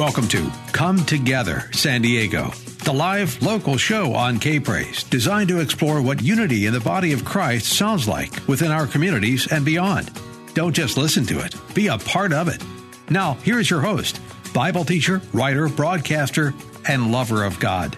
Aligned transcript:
Welcome 0.00 0.28
to 0.28 0.50
Come 0.72 1.04
Together 1.04 1.68
San 1.72 2.00
Diego, 2.00 2.52
the 2.84 2.92
live 2.94 3.42
local 3.42 3.76
show 3.76 4.14
on 4.14 4.40
K 4.40 4.58
Praise, 4.58 5.04
designed 5.04 5.50
to 5.50 5.60
explore 5.60 6.00
what 6.00 6.22
unity 6.22 6.64
in 6.64 6.72
the 6.72 6.80
body 6.80 7.12
of 7.12 7.22
Christ 7.22 7.66
sounds 7.76 8.08
like 8.08 8.32
within 8.48 8.70
our 8.70 8.86
communities 8.86 9.52
and 9.52 9.62
beyond. 9.62 10.10
Don't 10.54 10.72
just 10.72 10.96
listen 10.96 11.26
to 11.26 11.44
it, 11.44 11.54
be 11.74 11.88
a 11.88 11.98
part 11.98 12.32
of 12.32 12.48
it. 12.48 12.64
Now, 13.10 13.34
here's 13.42 13.68
your 13.68 13.82
host, 13.82 14.22
Bible 14.54 14.86
teacher, 14.86 15.20
writer, 15.34 15.68
broadcaster, 15.68 16.54
and 16.88 17.12
lover 17.12 17.44
of 17.44 17.60
God, 17.60 17.92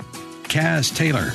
Caz 0.49 0.93
Taylor. 0.93 1.31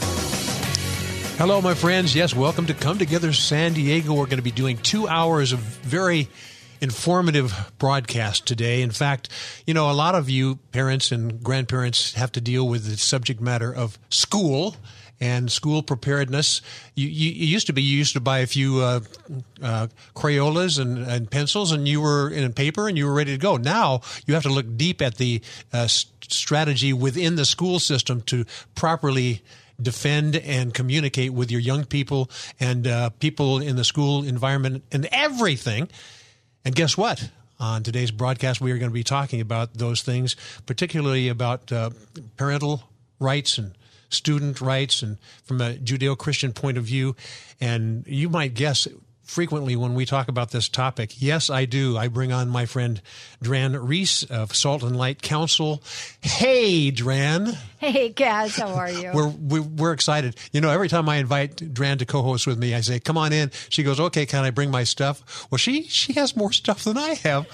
Hello, 1.38 1.62
my 1.62 1.76
friends. 1.76 2.14
Yes, 2.14 2.36
welcome 2.36 2.66
to 2.66 2.74
Come 2.74 2.98
Together 2.98 3.32
San 3.32 3.72
Diego. 3.72 4.16
We're 4.16 4.26
going 4.26 4.36
to 4.36 4.42
be 4.42 4.52
doing 4.52 4.76
two 4.80 5.08
hours 5.08 5.54
of 5.54 5.60
very 5.60 6.28
informative 6.82 7.72
broadcast 7.78 8.46
today. 8.46 8.82
In 8.82 8.92
fact, 8.92 9.30
you 9.66 9.74
know, 9.74 9.90
a 9.90 9.94
lot 9.94 10.16
of 10.16 10.30
you 10.30 10.56
parents 10.72 11.12
and 11.12 11.44
grandparents 11.44 12.14
have 12.14 12.32
to 12.34 12.42
deal 12.42 12.68
with 12.68 12.86
the 12.86 12.98
subject 12.98 13.42
matter 13.42 13.74
of 13.74 13.98
school 14.10 14.76
and 15.20 15.52
school 15.52 15.82
preparedness. 15.82 16.62
You, 16.96 17.08
you, 17.08 17.32
it 17.32 17.48
used 17.48 17.68
to 17.68 17.74
be 17.74 17.82
you 17.82 17.98
used 17.98 18.14
to 18.14 18.20
buy 18.20 18.40
a 18.40 18.48
few 18.48 18.82
uh, 18.82 19.00
uh, 19.62 19.88
Crayolas 20.16 20.80
and, 20.80 21.00
and, 21.00 21.30
pencils, 21.30 21.72
and 21.72 21.88
you 21.88 22.02
were 22.02 22.30
in 22.30 22.52
paper, 22.54 22.88
and 22.88 22.98
you 22.98 23.08
were 23.08 23.14
ready 23.14 23.32
to 23.32 23.38
go. 23.38 23.58
Now 23.58 24.02
you 24.26 24.34
have 24.36 24.44
to 24.44 24.54
look 24.54 24.78
deep 24.78 25.02
at 25.02 25.16
the 25.16 25.42
uh, 25.74 25.88
strategy 25.88 26.94
within 26.94 27.36
the 27.36 27.46
school 27.46 27.80
system 27.80 28.22
to 28.24 28.46
properly 28.76 29.42
defend 29.82 30.36
and 30.36 30.74
communicate 30.74 31.34
with 31.34 31.52
your 31.52 31.62
young 31.62 31.86
people 31.86 32.30
and 32.60 32.88
uh, 32.88 33.10
people 33.12 33.60
in 33.60 33.76
the 33.76 33.84
school 33.84 34.24
environment 34.24 34.84
and 34.92 35.08
everything. 35.12 35.88
And 36.68 36.76
guess 36.76 36.98
what? 36.98 37.30
On 37.62 37.82
today's 37.82 38.12
broadcast, 38.12 38.60
we 38.60 38.74
are 38.74 38.78
going 38.78 38.90
to 38.90 38.94
be 38.94 39.02
talking 39.02 39.40
about 39.40 39.76
those 39.76 40.02
things, 40.02 40.36
particularly 40.66 41.30
about 41.30 41.72
uh, 41.72 41.92
parental 42.36 42.84
rights 43.22 43.58
and 43.58 43.72
student 44.10 44.60
rights 44.60 45.02
and 45.02 45.18
from 45.46 45.62
a 45.62 45.76
Judeo 45.76 46.18
Christian 46.18 46.52
point 46.52 46.78
of 46.78 46.84
view. 46.84 47.16
And 47.62 48.04
you 48.06 48.28
might 48.28 48.54
guess 48.54 48.86
frequently 49.24 49.78
when 49.78 49.94
we 49.94 50.06
talk 50.06 50.28
about 50.28 50.52
this 50.52 50.68
topic. 50.68 51.22
Yes, 51.22 51.50
I 51.50 51.64
do. 51.64 51.98
I 51.98 52.10
bring 52.10 52.34
on 52.34 52.50
my 52.50 52.66
friend 52.66 53.02
Dran 53.42 53.72
Reese 53.72 54.24
of 54.24 54.54
Salt 54.54 54.84
and 54.84 54.98
Light 54.98 55.22
Council. 55.22 55.82
Hey, 56.20 56.92
Dran. 56.92 57.58
Hey, 57.88 58.12
Caz, 58.12 58.60
how 58.60 58.74
are 58.74 58.90
you? 58.90 59.12
we're, 59.14 59.28
we're, 59.28 59.62
we're 59.62 59.94
excited. 59.94 60.36
You 60.52 60.62
know, 60.62 60.72
every 60.72 60.90
time 60.90 61.08
I 61.08 61.18
invite 61.18 61.74
Dran 61.74 62.00
to 62.00 62.06
co-host 62.08 62.48
with 62.48 62.58
me, 62.58 62.74
I 62.74 62.82
say, 62.82 63.00
"Come 63.00 63.18
on 63.18 63.32
in." 63.32 63.52
She 63.70 63.84
goes, 63.84 64.00
"Okay, 64.00 64.26
can 64.26 64.44
I 64.44 64.50
bring 64.50 64.72
my 64.72 64.84
stuff?" 64.84 65.48
Well, 65.52 65.60
she 65.60 65.84
she 65.84 66.14
has 66.14 66.36
more 66.36 66.52
stuff 66.52 66.84
than 66.84 66.98
I 66.98 67.14
have. 67.24 67.46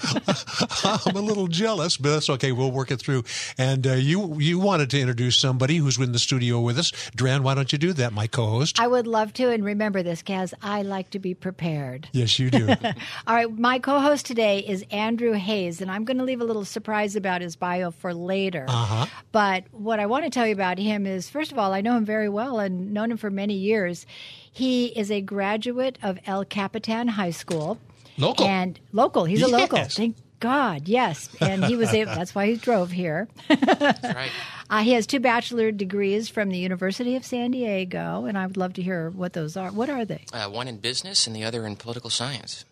I'm 1.06 1.14
a 1.14 1.20
little 1.20 1.46
jealous, 1.46 1.98
but 1.98 2.08
that's 2.08 2.30
okay. 2.30 2.52
We'll 2.52 2.72
work 2.72 2.90
it 2.90 3.00
through. 3.00 3.24
And 3.58 3.86
uh, 3.86 3.92
you 3.92 4.40
you 4.40 4.58
wanted 4.58 4.88
to 4.90 5.00
introduce 5.00 5.36
somebody 5.36 5.76
who's 5.76 5.98
in 5.98 6.12
the 6.12 6.18
studio 6.18 6.58
with 6.58 6.78
us, 6.78 6.90
Dran. 7.14 7.42
Why 7.42 7.54
don't 7.54 7.70
you 7.70 7.78
do 7.78 7.92
that, 7.92 8.14
my 8.14 8.26
co-host? 8.26 8.80
I 8.80 8.86
would 8.86 9.06
love 9.06 9.34
to. 9.34 9.50
And 9.50 9.62
remember 9.62 10.02
this, 10.02 10.22
Caz. 10.22 10.54
I 10.62 10.82
like 10.82 11.10
to 11.10 11.18
be 11.18 11.34
prepared. 11.34 12.08
Yes, 12.12 12.38
you 12.38 12.50
do. 12.50 12.68
All 13.26 13.34
right, 13.34 13.50
my 13.58 13.78
co-host 13.78 14.24
today 14.24 14.60
is 14.60 14.86
Andrew 14.90 15.32
Hayes, 15.32 15.82
and 15.82 15.90
I'm 15.90 16.04
going 16.04 16.18
to 16.18 16.24
leave 16.24 16.40
a 16.40 16.44
little 16.44 16.64
surprise 16.64 17.14
about 17.14 17.42
his 17.42 17.56
bio 17.56 17.90
for 17.90 18.14
later. 18.14 18.64
Uh-huh. 18.68 19.06
But 19.32 19.64
what 19.70 20.00
I 20.00 20.06
want 20.14 20.24
to 20.24 20.30
tell 20.30 20.46
you 20.46 20.52
about 20.54 20.78
him 20.78 21.06
is, 21.06 21.28
first 21.28 21.52
of 21.52 21.58
all, 21.58 21.72
I 21.72 21.80
know 21.80 21.96
him 21.96 22.04
very 22.04 22.28
well 22.28 22.58
and 22.58 22.92
known 22.92 23.10
him 23.10 23.16
for 23.16 23.30
many 23.30 23.54
years. 23.54 24.06
He 24.52 24.86
is 24.86 25.10
a 25.10 25.20
graduate 25.20 25.98
of 26.02 26.18
El 26.26 26.44
Capitan 26.44 27.08
High 27.08 27.30
School. 27.32 27.78
Local. 28.16 28.46
And 28.46 28.78
local. 28.92 29.24
He's 29.24 29.42
a 29.42 29.50
Yes. 29.50 29.60
local. 29.60 29.84
Thank 29.84 30.16
God, 30.40 30.88
yes. 30.88 31.28
And 31.40 31.64
he 31.64 31.74
was 31.76 31.92
able, 31.92 32.14
that's 32.14 32.34
why 32.34 32.46
he 32.46 32.56
drove 32.56 32.90
here. 32.92 33.28
right. 33.50 34.30
Uh, 34.70 34.80
he 34.82 34.92
has 34.92 35.06
two 35.06 35.20
bachelor 35.20 35.70
degrees 35.70 36.30
from 36.30 36.48
the 36.48 36.56
University 36.56 37.16
of 37.16 37.24
San 37.24 37.50
Diego, 37.50 38.24
and 38.24 38.36
I 38.38 38.46
would 38.46 38.56
love 38.56 38.72
to 38.72 38.82
hear 38.82 39.10
what 39.10 39.34
those 39.34 39.58
are. 39.58 39.70
What 39.70 39.90
are 39.90 40.06
they? 40.06 40.24
Uh, 40.32 40.48
one 40.48 40.68
in 40.68 40.78
business 40.78 41.26
and 41.26 41.36
the 41.36 41.44
other 41.44 41.66
in 41.66 41.76
political 41.76 42.08
science. 42.08 42.64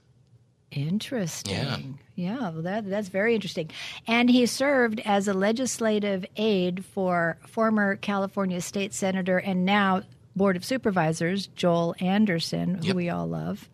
Interesting. 0.73 1.55
Yeah, 1.55 1.79
yeah 2.15 2.51
well, 2.51 2.63
that, 2.63 2.89
that's 2.89 3.09
very 3.09 3.35
interesting. 3.35 3.71
And 4.07 4.31
he 4.31 4.47
served 4.47 5.01
as 5.05 5.29
a 5.29 5.35
legislative 5.35 6.25
aide 6.37 6.85
for 6.85 7.37
former 7.47 7.97
California 7.97 8.61
State 8.61 8.95
Senator 8.95 9.39
and 9.39 9.65
now 9.65 10.03
Board 10.35 10.57
of 10.57 10.65
Supervisors 10.65 11.49
Joel 11.57 11.95
Anderson, 12.01 12.77
who 12.77 12.87
Yep. 12.89 12.97
we 12.97 13.11
all 13.11 13.27
love. 13.27 13.69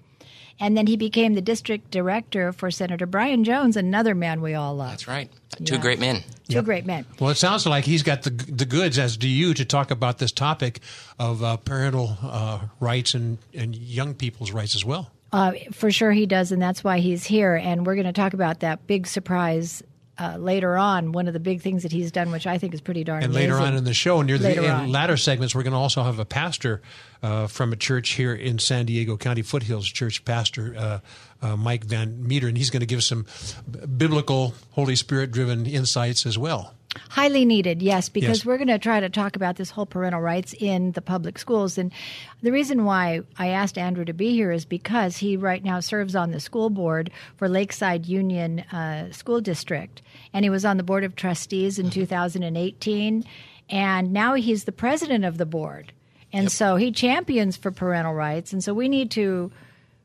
And 0.61 0.77
then 0.77 0.89
he 0.89 0.97
became 0.97 1.35
the 1.35 1.41
district 1.41 1.93
director 1.93 2.53
for 2.53 2.69
Senator 2.73 3.07
Brian 3.07 3.45
Jones, 3.45 3.77
another 3.77 4.13
man 4.13 4.41
we 4.41 4.55
all 4.55 4.75
love. 4.75 4.91
That's 4.91 5.07
right. 5.07 5.31
Two 5.65 5.75
Yeah. 5.77 5.81
great 5.81 6.01
men. 6.01 6.25
Two 6.49 6.63
great 6.63 6.85
men. 6.85 7.07
Well, 7.21 7.31
it 7.31 7.37
sounds 7.37 7.65
like 7.65 7.85
he's 7.85 8.03
got 8.03 8.23
the 8.23 8.31
the 8.31 8.65
goods, 8.65 8.99
as 8.99 9.17
do 9.17 9.29
you, 9.29 9.55
to 9.55 9.65
talk 9.65 9.93
about 9.93 10.19
this 10.19 10.33
topic 10.33 10.81
of 11.19 11.45
uh, 11.45 11.59
parental 11.59 12.17
uh, 12.23 12.61
rights 12.81 13.15
and, 13.15 13.39
and 13.55 13.77
young 13.77 14.15
people's 14.15 14.51
rights 14.51 14.75
as 14.75 14.85
well. 14.85 15.13
Uh, 15.31 15.53
for 15.73 15.91
sure 15.91 16.13
he 16.13 16.27
does, 16.27 16.53
and 16.53 16.61
that's 16.61 16.83
why 16.83 16.99
he's 17.01 17.25
here. 17.25 17.55
And 17.55 17.87
we're 17.87 17.95
going 17.95 18.07
to 18.07 18.13
talk 18.13 18.33
about 18.33 18.61
that 18.61 18.87
big 18.87 19.07
surprise 19.07 19.83
uh, 20.19 20.37
later 20.37 20.77
on. 20.77 21.13
One 21.13 21.29
of 21.29 21.33
the 21.33 21.41
big 21.41 21.61
things 21.61 21.83
that 21.85 21.93
he's 21.93 22.11
done, 22.11 22.31
which 22.31 22.47
I 22.47 22.59
think 22.59 22.75
is 22.75 22.81
pretty 22.81 23.05
darn 23.05 23.23
And 23.23 23.33
amazing. 23.33 23.51
later 23.51 23.63
on 23.63 23.77
in 23.77 23.85
the 23.85 23.95
show, 23.95 24.23
near 24.23 24.39
the 24.39 24.49
Later 24.49 24.63
in 24.63 24.91
latter 24.91 25.17
segments, 25.17 25.55
we're 25.55 25.63
going 25.63 25.73
to 25.75 25.79
also 25.79 26.03
have 26.03 26.19
a 26.19 26.25
pastor 26.25 26.83
uh, 27.23 27.47
from 27.47 27.73
a 27.73 27.77
church 27.77 28.11
here 28.11 28.35
in 28.35 28.59
San 28.59 28.87
Diego 28.87 29.17
County, 29.17 29.43
Foothills 29.43 29.87
Church, 29.87 30.25
Pastor 30.25 30.75
uh, 30.77 31.01
uh, 31.41 31.57
Mike 31.57 31.85
Van 31.85 32.27
Meter, 32.27 32.49
and 32.49 32.57
he's 32.57 32.71
going 32.71 32.81
to 32.81 32.87
give 32.87 33.05
some 33.05 33.27
biblical, 33.97 34.55
Holy 34.71 34.97
Spirit 34.97 35.31
driven 35.31 35.67
insights 35.67 36.27
as 36.27 36.37
well. 36.37 36.75
Highly 37.11 37.45
needed, 37.45 37.83
yes, 37.83 38.09
because 38.09 38.39
Yes. 38.39 38.47
we're 38.47 38.57
going 38.57 38.69
to 38.69 38.79
try 38.79 38.99
to 38.99 39.11
talk 39.11 39.37
about 39.37 39.57
this 39.57 39.71
whole 39.71 39.85
parental 39.87 40.21
rights 40.23 40.55
in 40.59 40.93
the 40.93 41.03
public 41.03 41.39
schools. 41.39 41.77
And 41.77 41.93
the 42.43 42.51
reason 42.51 42.85
why 42.85 43.21
I 43.39 43.49
asked 43.49 43.77
Andrew 43.77 44.05
to 44.07 44.15
be 44.15 44.33
here 44.33 44.51
is 44.51 44.65
because 44.65 45.19
he 45.19 45.37
right 45.37 45.63
now 45.63 45.81
serves 45.81 46.17
on 46.17 46.31
the 46.31 46.41
school 46.41 46.71
board 46.71 47.11
for 47.37 47.49
Lakeside 47.49 48.07
Union 48.07 48.61
uh, 48.73 49.13
School 49.13 49.41
District. 49.41 50.01
And 50.33 50.45
he 50.45 50.51
was 50.51 50.65
on 50.65 50.79
the 50.79 50.83
board 50.83 51.05
of 51.05 51.15
trustees 51.15 51.79
in 51.79 51.91
2018. 51.91 53.25
And 53.69 54.13
now 54.13 54.35
he's 54.35 54.65
the 54.65 54.73
president 54.73 55.25
of 55.25 55.37
the 55.37 55.47
board. 55.47 55.93
And 56.33 56.51
so 56.51 56.77
he 56.77 56.91
champions 56.91 57.57
for 57.57 57.71
parental 57.71 58.15
rights. 58.15 58.53
And 58.53 58.65
so 58.65 58.73
we 58.73 58.89
need 58.89 59.11
to 59.13 59.53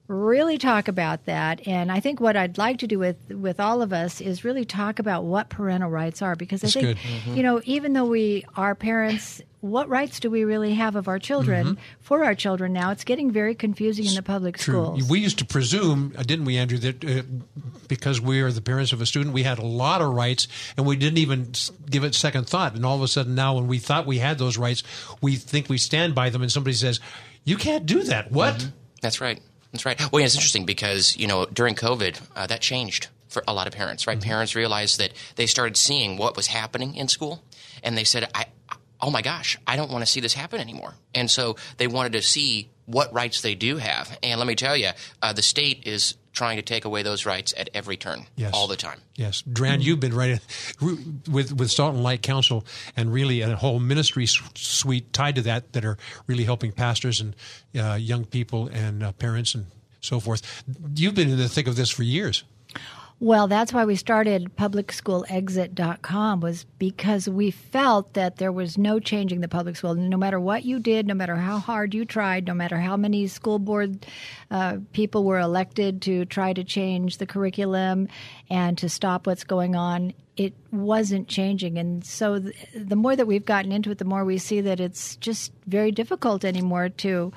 really 0.08 0.58
talk 0.58 0.90
about 0.90 1.26
that 1.26 1.66
and 1.66 1.90
i 1.90 2.00
think 2.00 2.20
what 2.20 2.36
i'd 2.36 2.58
like 2.58 2.80
to 2.80 2.88
do 2.88 3.00
with 3.00 3.16
with 3.30 3.60
all 3.60 3.82
of 3.82 3.94
us 3.94 4.20
is 4.20 4.44
really 4.44 4.66
talk 4.66 5.00
about 5.00 5.24
what 5.24 5.48
parental 5.48 5.90
rights 5.90 6.22
are 6.22 6.36
because 6.36 6.62
That's 6.62 6.76
i 6.76 6.82
think 6.82 7.00
good. 7.26 7.38
you 7.38 7.42
know 7.42 7.62
even 7.64 7.94
though 7.94 8.06
we 8.06 8.44
are 8.58 8.76
parents 8.76 9.42
what 9.62 9.88
rights 9.88 10.20
do 10.20 10.30
we 10.30 10.44
really 10.44 10.74
have 10.74 10.98
of 10.98 11.08
our 11.08 11.20
children 11.20 11.78
for 12.02 12.26
our 12.26 12.36
children 12.36 12.74
now 12.74 12.92
it's 12.92 13.06
getting 13.06 13.32
very 13.32 13.56
confusing 13.56 14.06
in 14.06 14.14
the 14.14 14.22
public 14.22 14.58
schools 14.58 15.10
We 15.10 15.20
used 15.22 15.40
to 15.40 15.46
presume, 15.46 16.14
uh, 16.18 16.24
didn't 16.24 16.44
we, 16.44 16.58
Andrew, 16.58 16.78
that 16.80 17.04
uh, 17.06 17.22
because 17.88 18.20
we 18.20 18.42
are 18.42 18.52
the 18.52 18.62
parents 18.62 18.92
of 18.92 19.00
a 19.00 19.06
student, 19.06 19.34
we 19.34 19.44
had 19.44 19.60
a 19.60 19.66
lot 19.66 20.02
of 20.02 20.14
rights, 20.14 20.50
and 20.76 20.86
we 20.86 20.98
didn't 20.98 21.18
even 21.20 21.52
give 21.90 22.04
it 22.04 22.14
second 22.14 22.48
thought. 22.48 22.76
And 22.76 22.86
all 22.86 22.96
of 22.96 23.02
a 23.04 23.08
sudden, 23.08 23.36
now 23.36 23.56
when 23.56 23.68
we 23.68 23.80
thought 23.80 24.06
we 24.06 24.18
had 24.18 24.38
those 24.38 24.58
rights, 24.58 24.84
we 25.22 25.36
think 25.38 25.70
we 25.70 25.78
stand 25.78 26.14
by 26.14 26.30
them, 26.30 26.42
and 26.42 26.52
somebody 26.52 26.74
says, 26.74 27.00
"You 27.46 27.56
can't 27.56 27.86
do 27.86 28.04
that." 28.04 28.32
What? 28.32 28.68
That's 29.02 29.22
right. 29.22 29.40
That's 29.74 29.86
right. 29.86 30.00
Well, 30.12 30.20
yeah, 30.20 30.28
it's 30.28 30.36
interesting 30.36 30.66
because 30.66 31.18
you 31.18 31.28
know 31.28 31.46
during 31.48 31.76
COVID 31.76 32.22
uh, 32.36 32.48
that 32.48 32.62
changed 32.62 33.08
for 33.28 33.44
a 33.48 33.54
lot 33.54 33.68
of 33.68 33.74
parents. 33.74 34.08
Right, 34.08 34.22
parents 34.22 34.56
realized 34.56 35.00
that 35.00 35.12
they 35.36 35.48
started 35.48 35.76
seeing 35.76 36.16
what 36.16 36.38
was 36.38 36.48
happening 36.48 36.96
in 36.96 37.08
school, 37.08 37.44
and 37.84 37.98
they 37.98 38.04
said, 38.04 38.30
"I, 38.36 38.46
oh 39.02 39.10
my 39.10 39.24
gosh, 39.24 39.58
I 39.66 39.76
don't 39.76 39.92
want 39.92 40.04
to 40.04 40.10
see 40.10 40.20
this 40.20 40.36
happen 40.36 40.62
anymore." 40.62 40.94
And 41.16 41.30
so 41.30 41.58
they 41.78 41.88
wanted 41.88 42.14
to 42.14 42.22
see 42.22 42.70
what 42.86 43.12
rights 43.14 43.42
they 43.42 43.56
do 43.56 43.78
have. 43.78 44.18
And 44.22 44.40
let 44.40 44.48
me 44.48 44.56
tell 44.56 44.78
you, 44.78 44.92
uh, 45.22 45.34
the 45.34 45.42
state 45.42 45.88
is 45.88 46.16
trying 46.34 46.58
to 46.58 46.62
take 46.64 46.84
away 46.84 47.04
those 47.04 47.26
rights 47.26 47.54
at 47.56 47.70
every 47.74 47.96
turn, 47.96 48.26
Yes. 48.36 48.52
all 48.54 48.68
the 48.68 48.76
time. 48.76 49.00
Yes, 49.16 49.42
Dran, 49.44 49.82
you've 49.82 50.00
been 50.00 50.16
right 50.16 50.40
with 50.82 51.54
with 51.54 51.72
Salt 51.72 51.94
and 51.96 52.04
Light 52.04 52.22
Council, 52.22 52.66
and 52.98 53.14
really 53.14 53.42
a 53.42 53.56
whole 53.56 53.80
ministry 53.80 54.26
suite 54.28 55.14
tied 55.14 55.36
to 55.36 55.42
that 55.44 55.74
that 55.74 55.86
are 55.86 55.98
really 56.28 56.44
helping 56.44 56.72
pastors 56.72 57.22
and 57.22 57.36
uh, 57.80 57.94
young 57.94 58.26
people 58.26 58.68
and 58.68 59.04
uh, 59.04 59.12
parents 59.14 59.56
and 59.56 59.68
so 60.02 60.20
forth. 60.20 60.64
You've 60.96 61.16
been 61.16 61.30
in 61.30 61.38
the 61.38 61.48
thick 61.48 61.68
of 61.68 61.76
this 61.76 61.90
for 61.90 62.04
years. 62.04 62.44
Well, 63.20 63.48
that's 63.48 63.72
why 63.72 63.86
we 63.86 63.96
started 63.96 64.56
publicschoolexit.com 64.58 66.42
was 66.42 66.66
because 66.78 67.30
we 67.30 67.52
felt 67.52 68.14
that 68.16 68.36
there 68.38 68.52
was 68.52 68.78
no 68.78 69.00
changing 69.00 69.40
the 69.40 69.48
public 69.48 69.78
school. 69.78 69.96
No 69.96 70.18
matter 70.18 70.40
what 70.40 70.66
you 70.66 70.80
did, 70.80 71.08
no 71.08 71.14
matter 71.14 71.36
how 71.36 71.60
hard 71.60 71.94
you 71.94 72.04
tried, 72.04 72.48
no 72.48 72.54
matter 72.54 72.78
how 72.78 72.98
many 72.98 73.28
school 73.28 73.60
board 73.60 74.06
uh, 74.52 74.78
people 74.92 75.24
were 75.24 75.40
elected 75.40 76.02
to 76.02 76.26
try 76.26 76.52
to 76.52 76.64
change 76.64 77.18
the 77.18 77.26
curriculum 77.26 78.10
and 78.50 78.78
to 78.80 78.90
stop 78.90 79.26
what's 79.26 79.46
going 79.46 79.76
on, 79.76 80.14
it 80.36 80.54
wasn't 80.72 81.28
changing. 81.28 81.78
And 81.78 82.04
so 82.04 82.40
th- 82.40 82.56
the 82.76 82.96
more 82.96 83.16
that 83.16 83.28
we've 83.28 83.46
gotten 83.46 83.72
into 83.72 83.92
it, 83.92 84.00
the 84.00 84.06
more 84.06 84.26
we 84.26 84.38
see 84.38 84.62
that 84.62 84.80
it's 84.80 85.16
just 85.18 85.54
very 85.68 85.92
difficult 85.92 86.44
anymore 86.44 86.90
to 86.90 87.32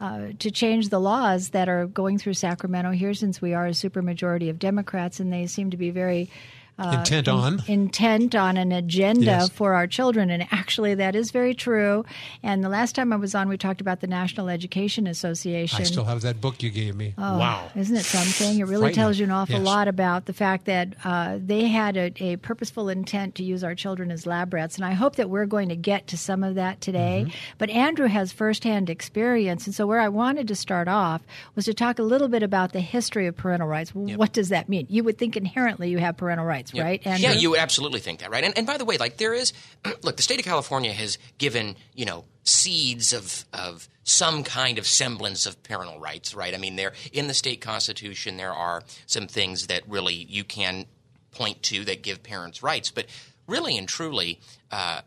uh, 0.00 0.28
to 0.38 0.50
change 0.50 0.88
the 0.88 1.00
laws 1.00 1.50
that 1.50 1.68
are 1.68 1.86
going 1.86 2.18
through 2.18 2.34
Sacramento 2.34 2.92
here, 2.92 3.14
since 3.14 3.40
we 3.40 3.54
are 3.54 3.66
a 3.66 3.70
supermajority 3.70 4.48
of 4.48 4.58
Democrats, 4.58 5.18
and 5.20 5.32
they 5.32 5.46
seem 5.46 5.70
to 5.70 5.76
be 5.76 5.90
very 5.90 6.30
uh, 6.78 6.96
intent 6.98 7.28
on. 7.28 7.62
intent 7.66 8.34
on 8.34 8.56
an 8.56 8.72
agenda 8.72 9.24
yes. 9.24 9.48
for 9.48 9.74
our 9.74 9.86
children. 9.86 10.30
And 10.30 10.46
actually 10.50 10.94
that 10.94 11.16
is 11.16 11.30
very 11.30 11.54
true. 11.54 12.04
And 12.42 12.62
the 12.62 12.68
last 12.68 12.94
time 12.94 13.12
i 13.12 13.16
was 13.16 13.34
on 13.34 13.48
we 13.48 13.56
talked 13.56 13.80
about 13.80 14.00
the 14.00 14.06
national 14.06 14.48
education 14.48 15.06
association. 15.06 15.80
I 15.80 15.84
still 15.84 16.04
have 16.04 16.22
that 16.22 16.40
book 16.40 16.62
you 16.62 16.70
gave 16.70 16.94
me. 16.94 17.14
Oh, 17.18 17.38
wow. 17.38 17.70
isn't 17.74 17.96
it 17.96 18.04
something? 18.04 18.60
It 18.60 18.64
really 18.64 18.92
tells 18.92 19.18
you 19.18 19.24
an 19.24 19.30
awful 19.32 19.56
yes. 19.56 19.64
lot 19.64 19.88
about 19.88 20.26
the 20.26 20.32
fact 20.32 20.66
that 20.66 20.94
uh, 21.04 21.38
they 21.40 21.66
had 21.66 21.96
a, 21.96 22.12
a, 22.22 22.36
purposeful 22.36 22.88
intent 22.88 23.34
to 23.36 23.42
use 23.42 23.64
our 23.64 23.74
children 23.74 24.10
as 24.10 24.26
lab 24.26 24.54
rats. 24.54 24.76
And 24.76 24.84
i 24.84 24.92
hope 24.92 25.16
that 25.16 25.28
we're 25.28 25.46
going 25.46 25.68
to 25.70 25.76
get 25.76 26.06
to 26.08 26.16
some 26.16 26.44
of 26.44 26.54
that 26.54 26.80
today. 26.80 27.24
Mm-hmm. 27.26 27.36
but 27.58 27.70
andrew 27.70 28.06
has 28.06 28.32
firsthand 28.32 28.88
experience. 28.88 29.66
And 29.66 29.74
so 29.74 29.86
where 29.86 30.00
i 30.00 30.08
wanted 30.08 30.46
to 30.48 30.54
start 30.54 30.86
off 30.86 31.22
was 31.54 31.64
to 31.64 31.74
talk 31.74 31.98
a 31.98 32.02
little 32.02 32.28
bit 32.28 32.42
about 32.42 32.72
the 32.72 32.80
history 32.80 33.26
of 33.26 33.36
parental 33.36 33.68
rights. 33.68 33.92
Yep. 33.94 34.16
what 34.16 34.32
does 34.32 34.50
that 34.50 34.68
mean? 34.68 34.86
You 34.88 35.02
would 35.04 35.18
think 35.18 35.36
inherently 35.36 35.90
you 35.90 35.98
have 35.98 36.16
parental 36.16 36.46
rights 36.46 36.67
Yep. 36.72 36.84
right? 36.84 37.06
Andrew? 37.06 37.28
Yeah, 37.28 37.34
you 37.34 37.50
would 37.50 37.58
absolutely 37.58 38.00
think 38.00 38.20
that, 38.20 38.30
right? 38.30 38.44
And, 38.44 38.56
and 38.56 38.66
by 38.66 38.76
the 38.76 38.84
way, 38.84 38.98
like 38.98 39.16
there 39.16 39.34
is, 39.34 39.52
look, 40.02 40.16
the 40.16 40.22
state 40.22 40.38
of 40.38 40.44
California 40.44 40.92
has 40.92 41.18
given, 41.38 41.76
you 41.94 42.04
know, 42.04 42.24
seeds 42.44 43.12
of, 43.12 43.44
of 43.52 43.88
some 44.04 44.42
kind 44.42 44.78
of 44.78 44.86
semblance 44.86 45.46
of 45.46 45.62
parental 45.62 46.00
rights, 46.00 46.34
right? 46.34 46.54
I 46.54 46.58
mean, 46.58 46.76
there 46.76 46.92
in 47.12 47.26
the 47.28 47.34
state 47.34 47.60
constitution 47.60 48.36
there 48.36 48.52
are 48.52 48.82
some 49.06 49.26
things 49.26 49.66
that 49.66 49.82
really 49.86 50.14
you 50.14 50.44
can 50.44 50.86
point 51.30 51.62
to 51.64 51.84
that 51.84 52.02
give 52.02 52.22
parents 52.22 52.62
rights, 52.62 52.90
but 52.90 53.06
really 53.46 53.76
and 53.76 53.86
truly, 53.88 54.40
uh, 54.70 55.02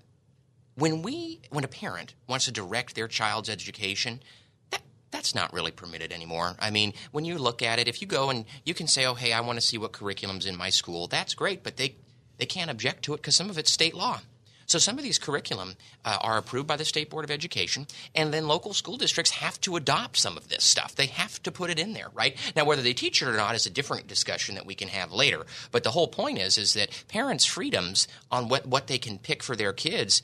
when 0.76 1.02
we 1.02 1.42
when 1.50 1.64
a 1.64 1.68
parent 1.68 2.14
wants 2.28 2.46
to 2.46 2.52
direct 2.52 2.96
their 2.96 3.08
child's 3.08 3.50
education, 3.50 4.22
that's 5.12 5.36
not 5.36 5.54
really 5.54 5.72
permitted 5.72 6.12
anymore. 6.12 6.56
I 6.60 6.72
mean, 6.72 6.94
when 7.12 7.26
you 7.26 7.38
look 7.38 7.62
at 7.62 7.80
it, 7.80 7.88
if 7.88 8.02
you 8.02 8.08
go 8.08 8.30
and 8.30 8.46
you 8.66 8.74
can 8.74 8.88
say, 8.88 9.06
"Oh, 9.06 9.14
hey, 9.14 9.34
I 9.34 9.42
want 9.42 9.58
to 9.58 9.66
see 9.66 9.78
what 9.78 9.92
curriculum's 9.92 10.46
in 10.46 10.58
my 10.58 10.70
school," 10.70 11.08
that's 11.08 11.34
great, 11.34 11.64
but 11.64 11.78
they 11.78 11.96
they 12.38 12.46
can't 12.46 12.72
object 12.72 13.04
to 13.04 13.14
it 13.14 13.18
because 13.18 13.36
some 13.36 13.50
of 13.50 13.58
it's 13.58 13.72
state 13.72 13.94
law. 13.94 14.22
So 14.66 14.80
some 14.80 14.98
of 14.98 15.04
these 15.04 15.20
curriculum 15.20 15.76
uh, 16.06 16.18
are 16.22 16.38
approved 16.38 16.68
by 16.68 16.78
the 16.78 16.86
state 16.86 17.10
board 17.10 17.26
of 17.26 17.32
education, 17.32 17.88
and 18.16 18.34
then 18.34 18.48
local 18.48 18.74
school 18.74 18.96
districts 18.96 19.32
have 19.32 19.60
to 19.62 19.76
adopt 19.76 20.16
some 20.16 20.38
of 20.38 20.48
this 20.48 20.64
stuff. 20.64 20.96
They 20.96 21.08
have 21.08 21.44
to 21.44 21.52
put 21.52 21.70
it 21.70 21.78
in 21.78 21.92
there, 21.92 22.08
right? 22.14 22.38
Now, 22.56 22.64
whether 22.64 22.82
they 22.82 22.94
teach 22.94 23.22
it 23.22 23.28
or 23.28 23.36
not 23.36 23.54
is 23.54 23.66
a 23.66 23.70
different 23.70 24.08
discussion 24.08 24.56
that 24.56 24.66
we 24.66 24.76
can 24.76 24.88
have 24.88 25.12
later. 25.12 25.46
But 25.72 25.84
the 25.84 25.92
whole 25.92 26.08
point 26.08 26.40
is, 26.40 26.58
is 26.58 26.74
that 26.76 27.04
parents' 27.10 27.44
freedoms 27.44 28.08
on 28.32 28.48
what 28.48 28.66
what 28.66 28.88
they 28.88 28.98
can 28.98 29.20
pick 29.20 29.44
for 29.44 29.58
their 29.58 29.74
kids. 29.74 30.24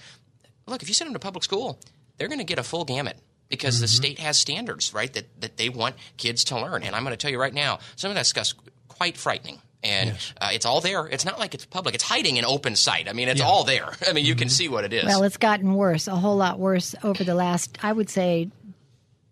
Look, 0.65 0.81
if 0.81 0.87
you 0.87 0.93
send 0.93 1.09
them 1.09 1.13
to 1.13 1.19
public 1.19 1.43
school, 1.43 1.77
they're 2.17 2.29
going 2.29 2.39
to 2.39 2.45
get 2.45 2.57
a 2.57 2.63
full 2.63 2.85
gamut 2.85 3.19
because 3.49 3.75
mm-hmm. 3.75 3.83
the 3.83 3.87
state 3.87 4.19
has 4.19 4.37
standards, 4.37 4.93
right, 4.93 5.11
that, 5.13 5.41
that 5.41 5.57
they 5.57 5.69
want 5.69 5.95
kids 6.17 6.43
to 6.45 6.59
learn. 6.59 6.83
And 6.83 6.95
I'm 6.95 7.03
going 7.03 7.13
to 7.13 7.17
tell 7.17 7.31
you 7.31 7.39
right 7.39 7.53
now, 7.53 7.79
some 7.95 8.09
of 8.11 8.15
that 8.15 8.25
stuff's 8.25 8.53
quite 8.87 9.17
frightening. 9.17 9.59
And 9.83 10.09
yes. 10.09 10.33
uh, 10.41 10.49
it's 10.51 10.65
all 10.65 10.81
there. 10.81 11.07
It's 11.07 11.23
not 11.23 11.39
like 11.39 11.53
it's 11.53 11.65
public. 11.65 11.95
It's 11.95 12.03
hiding 12.03 12.37
in 12.37 12.45
open 12.45 12.75
sight. 12.75 13.07
I 13.07 13.13
mean, 13.13 13.29
it's 13.29 13.39
yeah. 13.39 13.45
all 13.45 13.63
there. 13.63 13.89
I 14.07 14.13
mean, 14.13 14.25
you 14.25 14.33
mm-hmm. 14.33 14.39
can 14.39 14.49
see 14.49 14.67
what 14.67 14.83
it 14.83 14.93
is. 14.93 15.05
Well, 15.05 15.23
it's 15.23 15.37
gotten 15.37 15.75
worse, 15.75 16.07
a 16.07 16.15
whole 16.15 16.35
lot 16.35 16.59
worse 16.59 16.95
over 17.03 17.23
the 17.23 17.35
last, 17.35 17.77
I 17.83 17.93
would 17.93 18.09
say, 18.09 18.49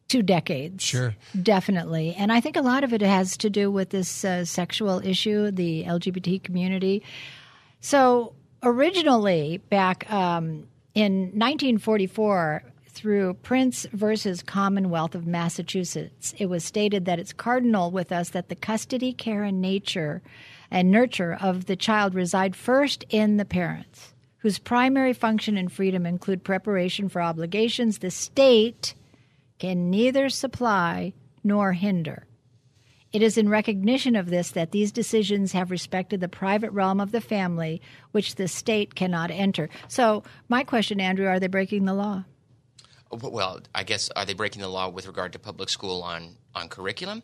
two 0.07 0.21
decades. 0.21 0.83
Sure. 0.83 1.15
Definitely. 1.41 2.15
And 2.15 2.31
I 2.31 2.41
think 2.41 2.57
a 2.57 2.61
lot 2.61 2.83
of 2.83 2.93
it 2.93 3.01
has 3.01 3.37
to 3.37 3.49
do 3.49 3.71
with 3.71 3.89
this 3.89 4.23
uh, 4.23 4.45
sexual 4.45 4.99
issue, 5.03 5.51
the 5.51 5.83
LGBT 5.85 6.43
community. 6.43 7.03
So, 7.81 8.33
originally, 8.61 9.57
back 9.69 10.11
um, 10.11 10.67
in 10.93 11.31
1944, 11.33 12.63
through 12.95 13.33
Prince 13.35 13.85
versus 13.91 14.41
Commonwealth 14.41 15.13
of 15.13 15.27
Massachusetts, 15.27 16.33
it 16.37 16.47
was 16.47 16.63
stated 16.63 17.05
that 17.05 17.19
it's 17.19 17.33
cardinal 17.33 17.91
with 17.91 18.11
us 18.11 18.29
that 18.29 18.47
the 18.47 18.55
custody, 18.55 19.11
care, 19.11 19.43
and 19.43 19.61
nature 19.61 20.21
and 20.71 20.89
nurture 20.89 21.37
of 21.39 21.65
the 21.65 21.75
child 21.75 22.15
reside 22.15 22.55
first 22.55 23.03
in 23.09 23.37
the 23.37 23.45
parents, 23.45 24.13
whose 24.37 24.57
primary 24.57 25.13
function 25.13 25.57
and 25.57 25.71
freedom 25.71 26.05
include 26.05 26.43
preparation 26.43 27.09
for 27.09 27.21
obligations 27.21 27.99
the 27.99 28.09
state 28.09 28.95
can 29.59 29.89
neither 29.89 30.29
supply 30.29 31.13
nor 31.43 31.73
hinder. 31.73 32.25
It 33.11 33.21
is 33.21 33.37
in 33.37 33.47
recognition 33.49 34.15
of 34.15 34.29
this 34.29 34.51
that 34.51 34.71
these 34.71 34.91
decisions 34.91 35.51
have 35.51 35.71
respected 35.71 36.19
the 36.19 36.27
private 36.27 36.71
realm 36.71 36.99
of 36.99 37.11
the 37.11 37.21
family, 37.21 37.81
which 38.11 38.35
the 38.35 38.47
state 38.47 38.95
cannot 38.95 39.31
enter. 39.31 39.69
So, 39.87 40.23
my 40.49 40.63
question, 40.63 40.99
Andrew, 40.99 41.27
are 41.27 41.39
they 41.39 41.47
breaking 41.47 41.85
the 41.85 41.93
law? 41.93 42.25
Well, 43.15 43.61
I 43.73 43.83
guess 43.83 44.09
are 44.15 44.25
they 44.25 44.33
breaking 44.33 44.61
the 44.61 44.67
law 44.67 44.89
with 44.89 45.07
regard 45.07 45.33
to 45.33 45.39
public 45.39 45.69
school 45.69 46.01
on 46.01 46.37
on 46.53 46.69
curriculum? 46.69 47.23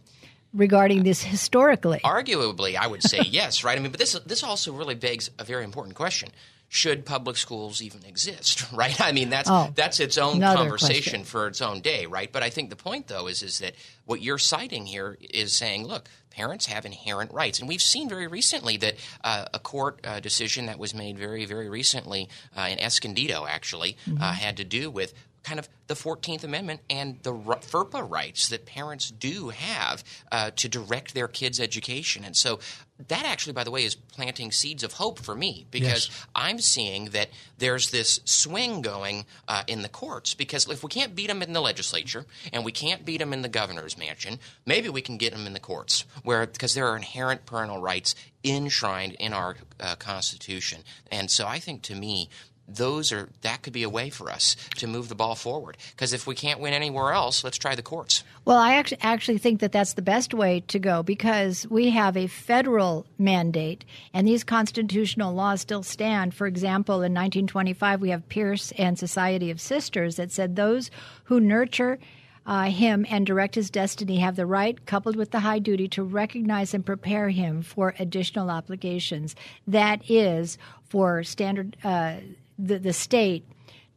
Regarding 0.54 1.04
this 1.04 1.24
historically, 1.24 2.00
arguably, 2.04 2.76
I 2.76 2.88
would 2.88 3.04
say 3.04 3.20
yes, 3.26 3.64
right? 3.64 3.78
I 3.78 3.82
mean, 3.82 3.92
but 3.92 4.00
this 4.00 4.14
this 4.26 4.44
also 4.44 4.74
really 4.74 4.96
begs 4.96 5.30
a 5.40 5.44
very 5.44 5.64
important 5.64 5.96
question: 5.96 6.30
Should 6.68 7.06
public 7.06 7.38
schools 7.38 7.82
even 7.82 8.04
exist? 8.06 8.66
Right? 8.74 9.00
I 9.00 9.12
mean, 9.12 9.30
that's 9.30 9.50
oh, 9.50 9.72
that's 9.76 10.00
its 10.00 10.18
own 10.18 10.42
conversation 10.42 11.22
question. 11.22 11.24
for 11.24 11.48
its 11.48 11.62
own 11.62 11.82
day, 11.82 12.06
right? 12.06 12.32
But 12.32 12.44
I 12.44 12.50
think 12.50 12.70
the 12.70 12.76
point, 12.76 13.08
though, 13.08 13.28
is 13.28 13.44
is 13.44 13.60
that 13.60 13.76
what 14.06 14.22
you're 14.22 14.38
citing 14.38 14.86
here 14.86 15.18
is 15.22 15.54
saying, 15.54 15.88
look, 15.88 16.10
parents 16.32 16.66
have 16.66 16.86
inherent 16.86 17.32
rights. 17.32 17.60
And 17.60 17.68
we've 17.68 17.82
seen 17.82 18.10
very 18.10 18.28
recently 18.28 18.78
that 18.78 18.96
uh, 19.24 19.46
a 19.54 19.60
court 19.60 20.00
uh, 20.04 20.20
decision 20.20 20.66
that 20.66 20.80
was 20.80 20.96
made 20.96 21.20
very, 21.20 21.46
very 21.46 21.70
recently 21.70 22.30
uh, 22.58 22.68
in 22.72 22.80
Escondido 22.80 23.46
actually 23.46 23.98
mm-hmm. 24.08 24.18
had 24.18 24.58
to 24.58 24.64
do 24.64 24.90
with 24.90 25.14
kind 25.44 25.60
of 25.60 25.68
the 25.88 25.94
14th 25.94 26.44
Amendment 26.44 26.82
and 26.90 27.20
the 27.24 27.34
FERPA 27.34 28.10
rights 28.10 28.50
that 28.50 28.66
parents 28.66 29.12
do 29.12 29.50
have 29.50 30.04
uh, 30.32 30.52
to 30.56 30.70
direct 30.70 31.14
their 31.14 31.28
kids' 31.28 31.60
education. 31.60 32.24
And 32.24 32.36
so 32.36 32.60
that 33.08 33.26
actually, 33.26 33.54
by 33.54 33.64
the 33.64 33.72
way, 33.72 33.84
is 33.84 33.96
planting 33.96 34.52
seeds 34.52 34.84
of 34.84 34.94
hope 34.94 35.20
for 35.20 35.36
me 35.36 35.66
because 35.72 36.10
yes. 36.10 36.28
I'm 36.36 36.60
seeing 36.60 37.06
that 37.06 37.30
there's 37.58 37.92
this 37.92 38.20
swing 38.26 38.82
going 38.82 39.26
uh, 39.48 39.64
in 39.68 39.82
the 39.82 39.90
courts. 39.90 40.34
Because 40.34 40.70
if 40.70 40.84
we 40.84 40.90
can't 40.90 41.16
beat 41.16 41.28
them 41.28 41.42
in 41.42 41.54
the 41.54 41.62
legislature 41.62 42.26
and 42.54 42.64
we 42.64 42.72
can't 42.72 43.06
beat 43.06 43.18
them 43.18 43.34
in 43.34 43.42
the 43.42 43.50
governor's 43.50 43.98
mansion, 43.98 44.40
maybe 44.66 44.90
we 44.90 45.02
can 45.02 45.18
get 45.18 45.34
them 45.34 45.48
in 45.48 45.54
the 45.54 45.60
courts, 45.60 46.06
where 46.24 46.46
because 46.46 46.74
there 46.74 46.88
are 46.88 46.96
inherent 46.96 47.46
parental 47.46 47.82
rights 47.82 48.16
enshrined 48.44 49.14
in 49.14 49.34
our 49.34 49.56
uh, 49.80 49.96
Constitution. 49.96 50.82
And 51.12 51.30
so 51.30 51.48
I 51.48 51.60
think 51.60 51.82
to 51.84 51.96
me, 51.96 52.30
those 52.76 53.12
are 53.12 53.30
that 53.42 53.62
could 53.62 53.74
be 53.74 53.84
a 53.84 53.90
way 53.90 54.10
for 54.10 54.30
us 54.30 54.56
to 54.78 54.88
move 54.88 55.10
the 55.10 55.16
ball 55.16 55.36
forward. 55.36 55.78
Because 55.92 56.14
if 56.14 56.28
we 56.28 56.36
can't 56.36 56.60
win 56.60 56.74
anywhere 56.74 57.12
else, 57.14 57.44
let's 57.44 57.58
try 57.58 57.76
the 57.76 57.82
courts. 57.82 58.24
Well, 58.46 58.58
I 58.58 58.76
actually 58.76 59.02
actually 59.02 59.38
think 59.38 59.60
that 59.60 59.72
that's 59.72 59.94
the 59.94 60.02
best 60.02 60.34
way 60.34 60.62
to 60.68 60.80
go 60.80 61.04
because 61.04 61.68
we 61.70 61.90
have 61.92 62.18
a 62.18 62.28
federal 62.28 63.06
mandate, 63.18 63.86
and 64.14 64.28
these 64.28 64.44
constitutional 64.44 65.34
laws 65.34 65.62
still 65.62 65.84
stand. 65.84 66.34
For 66.34 66.48
example, 66.48 66.96
in 66.96 67.14
1925, 67.14 68.02
we 68.02 68.10
have 68.10 68.28
Pierce 68.30 68.72
and 68.78 68.98
Society 68.98 69.52
of 69.52 69.62
Sisters 69.62 70.16
that 70.16 70.32
said 70.32 70.56
those 70.56 70.90
who 71.26 71.40
nurture. 71.40 72.00
Uh, 72.44 72.64
him 72.64 73.06
and 73.08 73.28
direct 73.28 73.54
his 73.54 73.70
destiny 73.70 74.18
have 74.18 74.36
the 74.36 74.48
right, 74.48 74.88
coupled 74.88 75.16
with 75.16 75.30
the 75.30 75.42
high 75.42 75.60
duty, 75.60 75.88
to 75.88 76.02
recognize 76.02 76.74
and 76.74 76.84
prepare 76.84 77.30
him 77.30 77.62
for 77.62 77.94
additional 78.00 78.50
obligations. 78.50 79.36
That 79.68 80.02
is 80.10 80.58
for 80.90 81.24
standard 81.24 81.78
uh, 81.84 82.16
the, 82.62 82.80
the 82.80 82.94
state 82.94 83.46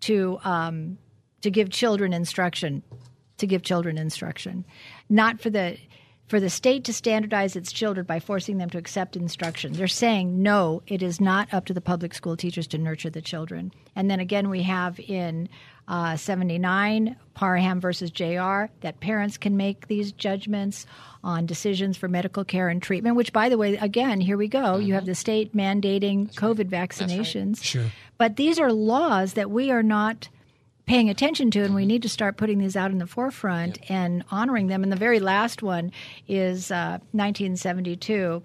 to 0.00 0.38
um, 0.44 0.98
to 1.42 1.50
give 1.50 1.70
children 1.70 2.12
instruction, 2.12 2.82
to 3.38 3.46
give 3.46 3.62
children 3.62 3.98
instruction, 3.98 4.64
not 5.08 5.40
for 5.40 5.50
the 5.50 5.76
for 6.26 6.40
the 6.40 6.48
state 6.48 6.84
to 6.84 6.92
standardize 6.92 7.54
its 7.54 7.70
children 7.70 8.06
by 8.06 8.18
forcing 8.18 8.56
them 8.56 8.70
to 8.70 8.78
accept 8.78 9.14
instruction. 9.14 9.74
They're 9.74 9.86
saying 9.86 10.42
no, 10.42 10.82
it 10.86 11.02
is 11.02 11.20
not 11.20 11.52
up 11.52 11.66
to 11.66 11.74
the 11.74 11.82
public 11.82 12.14
school 12.14 12.36
teachers 12.36 12.66
to 12.68 12.78
nurture 12.78 13.10
the 13.10 13.20
children. 13.20 13.72
And 13.94 14.10
then 14.10 14.20
again, 14.20 14.48
we 14.48 14.62
have 14.62 14.98
in 15.00 15.48
uh, 15.88 16.16
79 16.16 17.16
Parham 17.34 17.80
versus 17.80 18.10
JR 18.10 18.66
that 18.80 19.00
parents 19.00 19.36
can 19.36 19.56
make 19.56 19.88
these 19.88 20.12
judgments 20.12 20.86
on 21.22 21.46
decisions 21.46 21.96
for 21.96 22.08
medical 22.08 22.44
care 22.44 22.68
and 22.68 22.82
treatment. 22.82 23.16
Which, 23.16 23.32
by 23.32 23.48
the 23.48 23.58
way, 23.58 23.76
again, 23.76 24.20
here 24.20 24.36
we 24.36 24.48
go. 24.48 24.58
Mm-hmm. 24.58 24.86
You 24.86 24.94
have 24.94 25.06
the 25.06 25.14
state 25.14 25.54
mandating 25.54 26.26
That's 26.26 26.38
COVID 26.38 26.72
right. 26.72 26.88
vaccinations. 26.88 27.56
Right. 27.56 27.64
Sure. 27.64 27.86
But 28.18 28.36
these 28.36 28.58
are 28.58 28.72
laws 28.72 29.34
that 29.34 29.50
we 29.50 29.70
are 29.70 29.82
not 29.82 30.28
paying 30.86 31.08
attention 31.08 31.50
to, 31.50 31.62
and 31.62 31.74
we 31.74 31.86
need 31.86 32.02
to 32.02 32.08
start 32.08 32.36
putting 32.36 32.58
these 32.58 32.76
out 32.76 32.90
in 32.90 32.98
the 32.98 33.06
forefront 33.06 33.78
and 33.90 34.22
honoring 34.30 34.66
them. 34.66 34.82
And 34.82 34.92
the 34.92 34.96
very 34.96 35.18
last 35.18 35.62
one 35.62 35.92
is 36.28 36.70
uh, 36.70 36.98
1972 37.12 38.42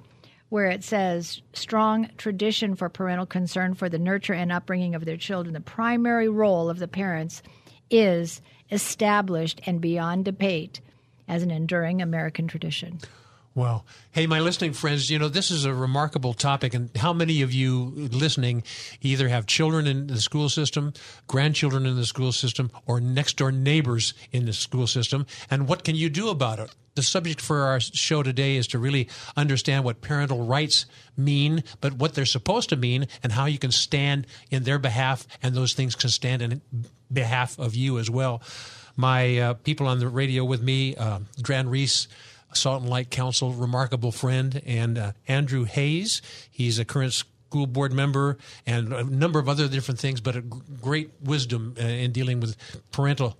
where 0.49 0.67
it 0.67 0.83
says 0.83 1.41
strong 1.53 2.09
tradition 2.17 2.75
for 2.75 2.89
parental 2.89 3.25
concern 3.25 3.75
for 3.75 3.87
the 3.87 3.99
nurture 3.99 4.33
and 4.33 4.51
upbringing 4.51 4.95
of 4.95 5.05
their 5.05 5.17
children. 5.17 5.53
The 5.53 5.61
primary 5.61 6.27
role 6.27 6.69
of 6.69 6.79
the 6.79 6.87
parents 6.87 7.41
is 7.89 8.41
established 8.71 9.61
and 9.65 9.79
beyond 9.79 10.25
debate 10.25 10.81
as 11.27 11.43
an 11.43 11.51
enduring 11.51 12.01
American 12.01 12.47
tradition. 12.47 12.99
Well, 13.59 13.85
hey, 14.11 14.25
my 14.25 14.39
listening 14.39 14.71
friends, 14.71 15.11
you 15.11 15.19
know, 15.19 15.27
this 15.27 15.51
is 15.51 15.65
a 15.65 15.73
remarkable 15.73 16.33
topic. 16.33 16.73
And 16.73 16.95
how 16.95 17.11
many 17.11 17.41
of 17.41 17.51
you 17.51 17.91
listening 18.09 18.63
either 19.01 19.27
have 19.27 19.47
children 19.47 19.85
in 19.85 20.07
the 20.07 20.21
school 20.21 20.47
system, 20.47 20.93
grandchildren 21.27 21.85
in 21.85 21.97
the 21.97 22.05
school 22.05 22.31
system, 22.31 22.71
or 22.85 23.01
next 23.01 23.35
door 23.35 23.51
neighbors 23.51 24.13
in 24.31 24.45
the 24.45 24.53
school 24.53 24.87
system? 24.87 25.25
And 25.51 25.67
what 25.67 25.83
can 25.83 25.95
you 25.95 26.09
do 26.09 26.29
about 26.29 26.59
it? 26.59 26.73
The 26.95 27.03
subject 27.03 27.41
for 27.41 27.63
our 27.63 27.81
show 27.81 28.23
today 28.23 28.55
is 28.55 28.65
to 28.67 28.79
really 28.79 29.09
understand 29.35 29.83
what 29.83 29.99
parental 29.99 30.45
rights 30.45 30.85
mean, 31.17 31.65
but 31.81 31.91
what 31.91 32.13
they're 32.13 32.23
supposed 32.23 32.69
to 32.69 32.77
mean, 32.77 33.09
and 33.23 33.33
how 33.33 33.43
you 33.43 33.59
can 33.59 33.71
stand 33.71 34.25
in 34.49 34.63
their 34.63 34.79
behalf, 34.79 35.27
and 35.43 35.53
those 35.53 35.73
things 35.73 35.95
can 35.95 36.11
stand 36.11 36.41
in 36.41 36.61
behalf 37.11 37.59
of 37.59 37.75
you 37.75 37.99
as 37.99 38.09
well. 38.09 38.41
My 38.95 39.37
uh, 39.37 39.53
people 39.55 39.87
on 39.87 39.99
the 39.99 40.07
radio 40.07 40.45
with 40.45 40.61
me, 40.61 40.95
uh, 40.95 41.19
Dran 41.41 41.67
Reese, 41.69 42.07
Salt 42.53 42.81
and 42.81 42.89
Light 42.89 43.09
Council, 43.09 43.53
remarkable 43.53 44.11
friend, 44.11 44.61
and 44.65 44.97
uh, 44.97 45.11
Andrew 45.27 45.65
Hayes. 45.65 46.21
He's 46.49 46.79
a 46.79 46.85
current 46.85 47.13
school 47.13 47.67
board 47.67 47.93
member 47.93 48.37
and 48.65 48.93
a 48.93 49.03
number 49.03 49.39
of 49.39 49.49
other 49.49 49.67
different 49.67 49.99
things, 49.99 50.21
but 50.21 50.35
great 50.81 51.09
wisdom 51.21 51.75
uh, 51.79 51.83
in 51.83 52.11
dealing 52.11 52.39
with 52.39 52.55
parental 52.91 53.37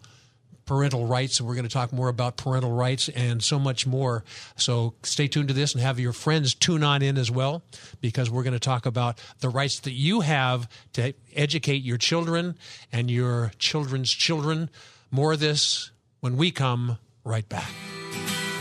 parental 0.66 1.06
rights. 1.08 1.40
And 1.40 1.50
we're 1.50 1.56
going 1.56 1.68
to 1.68 1.74
talk 1.74 1.92
more 1.92 2.10
about 2.10 2.38
parental 2.38 2.72
rights 2.72 3.10
and 3.10 3.44
so 3.44 3.58
much 3.58 3.88
more. 3.88 4.24
So 4.56 4.94
stay 5.02 5.28
tuned 5.28 5.48
to 5.48 5.54
this 5.56 5.74
and 5.74 5.82
have 5.82 6.00
your 6.00 6.14
friends 6.14 6.54
tune 6.54 6.84
on 6.84 7.02
in 7.02 7.18
as 7.18 7.32
well, 7.32 7.64
because 8.02 8.30
we're 8.30 8.44
going 8.44 8.54
to 8.54 8.60
talk 8.60 8.86
about 8.86 9.20
the 9.40 9.50
rights 9.50 9.80
that 9.80 9.94
you 9.94 10.22
have 10.22 10.70
to 10.94 11.14
educate 11.36 11.82
your 11.82 11.98
children 11.98 12.56
and 12.92 13.10
your 13.10 13.52
children's 13.58 14.12
children. 14.12 14.70
More 15.10 15.34
of 15.34 15.40
this 15.40 15.90
when 16.20 16.38
we 16.38 16.52
come 16.52 17.00
right 17.24 17.50
back. 17.50 17.72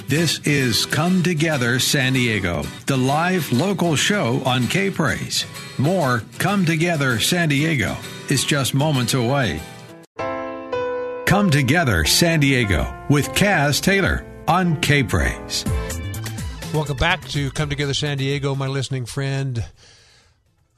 This 0.08 0.38
is 0.46 0.86
Come 0.86 1.22
Together 1.22 1.78
San 1.78 2.14
Diego, 2.14 2.62
the 2.86 2.96
live 2.96 3.52
local 3.52 3.94
show 3.94 4.40
on 4.46 4.66
K 4.66 4.90
Praise. 4.90 5.44
More 5.76 6.22
Come 6.38 6.64
Together 6.64 7.20
San 7.20 7.50
Diego 7.50 7.94
is 8.30 8.42
just 8.42 8.72
moments 8.72 9.12
away. 9.12 9.60
Come 11.26 11.50
Together 11.50 12.06
San 12.06 12.40
Diego 12.40 12.90
with 13.10 13.28
Caz 13.34 13.82
Taylor 13.82 14.24
on 14.48 14.80
K 14.80 15.02
Praise. 15.02 15.62
Welcome 16.72 16.96
back 16.96 17.28
to 17.28 17.50
Come 17.50 17.68
Together 17.68 17.92
San 17.92 18.16
Diego, 18.16 18.54
my 18.54 18.66
listening 18.66 19.04
friend. 19.04 19.62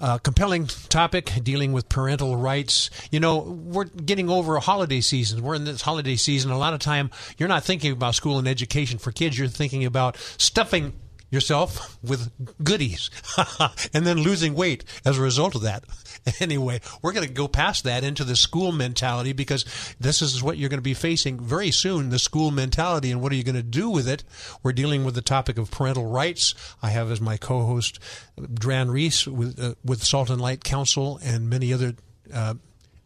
Uh, 0.00 0.16
compelling 0.18 0.66
topic 0.88 1.30
dealing 1.42 1.72
with 1.72 1.88
parental 1.90 2.36
rights. 2.36 2.88
You 3.10 3.20
know, 3.20 3.38
we're 3.38 3.84
getting 3.84 4.30
over 4.30 4.56
a 4.56 4.60
holiday 4.60 5.02
season. 5.02 5.42
We're 5.42 5.56
in 5.56 5.64
this 5.64 5.82
holiday 5.82 6.16
season. 6.16 6.50
A 6.50 6.58
lot 6.58 6.72
of 6.72 6.80
time, 6.80 7.10
you're 7.36 7.50
not 7.50 7.64
thinking 7.64 7.92
about 7.92 8.14
school 8.14 8.38
and 8.38 8.48
education 8.48 8.98
for 8.98 9.12
kids. 9.12 9.38
You're 9.38 9.48
thinking 9.48 9.84
about 9.84 10.16
stuffing 10.38 10.94
yourself 11.30 11.98
with 12.02 12.30
goodies 12.62 13.10
and 13.94 14.06
then 14.06 14.18
losing 14.18 14.54
weight 14.54 14.84
as 15.04 15.18
a 15.18 15.22
result 15.22 15.54
of 15.54 15.62
that. 15.62 15.84
Anyway, 16.40 16.80
we're 17.02 17.12
going 17.12 17.26
to 17.26 17.32
go 17.32 17.48
past 17.48 17.84
that 17.84 18.04
into 18.04 18.24
the 18.24 18.36
school 18.36 18.72
mentality 18.72 19.32
because 19.32 19.64
this 19.98 20.22
is 20.22 20.42
what 20.42 20.56
you're 20.56 20.68
going 20.68 20.78
to 20.78 20.82
be 20.82 20.94
facing 20.94 21.38
very 21.38 21.70
soon 21.70 22.10
the 22.10 22.18
school 22.18 22.50
mentality 22.50 23.10
and 23.10 23.20
what 23.20 23.32
are 23.32 23.34
you 23.34 23.44
going 23.44 23.54
to 23.54 23.62
do 23.62 23.90
with 23.90 24.08
it? 24.08 24.24
We're 24.62 24.72
dealing 24.72 25.04
with 25.04 25.14
the 25.14 25.22
topic 25.22 25.58
of 25.58 25.70
parental 25.70 26.06
rights. 26.06 26.54
I 26.82 26.90
have 26.90 27.10
as 27.10 27.20
my 27.20 27.36
co 27.36 27.64
host 27.66 27.98
Dran 28.52 28.90
Reese 28.90 29.26
with, 29.26 29.62
uh, 29.62 29.74
with 29.84 30.02
Salt 30.02 30.30
and 30.30 30.40
Light 30.40 30.64
Council 30.64 31.18
and 31.22 31.48
many 31.48 31.72
other. 31.72 31.94
Uh, 32.32 32.54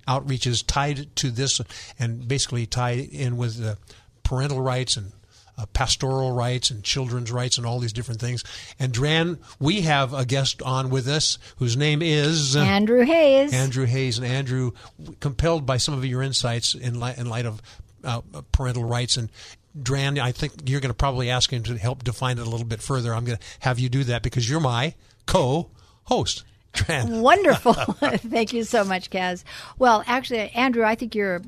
outreaches 0.07 0.63
tied 0.67 1.17
to 1.17 1.31
this 1.31 1.63
and 1.99 2.29
basically 2.29 2.67
tied 2.67 2.99
in 2.99 3.39
with 3.39 3.65
uh, 3.65 3.75
parental 4.23 4.61
rights 4.61 4.99
and 4.99 5.13
uh, 5.57 5.67
pastoral 5.67 6.33
rights 6.33 6.71
and 6.71 6.83
children's 6.83 7.31
rights 7.31 7.59
and 7.59 7.67
all 7.67 7.79
these 7.79 7.93
different 7.93 8.21
things. 8.21 8.45
And 8.79 8.93
Dran, 8.93 9.39
we 9.59 9.83
have 9.83 10.13
a 10.13 10.25
guest 10.25 10.63
on 10.63 10.91
with 10.91 11.09
us 11.09 11.39
whose 11.57 11.77
name 11.77 12.03
is 12.03 12.57
uh, 12.57 12.61
Andrew 12.61 13.05
Hayes. 13.05 13.53
Andrew 13.53 13.87
Hayes, 13.87 14.19
and 14.19 14.27
Andrew, 14.27 14.73
compelled 15.21 15.67
by 15.67 15.77
some 15.77 15.95
of 15.95 16.05
your 16.05 16.23
insights 16.23 16.75
in 16.75 16.99
light, 16.99 17.19
in 17.19 17.29
light 17.29 17.47
of 17.47 17.63
uh, 18.03 18.21
parental 18.53 18.85
rights 18.85 19.17
and. 19.17 19.31
Dran, 19.77 20.21
I 20.21 20.31
think 20.31 20.71
you're 20.71 20.81
going 20.81 20.91
to 20.91 20.95
probably 20.95 21.31
ask 21.31 21.53
him 21.53 21.65
to 21.65 21.77
help 21.77 22.05
define 22.05 22.39
it 22.39 22.47
a 22.47 22.49
little 22.49 22.65
bit 22.65 22.81
further. 22.81 23.13
I'm 23.13 23.25
going 23.25 23.39
to 23.39 23.45
have 23.59 23.81
you 23.81 23.89
do 23.89 24.05
that 24.05 24.23
because 24.23 24.49
you're 24.49 24.61
my 24.61 24.95
co-host. 25.27 26.45
Dran. 26.75 27.21
Wonderful. 27.21 27.73
Thank 27.95 28.53
you 28.53 28.63
so 28.63 28.85
much, 28.85 29.11
Caz. 29.11 29.43
Well, 29.79 30.05
actually, 30.07 30.51
Andrew, 30.51 30.85
I 30.85 30.95
think 30.95 31.17
you're 31.17 31.43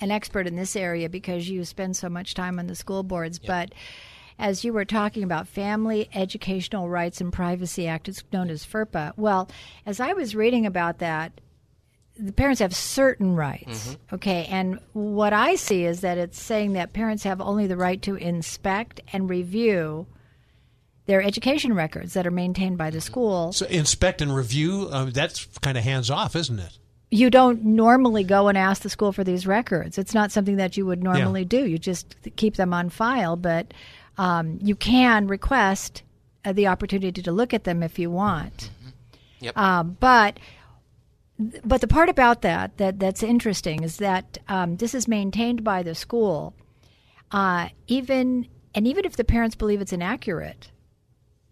an 0.00 0.10
expert 0.10 0.46
in 0.46 0.56
this 0.56 0.76
area 0.76 1.08
because 1.08 1.48
you 1.48 1.64
spend 1.64 1.96
so 1.96 2.08
much 2.08 2.34
time 2.34 2.58
on 2.58 2.66
the 2.66 2.74
school 2.74 3.02
boards, 3.02 3.40
yep. 3.42 3.46
but 3.46 3.78
as 4.38 4.64
you 4.64 4.72
were 4.72 4.84
talking 4.84 5.24
about 5.24 5.48
Family 5.48 6.08
Educational 6.14 6.88
Rights 6.88 7.20
and 7.20 7.32
Privacy 7.32 7.88
Act, 7.88 8.08
it's 8.08 8.22
known 8.32 8.50
as 8.50 8.64
FERPA. 8.64 9.12
Well, 9.16 9.50
as 9.84 9.98
I 9.98 10.12
was 10.12 10.36
reading 10.36 10.64
about 10.64 10.98
that, 10.98 11.40
the 12.16 12.32
parents 12.32 12.60
have 12.60 12.74
certain 12.74 13.34
rights. 13.34 13.88
Mm-hmm. 13.88 14.14
Okay, 14.16 14.46
and 14.50 14.80
what 14.92 15.32
I 15.32 15.56
see 15.56 15.84
is 15.84 16.00
that 16.00 16.18
it's 16.18 16.40
saying 16.40 16.72
that 16.74 16.92
parents 16.92 17.24
have 17.24 17.40
only 17.40 17.66
the 17.66 17.76
right 17.76 18.00
to 18.02 18.16
inspect 18.16 19.00
and 19.12 19.28
review 19.28 20.06
their 21.06 21.22
education 21.22 21.72
records 21.72 22.12
that 22.12 22.26
are 22.26 22.30
maintained 22.30 22.76
by 22.76 22.90
the 22.90 23.00
school. 23.00 23.52
So 23.52 23.66
inspect 23.66 24.20
and 24.20 24.34
review, 24.34 24.88
uh, 24.92 25.06
that's 25.06 25.46
kind 25.62 25.78
of 25.78 25.84
hands 25.84 26.10
off, 26.10 26.36
isn't 26.36 26.58
it? 26.58 26.78
You 27.10 27.30
don't 27.30 27.64
normally 27.64 28.22
go 28.22 28.48
and 28.48 28.58
ask 28.58 28.82
the 28.82 28.90
school 28.90 29.12
for 29.12 29.24
these 29.24 29.46
records. 29.46 29.96
It's 29.96 30.14
not 30.14 30.30
something 30.30 30.56
that 30.56 30.76
you 30.76 30.84
would 30.86 31.02
normally 31.02 31.42
yeah. 31.42 31.48
do. 31.48 31.66
You 31.66 31.78
just 31.78 32.16
keep 32.36 32.56
them 32.56 32.74
on 32.74 32.90
file, 32.90 33.36
but 33.36 33.72
um, 34.18 34.58
you 34.60 34.76
can 34.76 35.26
request 35.26 36.02
uh, 36.44 36.52
the 36.52 36.66
opportunity 36.66 37.22
to 37.22 37.32
look 37.32 37.54
at 37.54 37.64
them 37.64 37.82
if 37.82 37.98
you 37.98 38.10
want. 38.10 38.70
Mm-hmm. 38.80 38.88
Yep. 39.40 39.56
Um, 39.56 39.96
but 40.00 40.38
but 41.64 41.80
the 41.80 41.86
part 41.86 42.08
about 42.08 42.42
that 42.42 42.76
that 42.78 42.98
that's 42.98 43.22
interesting 43.22 43.84
is 43.84 43.98
that 43.98 44.38
um, 44.48 44.76
this 44.76 44.94
is 44.94 45.06
maintained 45.06 45.62
by 45.62 45.82
the 45.82 45.94
school, 45.94 46.54
uh, 47.30 47.68
even 47.86 48.48
and 48.74 48.86
even 48.86 49.04
if 49.04 49.16
the 49.16 49.24
parents 49.24 49.54
believe 49.54 49.80
it's 49.80 49.92
inaccurate, 49.92 50.70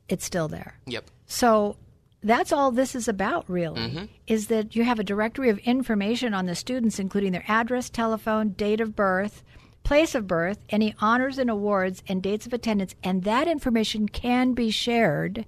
it's 0.08 0.24
still 0.24 0.48
there. 0.48 0.74
Yep. 0.86 1.04
So 1.26 1.76
that's 2.26 2.52
all 2.52 2.70
this 2.70 2.94
is 2.94 3.08
about, 3.08 3.48
really, 3.48 3.80
mm-hmm. 3.80 4.04
is 4.26 4.48
that 4.48 4.76
you 4.76 4.84
have 4.84 4.98
a 4.98 5.04
directory 5.04 5.48
of 5.48 5.58
information 5.58 6.34
on 6.34 6.46
the 6.46 6.54
students, 6.54 6.98
including 6.98 7.32
their 7.32 7.44
address, 7.48 7.88
telephone, 7.88 8.50
date 8.50 8.80
of 8.80 8.96
birth, 8.96 9.42
place 9.84 10.14
of 10.14 10.26
birth, 10.26 10.58
any 10.68 10.94
honors 11.00 11.38
and 11.38 11.48
awards, 11.48 12.02
and 12.08 12.22
dates 12.22 12.46
of 12.46 12.52
attendance, 12.52 12.94
and 13.04 13.22
that 13.22 13.46
information 13.46 14.08
can 14.08 14.52
be 14.52 14.70
shared 14.70 15.46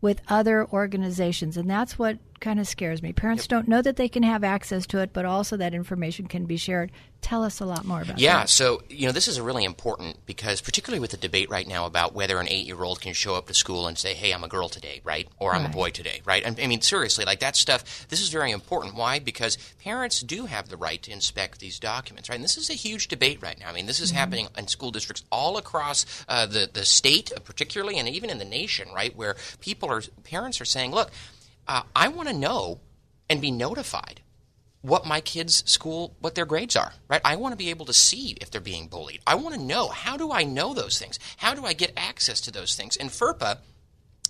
with 0.00 0.22
other 0.28 0.66
organizations. 0.66 1.56
And 1.56 1.68
that's 1.68 1.98
what 1.98 2.18
kind 2.40 2.60
of 2.60 2.66
scares 2.66 3.02
me. 3.02 3.12
Parents 3.12 3.44
yep. 3.44 3.48
don't 3.48 3.68
know 3.68 3.82
that 3.82 3.96
they 3.96 4.08
can 4.08 4.22
have 4.22 4.44
access 4.44 4.86
to 4.88 4.98
it, 4.98 5.12
but 5.12 5.24
also 5.24 5.56
that 5.56 5.74
information 5.74 6.26
can 6.26 6.46
be 6.46 6.56
shared. 6.56 6.90
Tell 7.22 7.42
us 7.42 7.60
a 7.60 7.66
lot 7.66 7.84
more 7.84 8.02
about 8.02 8.18
yeah, 8.18 8.34
that. 8.34 8.38
Yeah, 8.40 8.44
so, 8.44 8.82
you 8.88 9.06
know, 9.06 9.12
this 9.12 9.26
is 9.26 9.40
really 9.40 9.64
important 9.64 10.24
because, 10.26 10.60
particularly 10.60 11.00
with 11.00 11.10
the 11.10 11.16
debate 11.16 11.50
right 11.50 11.66
now 11.66 11.86
about 11.86 12.14
whether 12.14 12.38
an 12.38 12.46
eight 12.48 12.66
year 12.66 12.82
old 12.82 13.00
can 13.00 13.14
show 13.14 13.34
up 13.34 13.46
to 13.48 13.54
school 13.54 13.88
and 13.88 13.98
say, 13.98 14.14
hey, 14.14 14.32
I'm 14.32 14.44
a 14.44 14.48
girl 14.48 14.68
today, 14.68 15.00
right? 15.02 15.26
Or 15.38 15.54
I'm 15.54 15.62
right. 15.62 15.70
a 15.70 15.72
boy 15.72 15.90
today, 15.90 16.20
right? 16.24 16.46
I 16.46 16.66
mean, 16.66 16.82
seriously, 16.82 17.24
like 17.24 17.40
that 17.40 17.56
stuff, 17.56 18.06
this 18.08 18.20
is 18.20 18.28
very 18.28 18.52
important. 18.52 18.94
Why? 18.94 19.18
Because 19.18 19.56
parents 19.82 20.20
do 20.20 20.46
have 20.46 20.68
the 20.68 20.76
right 20.76 21.02
to 21.02 21.10
inspect 21.10 21.58
these 21.58 21.80
documents, 21.80 22.28
right? 22.28 22.36
And 22.36 22.44
this 22.44 22.56
is 22.56 22.70
a 22.70 22.74
huge 22.74 23.08
debate 23.08 23.42
right 23.42 23.58
now. 23.58 23.70
I 23.70 23.72
mean, 23.72 23.86
this 23.86 23.98
is 23.98 24.10
mm-hmm. 24.10 24.18
happening 24.18 24.48
in 24.56 24.68
school 24.68 24.92
districts 24.92 25.24
all 25.32 25.56
across 25.56 26.06
uh, 26.28 26.46
the, 26.46 26.70
the 26.72 26.84
state, 26.84 27.32
particularly, 27.44 27.98
and 27.98 28.08
even 28.08 28.30
in 28.30 28.38
the 28.38 28.44
nation, 28.44 28.88
right? 28.94 29.16
Where 29.16 29.36
people 29.60 29.90
are, 29.90 30.02
parents 30.22 30.60
are 30.60 30.64
saying, 30.64 30.92
look, 30.92 31.10
uh, 31.68 31.82
I 31.94 32.08
want 32.08 32.28
to 32.28 32.34
know 32.34 32.80
and 33.28 33.40
be 33.40 33.50
notified 33.50 34.20
what 34.82 35.04
my 35.04 35.20
kids' 35.20 35.68
school, 35.68 36.14
what 36.20 36.36
their 36.36 36.46
grades 36.46 36.76
are, 36.76 36.92
right? 37.08 37.20
I 37.24 37.36
want 37.36 37.52
to 37.52 37.56
be 37.56 37.70
able 37.70 37.86
to 37.86 37.92
see 37.92 38.36
if 38.40 38.50
they're 38.50 38.60
being 38.60 38.86
bullied. 38.86 39.20
I 39.26 39.34
want 39.34 39.54
to 39.56 39.60
know 39.60 39.88
how 39.88 40.16
do 40.16 40.30
I 40.30 40.44
know 40.44 40.74
those 40.74 40.98
things? 40.98 41.18
How 41.38 41.54
do 41.54 41.64
I 41.64 41.72
get 41.72 41.92
access 41.96 42.40
to 42.42 42.52
those 42.52 42.76
things? 42.76 42.96
And 42.96 43.10
FERPA 43.10 43.58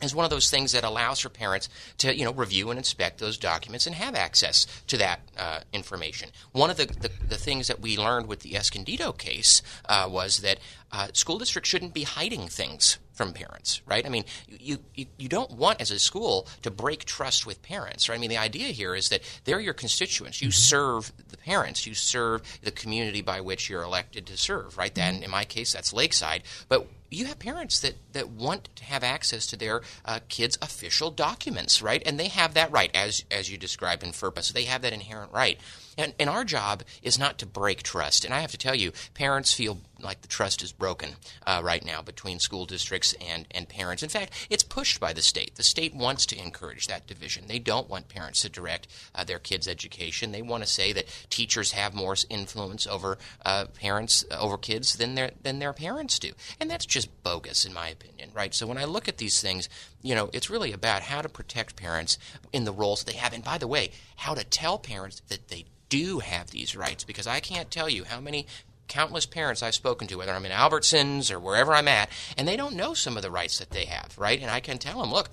is 0.03 0.15
one 0.15 0.25
of 0.25 0.31
those 0.31 0.51
things 0.51 0.73
that 0.73 0.85
allows 0.85 1.21
for 1.21 1.29
parents 1.29 1.69
to 1.99 2.17
you 2.17 2.25
know 2.25 2.33
review 2.33 2.71
and 2.71 2.79
inspect 2.79 3.19
those 3.19 3.39
documents 3.39 3.87
and 3.87 3.95
have 3.95 4.15
access 4.15 4.67
to 4.87 4.97
that 4.99 5.21
uh, 5.39 5.61
information. 5.73 6.31
One 6.53 6.71
of 6.71 6.77
the, 6.77 6.87
the, 6.87 7.11
the, 7.29 7.37
things 7.37 7.69
that 7.69 7.81
we 7.81 7.97
learned 7.97 8.27
with 8.27 8.41
the 8.41 8.57
Escondido 8.57 9.13
case 9.13 9.63
uh, 9.89 10.09
was 10.11 10.39
that 10.39 10.59
uh, 10.93 11.09
school 11.13 11.39
districts 11.39 11.71
shouldn't 11.71 11.95
be 11.95 12.03
hiding 12.03 12.49
things 12.49 12.99
from 13.13 13.33
parents, 13.33 13.81
right? 13.87 14.05
I 14.05 14.11
mean, 14.11 14.25
you, 14.47 14.79
you, 14.95 15.07
you 15.17 15.29
don't 15.29 15.53
want 15.53 15.81
as 15.81 15.91
a 15.91 15.99
school 15.99 16.47
to 16.63 16.71
break 16.71 17.07
trust 17.07 17.47
with 17.47 17.63
parents, 17.63 18.09
right? 18.09 18.15
I 18.15 18.19
mean, 18.19 18.29
the 18.29 18.37
idea 18.37 18.69
here 18.69 18.95
is 18.95 19.09
that 19.09 19.23
they're 19.45 19.61
your 19.61 19.73
constituents. 19.73 20.43
You 20.43 20.49
mm-hmm. 20.49 20.53
serve 20.53 21.13
the 21.31 21.39
parents, 21.39 21.87
you 21.87 21.95
serve 21.95 22.43
the 22.63 22.71
community 22.71 23.23
by 23.23 23.41
which 23.41 23.71
you're 23.71 23.83
elected 23.83 24.27
to 24.27 24.37
serve, 24.37 24.77
right? 24.77 24.95
Then, 24.95 25.23
in 25.23 25.31
my 25.31 25.45
case, 25.45 25.73
that's 25.73 25.95
Lakeside. 25.95 26.43
But 26.69 26.87
you 27.11 27.27
have 27.27 27.39
parents 27.39 27.81
that, 27.81 27.95
that 28.13 28.29
want 28.29 28.69
to 28.77 28.85
have 28.85 29.05
access 29.05 29.47
to 29.49 29.57
their 29.57 29.83
uh, 30.05 30.21
kids' 30.29 30.59
official 30.61 31.11
documents, 31.11 31.81
right? 31.83 32.03
And 32.05 32.19
they 32.19 32.29
have 32.29 32.55
that 32.55 32.71
right, 32.71 32.91
as 32.95 33.25
as 33.31 33.51
you 33.51 33.59
described 33.59 34.03
in 34.03 34.11
FERPA. 34.11 34.43
So 34.43 34.53
they 34.53 34.65
have 34.65 34.83
that 34.83 34.93
inherent 34.93 35.33
right. 35.33 35.59
And, 35.99 36.15
and 36.19 36.29
our 36.29 36.45
job 36.45 36.83
is 37.03 37.19
not 37.19 37.39
to 37.39 37.47
break 37.47 37.83
trust. 37.83 38.25
And 38.25 38.35
I 38.35 38.41
have 38.41 38.51
to 38.51 38.59
tell 38.59 38.75
you, 38.75 38.93
parents 39.15 39.55
feel 39.55 39.79
like 40.01 40.23
the 40.23 40.29
trust 40.29 40.63
is 40.63 40.73
broken 40.73 41.17
uh, 41.47 41.61
right 41.65 41.85
now 41.85 42.03
between 42.03 42.39
school 42.39 42.67
districts 42.67 43.15
and, 43.15 43.47
and 43.51 43.69
parents. 43.69 44.03
In 44.03 44.09
fact, 44.09 44.47
it's 44.51 44.63
pushed 44.63 45.01
by 45.01 45.13
the 45.13 45.23
state. 45.23 45.55
The 45.55 45.63
state 45.63 45.95
wants 45.95 46.27
to 46.27 46.39
encourage 46.39 46.87
that 46.87 47.07
division. 47.07 47.47
They 47.47 47.59
don't 47.59 47.89
want 47.89 48.09
parents 48.09 48.43
to 48.43 48.49
direct 48.49 48.89
uh, 49.15 49.25
their 49.25 49.39
kids' 49.39 49.69
education. 49.69 50.33
They 50.33 50.43
want 50.43 50.63
to 50.63 50.69
say 50.69 50.93
that 50.93 51.07
teachers 51.31 51.73
have 51.73 51.95
more 51.95 52.17
influence 52.29 52.87
over 52.87 53.19
uh, 53.45 53.67
parents, 53.67 54.25
uh, 54.31 54.39
over 54.39 54.57
kids 54.57 54.97
than 54.97 55.15
their 55.15 55.31
than 55.43 55.59
their 55.59 55.73
parents 55.73 56.19
do, 56.19 56.33
and 56.61 56.71
that's 56.71 56.87
just 56.87 57.23
bogus 57.23 57.65
in 57.65 57.73
my 57.75 57.89
opinion, 57.89 58.31
right? 58.35 58.55
So 58.55 58.67
when 58.67 58.79
I 58.79 58.85
look 58.85 59.09
at 59.09 59.19
these 59.19 59.41
things, 59.41 59.69
you 60.03 60.15
know, 60.15 60.31
it's 60.33 60.51
really 60.51 60.73
about 60.73 61.03
how 61.03 61.23
to 61.23 61.29
protect 61.29 61.77
parents 61.77 62.19
in 62.53 62.65
the 62.65 62.73
roles 62.73 63.05
they 63.05 63.15
have, 63.15 63.33
and 63.33 63.45
by 63.45 63.59
the 63.59 63.67
way, 63.67 63.91
how 64.17 64.35
to 64.35 64.45
tell 64.45 64.79
parents 64.79 65.21
that 65.29 65.49
they 65.49 65.65
do 65.89 66.19
have 66.19 66.51
these 66.51 66.75
rights 66.75 67.05
because 67.05 67.27
I 67.27 67.41
can't 67.41 67.71
tell 67.71 67.89
you 67.89 68.05
how 68.05 68.21
many 68.21 68.47
countless 68.89 69.27
parents 69.27 69.63
I've 69.63 69.75
spoken 69.75 70.07
to, 70.09 70.17
whether 70.17 70.33
I'm 70.33 70.47
in 70.47 70.53
Albertsons 70.53 71.31
or 71.31 71.39
wherever 71.39 71.73
I'm 71.73 71.89
at, 71.89 72.09
and 72.37 72.47
they 72.47 72.57
don't 72.57 72.77
know 72.77 72.95
some 72.95 73.17
of 73.17 73.23
the 73.23 73.31
rights 73.31 73.59
that 73.59 73.71
they 73.71 73.87
have, 73.87 74.17
right? 74.19 74.41
And 74.41 74.51
I 74.51 74.61
can 74.61 74.79
tell 74.79 75.01
them, 75.01 75.13
look, 75.13 75.31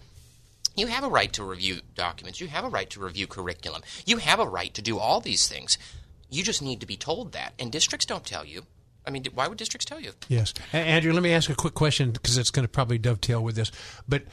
you 0.76 0.88
have 0.88 1.04
a 1.04 1.10
right 1.10 1.32
to 1.34 1.44
review 1.44 1.82
documents. 1.96 2.42
You 2.42 2.48
have 2.48 2.66
a 2.66 2.70
right 2.70 2.90
to 2.92 3.00
review 3.00 3.28
curriculum. 3.28 3.84
You 4.06 4.18
have 4.18 4.40
a 4.40 4.48
right 4.48 4.74
to 4.74 4.82
do 4.82 4.98
all 4.98 5.20
these 5.20 5.48
things. 5.48 5.78
You 6.30 6.44
just 6.44 6.62
need 6.62 6.80
to 6.80 6.88
be 6.88 6.98
told 6.98 7.32
that. 7.34 7.54
And 7.60 7.72
districts 7.72 8.06
don't 8.06 8.26
tell 8.26 8.44
you. 8.44 8.64
I 9.06 9.12
mean, 9.12 9.26
why 9.34 9.48
would 9.48 9.58
districts 9.58 9.86
tell 9.86 10.00
you? 10.00 10.14
Yes. 10.30 10.54
Andrew, 10.72 11.14
let 11.14 11.22
me 11.22 11.34
ask 11.34 11.50
a 11.50 11.56
quick 11.56 11.74
question 11.74 12.12
because 12.12 12.38
it's 12.38 12.50
going 12.50 12.64
to 12.64 12.70
probably 12.70 12.98
dovetail 12.98 13.44
with 13.44 13.56
this. 13.56 13.72
But 14.08 14.24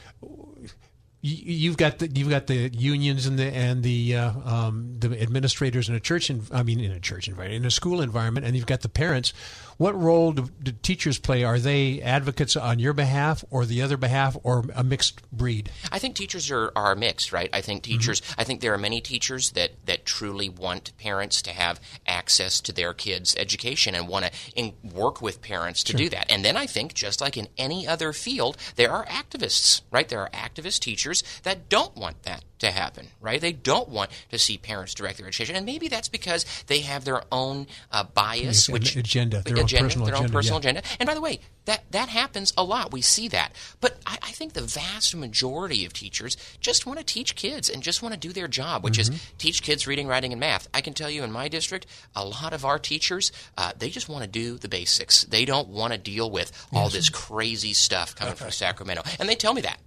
you've 1.21 1.77
got 1.77 1.99
the 1.99 2.07
you've 2.07 2.29
got 2.29 2.47
the 2.47 2.69
unions 2.69 3.27
and 3.27 3.37
the 3.37 3.45
and 3.45 3.83
the 3.83 4.15
uh, 4.15 4.31
um, 4.43 4.95
the 4.97 5.21
administrators 5.21 5.87
in 5.87 5.95
a 5.95 5.99
church 5.99 6.31
I 6.51 6.63
mean 6.63 6.79
in 6.79 6.91
a 6.91 6.99
church 6.99 7.27
environment 7.27 7.61
in 7.61 7.65
a 7.65 7.71
school 7.71 8.01
environment 8.01 8.45
and 8.45 8.55
you've 8.55 8.65
got 8.65 8.81
the 8.81 8.89
parents 8.89 9.33
what 9.81 9.99
role 9.99 10.31
do, 10.31 10.47
do, 10.61 10.71
teachers 10.71 11.19
play? 11.19 11.43
Are 11.43 11.59
they 11.59 12.01
advocates 12.01 12.55
on 12.55 12.79
your 12.79 12.93
behalf 12.93 13.43
or 13.49 13.65
the 13.65 13.81
other 13.81 13.97
behalf 13.97 14.37
or 14.43 14.63
a 14.75 14.83
mixed 14.83 15.29
breed? 15.31 15.69
I 15.91 15.99
think 15.99 16.15
teachers 16.15 16.49
are, 16.51 16.71
are 16.75 16.95
mixed 16.95 17.33
right? 17.33 17.49
I 17.51 17.61
think 17.61 17.83
teachers 17.83 18.21
mm-hmm. 18.21 18.41
I 18.41 18.43
think 18.43 18.61
there 18.61 18.73
are 18.73 18.77
many 18.77 19.01
teachers 19.01 19.51
that 19.51 19.71
that 19.85 20.05
truly 20.05 20.49
want 20.49 20.95
parents 20.97 21.41
to 21.43 21.51
have 21.51 21.79
access 22.07 22.61
to 22.61 22.71
their 22.71 22.93
kids 22.93 23.35
education 23.37 23.95
and 23.95 24.07
want 24.07 24.25
to 24.55 24.71
work 24.83 25.21
with 25.21 25.41
parents 25.41 25.83
to 25.83 25.91
sure. 25.91 25.97
do 25.97 26.09
that. 26.09 26.31
And 26.31 26.45
then 26.45 26.55
I 26.55 26.67
think 26.67 26.93
just 26.93 27.19
like 27.19 27.35
in 27.35 27.47
any 27.57 27.87
other 27.87 28.13
field 28.13 28.57
there 28.75 28.91
are 28.91 29.05
activists 29.05 29.81
right? 29.91 30.07
There 30.07 30.21
are 30.21 30.29
activist 30.29 30.79
teachers 30.79 31.01
teachers 31.01 31.23
that 31.43 31.69
don't 31.69 31.95
want 31.95 32.23
that 32.23 32.43
to 32.61 32.71
happen, 32.71 33.07
right? 33.19 33.41
They 33.41 33.51
don't 33.51 33.89
want 33.89 34.11
to 34.29 34.39
see 34.39 34.57
parents 34.57 34.93
direct 34.93 35.17
their 35.17 35.27
education, 35.27 35.55
and 35.55 35.65
maybe 35.65 35.87
that's 35.87 36.09
because 36.09 36.45
they 36.67 36.79
have 36.79 37.05
their 37.05 37.23
own 37.31 37.67
uh, 37.91 38.03
bias, 38.03 38.69
which 38.69 38.95
agenda, 38.95 39.41
their 39.41 39.57
agenda, 39.57 39.77
own 39.77 39.89
personal 39.89 40.05
their 40.05 40.15
agenda, 40.15 40.27
own 40.27 40.31
personal 40.31 40.55
yeah. 40.55 40.69
agenda. 40.69 40.81
And 40.99 41.07
by 41.07 41.13
the 41.13 41.21
way, 41.21 41.39
that 41.65 41.91
that 41.91 42.09
happens 42.09 42.53
a 42.57 42.63
lot. 42.63 42.91
We 42.91 43.01
see 43.01 43.27
that, 43.29 43.53
but 43.79 43.99
I, 44.05 44.17
I, 44.21 44.31
think 44.31 44.53
the 44.53 44.61
vast 44.61 45.15
majority 45.15 45.85
of 45.85 45.93
teachers 45.93 46.37
just 46.59 46.85
want 46.85 46.99
to 46.99 47.05
teach 47.05 47.35
kids 47.35 47.69
and 47.69 47.83
just 47.83 48.01
want 48.01 48.13
to 48.13 48.19
do 48.19 48.31
their 48.31 48.47
job, 48.47 48.83
which 48.83 48.97
mm-hmm. 48.97 49.13
is 49.13 49.31
teach 49.37 49.61
kids 49.61 49.87
reading, 49.87 50.07
writing, 50.07 50.31
and 50.31 50.39
math. 50.39 50.67
I 50.73 50.81
can 50.81 50.93
tell 50.93 51.09
you, 51.09 51.23
in 51.23 51.31
my 51.31 51.47
district, 51.47 51.87
a 52.15 52.25
lot 52.25 52.53
of 52.53 52.65
our 52.65 52.79
teachers 52.79 53.31
uh, 53.57 53.71
they 53.77 53.89
just 53.89 54.09
want 54.09 54.23
to 54.23 54.29
do 54.29 54.57
the 54.57 54.69
basics. 54.69 55.23
They 55.23 55.45
don't 55.45 55.69
want 55.69 55.93
to 55.93 55.99
deal 55.99 56.29
with 56.29 56.51
all 56.73 56.85
yes. 56.85 56.93
this 56.93 57.09
crazy 57.09 57.73
stuff 57.73 58.15
coming 58.15 58.35
from 58.35 58.51
Sacramento, 58.51 59.03
and 59.19 59.27
they 59.27 59.35
tell 59.35 59.53
me 59.53 59.61
that. 59.61 59.79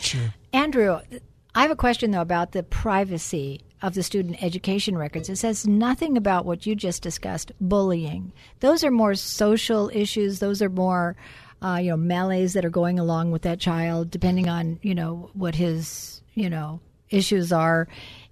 Sure. 0.00 0.34
Andrew, 0.52 1.00
I 1.54 1.62
have 1.62 1.70
a 1.70 1.76
question 1.76 2.10
though 2.10 2.20
about 2.20 2.52
the 2.52 2.62
privacy 2.62 3.60
of 3.80 3.94
the 3.94 4.02
student 4.02 4.42
education 4.42 4.96
records. 4.96 5.28
It 5.28 5.36
says 5.36 5.66
nothing 5.66 6.16
about 6.16 6.46
what 6.46 6.66
you 6.66 6.74
just 6.74 7.02
discussed, 7.02 7.52
bullying. 7.60 8.32
Those 8.60 8.82
are 8.82 8.90
more 8.90 9.14
social 9.14 9.90
issues. 9.92 10.38
Those 10.40 10.62
are 10.62 10.70
more, 10.70 11.16
uh, 11.62 11.78
you 11.82 11.90
know, 11.90 11.96
melees 11.96 12.54
that 12.54 12.64
are 12.64 12.70
going 12.70 12.98
along 12.98 13.30
with 13.30 13.42
that 13.42 13.60
child, 13.60 14.10
depending 14.10 14.48
on 14.48 14.80
you 14.82 14.94
know 14.94 15.30
what 15.34 15.54
his 15.54 16.22
you 16.34 16.50
know 16.50 16.80
issues 17.10 17.52
are 17.52 17.86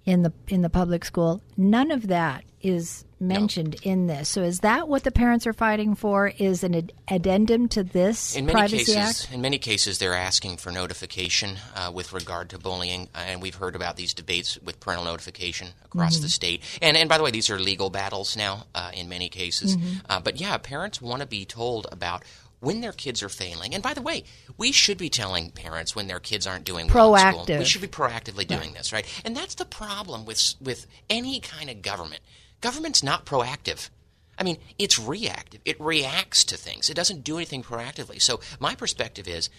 in 0.05 0.23
the 0.23 0.33
in 0.49 0.63
the 0.63 0.71
public 0.71 1.05
school. 1.05 1.43
None 1.57 1.91
of 1.91 2.09
that 2.09 2.45
is 2.61 3.05
mentioned 3.23 3.77
no. 3.85 3.91
in 3.91 4.07
this. 4.07 4.29
So 4.29 4.43
is 4.43 4.61
that 4.61 4.89
what 4.89 5.05
the 5.05 5.11
parents 5.11 5.47
are 5.47 5.53
fighting 5.53 5.95
for? 5.95 6.29
Is 6.29 6.65
an 6.65 6.75
ad- 6.75 6.93
addendum 7.09 7.69
to 7.69 7.83
this 7.83 8.37
in 8.37 8.47
many 8.47 8.55
Privacy 8.55 8.79
cases, 8.79 9.25
Act? 9.25 9.33
In 9.33 9.41
many 9.41 9.59
cases, 9.59 9.99
they're 9.99 10.15
asking 10.15 10.57
for 10.57 10.71
notification 10.71 11.57
uh, 11.75 11.91
with 11.95 12.13
regard 12.13 12.51
to 12.51 12.59
bullying, 12.59 13.09
uh, 13.15 13.19
and 13.19 13.41
we've 13.41 13.55
heard 13.55 13.77
about 13.77 13.97
these 13.97 14.13
debates 14.13 14.59
with 14.61 14.81
parental 14.81 15.05
notification 15.05 15.69
across 15.85 16.15
mm-hmm. 16.15 16.23
the 16.23 16.29
state. 16.29 16.63
And 16.81 16.97
and 16.97 17.09
by 17.09 17.17
the 17.19 17.25
way, 17.25 17.31
these 17.31 17.51
are 17.51 17.59
legal 17.59 17.91
battles 17.91 18.37
now 18.37 18.67
uh, 18.75 18.91
in 18.93 19.09
many 19.09 19.29
cases. 19.29 19.77
Mm-hmm. 19.77 19.99
Uh, 20.09 20.21
but 20.21 20.41
yeah, 20.41 20.57
parents 20.59 21.01
want 21.01 21.23
to 21.23 21.27
be 21.27 21.45
told 21.45 21.87
about 21.93 22.25
when 22.63 22.81
their 22.81 22.93
kids 22.93 23.25
are 23.25 23.29
failing. 23.29 23.75
And 23.75 23.83
by 23.83 23.93
the 23.93 24.01
way, 24.01 24.23
we 24.57 24.71
should 24.71 24.97
be 24.97 25.11
telling 25.11 25.51
parents 25.51 25.97
when 25.97 26.07
their 26.07 26.21
kids 26.21 26.47
aren't 26.47 26.65
doing 26.65 26.87
well 26.87 27.13
Proactive. 27.13 27.43
school. 27.45 27.59
We 27.59 27.65
should 27.65 27.83
be 27.83 27.89
proactively 27.89 28.47
doing 28.47 28.71
yeah. 28.71 28.79
this, 28.79 28.93
right? 28.93 29.05
And 29.25 29.37
that's 29.37 29.57
the 29.57 29.65
problem 29.65 30.25
with 30.25 30.55
with 30.61 30.87
any 31.11 31.41
kind 31.41 31.69
of 31.69 31.83
government. 31.83 32.21
Government's 32.61 33.03
not 33.03 33.27
proactive. 33.27 33.91
I 34.39 34.45
mean, 34.45 34.59
it's 34.79 34.97
reactive. 34.97 35.61
It 35.65 35.81
reacts 35.81 36.45
to 36.45 36.57
things. 36.57 36.89
It 36.89 36.95
doesn't 36.95 37.25
do 37.25 37.37
anything 37.37 37.65
proactively. 37.65 38.23
So 38.23 38.41
my 38.61 38.77
perspective 38.77 39.27
is 39.27 39.51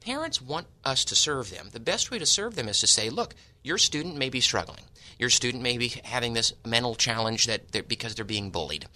parents 0.00 0.42
want 0.42 0.66
us 0.84 1.02
to 1.06 1.16
serve 1.16 1.50
them. 1.50 1.70
The 1.72 1.80
best 1.80 2.10
way 2.10 2.18
to 2.18 2.26
serve 2.26 2.56
them 2.56 2.68
is 2.68 2.78
to 2.80 2.86
say, 2.86 3.08
look, 3.08 3.34
your 3.62 3.78
student 3.78 4.16
may 4.16 4.28
be 4.28 4.40
struggling. 4.40 4.84
Your 5.18 5.30
student 5.30 5.62
may 5.62 5.78
be 5.78 5.88
having 6.04 6.34
this 6.34 6.52
mental 6.64 6.94
challenge 6.94 7.46
that 7.46 7.72
they're, 7.72 7.82
because 7.82 8.14
they're 8.14 8.24
being 8.24 8.50
bullied. 8.50 8.86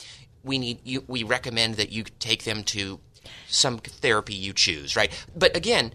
We 0.43 0.59
need 0.59 0.81
you, 0.85 1.03
we 1.07 1.23
recommend 1.23 1.77
that 1.77 1.91
you 1.91 2.05
take 2.19 2.45
them 2.45 2.63
to 2.65 3.01
some 3.49 3.79
therapy 3.79 4.35
you 4.35 4.53
choose, 4.53 4.97
right? 4.97 5.13
But 5.37 5.57
again, 5.57 5.93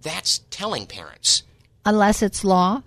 that's 0.00 0.40
telling 0.50 0.86
parents. 0.86 1.42
Unless 1.84 2.22
it's 2.22 2.44
law, 2.44 2.82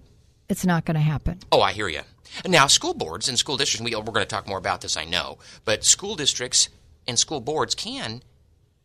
it's 0.49 0.65
not 0.65 0.85
going 0.85 0.95
to 0.95 1.01
happen. 1.01 1.39
Oh, 1.51 1.61
I 1.61 1.73
hear 1.73 1.87
you. 1.87 2.01
Now, 2.45 2.67
school 2.67 2.93
boards 2.93 3.27
and 3.27 3.37
school 3.37 3.57
districts, 3.57 3.83
we, 3.83 3.95
we're 3.95 4.03
going 4.03 4.19
to 4.19 4.25
talk 4.25 4.47
more 4.47 4.57
about 4.57 4.81
this, 4.81 4.95
I 4.95 5.05
know, 5.05 5.37
but 5.65 5.83
school 5.83 6.15
districts 6.15 6.69
and 7.07 7.19
school 7.19 7.41
boards 7.41 7.75
can 7.75 8.21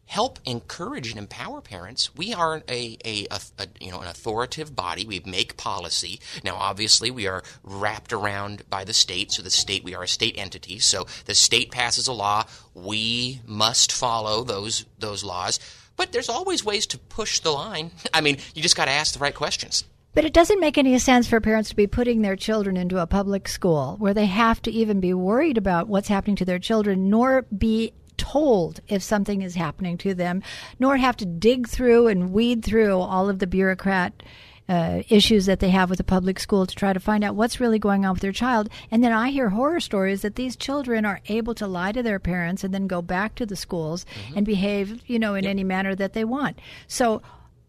help 0.06 0.38
encourage 0.44 1.10
and 1.10 1.18
empower 1.18 1.60
parents. 1.60 2.14
We 2.14 2.32
are 2.32 2.62
a, 2.68 2.96
a, 3.04 3.26
a, 3.30 3.40
a, 3.58 3.66
you 3.80 3.90
know 3.90 4.00
an 4.00 4.08
authoritative 4.08 4.74
body. 4.74 5.04
We 5.04 5.20
make 5.26 5.56
policy. 5.56 6.20
Now, 6.42 6.56
obviously, 6.56 7.10
we 7.10 7.26
are 7.26 7.42
wrapped 7.62 8.12
around 8.12 8.62
by 8.70 8.84
the 8.84 8.94
state. 8.94 9.32
So 9.32 9.42
the 9.42 9.50
state, 9.50 9.84
we 9.84 9.94
are 9.94 10.04
a 10.04 10.08
state 10.08 10.38
entity. 10.38 10.78
So 10.78 11.06
the 11.26 11.34
state 11.34 11.70
passes 11.70 12.06
a 12.06 12.12
law. 12.12 12.44
We 12.74 13.40
must 13.44 13.92
follow 13.92 14.44
those 14.44 14.86
those 14.98 15.24
laws. 15.24 15.60
But 15.96 16.12
there's 16.12 16.28
always 16.28 16.64
ways 16.64 16.86
to 16.88 16.98
push 16.98 17.40
the 17.40 17.50
line. 17.50 17.90
I 18.14 18.20
mean, 18.20 18.38
you 18.54 18.62
just 18.62 18.76
got 18.76 18.86
to 18.86 18.90
ask 18.90 19.12
the 19.12 19.18
right 19.18 19.34
questions. 19.34 19.84
But 20.14 20.24
it 20.24 20.32
doesn't 20.32 20.60
make 20.60 20.78
any 20.78 20.98
sense 20.98 21.28
for 21.28 21.42
parents 21.42 21.68
to 21.68 21.76
be 21.76 21.86
putting 21.86 22.22
their 22.22 22.36
children 22.36 22.78
into 22.78 22.98
a 22.98 23.06
public 23.06 23.48
school 23.48 23.96
where 23.98 24.14
they 24.14 24.24
have 24.24 24.62
to 24.62 24.70
even 24.70 24.98
be 24.98 25.12
worried 25.12 25.58
about 25.58 25.88
what's 25.88 26.08
happening 26.08 26.36
to 26.36 26.46
their 26.46 26.58
children, 26.58 27.10
nor 27.10 27.42
be 27.42 27.92
told 28.16 28.80
if 28.88 29.02
something 29.02 29.42
is 29.42 29.54
happening 29.54 29.98
to 29.98 30.14
them, 30.14 30.42
nor 30.78 30.96
have 30.96 31.16
to 31.18 31.26
dig 31.26 31.68
through 31.68 32.08
and 32.08 32.32
weed 32.32 32.64
through 32.64 32.98
all 32.98 33.28
of 33.28 33.38
the 33.38 33.46
bureaucrat 33.46 34.22
uh, 34.68 35.02
issues 35.08 35.46
that 35.46 35.60
they 35.60 35.70
have 35.70 35.90
with 35.90 35.98
the 35.98 36.04
public 36.04 36.40
school 36.40 36.66
to 36.66 36.74
try 36.74 36.92
to 36.92 37.00
find 37.00 37.22
out 37.22 37.36
what's 37.36 37.60
really 37.60 37.78
going 37.78 38.04
on 38.04 38.12
with 38.12 38.22
their 38.22 38.32
child. 38.32 38.68
And 38.90 39.02
then 39.02 39.12
I 39.12 39.30
hear 39.30 39.50
horror 39.50 39.80
stories 39.80 40.22
that 40.22 40.34
these 40.34 40.56
children 40.56 41.04
are 41.04 41.20
able 41.28 41.54
to 41.54 41.66
lie 41.66 41.92
to 41.92 42.02
their 42.02 42.18
parents 42.18 42.64
and 42.64 42.74
then 42.74 42.86
go 42.86 43.00
back 43.00 43.34
to 43.36 43.46
the 43.46 43.56
schools 43.56 44.04
mm-hmm. 44.04 44.38
and 44.38 44.46
behave, 44.46 45.02
you 45.06 45.18
know, 45.18 45.34
in 45.34 45.44
yep. 45.44 45.50
any 45.50 45.64
manner 45.64 45.94
that 45.94 46.14
they 46.14 46.24
want. 46.24 46.58
So 46.88 47.22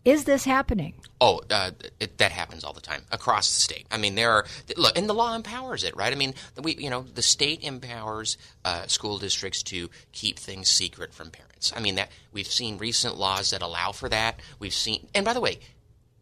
is 0.08 0.24
this 0.24 0.46
happening? 0.46 0.94
Oh, 1.20 1.42
uh, 1.52 1.72
it, 2.00 2.18
that 2.20 2.32
happens 2.32 2.64
all 2.64 2.72
the 2.72 2.80
time 2.80 3.02
across 3.12 3.54
the 3.54 3.60
state. 3.60 3.86
I 3.92 3.98
mean, 3.98 4.16
there 4.16 4.32
are 4.32 4.46
look, 4.78 4.98
and 4.98 5.10
the 5.10 5.14
law 5.14 5.36
empowers 5.36 5.84
it, 5.84 5.98
right? 5.98 6.14
I 6.14 6.16
mean, 6.16 6.34
we, 6.64 6.76
you 6.76 6.90
know, 6.90 7.02
the 7.02 7.22
state 7.22 7.62
empowers 7.62 8.38
uh, 8.64 8.88
school 8.88 9.18
districts 9.18 9.62
to 9.64 9.90
keep 10.14 10.40
things 10.40 10.70
secret 10.70 11.14
from 11.14 11.30
parents. 11.30 11.74
I 11.76 11.82
mean, 11.82 11.96
that 11.96 12.10
we've 12.32 12.48
seen 12.48 12.78
recent 12.78 13.18
laws 13.18 13.50
that 13.50 13.62
allow 13.62 13.92
for 13.92 14.08
that. 14.08 14.40
We've 14.60 14.74
seen, 14.74 15.08
and 15.14 15.26
by 15.26 15.34
the 15.34 15.42
way, 15.42 15.60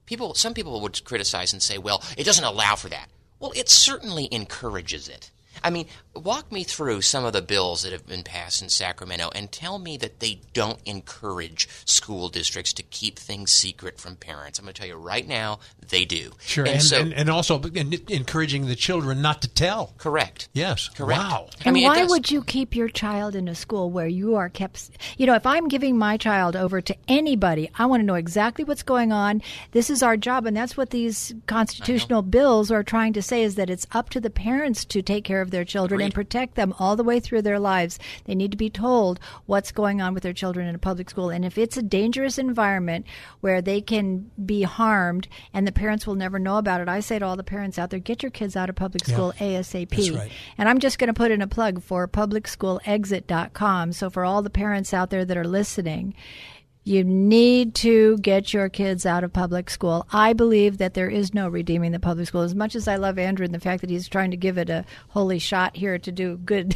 people, 0.08 0.34
some 0.34 0.56
people 0.56 0.82
would 0.82 1.06
criticize 1.06 1.54
and 1.54 1.62
say, 1.62 1.78
well, 1.78 2.02
it 2.18 2.24
doesn't 2.24 2.44
allow 2.44 2.76
for 2.76 2.90
that. 2.90 3.08
Well, 3.40 3.54
it 3.56 3.70
certainly 3.70 4.28
encourages 4.32 5.08
it. 5.08 5.30
I 5.64 5.70
mean, 5.70 5.88
walk 6.16 6.52
me 6.52 6.64
through 6.64 7.02
some 7.02 7.26
of 7.26 7.34
the 7.34 7.42
bills 7.42 7.84
that 7.84 7.92
have 7.92 8.08
been 8.08 8.24
passed 8.24 8.62
in 8.62 8.70
Sacramento 8.70 9.30
and 9.34 9.52
tell 9.52 9.80
me 9.80 9.98
that 9.98 10.20
they 10.20 10.42
don't 10.54 10.80
encourage 10.86 11.68
school 11.86 12.30
districts 12.30 12.74
to 12.74 12.84
keep 12.84 13.18
things 13.20 13.52
secret 13.52 14.00
from 14.00 14.16
parents. 14.16 14.60
I'm 14.60 14.66
going 14.66 14.74
to 14.74 14.80
tell 14.80 14.88
you 14.88 14.96
right 14.96 15.28
now, 15.28 15.60
they 15.90 16.06
do. 16.06 16.32
Sure, 16.40 16.66
and, 16.66 16.76
and, 16.76 16.84
so, 16.84 16.98
and, 16.98 17.14
and 17.14 17.30
also 17.30 17.62
encouraging 17.62 18.68
the 18.68 18.76
children 18.76 19.22
not 19.22 19.42
to 19.42 19.48
tell. 19.48 19.94
Correct. 19.98 20.50
Yes. 20.54 20.90
Correct. 20.90 21.20
Wow. 21.20 21.50
And 21.60 21.68
I 21.68 21.72
mean, 21.72 21.88
why 21.88 22.04
would 22.04 22.32
you 22.32 22.44
keep 22.44 22.76
your 22.76 22.90
child 22.90 23.36
in 23.36 23.48
a 23.48 23.56
school 23.56 23.90
where 23.92 24.08
you 24.08 24.36
are 24.36 24.50
kept? 24.50 24.92
You 25.18 25.26
know, 25.26 25.36
if 25.36 25.46
I'm 25.46 25.68
giving 25.68 25.98
my 25.98 26.18
child 26.18 26.56
over 26.56 26.82
to 26.82 26.96
anybody, 27.08 27.70
I 27.78 27.86
want 27.86 28.02
to 28.02 28.06
know 28.06 28.16
exactly 28.16 28.64
what's 28.64 28.84
going 28.84 29.12
on. 29.12 29.42
This 29.72 29.90
is 29.90 30.04
our 30.04 30.18
job, 30.18 30.46
and 30.46 30.56
that's 30.56 30.78
what 30.78 30.90
these 30.90 31.34
constitutional 31.48 32.22
bills 32.22 32.72
are 32.72 32.84
trying 32.84 33.14
to 33.14 33.22
say: 33.22 33.44
is 33.44 33.56
that 33.56 33.70
it's 33.70 33.88
up 33.92 34.10
to 34.12 34.20
the 34.20 34.30
parents 34.30 34.86
to 34.86 35.02
take 35.02 35.24
care 35.24 35.42
of 35.42 35.45
their 35.52 35.66
children 35.66 36.00
Agreed. 36.00 36.06
and 36.06 36.14
protect 36.14 36.56
them 36.56 36.74
all 36.80 36.96
the 36.96 37.04
way 37.04 37.20
through 37.20 37.42
their 37.42 37.60
lives. 37.60 38.00
They 38.26 38.36
need 38.36 38.52
to 38.52 38.58
be 38.58 38.70
told 38.70 39.20
what's 39.46 39.72
going 39.72 40.02
on 40.02 40.14
with 40.14 40.24
their 40.24 40.34
children 40.34 40.68
in 40.68 40.76
a 40.76 40.80
public 40.80 41.10
school. 41.10 41.30
And 41.30 41.46
if 41.46 41.58
it's 41.58 41.78
a 41.78 41.82
dangerous 41.82 42.38
environment 42.38 43.06
where 43.42 43.62
they 43.62 43.82
can 43.82 44.32
be 44.46 44.64
harmed 44.64 45.28
and 45.54 45.68
the 45.68 45.72
parents 45.72 46.08
will 46.08 46.16
never 46.16 46.40
know 46.40 46.58
about 46.58 46.82
it, 46.82 46.90
I 46.90 47.00
say 47.00 47.20
to 47.20 47.26
all 47.26 47.36
the 47.36 47.44
parents 47.44 47.78
out 47.78 47.90
there, 47.90 48.00
get 48.00 48.24
your 48.24 48.32
kids 48.32 48.56
out 48.56 48.70
of 48.70 48.76
public 48.76 49.06
school 49.06 49.34
yeah, 49.40 49.60
ASAP. 49.60 50.18
Right. 50.18 50.32
And 50.58 50.70
I'm 50.70 50.80
just 50.80 51.00
going 51.00 51.08
to 51.08 51.14
put 51.14 51.32
in 51.32 51.42
a 51.42 51.48
plug 51.48 51.82
for 51.82 52.08
publicschoolexit.com. 52.08 53.94
So 53.94 54.10
for 54.10 54.26
all 54.26 54.42
the 54.42 54.50
parents 54.50 54.94
out 54.94 55.10
there 55.10 55.26
that 55.26 55.38
are 55.38 55.48
listening, 55.48 56.14
you 56.88 57.04
need 57.04 57.74
to 57.74 58.16
get 58.20 58.54
your 58.54 58.70
kids 58.70 59.08
out 59.08 59.24
of 59.24 59.34
public 59.34 59.72
school. 59.72 60.06
I 60.12 60.34
believe 60.34 60.78
that 60.78 60.94
there 60.94 61.10
is 61.10 61.34
no 61.34 61.50
redeeming 61.50 61.92
the 61.92 62.00
public 62.00 62.28
school. 62.28 62.42
As 62.42 62.54
much 62.54 62.76
as 62.76 62.88
I 62.88 62.96
love 62.98 63.18
Andrew 63.18 63.44
and 63.44 63.56
the 63.56 63.60
fact 63.60 63.82
that 63.82 63.90
he's 63.90 64.08
trying 64.08 64.30
to 64.30 64.38
give 64.38 64.60
it 64.60 64.70
a 64.70 64.86
holy 65.10 65.40
shot 65.40 65.76
here 65.76 65.98
to 65.98 66.12
do 66.12 66.38
good 66.38 66.76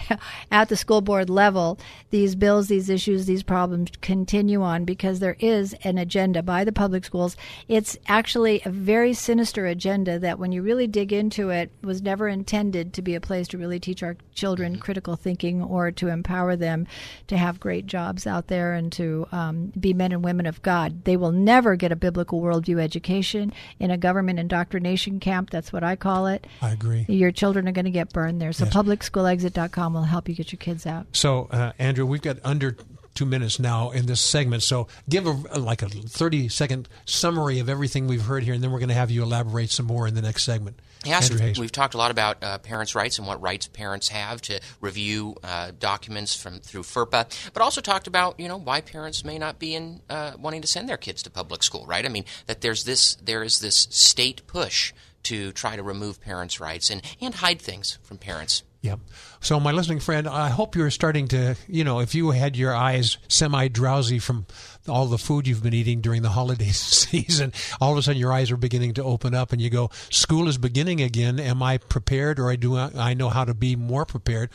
at 0.50 0.68
the 0.68 0.76
school 0.76 1.00
board 1.00 1.30
level, 1.30 1.78
these 2.10 2.34
bills, 2.34 2.68
these 2.68 2.90
issues, 2.90 3.24
these 3.24 3.42
problems 3.42 3.90
continue 4.02 4.62
on 4.62 4.84
because 4.84 5.18
there 5.18 5.36
is 5.40 5.74
an 5.82 5.96
agenda 5.96 6.42
by 6.42 6.62
the 6.62 6.70
public 6.70 7.06
schools. 7.06 7.34
It's 7.68 7.96
actually 8.06 8.60
a 8.66 8.70
very 8.70 9.14
sinister 9.14 9.64
agenda 9.64 10.18
that, 10.18 10.38
when 10.38 10.52
you 10.52 10.60
really 10.60 10.86
dig 10.86 11.10
into 11.10 11.48
it, 11.48 11.70
was 11.82 12.02
never 12.02 12.28
intended 12.28 12.92
to 12.92 13.00
be 13.00 13.14
a 13.14 13.20
place 13.20 13.48
to 13.48 13.58
really 13.58 13.80
teach 13.80 14.02
our 14.02 14.18
children 14.34 14.72
mm-hmm. 14.72 14.82
critical 14.82 15.16
thinking 15.16 15.62
or 15.62 15.90
to 15.92 16.08
empower 16.08 16.54
them 16.54 16.86
to 17.28 17.38
have 17.38 17.58
great 17.58 17.86
jobs 17.86 18.26
out 18.26 18.48
there 18.48 18.74
and 18.74 18.92
to 18.92 19.26
um, 19.38 19.72
be 19.78 19.94
men 19.94 20.12
and 20.12 20.24
women 20.24 20.46
of 20.46 20.60
God. 20.62 21.04
They 21.04 21.16
will 21.16 21.32
never 21.32 21.76
get 21.76 21.92
a 21.92 21.96
biblical 21.96 22.40
worldview 22.40 22.80
education 22.80 23.52
in 23.78 23.90
a 23.90 23.96
government 23.96 24.38
indoctrination 24.38 25.20
camp. 25.20 25.50
That's 25.50 25.72
what 25.72 25.84
I 25.84 25.96
call 25.96 26.26
it. 26.26 26.46
I 26.60 26.72
agree. 26.72 27.06
Your 27.08 27.30
children 27.30 27.68
are 27.68 27.72
going 27.72 27.84
to 27.84 27.90
get 27.90 28.12
burned 28.12 28.40
there. 28.40 28.52
So 28.52 28.64
yes. 28.64 28.74
publicschoolexit.com 28.74 29.94
will 29.94 30.02
help 30.02 30.28
you 30.28 30.34
get 30.34 30.50
your 30.50 30.58
kids 30.58 30.86
out. 30.86 31.06
So, 31.12 31.48
uh, 31.50 31.72
Andrew, 31.78 32.04
we've 32.04 32.22
got 32.22 32.38
under 32.42 32.76
two 33.14 33.26
minutes 33.26 33.58
now 33.58 33.90
in 33.90 34.06
this 34.06 34.20
segment. 34.20 34.62
So 34.62 34.88
give 35.08 35.26
a 35.26 35.58
like 35.58 35.82
a 35.82 35.88
30 35.88 36.48
second 36.48 36.88
summary 37.04 37.58
of 37.58 37.68
everything 37.68 38.06
we've 38.06 38.22
heard 38.22 38.42
here, 38.42 38.54
and 38.54 38.62
then 38.62 38.70
we're 38.70 38.78
going 38.78 38.90
to 38.90 38.94
have 38.94 39.10
you 39.10 39.22
elaborate 39.22 39.70
some 39.70 39.86
more 39.86 40.06
in 40.06 40.14
the 40.14 40.22
next 40.22 40.44
segment. 40.44 40.78
Yes, 41.04 41.30
we've, 41.30 41.58
we've, 41.58 41.72
talked 41.72 41.94
a 41.94 41.98
lot 41.98 42.10
about 42.10 42.42
uh, 42.42 42.58
parents' 42.58 42.94
rights 42.94 43.18
and 43.18 43.26
what 43.26 43.40
rights 43.40 43.68
parents 43.68 44.08
have 44.08 44.40
to 44.42 44.60
review 44.80 45.36
uh, 45.44 45.70
documents 45.78 46.34
from 46.34 46.58
through 46.58 46.82
FERPA, 46.82 47.52
but 47.52 47.62
also 47.62 47.80
talked 47.80 48.06
about 48.06 48.38
you 48.40 48.48
know 48.48 48.56
why 48.56 48.80
parents 48.80 49.24
may 49.24 49.38
not 49.38 49.58
be 49.58 49.74
in 49.74 50.00
uh, 50.10 50.32
wanting 50.38 50.62
to 50.62 50.68
send 50.68 50.88
their 50.88 50.96
kids 50.96 51.22
to 51.22 51.30
public 51.30 51.62
school. 51.62 51.86
Right? 51.86 52.04
I 52.04 52.08
mean 52.08 52.24
that 52.46 52.60
there's 52.60 52.84
this 52.84 53.14
there 53.16 53.42
is 53.42 53.60
this 53.60 53.86
state 53.90 54.46
push 54.46 54.92
to 55.24 55.52
try 55.52 55.76
to 55.76 55.82
remove 55.82 56.20
parents' 56.20 56.60
rights 56.60 56.90
and 56.90 57.02
and 57.20 57.34
hide 57.36 57.60
things 57.60 57.98
from 58.02 58.18
parents. 58.18 58.62
Yep. 58.80 59.00
So, 59.40 59.58
my 59.58 59.72
listening 59.72 59.98
friend, 59.98 60.28
I 60.28 60.50
hope 60.50 60.76
you're 60.76 60.90
starting 60.90 61.26
to, 61.28 61.56
you 61.66 61.82
know, 61.82 61.98
if 61.98 62.14
you 62.14 62.30
had 62.30 62.56
your 62.56 62.74
eyes 62.74 63.18
semi 63.26 63.66
drowsy 63.68 64.20
from 64.20 64.46
all 64.88 65.06
the 65.06 65.18
food 65.18 65.46
you've 65.46 65.62
been 65.62 65.74
eating 65.74 66.00
during 66.00 66.22
the 66.22 66.30
holiday 66.30 66.66
season, 66.72 67.52
all 67.80 67.92
of 67.92 67.98
a 67.98 68.02
sudden 68.02 68.20
your 68.20 68.32
eyes 68.32 68.50
are 68.50 68.56
beginning 68.56 68.94
to 68.94 69.04
open 69.04 69.34
up 69.34 69.52
and 69.52 69.60
you 69.60 69.70
go, 69.70 69.90
school 70.10 70.48
is 70.48 70.58
beginning 70.58 71.00
again. 71.00 71.38
Am 71.40 71.62
I 71.62 71.78
prepared 71.78 72.38
or 72.38 72.50
I 72.50 72.56
do 72.56 72.76
I 72.76 73.14
know 73.14 73.28
how 73.28 73.44
to 73.44 73.54
be 73.54 73.76
more 73.76 74.04
prepared? 74.04 74.50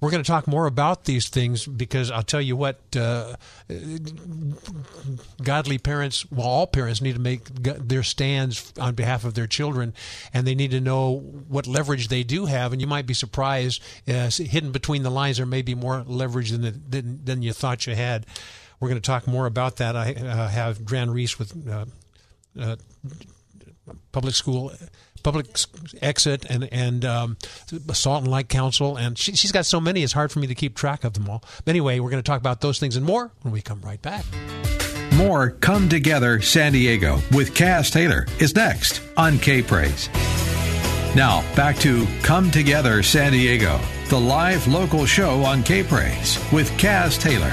We're 0.00 0.10
going 0.10 0.22
to 0.22 0.30
talk 0.30 0.46
more 0.46 0.66
about 0.66 1.04
these 1.04 1.28
things 1.28 1.66
because 1.66 2.10
I'll 2.10 2.22
tell 2.22 2.40
you 2.40 2.54
what, 2.54 2.78
uh, 2.96 3.34
godly 5.42 5.78
parents, 5.78 6.30
well, 6.30 6.46
all 6.46 6.66
parents 6.68 7.00
need 7.00 7.14
to 7.14 7.20
make 7.20 7.46
their 7.52 8.04
stands 8.04 8.72
on 8.78 8.94
behalf 8.94 9.24
of 9.24 9.34
their 9.34 9.48
children, 9.48 9.94
and 10.32 10.46
they 10.46 10.54
need 10.54 10.70
to 10.70 10.80
know 10.80 11.18
what 11.48 11.66
leverage 11.66 12.08
they 12.08 12.22
do 12.22 12.46
have. 12.46 12.72
And 12.72 12.80
you 12.80 12.86
might 12.86 13.06
be 13.06 13.14
surprised, 13.14 13.82
uh, 14.06 14.30
hidden 14.30 14.70
between 14.70 15.02
the 15.02 15.10
lines, 15.10 15.38
there 15.38 15.46
may 15.46 15.62
be 15.62 15.74
more 15.74 16.04
leverage 16.06 16.50
than, 16.50 16.62
the, 16.62 16.70
than, 16.70 17.24
than 17.24 17.42
you 17.42 17.52
thought 17.52 17.86
you 17.86 17.96
had. 17.96 18.24
We're 18.80 18.88
going 18.88 19.00
to 19.00 19.06
talk 19.06 19.26
more 19.26 19.46
about 19.46 19.76
that. 19.76 19.96
I 19.96 20.12
uh, 20.12 20.48
have 20.48 20.84
Dran 20.84 21.10
Reese 21.10 21.38
with 21.38 21.68
uh, 21.68 21.86
uh, 22.60 22.76
public 24.12 24.34
school 24.34 24.72
public 25.22 25.46
exit 26.00 26.46
and 26.48 26.68
and 26.72 27.04
um, 27.04 27.36
Salt 27.92 28.22
and 28.22 28.30
Light 28.30 28.48
Council, 28.48 28.96
and 28.96 29.18
she, 29.18 29.32
has 29.32 29.52
got 29.52 29.66
so 29.66 29.80
many. 29.80 30.02
It's 30.02 30.12
hard 30.12 30.32
for 30.32 30.38
me 30.38 30.46
to 30.46 30.54
keep 30.54 30.76
track 30.76 31.04
of 31.04 31.14
them 31.14 31.28
all. 31.28 31.42
But 31.64 31.72
anyway, 31.72 32.00
we're 32.00 32.10
going 32.10 32.22
to 32.22 32.26
talk 32.26 32.40
about 32.40 32.60
those 32.60 32.78
things 32.78 32.96
and 32.96 33.04
more 33.04 33.30
when 33.42 33.52
we 33.52 33.60
come 33.60 33.80
right 33.80 34.00
back. 34.00 34.24
More 35.14 35.50
Come 35.50 35.88
Together 35.88 36.40
San 36.40 36.72
Diego 36.72 37.16
with 37.32 37.54
Caz 37.54 37.90
Taylor 37.90 38.26
is 38.38 38.54
next 38.54 39.02
on 39.16 39.38
K 39.38 39.62
Praise. 39.62 40.08
Now 41.14 41.42
back 41.56 41.76
to 41.78 42.06
Come 42.22 42.50
Together 42.50 43.02
San 43.02 43.32
Diego, 43.32 43.80
the 44.08 44.20
live 44.20 44.66
local 44.68 45.06
show 45.06 45.42
on 45.44 45.62
K 45.62 45.82
Praise 45.82 46.38
with 46.52 46.70
Kaz 46.72 47.20
Taylor. 47.20 47.52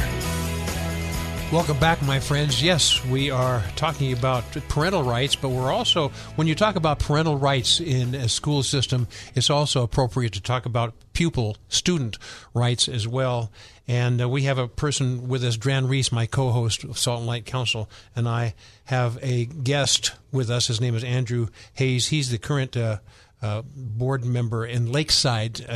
Welcome 1.56 1.80
back, 1.80 2.02
my 2.02 2.20
friends. 2.20 2.62
Yes, 2.62 3.04
we 3.06 3.32
are 3.32 3.64
talking 3.78 4.12
about 4.12 4.44
parental 4.68 5.04
rights, 5.04 5.38
but 5.38 5.48
we're 5.48 5.72
also, 5.72 6.10
when 6.36 6.48
you 6.48 6.54
talk 6.54 6.76
about 6.76 7.00
parental 7.00 7.38
rights 7.38 7.80
in 7.80 8.14
a 8.14 8.28
school 8.28 8.62
system, 8.62 9.08
it's 9.36 9.50
also 9.50 9.82
appropriate 9.82 10.34
to 10.34 10.42
talk 10.42 10.66
about 10.66 10.94
pupil, 11.14 11.56
student 11.70 12.18
rights 12.54 12.90
as 12.90 13.08
well. 13.08 13.54
And 13.88 14.22
uh, 14.22 14.28
we 14.28 14.42
have 14.42 14.58
a 14.58 14.68
person 14.68 15.30
with 15.30 15.46
us, 15.46 15.56
Dran 15.56 15.88
Reese, 15.88 16.12
my 16.12 16.26
co 16.26 16.52
host 16.52 16.84
of 16.84 17.00
Salt 17.00 17.20
and 17.20 17.28
Light 17.28 17.46
Council, 17.46 17.90
and 18.18 18.28
I 18.28 18.54
have 18.84 19.18
a 19.22 19.46
guest 19.46 20.12
with 20.34 20.50
us. 20.50 20.68
His 20.68 20.82
name 20.82 20.94
is 20.94 21.06
Andrew 21.06 21.48
Hayes. 21.76 22.10
He's 22.10 22.32
the 22.32 22.38
current 22.38 22.76
uh, 22.76 22.98
uh, 23.42 23.62
board 23.62 24.26
member 24.26 24.66
in 24.66 24.92
Lakeside, 24.92 25.66
uh, 25.70 25.72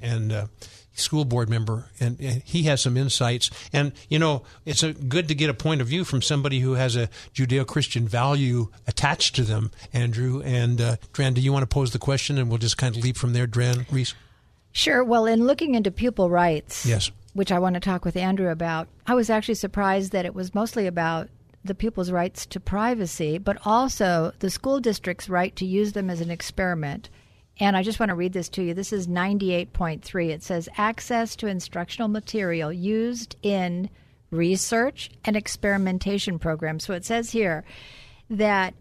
and, 0.00 0.32
uh, 0.32 0.46
school 0.94 1.24
board 1.24 1.50
member, 1.50 1.90
and, 2.00 2.18
and, 2.20 2.42
he 2.44 2.62
has 2.64 2.80
some 2.80 2.96
insights. 2.96 3.50
And 3.72 3.92
you 4.08 4.18
know, 4.18 4.42
it's 4.64 4.82
a, 4.82 4.92
good 4.92 5.28
to 5.28 5.34
get 5.34 5.50
a 5.50 5.54
point 5.54 5.80
of 5.80 5.86
view 5.86 6.04
from 6.04 6.22
somebody 6.22 6.60
who 6.60 6.74
has 6.74 6.96
a 6.96 7.08
Judeo-Christian 7.34 8.08
value 8.08 8.68
attached 8.86 9.34
to 9.36 9.42
them. 9.42 9.70
Andrew 9.92 10.42
and 10.42 10.80
uh, 10.80 10.96
Dran, 11.12 11.34
do 11.34 11.40
you 11.40 11.52
want 11.52 11.62
to 11.62 11.66
pose 11.66 11.92
the 11.92 11.98
question, 11.98 12.38
and 12.38 12.48
we'll 12.48 12.58
just 12.58 12.78
kind 12.78 12.96
of 12.96 13.02
leap 13.02 13.16
from 13.16 13.32
there, 13.32 13.46
Dran 13.46 13.86
Reese? 13.90 14.14
Sure. 14.72 15.04
Well, 15.04 15.26
in 15.26 15.46
looking 15.46 15.74
into 15.74 15.90
pupil 15.90 16.30
rights, 16.30 16.86
yes, 16.86 17.10
which 17.32 17.52
I 17.52 17.58
want 17.58 17.74
to 17.74 17.80
talk 17.80 18.04
with 18.04 18.16
Andrew 18.16 18.50
about, 18.50 18.88
I 19.06 19.14
was 19.14 19.30
actually 19.30 19.54
surprised 19.54 20.12
that 20.12 20.26
it 20.26 20.34
was 20.34 20.54
mostly 20.54 20.86
about 20.86 21.28
the 21.64 21.74
pupils' 21.74 22.12
rights 22.12 22.44
to 22.46 22.60
privacy, 22.60 23.38
but 23.38 23.56
also 23.64 24.32
the 24.40 24.50
school 24.50 24.80
district's 24.80 25.28
right 25.28 25.54
to 25.56 25.64
use 25.64 25.92
them 25.92 26.10
as 26.10 26.20
an 26.20 26.30
experiment 26.30 27.08
and 27.58 27.76
I 27.76 27.82
just 27.82 28.00
want 28.00 28.10
to 28.10 28.16
read 28.16 28.32
this 28.32 28.48
to 28.50 28.62
you. 28.62 28.74
This 28.74 28.92
is 28.92 29.06
98.3. 29.06 30.30
It 30.30 30.42
says 30.42 30.68
access 30.76 31.36
to 31.36 31.46
instructional 31.46 32.08
material 32.08 32.72
used 32.72 33.36
in 33.42 33.88
research 34.30 35.10
and 35.24 35.36
experimentation 35.36 36.38
programs. 36.38 36.84
So 36.84 36.94
it 36.94 37.04
says 37.04 37.30
here 37.30 37.64
that 38.28 38.74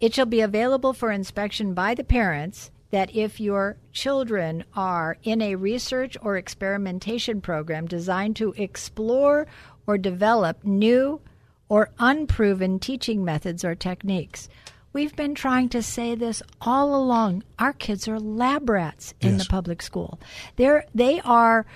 it 0.00 0.14
shall 0.14 0.26
be 0.26 0.40
available 0.40 0.92
for 0.92 1.10
inspection 1.10 1.74
by 1.74 1.94
the 1.94 2.04
parents 2.04 2.70
that 2.90 3.14
if 3.14 3.38
your 3.38 3.76
children 3.92 4.64
are 4.74 5.18
in 5.22 5.42
a 5.42 5.56
research 5.56 6.16
or 6.22 6.36
experimentation 6.36 7.40
program 7.40 7.86
designed 7.86 8.36
to 8.36 8.54
explore 8.56 9.46
or 9.86 9.98
develop 9.98 10.64
new 10.64 11.20
or 11.68 11.90
unproven 11.98 12.78
teaching 12.78 13.24
methods 13.24 13.62
or 13.64 13.74
techniques. 13.74 14.48
We've 14.98 15.14
been 15.14 15.36
trying 15.36 15.68
to 15.68 15.80
say 15.80 16.16
this 16.16 16.42
all 16.60 16.92
along. 16.92 17.44
Our 17.56 17.72
kids 17.72 18.08
are 18.08 18.18
lab 18.18 18.68
rats 18.68 19.14
in 19.20 19.34
yes. 19.34 19.44
the 19.44 19.48
public 19.48 19.80
school. 19.80 20.18
They're 20.56 20.86
they 20.92 21.20
are 21.20 21.66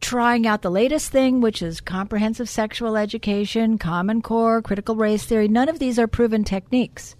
trying 0.00 0.46
out 0.46 0.62
the 0.62 0.70
latest 0.70 1.10
thing, 1.10 1.42
which 1.42 1.60
is 1.60 1.82
comprehensive 1.82 2.48
sexual 2.48 2.96
education, 2.96 3.76
Common 3.76 4.22
Core, 4.22 4.62
critical 4.62 4.96
race 4.96 5.26
theory. 5.26 5.46
None 5.46 5.68
of 5.68 5.78
these 5.78 5.98
are 5.98 6.06
proven 6.06 6.42
techniques. 6.42 7.16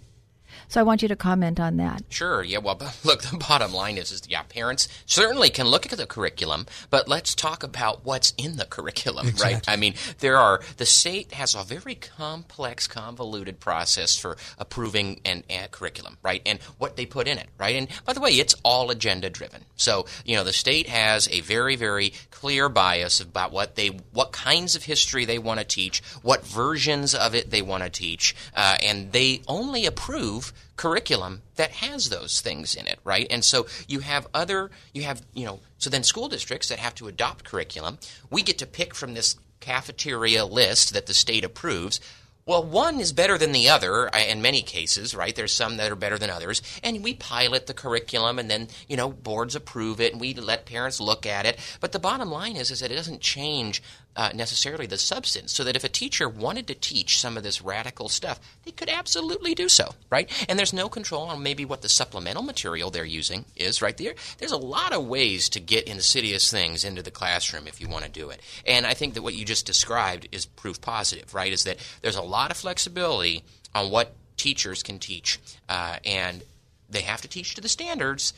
So 0.75 0.81
I 0.81 0.83
want 0.83 1.01
you 1.01 1.07
to 1.07 1.15
comment 1.15 1.57
on 1.57 1.77
that. 1.77 2.03
Sure. 2.09 2.43
Yeah. 2.43 2.57
Well, 2.57 2.77
look, 3.05 3.21
the 3.21 3.37
bottom 3.37 3.71
line 3.71 3.97
is, 3.97 4.11
is 4.11 4.23
yeah, 4.27 4.43
parents 4.43 4.89
certainly 5.05 5.49
can 5.49 5.67
look 5.67 5.89
at 5.89 5.97
the 5.97 6.05
curriculum, 6.05 6.65
but 6.89 7.07
let's 7.07 7.33
talk 7.33 7.63
about 7.63 8.03
what's 8.03 8.33
in 8.37 8.57
the 8.57 8.65
curriculum, 8.65 9.25
exactly. 9.29 9.53
right? 9.53 9.69
I 9.69 9.77
mean, 9.77 9.93
there 10.19 10.35
are 10.35 10.59
the 10.75 10.85
state 10.85 11.31
has 11.31 11.55
a 11.55 11.63
very 11.63 11.95
complex, 11.95 12.87
convoluted 12.87 13.61
process 13.61 14.17
for 14.17 14.35
approving 14.57 15.21
an, 15.23 15.45
a 15.49 15.69
curriculum, 15.69 16.17
right? 16.21 16.41
And 16.45 16.61
what 16.77 16.97
they 16.97 17.05
put 17.05 17.29
in 17.29 17.37
it, 17.37 17.47
right? 17.57 17.77
And 17.77 17.87
by 18.03 18.11
the 18.11 18.19
way, 18.19 18.31
it's 18.31 18.55
all 18.65 18.91
agenda 18.91 19.29
driven. 19.29 19.63
So 19.77 20.07
you 20.25 20.35
know, 20.35 20.43
the 20.43 20.51
state 20.51 20.89
has 20.89 21.29
a 21.29 21.39
very, 21.39 21.77
very 21.77 22.11
clear 22.31 22.67
bias 22.67 23.21
about 23.21 23.53
what 23.53 23.75
they, 23.75 23.97
what 24.11 24.33
kinds 24.33 24.75
of 24.75 24.83
history 24.83 25.23
they 25.23 25.39
want 25.39 25.61
to 25.61 25.65
teach, 25.65 26.03
what 26.21 26.45
versions 26.45 27.15
of 27.15 27.33
it 27.33 27.49
they 27.49 27.61
want 27.61 27.83
to 27.83 27.89
teach, 27.89 28.35
uh, 28.53 28.75
and 28.83 29.13
they 29.13 29.41
only 29.47 29.85
approve 29.85 30.51
curriculum 30.75 31.41
that 31.55 31.71
has 31.71 32.09
those 32.09 32.41
things 32.41 32.75
in 32.75 32.87
it, 32.87 32.99
right? 33.03 33.27
And 33.29 33.43
so 33.43 33.67
you 33.87 33.99
have 33.99 34.27
other, 34.33 34.71
you 34.93 35.03
have, 35.03 35.21
you 35.33 35.45
know, 35.45 35.59
so 35.77 35.89
then 35.89 36.03
school 36.03 36.27
districts 36.27 36.69
that 36.69 36.79
have 36.79 36.95
to 36.95 37.07
adopt 37.07 37.45
curriculum, 37.45 37.97
we 38.29 38.41
get 38.41 38.57
to 38.59 38.65
pick 38.65 38.93
from 38.93 39.13
this 39.13 39.37
cafeteria 39.59 40.45
list 40.45 40.93
that 40.93 41.05
the 41.05 41.13
state 41.13 41.43
approves. 41.43 41.99
Well, 42.45 42.63
one 42.63 42.99
is 42.99 43.11
better 43.11 43.39
than 43.39 43.53
the 43.53 43.69
other 43.69 44.13
uh, 44.13 44.19
in 44.19 44.41
many 44.41 44.61
cases, 44.61 45.15
right? 45.15 45.35
There's 45.35 45.51
some 45.51 45.77
that 45.77 45.91
are 45.91 45.95
better 45.95 46.19
than 46.19 46.29
others. 46.29 46.61
And 46.83 47.03
we 47.03 47.15
pilot 47.15 47.65
the 47.65 47.73
curriculum 47.73 48.37
and 48.37 48.51
then, 48.51 48.67
you 48.87 48.95
know, 48.95 49.09
boards 49.09 49.55
approve 49.55 49.99
it 49.99 50.11
and 50.11 50.21
we 50.21 50.35
let 50.35 50.67
parents 50.67 50.99
look 50.99 51.25
at 51.25 51.47
it. 51.47 51.57
But 51.79 51.91
the 51.91 51.99
bottom 51.99 52.29
line 52.29 52.55
is, 52.55 52.69
is 52.69 52.81
that 52.81 52.91
it 52.91 52.95
doesn't 52.95 53.21
change 53.21 53.81
uh, 54.15 54.31
necessarily 54.33 54.85
the 54.85 54.97
substance. 54.97 55.53
So 55.53 55.63
that 55.63 55.75
if 55.75 55.83
a 55.83 55.89
teacher 55.89 56.27
wanted 56.29 56.67
to 56.67 56.75
teach 56.75 57.19
some 57.19 57.37
of 57.37 57.43
this 57.43 57.61
radical 57.61 58.09
stuff, 58.09 58.39
they 58.63 58.71
could 58.71 58.89
absolutely 58.89 59.55
do 59.55 59.69
so, 59.69 59.95
right? 60.09 60.29
And 60.49 60.57
there's 60.57 60.73
no 60.73 60.89
control 60.89 61.23
on 61.23 61.43
maybe 61.43 61.65
what 61.65 61.81
the 61.81 61.89
supplemental 61.89 62.43
material 62.43 62.89
they're 62.89 63.05
using 63.05 63.45
is, 63.55 63.81
right? 63.81 63.95
There, 63.95 64.15
there's 64.37 64.51
a 64.51 64.57
lot 64.57 64.93
of 64.93 65.05
ways 65.05 65.49
to 65.49 65.59
get 65.59 65.87
insidious 65.87 66.51
things 66.51 66.83
into 66.83 67.01
the 67.01 67.11
classroom 67.11 67.67
if 67.67 67.81
you 67.81 67.87
want 67.87 68.05
to 68.05 68.11
do 68.11 68.29
it. 68.29 68.41
And 68.65 68.85
I 68.85 68.93
think 68.93 69.13
that 69.13 69.21
what 69.23 69.35
you 69.35 69.45
just 69.45 69.65
described 69.65 70.27
is 70.31 70.45
proof 70.45 70.81
positive, 70.81 71.33
right? 71.33 71.51
Is 71.51 71.63
that 71.65 71.77
there's 72.01 72.15
a 72.15 72.21
lot 72.21 72.51
of 72.51 72.57
flexibility 72.57 73.43
on 73.73 73.91
what 73.91 74.15
teachers 74.37 74.83
can 74.83 74.99
teach, 74.99 75.39
uh, 75.69 75.97
and 76.05 76.43
they 76.89 77.01
have 77.01 77.21
to 77.21 77.27
teach 77.27 77.55
to 77.55 77.61
the 77.61 77.69
standards 77.69 78.33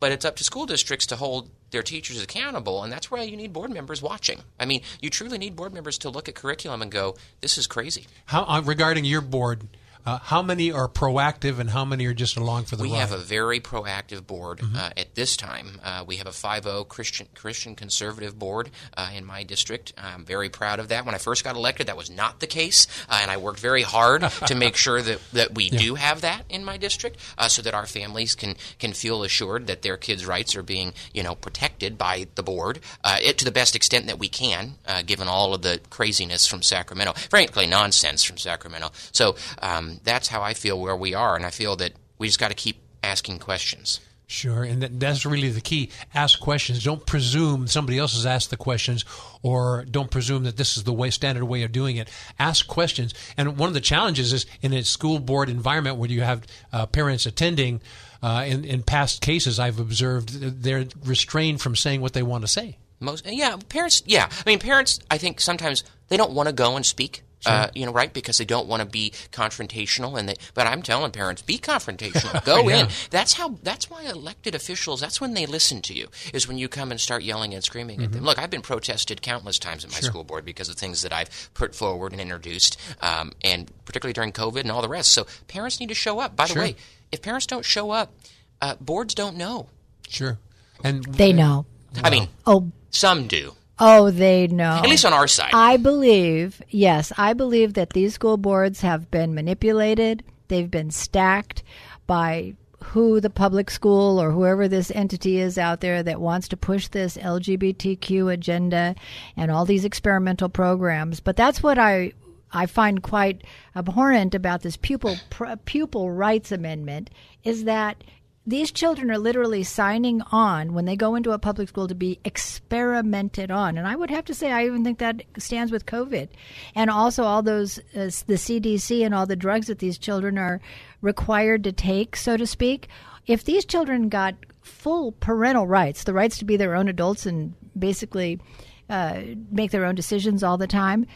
but 0.00 0.10
it's 0.10 0.24
up 0.24 0.36
to 0.36 0.44
school 0.44 0.66
districts 0.66 1.06
to 1.06 1.16
hold 1.16 1.50
their 1.70 1.82
teachers 1.82 2.22
accountable, 2.22 2.82
and 2.82 2.92
that's 2.92 3.10
why 3.10 3.22
you 3.22 3.36
need 3.36 3.52
board 3.52 3.70
members 3.70 4.02
watching. 4.02 4.40
I 4.58 4.64
mean, 4.64 4.82
you 5.00 5.10
truly 5.10 5.38
need 5.38 5.56
board 5.56 5.72
members 5.72 5.98
to 5.98 6.10
look 6.10 6.28
at 6.28 6.34
curriculum 6.34 6.82
and 6.82 6.90
go, 6.90 7.16
"This 7.40 7.58
is 7.58 7.66
crazy." 7.66 8.06
How 8.26 8.44
uh, 8.44 8.62
regarding 8.62 9.04
your 9.04 9.20
board? 9.20 9.68
Uh, 10.06 10.18
how 10.18 10.42
many 10.42 10.72
are 10.72 10.88
proactive 10.88 11.58
and 11.58 11.70
how 11.70 11.84
many 11.84 12.06
are 12.06 12.14
just 12.14 12.36
along 12.36 12.64
for 12.64 12.76
the 12.76 12.82
we 12.82 12.88
ride? 12.88 12.94
We 12.94 13.00
have 13.00 13.12
a 13.12 13.18
very 13.18 13.60
proactive 13.60 14.26
board 14.26 14.60
Mm-hmm. 14.60 14.76
uh, 14.76 14.90
at 14.96 15.14
this 15.14 15.36
time. 15.36 15.80
Uh, 15.82 16.04
we 16.06 16.16
have 16.16 16.26
a 16.26 16.30
5-0 16.30 16.86
Christian 16.88 17.28
Christian 17.34 17.74
conservative 17.74 18.38
board 18.38 18.70
uh, 18.96 19.10
in 19.14 19.24
my 19.24 19.42
district. 19.42 19.92
I'm 19.96 20.24
very 20.24 20.48
proud 20.48 20.80
of 20.80 20.88
that. 20.88 21.06
When 21.06 21.14
I 21.14 21.18
first 21.18 21.44
got 21.44 21.56
elected, 21.56 21.86
that 21.86 21.96
was 21.96 22.10
not 22.10 22.40
the 22.40 22.46
case, 22.46 22.86
uh, 23.08 23.18
and 23.22 23.30
I 23.30 23.36
worked 23.36 23.60
very 23.60 23.82
hard 23.82 24.22
to 24.46 24.54
make 24.54 24.76
sure 24.76 25.00
that, 25.00 25.20
that 25.32 25.54
we 25.54 25.70
do 25.70 25.94
have 25.94 26.20
that 26.22 26.44
in 26.48 26.64
my 26.64 26.76
district, 26.76 27.18
uh, 27.38 27.48
so 27.48 27.62
that 27.62 27.74
our 27.74 27.86
families 27.86 28.34
can 28.34 28.56
can 28.78 28.92
feel 28.92 29.22
assured 29.22 29.66
that 29.66 29.82
their 29.82 29.96
kids' 29.96 30.26
rights 30.26 30.54
are 30.56 30.62
being 30.62 30.92
you 31.14 31.22
know 31.22 31.34
protected 31.34 31.96
by 31.96 32.26
the 32.34 32.42
board 32.42 32.80
uh, 33.04 33.16
it, 33.22 33.38
to 33.38 33.44
the 33.44 33.52
best 33.52 33.74
extent 33.76 34.06
that 34.06 34.18
we 34.18 34.28
can, 34.28 34.74
uh, 34.86 35.02
given 35.02 35.28
all 35.28 35.54
of 35.54 35.62
the 35.62 35.80
craziness 35.90 36.46
from 36.46 36.62
Sacramento, 36.62 37.12
frankly 37.30 37.66
nonsense 37.66 38.24
from 38.24 38.36
Sacramento. 38.36 38.90
So. 39.12 39.36
Um, 39.62 39.89
that's 40.04 40.28
how 40.28 40.42
I 40.42 40.54
feel 40.54 40.80
where 40.80 40.96
we 40.96 41.14
are, 41.14 41.36
and 41.36 41.44
I 41.44 41.50
feel 41.50 41.76
that 41.76 41.92
we 42.18 42.28
just 42.28 42.38
got 42.38 42.48
to 42.48 42.54
keep 42.54 42.80
asking 43.02 43.38
questions. 43.38 44.00
Sure, 44.30 44.62
and 44.62 44.80
that, 44.80 45.00
that's 45.00 45.26
really 45.26 45.48
the 45.50 45.60
key. 45.60 45.90
Ask 46.14 46.38
questions. 46.38 46.84
Don't 46.84 47.04
presume 47.04 47.66
somebody 47.66 47.98
else 47.98 48.14
has 48.14 48.26
asked 48.26 48.50
the 48.50 48.56
questions, 48.56 49.04
or 49.42 49.84
don't 49.90 50.08
presume 50.08 50.44
that 50.44 50.56
this 50.56 50.76
is 50.76 50.84
the 50.84 50.92
way 50.92 51.10
standard 51.10 51.44
way 51.44 51.64
of 51.64 51.72
doing 51.72 51.96
it. 51.96 52.08
Ask 52.38 52.68
questions. 52.68 53.12
And 53.36 53.58
one 53.58 53.66
of 53.66 53.74
the 53.74 53.80
challenges 53.80 54.32
is 54.32 54.46
in 54.62 54.72
a 54.72 54.84
school 54.84 55.18
board 55.18 55.48
environment 55.48 55.96
where 55.96 56.08
you 56.08 56.20
have 56.20 56.46
uh, 56.72 56.86
parents 56.86 57.26
attending. 57.26 57.80
Uh, 58.22 58.44
in, 58.46 58.64
in 58.64 58.84
past 58.84 59.20
cases, 59.20 59.58
I've 59.58 59.80
observed 59.80 60.62
they're 60.62 60.86
restrained 61.04 61.60
from 61.60 61.74
saying 61.74 62.00
what 62.00 62.12
they 62.12 62.22
want 62.22 62.42
to 62.44 62.48
say. 62.48 62.78
Most, 63.00 63.26
yeah, 63.26 63.56
parents. 63.68 64.02
Yeah, 64.06 64.28
I 64.30 64.48
mean, 64.48 64.60
parents. 64.60 65.00
I 65.10 65.18
think 65.18 65.40
sometimes 65.40 65.82
they 66.06 66.16
don't 66.16 66.32
want 66.32 66.48
to 66.48 66.52
go 66.52 66.76
and 66.76 66.86
speak. 66.86 67.22
Uh, 67.46 67.68
you 67.74 67.86
know, 67.86 67.92
right? 67.92 68.12
Because 68.12 68.36
they 68.38 68.44
don't 68.44 68.66
want 68.68 68.82
to 68.82 68.86
be 68.88 69.12
confrontational, 69.32 70.18
and 70.18 70.28
they. 70.28 70.34
But 70.54 70.66
I'm 70.66 70.82
telling 70.82 71.10
parents, 71.12 71.40
be 71.42 71.58
confrontational. 71.58 72.44
Go 72.44 72.68
Yeah. 72.68 72.82
in. 72.84 72.88
That's 73.10 73.32
how. 73.34 73.56
That's 73.62 73.88
why 73.90 74.04
elected 74.04 74.54
officials. 74.54 75.00
That's 75.00 75.20
when 75.20 75.34
they 75.34 75.46
listen 75.46 75.80
to 75.82 75.94
you. 75.94 76.08
Is 76.34 76.46
when 76.46 76.58
you 76.58 76.68
come 76.68 76.90
and 76.90 77.00
start 77.00 77.22
yelling 77.22 77.54
and 77.54 77.64
screaming 77.64 78.02
at 78.02 78.12
them. 78.12 78.24
Look, 78.24 78.38
I've 78.38 78.50
been 78.50 78.60
protested 78.62 79.22
countless 79.22 79.58
times 79.58 79.84
at 79.84 79.90
my 79.92 80.00
school 80.00 80.24
board 80.24 80.44
because 80.44 80.68
of 80.68 80.76
things 80.76 81.02
that 81.02 81.12
I've 81.12 81.50
put 81.54 81.74
forward 81.74 82.12
and 82.12 82.20
introduced, 82.20 82.78
um, 83.00 83.32
and 83.42 83.70
particularly 83.86 84.12
during 84.12 84.32
COVID 84.32 84.60
and 84.60 84.70
all 84.70 84.82
the 84.82 84.88
rest. 84.88 85.12
So 85.12 85.26
parents 85.48 85.80
need 85.80 85.88
to 85.88 85.94
show 85.94 86.18
up. 86.20 86.36
By 86.36 86.46
the 86.46 86.52
Sure. 86.52 86.62
way, 86.62 86.76
if 87.10 87.22
parents 87.22 87.46
don't 87.46 87.64
show 87.64 87.90
up, 87.90 88.12
uh, 88.60 88.74
boards 88.80 89.14
don't 89.14 89.36
know. 89.36 89.68
Sure, 90.08 90.38
and 90.84 91.04
They 91.04 91.32
know. 91.32 91.64
I 92.04 92.10
mean, 92.10 92.28
Oh, 92.46 92.70
some 92.90 93.26
do. 93.28 93.54
Oh, 93.80 94.10
they 94.10 94.46
know. 94.46 94.80
At 94.82 94.88
least 94.88 95.04
on 95.04 95.12
our 95.12 95.26
side. 95.26 95.50
I 95.52 95.76
believe, 95.76 96.62
yes, 96.68 97.12
I 97.16 97.32
believe 97.32 97.74
that 97.74 97.90
these 97.90 98.14
school 98.14 98.36
boards 98.36 98.80
have 98.82 99.10
been 99.10 99.34
manipulated. 99.34 100.22
They've 100.48 100.70
been 100.70 100.90
stacked 100.90 101.62
by 102.06 102.54
who 102.84 103.20
the 103.20 103.30
public 103.30 103.70
school 103.70 104.20
or 104.20 104.32
whoever 104.32 104.66
this 104.66 104.90
entity 104.92 105.38
is 105.38 105.58
out 105.58 105.80
there 105.80 106.02
that 106.02 106.20
wants 106.20 106.48
to 106.48 106.56
push 106.56 106.88
this 106.88 107.16
LGBTQ 107.16 108.32
agenda 108.32 108.94
and 109.36 109.50
all 109.50 109.64
these 109.64 109.84
experimental 109.84 110.48
programs. 110.48 111.20
But 111.20 111.36
that's 111.36 111.62
what 111.62 111.78
I 111.78 112.12
I 112.52 112.66
find 112.66 113.02
quite 113.02 113.44
abhorrent 113.76 114.34
about 114.34 114.62
this 114.62 114.76
pupil 114.76 115.16
pr- 115.30 115.54
pupil 115.64 116.10
rights 116.10 116.50
amendment 116.50 117.10
is 117.44 117.64
that 117.64 118.02
these 118.50 118.70
children 118.70 119.10
are 119.10 119.18
literally 119.18 119.62
signing 119.62 120.22
on 120.32 120.74
when 120.74 120.84
they 120.84 120.96
go 120.96 121.14
into 121.14 121.32
a 121.32 121.38
public 121.38 121.68
school 121.68 121.88
to 121.88 121.94
be 121.94 122.20
experimented 122.24 123.50
on. 123.50 123.78
And 123.78 123.86
I 123.86 123.96
would 123.96 124.10
have 124.10 124.24
to 124.26 124.34
say, 124.34 124.50
I 124.52 124.66
even 124.66 124.84
think 124.84 124.98
that 124.98 125.22
stands 125.38 125.72
with 125.72 125.86
COVID. 125.86 126.28
And 126.74 126.90
also, 126.90 127.24
all 127.24 127.42
those, 127.42 127.78
uh, 127.94 128.10
the 128.26 128.34
CDC 128.34 129.04
and 129.04 129.14
all 129.14 129.26
the 129.26 129.36
drugs 129.36 129.68
that 129.68 129.78
these 129.78 129.98
children 129.98 130.38
are 130.38 130.60
required 131.00 131.64
to 131.64 131.72
take, 131.72 132.16
so 132.16 132.36
to 132.36 132.46
speak. 132.46 132.88
If 133.26 133.44
these 133.44 133.64
children 133.64 134.08
got 134.08 134.34
full 134.60 135.12
parental 135.12 135.66
rights, 135.66 136.04
the 136.04 136.12
rights 136.12 136.38
to 136.38 136.44
be 136.44 136.56
their 136.56 136.74
own 136.74 136.88
adults 136.88 137.26
and 137.26 137.54
basically 137.78 138.40
uh, 138.88 139.22
make 139.50 139.70
their 139.70 139.84
own 139.84 139.94
decisions 139.94 140.42
all 140.42 140.58
the 140.58 140.66
time, 140.66 141.06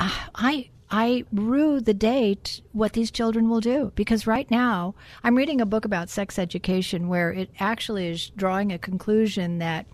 I 0.00 0.70
I 0.90 1.24
rue 1.32 1.80
the 1.80 1.94
date 1.94 2.62
what 2.72 2.94
these 2.94 3.10
children 3.10 3.48
will 3.48 3.60
do 3.60 3.92
because 3.94 4.26
right 4.26 4.50
now 4.50 4.94
I'm 5.22 5.36
reading 5.36 5.60
a 5.60 5.66
book 5.66 5.84
about 5.84 6.08
sex 6.08 6.38
education 6.38 7.08
where 7.08 7.30
it 7.30 7.50
actually 7.60 8.08
is 8.08 8.30
drawing 8.30 8.72
a 8.72 8.78
conclusion 8.78 9.58
that 9.58 9.86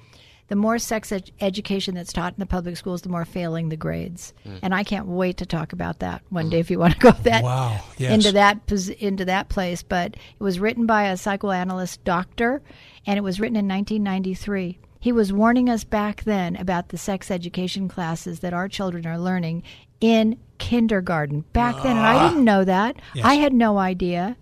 the 0.49 0.57
more 0.57 0.79
sex 0.79 1.11
ed- 1.11 1.31
education 1.41 1.95
that's 1.95 2.13
taught 2.13 2.35
in 2.35 2.39
the 2.39 2.47
public 2.47 2.77
schools, 2.77 3.03
the 3.03 3.09
more 3.09 3.25
failing 3.25 3.71
the 3.71 3.77
grades. 3.77 4.35
Hmm. 4.45 4.57
And 4.63 4.75
I 4.75 4.85
can't 4.85 5.07
wait 5.07 5.39
to 5.39 5.47
talk 5.47 5.73
about 5.73 6.01
that 6.01 6.23
one 6.29 6.51
day 6.51 6.59
hmm. 6.59 6.61
if 6.61 6.71
you 6.71 6.79
want 6.79 6.95
to 6.95 7.01
go 7.01 7.11
that 7.23 7.43
Wow, 7.43 7.81
yes. 7.97 8.13
into 8.13 8.33
that 8.33 8.61
into 9.01 9.25
that 9.25 9.49
place. 9.49 9.83
But 9.83 10.15
it 10.15 10.43
was 10.43 10.61
written 10.61 10.87
by 10.87 11.05
a 11.05 11.17
psychoanalyst 11.17 12.05
doctor, 12.05 12.63
and 13.07 13.17
it 13.17 13.23
was 13.23 13.41
written 13.41 13.57
in 13.57 13.67
1993. 13.69 14.79
He 15.01 15.13
was 15.13 15.33
warning 15.33 15.69
us 15.69 15.85
back 15.85 16.25
then 16.25 16.57
about 16.57 16.89
the 16.89 16.99
sex 16.99 17.31
education 17.31 17.89
classes 17.89 18.41
that 18.41 18.55
our 18.55 18.69
children 18.69 19.07
are 19.07 19.19
learning 19.19 19.63
in 20.01 20.39
kindergarten 20.59 21.45
back 21.53 21.83
then, 21.83 21.97
and 21.97 22.07
I 22.07 22.17
ah. 22.17 22.29
didn't 22.29 22.45
know 22.45 22.65
that. 22.65 22.97
Yes. 23.15 23.25
I 23.25 23.35
had 23.35 23.53
no 23.53 23.79
idea. 23.79 24.37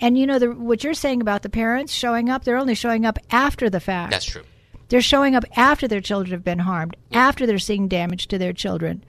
And 0.00 0.16
you 0.16 0.26
know 0.26 0.38
the, 0.38 0.52
what 0.52 0.84
you're 0.84 0.94
saying 0.94 1.20
about 1.20 1.42
the 1.42 1.48
parents 1.48 1.92
showing 1.92 2.28
up? 2.28 2.44
They're 2.44 2.56
only 2.56 2.74
showing 2.74 3.04
up 3.04 3.18
after 3.30 3.68
the 3.68 3.80
fact. 3.80 4.12
That's 4.12 4.24
true. 4.24 4.42
They're 4.88 5.00
showing 5.02 5.34
up 5.34 5.44
after 5.56 5.86
their 5.86 6.00
children 6.00 6.32
have 6.32 6.44
been 6.44 6.60
harmed, 6.60 6.96
after 7.12 7.46
they're 7.46 7.58
seeing 7.58 7.88
damage 7.88 8.28
to 8.28 8.38
their 8.38 8.52
children. 8.52 9.04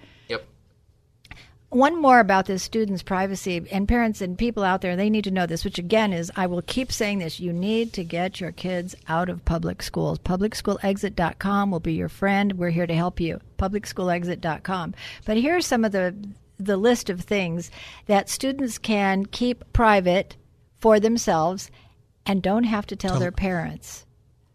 One 1.72 2.02
more 2.02 2.20
about 2.20 2.48
this 2.48 2.64
students' 2.64 3.04
privacy 3.04 3.64
and 3.72 3.88
parents 3.88 4.22
and 4.22 4.36
people 4.36 4.64
out 4.64 4.82
there, 4.82 4.96
they 4.96 5.10
need 5.10 5.26
to 5.26 5.32
know 5.32 5.46
this, 5.46 5.64
which 5.64 5.78
again 5.78 6.14
is 6.14 6.32
I 6.36 6.48
will 6.48 6.64
keep 6.64 6.92
saying 6.92 7.20
this. 7.20 7.40
You 7.40 7.54
need 7.54 7.94
to 7.94 8.04
get 8.04 8.42
your 8.42 8.52
kids 8.52 8.96
out 9.08 9.30
of 9.30 9.46
public 9.46 9.84
schools. 9.84 10.18
PublicSchoolExit.com 10.20 11.70
will 11.70 11.80
be 11.80 11.94
your 11.94 12.10
friend. 12.10 12.54
We're 12.54 12.72
here 12.72 12.88
to 12.88 12.96
help 12.96 13.20
you. 13.20 13.40
PublicSchoolExit.com. 13.60 14.96
But 15.26 15.38
here 15.38 15.58
are 15.58 15.62
some 15.62 15.86
of 15.86 15.92
the 15.92 16.16
the 16.58 16.76
list 16.76 17.10
of 17.10 17.22
things 17.22 17.72
that 18.08 18.30
students 18.30 18.78
can 18.80 19.26
keep 19.28 19.72
private 19.72 20.36
for 20.80 21.00
themselves 21.00 21.70
and 22.26 22.42
don't 22.42 22.66
have 22.66 22.88
to 22.88 22.96
tell 22.96 23.20
their 23.20 23.32
parents. 23.32 24.06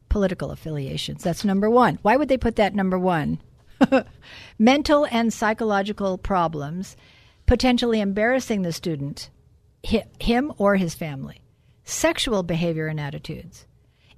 Political 0.08 0.50
affiliations. 0.50 1.22
That's 1.22 1.44
number 1.44 1.70
one. 1.70 1.98
Why 2.02 2.16
would 2.16 2.28
they 2.28 2.36
put 2.36 2.56
that 2.56 2.74
number 2.74 2.98
one? 2.98 3.40
mental 4.58 5.06
and 5.10 5.32
psychological 5.32 6.18
problems, 6.18 6.96
potentially 7.46 8.00
embarrassing 8.00 8.62
the 8.62 8.72
student 8.72 9.30
him 10.18 10.52
or 10.56 10.76
his 10.76 10.94
family, 10.94 11.42
sexual 11.84 12.42
behavior 12.42 12.86
and 12.86 12.98
attitudes, 12.98 13.66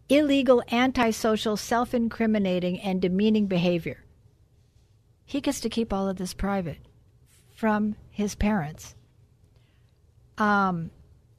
illegal, 0.09 0.63
antisocial, 0.71 1.57
self 1.57 1.93
incriminating, 1.95 2.81
and 2.81 3.03
demeaning 3.03 3.47
behavior. 3.47 4.05
He 5.25 5.41
gets 5.41 5.61
to 5.61 5.69
keep 5.69 5.93
all 5.93 6.09
of 6.09 6.17
this 6.17 6.35
private 6.35 6.79
from 7.55 7.97
his 8.11 8.35
parents. 8.35 8.95
Um, 10.39 10.91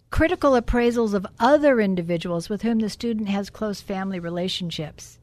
critical 0.09 0.51
appraisals 0.51 1.13
of 1.13 1.27
other 1.39 1.79
individuals 1.79 2.49
with 2.49 2.63
whom 2.63 2.79
the 2.79 2.89
student 2.89 3.29
has 3.29 3.49
close 3.49 3.79
family 3.79 4.19
relationships. 4.19 5.16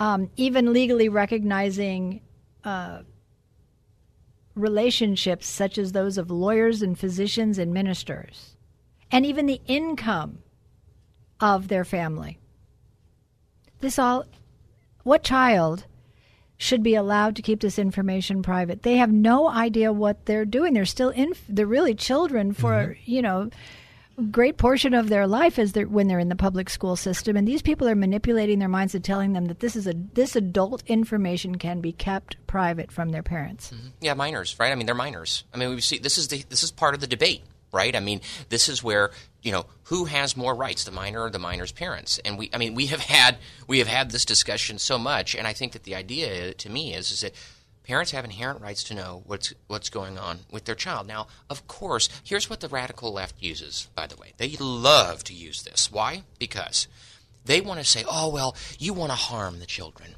Um, 0.00 0.30
even 0.36 0.72
legally 0.72 1.10
recognizing 1.10 2.22
uh, 2.64 3.02
relationships 4.54 5.46
such 5.46 5.76
as 5.76 5.92
those 5.92 6.16
of 6.16 6.30
lawyers 6.30 6.80
and 6.80 6.98
physicians 6.98 7.58
and 7.58 7.74
ministers, 7.74 8.56
and 9.10 9.26
even 9.26 9.44
the 9.44 9.60
income 9.66 10.38
of 11.38 11.68
their 11.68 11.84
family. 11.84 12.38
This 13.80 13.98
all, 13.98 14.24
what 15.02 15.22
child 15.22 15.84
should 16.56 16.82
be 16.82 16.94
allowed 16.94 17.36
to 17.36 17.42
keep 17.42 17.60
this 17.60 17.78
information 17.78 18.42
private? 18.42 18.82
They 18.82 18.96
have 18.96 19.12
no 19.12 19.48
idea 19.48 19.92
what 19.92 20.24
they're 20.24 20.46
doing. 20.46 20.72
They're 20.72 20.86
still 20.86 21.10
in, 21.10 21.34
they're 21.46 21.66
really 21.66 21.94
children 21.94 22.54
for, 22.54 22.72
mm-hmm. 22.72 23.10
you 23.10 23.20
know, 23.20 23.50
great 24.20 24.56
portion 24.56 24.94
of 24.94 25.08
their 25.08 25.26
life 25.26 25.58
is 25.58 25.72
they're, 25.72 25.88
when 25.88 26.08
they're 26.08 26.18
in 26.18 26.28
the 26.28 26.36
public 26.36 26.70
school 26.70 26.96
system. 26.96 27.36
And 27.36 27.46
these 27.46 27.62
people 27.62 27.88
are 27.88 27.94
manipulating 27.94 28.58
their 28.58 28.68
minds 28.68 28.94
and 28.94 29.04
telling 29.04 29.32
them 29.32 29.46
that 29.46 29.60
this 29.60 29.76
is 29.76 29.86
a 29.86 29.94
this 30.14 30.36
adult 30.36 30.82
information 30.86 31.56
can 31.56 31.80
be 31.80 31.92
kept 31.92 32.36
private 32.46 32.92
from 32.92 33.10
their 33.10 33.22
parents. 33.22 33.70
Mm-hmm. 33.70 33.88
yeah 34.00 34.14
minors 34.14 34.56
right? 34.58 34.72
I 34.72 34.74
mean 34.74 34.86
they're 34.86 34.94
minors. 34.94 35.44
I 35.52 35.58
mean 35.58 35.70
we 35.70 35.80
see 35.80 35.98
this 35.98 36.18
is 36.18 36.28
the 36.28 36.44
this 36.48 36.62
is 36.62 36.70
part 36.70 36.94
of 36.94 37.00
the 37.00 37.06
debate 37.06 37.42
right? 37.72 37.94
I 37.94 38.00
mean 38.00 38.20
this 38.48 38.68
is 38.68 38.82
where 38.82 39.10
you 39.42 39.52
know 39.52 39.66
who 39.84 40.04
has 40.04 40.36
more 40.36 40.54
rights 40.54 40.84
the 40.84 40.90
minor 40.90 41.22
or 41.22 41.30
the 41.30 41.38
minor's 41.38 41.72
parents? 41.72 42.18
And 42.24 42.38
we 42.38 42.50
i 42.52 42.58
mean 42.58 42.74
we 42.74 42.86
have 42.86 43.00
had 43.00 43.38
we 43.66 43.78
have 43.78 43.88
had 43.88 44.10
this 44.10 44.24
discussion 44.24 44.78
so 44.78 44.98
much 44.98 45.34
and 45.34 45.46
i 45.46 45.52
think 45.52 45.72
that 45.72 45.84
the 45.84 45.94
idea 45.94 46.54
to 46.54 46.70
me 46.70 46.94
is 46.94 47.10
is 47.10 47.20
that 47.22 47.34
Parents 47.90 48.12
have 48.12 48.24
inherent 48.24 48.60
rights 48.60 48.84
to 48.84 48.94
know 48.94 49.24
what's 49.26 49.52
what's 49.66 49.90
going 49.90 50.16
on 50.16 50.38
with 50.48 50.64
their 50.64 50.76
child. 50.76 51.08
Now, 51.08 51.26
of 51.50 51.66
course, 51.66 52.08
here's 52.22 52.48
what 52.48 52.60
the 52.60 52.68
radical 52.68 53.12
left 53.12 53.42
uses, 53.42 53.88
by 53.96 54.06
the 54.06 54.16
way. 54.16 54.32
They 54.36 54.50
love 54.60 55.24
to 55.24 55.34
use 55.34 55.64
this. 55.64 55.90
Why? 55.90 56.22
Because 56.38 56.86
they 57.44 57.60
want 57.60 57.80
to 57.80 57.84
say, 57.84 58.04
"Oh, 58.08 58.28
well, 58.28 58.54
you 58.78 58.92
want 58.94 59.10
to 59.10 59.16
harm 59.16 59.58
the 59.58 59.66
children." 59.66 60.14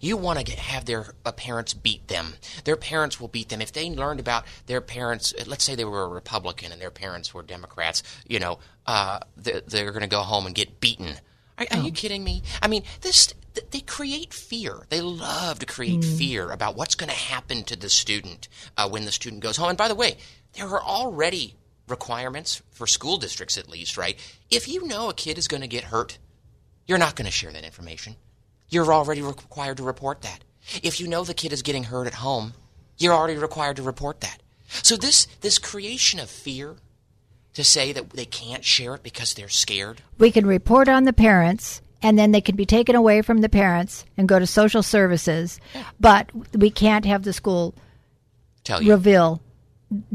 You 0.00 0.16
want 0.16 0.38
to 0.38 0.44
get, 0.44 0.60
have 0.60 0.84
their 0.84 1.14
uh, 1.24 1.32
parents 1.32 1.74
beat 1.74 2.06
them. 2.06 2.34
Their 2.62 2.76
parents 2.76 3.20
will 3.20 3.26
beat 3.26 3.48
them. 3.48 3.60
If 3.60 3.72
they 3.72 3.90
learned 3.90 4.20
about 4.20 4.44
their 4.66 4.80
parents, 4.80 5.34
let's 5.46 5.64
say 5.64 5.74
they 5.74 5.84
were 5.84 6.04
a 6.04 6.08
Republican 6.08 6.70
and 6.70 6.80
their 6.80 6.92
parents 6.92 7.34
were 7.34 7.42
Democrats, 7.42 8.04
you 8.28 8.38
know, 8.38 8.60
uh, 8.86 9.18
they're, 9.36 9.62
they're 9.62 9.90
going 9.90 10.02
to 10.02 10.08
go 10.08 10.20
home 10.20 10.46
and 10.46 10.54
get 10.54 10.80
beaten. 10.80 11.16
Are, 11.58 11.66
are 11.70 11.78
oh. 11.78 11.82
you 11.82 11.92
kidding 11.92 12.24
me? 12.24 12.42
I 12.62 12.68
mean, 12.68 12.82
this 13.00 13.32
they 13.70 13.80
create 13.80 14.34
fear. 14.34 14.82
They 14.90 15.00
love 15.00 15.58
to 15.60 15.66
create 15.66 16.00
mm. 16.00 16.18
fear 16.18 16.50
about 16.50 16.76
what's 16.76 16.94
going 16.94 17.08
to 17.08 17.16
happen 17.16 17.64
to 17.64 17.76
the 17.76 17.88
student 17.88 18.48
uh, 18.76 18.88
when 18.88 19.04
the 19.04 19.12
student 19.12 19.42
goes 19.42 19.56
home. 19.56 19.70
And 19.70 19.78
by 19.78 19.88
the 19.88 19.94
way, 19.94 20.18
there 20.54 20.66
are 20.66 20.82
already 20.82 21.54
requirements 21.88 22.62
for 22.70 22.86
school 22.86 23.16
districts, 23.16 23.56
at 23.56 23.68
least, 23.68 23.96
right? 23.96 24.18
If 24.50 24.68
you 24.68 24.86
know 24.86 25.08
a 25.08 25.14
kid 25.14 25.38
is 25.38 25.48
going 25.48 25.62
to 25.62 25.68
get 25.68 25.84
hurt, 25.84 26.18
you're 26.86 26.98
not 26.98 27.16
going 27.16 27.26
to 27.26 27.32
share 27.32 27.52
that 27.52 27.64
information. 27.64 28.16
You're 28.68 28.92
already 28.92 29.22
required 29.22 29.76
to 29.78 29.84
report 29.84 30.22
that. 30.22 30.44
If 30.82 31.00
you 31.00 31.06
know 31.06 31.24
the 31.24 31.34
kid 31.34 31.52
is 31.52 31.62
getting 31.62 31.84
hurt 31.84 32.06
at 32.06 32.14
home, 32.14 32.54
you're 32.98 33.14
already 33.14 33.38
required 33.38 33.76
to 33.76 33.82
report 33.82 34.20
that. 34.20 34.42
So 34.82 34.96
this 34.96 35.26
this 35.40 35.58
creation 35.58 36.18
of 36.18 36.28
fear 36.28 36.76
to 37.56 37.64
say 37.64 37.90
that 37.90 38.10
they 38.10 38.26
can't 38.26 38.62
share 38.62 38.94
it 38.94 39.02
because 39.02 39.32
they're 39.32 39.48
scared. 39.48 40.02
We 40.18 40.30
can 40.30 40.46
report 40.46 40.88
on 40.88 41.04
the 41.04 41.14
parents 41.14 41.80
and 42.02 42.18
then 42.18 42.30
they 42.30 42.42
can 42.42 42.54
be 42.54 42.66
taken 42.66 42.94
away 42.94 43.22
from 43.22 43.38
the 43.38 43.48
parents 43.48 44.04
and 44.18 44.28
go 44.28 44.38
to 44.38 44.46
social 44.46 44.82
services. 44.82 45.58
But 45.98 46.30
we 46.54 46.68
can't 46.70 47.06
have 47.06 47.22
the 47.22 47.32
school 47.32 47.74
Tell 48.62 48.82
you. 48.82 48.92
reveal 48.92 49.40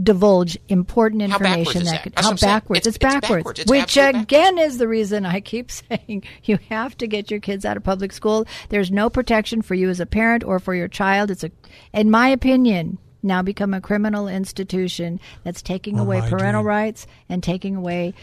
divulge 0.04 0.56
important 0.67 1.23
information 1.23 1.86
that, 1.86 2.04
could 2.04 2.13
how 2.15 2.36
backwards 2.36 2.80
it's, 2.80 2.88
it's, 2.88 2.97
backwards, 2.97 3.27
backwards. 3.27 3.60
It's 3.62 3.71
which 3.71 3.97
again 3.97 4.56
backwards. 4.56 4.73
is 4.73 4.77
the 4.80 4.88
reason 4.89 5.25
i 5.25 5.39
keep 5.39 5.71
saying 5.89 6.25
you 6.43 6.60
have 6.69 6.97
to 6.97 7.08
get 7.08 7.32
your 7.32 7.39
kids 7.39 7.63
out 7.63 7.77
of 7.77 7.84
public 7.84 8.12
school 8.12 8.45
there's 8.67 8.91
no 8.91 9.10
protection 9.10 9.62
for 9.62 9.73
you 9.73 9.89
as 9.89 10.01
a 10.01 10.06
parent 10.06 10.43
or 10.43 10.60
for 10.60 10.75
your 10.75 10.89
child 10.89 11.32
it's 11.32 11.45
a 11.45 11.51
in 11.93 12.12
my 12.12 12.27
opinion 12.27 12.97
now 13.23 13.41
become 13.41 13.73
a 13.73 13.81
criminal 13.81 14.27
institution 14.27 15.19
that's 15.43 15.62
taking 15.62 15.99
oh, 15.99 16.03
away 16.03 16.21
parental 16.21 16.63
dream. 16.63 16.67
rights 16.67 17.07
and 17.29 17.43
taking 17.43 17.75
away 17.75 18.13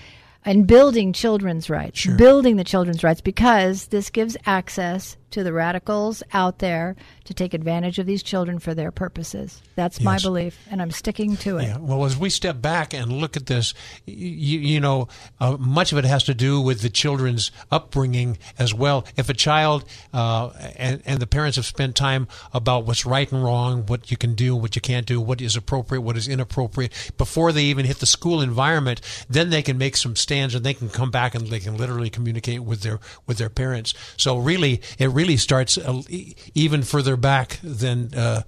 and 0.44 0.66
building 0.66 1.12
children's 1.12 1.68
rights, 1.68 1.98
sure. 1.98 2.16
building 2.16 2.56
the 2.56 2.64
children's 2.64 3.04
rights, 3.04 3.20
because 3.20 3.86
this 3.86 4.08
gives 4.08 4.36
access 4.46 5.16
to 5.30 5.44
the 5.44 5.52
radicals 5.52 6.22
out 6.32 6.58
there 6.58 6.96
to 7.24 7.34
take 7.34 7.54
advantage 7.54 7.98
of 7.98 8.06
these 8.06 8.22
children 8.22 8.58
for 8.58 8.74
their 8.74 8.90
purposes. 8.90 9.60
That's 9.74 9.98
yes. 9.98 10.04
my 10.04 10.18
belief, 10.18 10.58
and 10.70 10.80
I'm 10.80 10.90
sticking 10.90 11.36
to 11.38 11.58
it. 11.58 11.64
Yeah. 11.64 11.78
Well, 11.78 12.04
as 12.04 12.16
we 12.16 12.30
step 12.30 12.62
back 12.62 12.94
and 12.94 13.12
look 13.12 13.36
at 13.36 13.46
this, 13.46 13.74
you, 14.06 14.58
you 14.58 14.80
know, 14.80 15.08
uh, 15.40 15.56
much 15.58 15.92
of 15.92 15.98
it 15.98 16.04
has 16.04 16.24
to 16.24 16.34
do 16.34 16.60
with 16.60 16.80
the 16.80 16.90
children's 16.90 17.50
upbringing 17.70 18.38
as 18.58 18.72
well. 18.72 19.04
If 19.16 19.28
a 19.28 19.34
child 19.34 19.84
uh, 20.12 20.50
and, 20.76 21.02
and 21.04 21.20
the 21.20 21.26
parents 21.26 21.56
have 21.56 21.66
spent 21.66 21.94
time 21.94 22.28
about 22.52 22.86
what's 22.86 23.04
right 23.04 23.30
and 23.30 23.44
wrong, 23.44 23.84
what 23.86 24.10
you 24.10 24.16
can 24.16 24.34
do, 24.34 24.56
what 24.56 24.74
you 24.76 24.82
can't 24.82 25.06
do, 25.06 25.20
what 25.20 25.40
is 25.40 25.56
appropriate, 25.56 26.00
what 26.00 26.16
is 26.16 26.28
inappropriate, 26.28 27.12
before 27.18 27.52
they 27.52 27.64
even 27.64 27.84
hit 27.84 27.98
the 27.98 28.06
school 28.06 28.40
environment, 28.40 29.00
then 29.28 29.50
they 29.50 29.62
can 29.62 29.76
make 29.78 29.96
some 29.96 30.16
stands 30.16 30.54
and 30.54 30.64
they 30.64 30.74
can 30.74 30.88
come 30.88 31.10
back 31.10 31.34
and 31.34 31.48
they 31.48 31.60
can 31.60 31.76
literally 31.76 32.10
communicate 32.10 32.62
with 32.62 32.82
their 32.82 33.00
with 33.26 33.38
their 33.38 33.50
parents. 33.50 33.94
So 34.16 34.38
really, 34.38 34.80
it 34.98 35.10
really 35.18 35.36
starts 35.36 35.76
uh, 35.76 36.00
even 36.54 36.84
further 36.84 37.16
back 37.16 37.58
than 37.64 38.14
uh, 38.14 38.42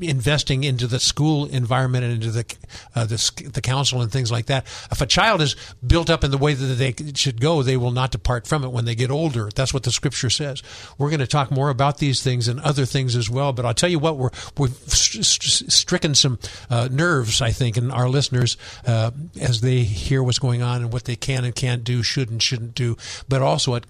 investing 0.00 0.62
into 0.62 0.86
the 0.86 1.00
school 1.00 1.46
environment 1.46 2.04
and 2.04 2.14
into 2.14 2.30
the, 2.30 2.56
uh, 2.94 3.04
the, 3.04 3.50
the 3.52 3.60
council 3.60 4.00
and 4.00 4.12
things 4.12 4.30
like 4.30 4.46
that. 4.46 4.64
If 4.92 5.00
a 5.00 5.06
child 5.06 5.42
is 5.42 5.56
built 5.84 6.08
up 6.08 6.22
in 6.22 6.30
the 6.30 6.38
way 6.38 6.54
that 6.54 6.64
they 6.64 6.94
should 7.16 7.40
go, 7.40 7.64
they 7.64 7.76
will 7.76 7.90
not 7.90 8.12
depart 8.12 8.46
from 8.46 8.62
it 8.62 8.70
when 8.70 8.84
they 8.84 8.94
get 8.94 9.10
older. 9.10 9.50
That's 9.52 9.74
what 9.74 9.82
the 9.82 9.90
scripture 9.90 10.30
says. 10.30 10.62
We're 10.98 11.10
going 11.10 11.18
to 11.18 11.26
talk 11.26 11.50
more 11.50 11.68
about 11.68 11.98
these 11.98 12.22
things 12.22 12.46
and 12.46 12.60
other 12.60 12.86
things 12.86 13.16
as 13.16 13.28
well. 13.28 13.52
But 13.52 13.66
I'll 13.66 13.74
tell 13.74 13.90
you 13.90 13.98
what, 13.98 14.16
we're 14.16 14.30
we've 14.56 14.76
stricken 14.88 16.14
some 16.14 16.38
uh, 16.70 16.90
nerves, 16.92 17.42
I 17.42 17.50
think, 17.50 17.76
in 17.76 17.90
our 17.90 18.08
listeners 18.08 18.56
uh, 18.86 19.10
as 19.40 19.62
they 19.62 19.80
hear 19.80 20.22
what's 20.22 20.38
going 20.38 20.62
on 20.62 20.82
and 20.82 20.92
what 20.92 21.06
they 21.06 21.16
can 21.16 21.44
and 21.44 21.56
can't 21.56 21.82
do, 21.82 22.04
should 22.04 22.30
and 22.30 22.40
shouldn't 22.40 22.76
do. 22.76 22.96
But 23.28 23.42
also 23.42 23.74
it 23.74 23.84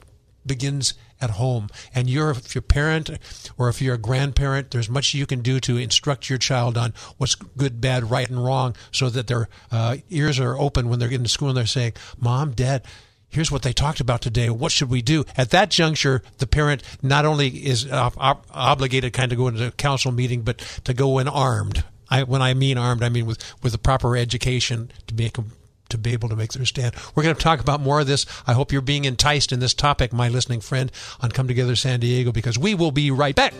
begins 0.46 0.94
at 1.22 1.30
home. 1.30 1.68
And 1.94 2.10
you're, 2.10 2.30
if 2.30 2.54
you're 2.54 2.60
a 2.60 2.62
parent 2.62 3.10
or 3.56 3.68
if 3.68 3.80
you're 3.80 3.94
a 3.94 3.98
grandparent, 3.98 4.70
there's 4.72 4.90
much 4.90 5.14
you 5.14 5.26
can 5.26 5.40
do 5.40 5.60
to 5.60 5.76
instruct 5.76 6.28
your 6.28 6.38
child 6.38 6.76
on 6.76 6.92
what's 7.16 7.34
good, 7.34 7.80
bad, 7.80 8.10
right, 8.10 8.28
and 8.28 8.44
wrong 8.44 8.74
so 8.90 9.08
that 9.10 9.28
their 9.28 9.48
uh, 9.70 9.96
ears 10.10 10.40
are 10.40 10.58
open 10.58 10.88
when 10.88 10.98
they're 10.98 11.08
getting 11.08 11.24
to 11.24 11.30
school 11.30 11.48
and 11.48 11.56
they're 11.56 11.66
saying, 11.66 11.92
Mom, 12.18 12.52
Dad, 12.52 12.84
here's 13.28 13.50
what 13.50 13.62
they 13.62 13.72
talked 13.72 14.00
about 14.00 14.20
today. 14.20 14.50
What 14.50 14.72
should 14.72 14.90
we 14.90 15.02
do? 15.02 15.24
At 15.36 15.50
that 15.50 15.70
juncture, 15.70 16.22
the 16.38 16.46
parent 16.46 16.82
not 17.02 17.24
only 17.24 17.48
is 17.48 17.90
ob- 17.90 18.44
obligated 18.50 19.12
kind 19.12 19.32
of 19.32 19.38
go 19.38 19.48
into 19.48 19.66
a 19.66 19.70
council 19.70 20.12
meeting, 20.12 20.42
but 20.42 20.58
to 20.84 20.92
go 20.92 21.18
in 21.18 21.28
armed. 21.28 21.84
I, 22.10 22.24
when 22.24 22.42
I 22.42 22.52
mean 22.52 22.76
armed, 22.76 23.02
I 23.02 23.08
mean 23.08 23.24
with, 23.24 23.42
with 23.62 23.72
the 23.72 23.78
proper 23.78 24.16
education 24.16 24.90
to 25.06 25.14
make 25.14 25.34
them 25.34 25.52
to 25.92 25.98
be 25.98 26.12
able 26.12 26.28
to 26.28 26.36
make 26.36 26.52
their 26.52 26.66
stand. 26.66 26.94
We're 27.14 27.22
going 27.22 27.36
to 27.36 27.40
talk 27.40 27.60
about 27.60 27.80
more 27.80 28.00
of 28.00 28.06
this. 28.06 28.26
I 28.46 28.52
hope 28.54 28.72
you're 28.72 28.82
being 28.82 29.04
enticed 29.04 29.52
in 29.52 29.60
this 29.60 29.74
topic, 29.74 30.12
my 30.12 30.28
listening 30.28 30.60
friend, 30.60 30.90
on 31.20 31.30
Come 31.30 31.48
Together 31.48 31.76
San 31.76 32.00
Diego, 32.00 32.32
because 32.32 32.58
we 32.58 32.74
will 32.74 32.90
be 32.90 33.10
right 33.10 33.34
back. 33.34 33.54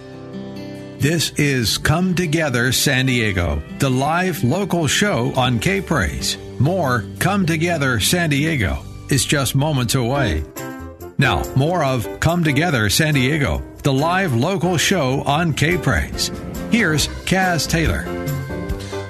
This 0.99 1.31
is 1.31 1.79
Come 1.79 2.15
Together 2.15 2.71
San 2.71 3.07
Diego, 3.07 3.61
the 3.79 3.91
live 3.91 4.45
local 4.45 4.87
show 4.87 5.33
on 5.35 5.59
K 5.59 5.81
Praise. 5.81 6.39
More 6.61 7.05
Come 7.19 7.45
Together 7.45 7.99
San 7.99 8.31
Diego 8.31 8.79
is 9.11 9.25
just 9.25 9.55
moments 9.55 9.97
away. 9.97 10.45
Now, 11.19 11.43
more 11.57 11.85
of 11.85 12.21
Come 12.21 12.45
Together 12.45 12.89
San 12.89 13.15
Diego, 13.15 13.63
the 13.83 13.93
live 13.93 14.35
local 14.35 14.77
show 14.77 15.23
on 15.23 15.55
K 15.55 15.77
Praise. 15.77 16.31
Here's 16.71 17.09
Caz 17.27 17.69
Taylor. 17.69 18.32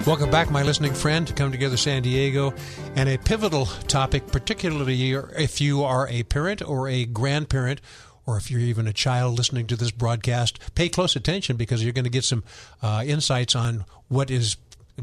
Welcome 0.05 0.31
back, 0.31 0.51
my 0.51 0.65
listening 0.65 0.95
friend, 0.95 1.29
to 1.29 1.33
Come 1.33 1.53
Together 1.53 1.77
San 1.77 2.03
Diego, 2.03 2.53
and 2.97 3.09
a 3.09 3.19
pivotal 3.19 3.67
topic, 3.87 4.27
particularly 4.27 5.13
if 5.13 5.61
you 5.61 5.85
are 5.85 6.09
a 6.09 6.25
parent 6.25 6.61
or 6.61 6.89
a 6.89 7.05
grandparent, 7.05 7.81
or 8.27 8.37
if 8.37 8.51
you're 8.51 8.59
even 8.59 8.89
a 8.89 8.93
child 8.93 9.39
listening 9.39 9.69
to 9.69 9.77
this 9.77 9.93
broadcast. 9.93 10.59
Pay 10.75 10.89
close 10.89 11.15
attention 11.15 11.57
because 11.57 11.85
you're 11.85 11.93
going 11.93 12.03
to 12.05 12.11
get 12.11 12.25
some 12.25 12.43
uh, 12.83 13.05
insights 13.07 13.55
on 13.55 13.85
what 14.09 14.29
is 14.29 14.57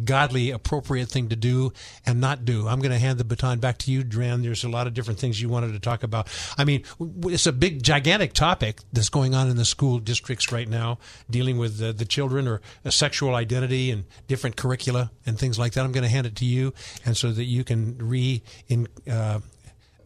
godly, 0.04 0.52
appropriate 0.52 1.10
thing 1.10 1.30
to 1.30 1.36
do 1.36 1.74
and 2.06 2.22
not 2.22 2.46
do. 2.46 2.68
I'm 2.68 2.80
going 2.80 2.92
to 2.92 3.00
hand 3.00 3.20
the 3.20 3.24
baton 3.24 3.60
back 3.60 3.78
to 3.80 3.92
you, 3.92 4.04
Dran. 4.04 4.42
There's 4.42 4.64
a 4.64 4.70
lot 4.70 4.88
of 4.88 4.94
different 4.94 5.20
things 5.20 5.42
you 5.42 5.50
wanted 5.50 5.74
to 5.74 5.80
talk 5.80 6.04
about. 6.04 6.28
I 6.58 6.64
mean, 6.64 6.84
it's 7.24 7.48
a 7.48 7.52
big, 7.52 7.84
gigantic 7.84 8.34
topic 8.34 8.80
that's 8.94 9.10
going 9.10 9.34
on 9.34 9.50
in 9.50 9.58
the 9.58 9.66
school 9.66 10.00
districts 10.00 10.52
right 10.52 10.68
now, 10.68 11.00
dealing 11.30 11.58
with 11.58 11.78
the, 11.78 11.92
the 11.92 12.06
children 12.06 12.48
or 12.48 12.62
sexual 12.90 13.36
identity 13.36 13.92
and 13.92 14.06
different 14.28 14.56
curricula 14.56 15.12
and 15.26 15.38
things 15.40 15.58
like 15.58 15.74
that. 15.74 15.84
I'm 15.84 15.92
going 15.92 16.04
to 16.04 16.10
hand 16.10 16.28
it 16.28 16.36
to 16.38 16.46
you, 16.46 16.74
and 17.06 17.18
so 17.18 17.32
that 17.32 17.46
you 17.46 17.64
can 17.64 17.98
re 17.98 18.42
in, 18.68 18.88
uh, 19.10 19.40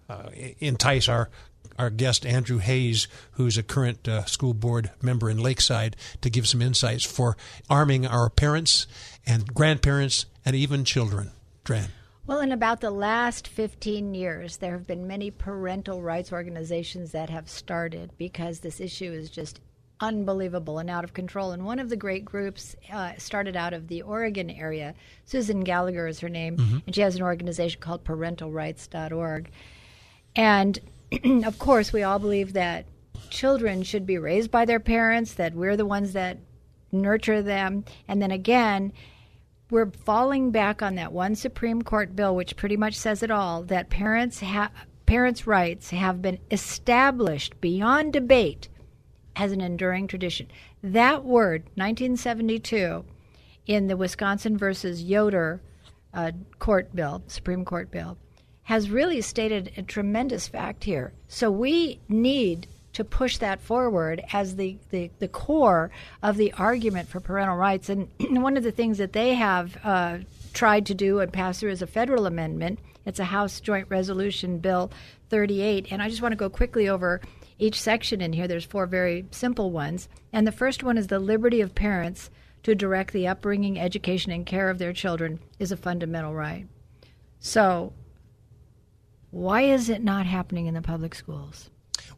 uh, 0.09 0.29
entice 0.59 1.07
our 1.07 1.29
our 1.79 1.89
guest 1.89 2.25
Andrew 2.25 2.59
Hayes, 2.59 3.07
who's 3.31 3.57
a 3.57 3.63
current 3.63 4.07
uh, 4.07 4.25
school 4.25 4.53
board 4.53 4.91
member 5.01 5.29
in 5.29 5.39
Lakeside, 5.39 5.95
to 6.21 6.29
give 6.29 6.47
some 6.47 6.61
insights 6.61 7.03
for 7.03 7.35
arming 7.69 8.05
our 8.05 8.29
parents 8.29 8.85
and 9.25 9.53
grandparents 9.53 10.25
and 10.45 10.55
even 10.55 10.85
children. 10.85 11.31
Dran. 11.63 11.89
Well, 12.25 12.39
in 12.39 12.51
about 12.51 12.79
the 12.79 12.91
last 12.91 13.47
15 13.47 14.13
years, 14.13 14.57
there 14.57 14.71
have 14.71 14.87
been 14.87 15.07
many 15.07 15.29
parental 15.29 16.01
rights 16.01 16.31
organizations 16.31 17.11
that 17.11 17.29
have 17.29 17.49
started 17.49 18.11
because 18.17 18.59
this 18.59 18.79
issue 18.79 19.11
is 19.11 19.29
just 19.29 19.59
unbelievable 19.99 20.79
and 20.79 20.89
out 20.89 21.03
of 21.03 21.13
control. 21.13 21.51
And 21.51 21.65
one 21.65 21.79
of 21.79 21.89
the 21.89 21.95
great 21.95 22.25
groups 22.25 22.75
uh, 22.91 23.13
started 23.17 23.55
out 23.55 23.73
of 23.73 23.87
the 23.87 24.01
Oregon 24.01 24.49
area. 24.49 24.95
Susan 25.25 25.61
Gallagher 25.61 26.07
is 26.07 26.19
her 26.21 26.29
name, 26.29 26.57
mm-hmm. 26.57 26.77
and 26.85 26.95
she 26.95 27.01
has 27.01 27.15
an 27.15 27.23
organization 27.23 27.81
called 27.81 28.03
parentalrights.org. 28.03 29.49
And 30.35 30.79
of 31.45 31.59
course, 31.59 31.93
we 31.93 32.03
all 32.03 32.19
believe 32.19 32.53
that 32.53 32.85
children 33.29 33.83
should 33.83 34.05
be 34.05 34.17
raised 34.17 34.51
by 34.51 34.65
their 34.65 34.79
parents, 34.79 35.33
that 35.33 35.53
we're 35.53 35.77
the 35.77 35.85
ones 35.85 36.13
that 36.13 36.37
nurture 36.91 37.41
them. 37.41 37.85
And 38.07 38.21
then 38.21 38.31
again, 38.31 38.93
we're 39.73 39.89
falling 40.05 40.51
back 40.51 40.83
on 40.83 40.93
that 40.95 41.11
one 41.11 41.33
Supreme 41.33 41.81
Court 41.81 42.15
bill, 42.15 42.35
which 42.35 42.55
pretty 42.55 42.77
much 42.77 42.93
says 42.93 43.23
it 43.23 43.31
all 43.31 43.63
that 43.63 43.89
parents 43.89 44.39
have. 44.39 44.71
Parents' 45.07 45.47
rights 45.47 45.89
have 45.89 46.21
been 46.21 46.37
established 46.51 47.59
beyond 47.59 48.13
debate 48.13 48.69
as 49.35 49.51
an 49.51 49.61
enduring 49.61 50.07
tradition. 50.07 50.47
That 50.83 51.25
word, 51.25 51.63
1972, 51.73 53.03
in 53.65 53.87
the 53.87 53.97
Wisconsin 53.97 54.57
versus 54.57 55.03
Yoder 55.03 55.59
uh, 56.13 56.31
court 56.59 56.95
bill, 56.95 57.23
Supreme 57.25 57.65
Court 57.65 57.89
bill, 57.89 58.17
has 58.63 58.91
really 58.91 59.21
stated 59.21 59.71
a 59.75 59.81
tremendous 59.81 60.47
fact 60.47 60.83
here. 60.83 61.13
So 61.27 61.49
we 61.49 61.99
need 62.07 62.67
to 62.93 63.03
push 63.03 63.37
that 63.39 63.61
forward 63.61 64.23
as 64.31 64.55
the, 64.55 64.77
the, 64.89 65.09
the 65.19 65.27
core 65.27 65.91
of 66.21 66.37
the 66.37 66.53
argument 66.53 67.09
for 67.09 67.19
parental 67.19 67.57
rights. 67.57 67.89
And 67.89 68.07
one 68.19 68.57
of 68.57 68.63
the 68.63 68.71
things 68.71 68.97
that 68.99 69.13
they 69.13 69.33
have 69.33 69.77
uh, 69.83 70.19
tried 70.53 70.85
to 70.87 70.93
do 70.93 71.19
and 71.19 71.33
pass 71.33 71.59
through 71.59 71.71
is 71.71 71.81
a 71.81 71.87
federal 71.87 72.25
amendment. 72.25 72.79
It's 73.05 73.19
a 73.19 73.25
House 73.25 73.59
Joint 73.59 73.87
Resolution 73.89 74.59
Bill 74.59 74.91
38. 75.29 75.87
And 75.91 76.01
I 76.01 76.09
just 76.09 76.21
want 76.21 76.31
to 76.31 76.37
go 76.37 76.49
quickly 76.49 76.87
over 76.87 77.21
each 77.59 77.81
section 77.81 78.21
in 78.21 78.33
here. 78.33 78.47
There's 78.47 78.65
four 78.65 78.85
very 78.85 79.25
simple 79.31 79.71
ones. 79.71 80.07
And 80.31 80.45
the 80.45 80.51
first 80.51 80.83
one 80.83 80.97
is 80.97 81.07
the 81.07 81.19
liberty 81.19 81.61
of 81.61 81.75
parents 81.75 82.29
to 82.63 82.75
direct 82.75 83.11
the 83.11 83.27
upbringing, 83.27 83.79
education, 83.79 84.31
and 84.31 84.45
care 84.45 84.69
of 84.69 84.77
their 84.77 84.93
children 84.93 85.39
is 85.59 85.71
a 85.71 85.77
fundamental 85.77 86.33
right. 86.33 86.67
So 87.39 87.93
why 89.31 89.63
is 89.63 89.89
it 89.89 90.03
not 90.03 90.25
happening 90.25 90.67
in 90.67 90.73
the 90.73 90.81
public 90.81 91.15
schools? 91.15 91.69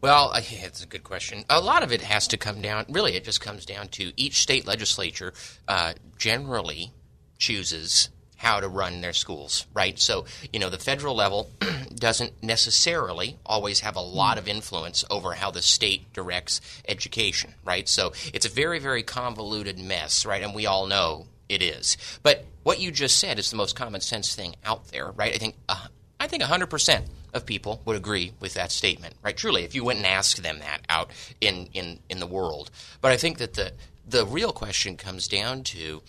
Well, 0.06 0.34
it's 0.36 0.84
a 0.84 0.86
good 0.86 1.04
question. 1.04 1.46
A 1.50 1.60
lot 1.60 1.82
of 1.82 1.92
it 1.92 2.02
has 2.02 2.28
to 2.28 2.38
come 2.38 2.62
down, 2.62 2.86
really, 2.90 3.16
it 3.16 3.24
just 3.24 3.42
comes 3.42 3.66
down 3.66 3.88
to 3.88 4.14
each 4.16 4.40
state 4.40 4.68
legislature 4.68 5.34
uh, 5.68 5.94
generally 6.20 6.94
chooses 7.40 8.10
how 8.38 8.60
to 8.60 8.68
run 8.68 9.02
their 9.02 9.14
schools, 9.14 9.66
right? 9.74 9.98
So, 9.98 10.26
you 10.54 10.60
know, 10.60 10.70
the 10.70 10.78
federal 10.78 11.16
level 11.16 11.50
doesn't 11.96 12.44
necessarily 12.44 13.40
always 13.48 13.80
have 13.80 13.96
a 13.96 14.02
lot 14.02 14.38
of 14.38 14.48
influence 14.48 15.04
over 15.10 15.34
how 15.34 15.50
the 15.50 15.64
state 15.64 16.14
directs 16.14 16.62
education, 16.88 17.56
right? 17.66 17.90
So 17.90 18.14
it's 18.32 18.46
a 18.46 18.50
very, 18.50 18.78
very 18.78 19.02
convoluted 19.02 19.80
mess, 19.80 20.24
right? 20.24 20.44
And 20.44 20.54
we 20.54 20.68
all 20.68 20.86
know 20.86 21.26
it 21.50 21.64
is. 21.64 21.98
But 22.22 22.46
what 22.62 22.80
you 22.80 22.92
just 22.92 23.18
said 23.18 23.40
is 23.40 23.50
the 23.50 23.58
most 23.58 23.76
common 23.76 24.02
sense 24.02 24.36
thing 24.36 24.56
out 24.64 24.90
there, 24.90 25.10
right? 25.10 25.34
I 25.34 25.38
think 25.40 25.56
uh, 25.68 25.88
I 26.26 26.28
think 26.28 26.42
100% 26.42 27.06
of 27.36 27.46
people 27.46 27.84
would 27.86 27.96
agree 27.96 28.34
with 28.40 28.56
that 28.56 28.72
statement, 28.72 29.14
right? 29.22 29.38
Truly, 29.38 29.64
if 29.64 29.76
you 29.76 29.84
went 29.84 29.98
and 29.98 30.08
asked 30.08 30.42
them 30.42 30.58
that 30.58 30.82
out 30.90 31.12
in, 31.40 31.68
in, 31.72 32.00
in 32.10 32.20
the 32.20 32.26
world. 32.26 32.72
But 33.00 33.12
I 33.12 33.18
think 33.18 33.38
that 33.38 33.54
the, 33.54 33.74
the 34.08 34.26
real 34.26 34.52
question 34.52 34.98
comes 34.98 35.28
down 35.28 35.62
to 35.66 36.02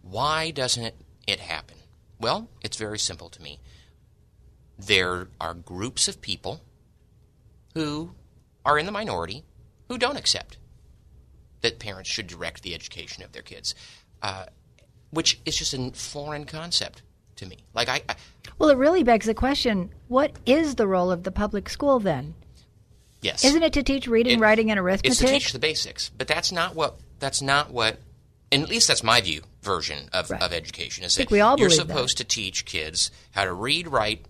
why 0.00 0.50
doesn't 0.50 0.94
it 1.26 1.40
happen? 1.40 1.76
Well, 2.18 2.48
it's 2.62 2.78
very 2.78 2.98
simple 2.98 3.28
to 3.28 3.42
me. 3.42 3.60
There 4.78 5.28
are 5.38 5.52
groups 5.52 6.08
of 6.08 6.22
people 6.22 6.62
who 7.74 8.12
are 8.64 8.78
in 8.78 8.86
the 8.86 8.92
minority 8.92 9.44
who 9.90 9.98
don't 9.98 10.16
accept 10.16 10.56
that 11.60 11.78
parents 11.78 12.08
should 12.08 12.28
direct 12.28 12.62
the 12.62 12.74
education 12.74 13.22
of 13.22 13.32
their 13.32 13.42
kids, 13.42 13.74
uh, 14.22 14.46
which 15.10 15.38
is 15.44 15.58
just 15.58 15.74
a 15.74 15.90
foreign 15.90 16.46
concept 16.46 17.02
to 17.38 17.46
me. 17.46 17.58
Like 17.74 17.88
I, 17.88 18.02
I 18.08 18.16
well, 18.58 18.68
it 18.68 18.76
really 18.76 19.02
begs 19.02 19.26
the 19.26 19.34
question: 19.34 19.90
What 20.08 20.32
is 20.46 20.74
the 20.74 20.86
role 20.86 21.10
of 21.10 21.24
the 21.24 21.32
public 21.32 21.68
school 21.68 21.98
then? 21.98 22.34
Yes, 23.20 23.44
isn't 23.44 23.62
it 23.62 23.72
to 23.72 23.82
teach 23.82 24.06
reading, 24.06 24.38
it, 24.38 24.40
writing, 24.40 24.70
and 24.70 24.78
arithmetic? 24.78 25.10
It's 25.10 25.20
to 25.20 25.26
teach 25.26 25.52
the 25.52 25.58
basics, 25.58 26.10
but 26.10 26.28
that's 26.28 26.52
not 26.52 26.74
what. 26.74 26.98
That's 27.18 27.42
not 27.42 27.70
what. 27.70 27.98
And 28.52 28.62
at 28.62 28.68
least 28.68 28.88
that's 28.88 29.02
my 29.02 29.20
view 29.20 29.42
version 29.62 30.08
of, 30.12 30.30
right. 30.30 30.40
of 30.40 30.52
education. 30.52 31.04
Is 31.04 31.16
that 31.16 31.30
we 31.30 31.40
all 31.40 31.58
you're 31.58 31.68
supposed 31.68 32.18
that. 32.18 32.28
to 32.28 32.36
teach 32.36 32.64
kids 32.64 33.10
how 33.32 33.44
to 33.44 33.52
read, 33.52 33.88
write, 33.88 34.24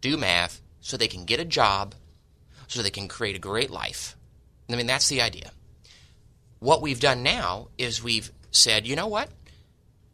do 0.00 0.16
math, 0.16 0.60
so 0.80 0.96
they 0.96 1.08
can 1.08 1.24
get 1.24 1.38
a 1.38 1.44
job, 1.44 1.94
so 2.66 2.82
they 2.82 2.90
can 2.90 3.06
create 3.06 3.36
a 3.36 3.40
great 3.40 3.70
life. 3.70 4.16
I 4.68 4.76
mean, 4.76 4.86
that's 4.86 5.08
the 5.08 5.20
idea. 5.20 5.50
What 6.58 6.82
we've 6.82 6.98
done 6.98 7.22
now 7.22 7.68
is 7.76 8.02
we've 8.02 8.32
said, 8.50 8.86
you 8.86 8.96
know 8.96 9.06
what? 9.06 9.28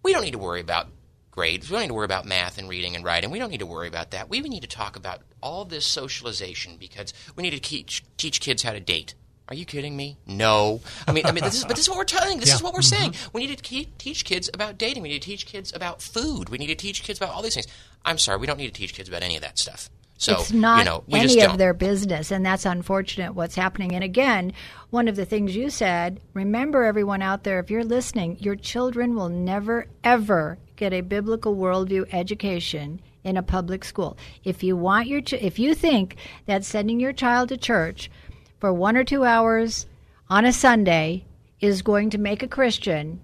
We 0.03 0.12
don't 0.12 0.22
need 0.22 0.33
to 0.33 0.39
worry 0.39 0.61
about 0.61 0.89
grades. 1.31 1.70
We 1.70 1.74
don't 1.74 1.83
need 1.83 1.89
to 1.89 1.95
worry 1.95 2.05
about 2.05 2.26
math 2.26 2.59
and 2.59 2.68
reading 2.68 2.97
and 2.97 3.05
writing. 3.05 3.31
We 3.31 3.39
don't 3.39 3.51
need 3.51 3.61
to 3.61 3.66
worry 3.66 3.89
about 3.89 4.11
that. 4.11 4.28
We 4.28 4.41
need 4.41 4.62
to 4.62 4.68
talk 4.68 4.97
about 4.97 5.22
all 5.43 5.64
this 5.64 5.87
socialization 5.87 6.76
because 6.76 7.12
we 7.37 7.43
need 7.43 7.51
to 7.51 7.61
teach 7.61 8.05
teach 8.16 8.41
kids 8.41 8.62
how 8.62 8.72
to 8.72 8.81
date. 8.81 9.14
Are 9.49 9.55
you 9.57 9.64
kidding 9.64 9.97
me? 9.97 10.16
No. 10.26 10.81
I 11.09 11.12
mean, 11.12 11.26
I 11.26 11.33
mean, 11.33 11.43
this 11.43 11.57
is, 11.57 11.64
but 11.64 11.74
this 11.74 11.81
is 11.81 11.89
what 11.89 11.99
we're 11.99 12.05
telling. 12.05 12.39
This 12.39 12.51
yeah. 12.51 12.55
is 12.55 12.62
what 12.62 12.72
we're 12.72 12.83
saying. 12.83 13.12
Mm-hmm. 13.12 13.31
We 13.33 13.47
need 13.47 13.59
to 13.59 13.85
ke- 13.85 13.99
teach 13.99 14.24
kids 14.24 14.49
about 14.55 14.78
dating. 14.78 15.03
We 15.03 15.09
need 15.09 15.20
to 15.22 15.28
teach 15.28 15.45
kids 15.45 15.72
about 15.74 16.01
food. 16.01 16.51
We 16.51 16.59
need 16.59 16.68
to 16.68 16.76
teach 16.76 17.03
kids 17.03 17.18
about 17.18 17.35
all 17.35 17.43
these 17.43 17.55
things. 17.55 17.66
I'm 18.05 18.16
sorry, 18.16 18.39
we 18.39 18.47
don't 18.47 18.59
need 18.59 18.72
to 18.72 18.81
teach 18.81 18.95
kids 18.95 19.09
about 19.09 19.24
any 19.24 19.35
of 19.35 19.43
that 19.43 19.59
stuff. 19.59 19.91
So, 20.18 20.35
it's 20.35 20.53
not 20.53 20.81
you 20.81 20.85
know, 20.85 21.03
any 21.11 21.41
of 21.43 21.57
their 21.57 21.72
business, 21.72 22.31
and 22.31 22.45
that's 22.45 22.66
unfortunate 22.66 23.35
what's 23.35 23.55
happening. 23.55 23.95
And 23.95 24.05
again, 24.05 24.53
one 24.91 25.09
of 25.09 25.16
the 25.16 25.24
things 25.24 25.57
you 25.57 25.70
said, 25.70 26.20
remember 26.35 26.85
everyone 26.85 27.22
out 27.22 27.43
there, 27.43 27.59
if 27.59 27.70
you're 27.70 27.85
listening, 27.85 28.37
your 28.39 28.55
children 28.55 29.14
will 29.14 29.31
never, 29.31 29.87
ever 30.05 30.59
get 30.81 30.93
a 30.95 31.03
biblical 31.03 31.55
worldview 31.55 32.09
education 32.11 33.01
in 33.22 33.37
a 33.37 33.43
public 33.43 33.85
school. 33.85 34.16
If 34.45 34.62
you 34.62 34.76
want 34.78 35.09
your, 35.09 35.20
ch- 35.20 35.35
if 35.35 35.59
you 35.59 35.74
think 35.74 36.16
that 36.47 36.64
sending 36.64 36.99
your 36.99 37.12
child 37.12 37.51
to 37.51 37.59
church 37.59 38.11
for 38.59 38.72
one 38.72 38.97
or 38.97 39.05
two 39.05 39.22
hours 39.22 39.87
on 40.31 40.47
a 40.47 40.53
Sunday 40.55 41.26
is 41.61 41.83
going 41.83 42.09
to 42.11 42.18
make 42.18 42.43
a 42.43 42.49
Christian, 42.49 43.20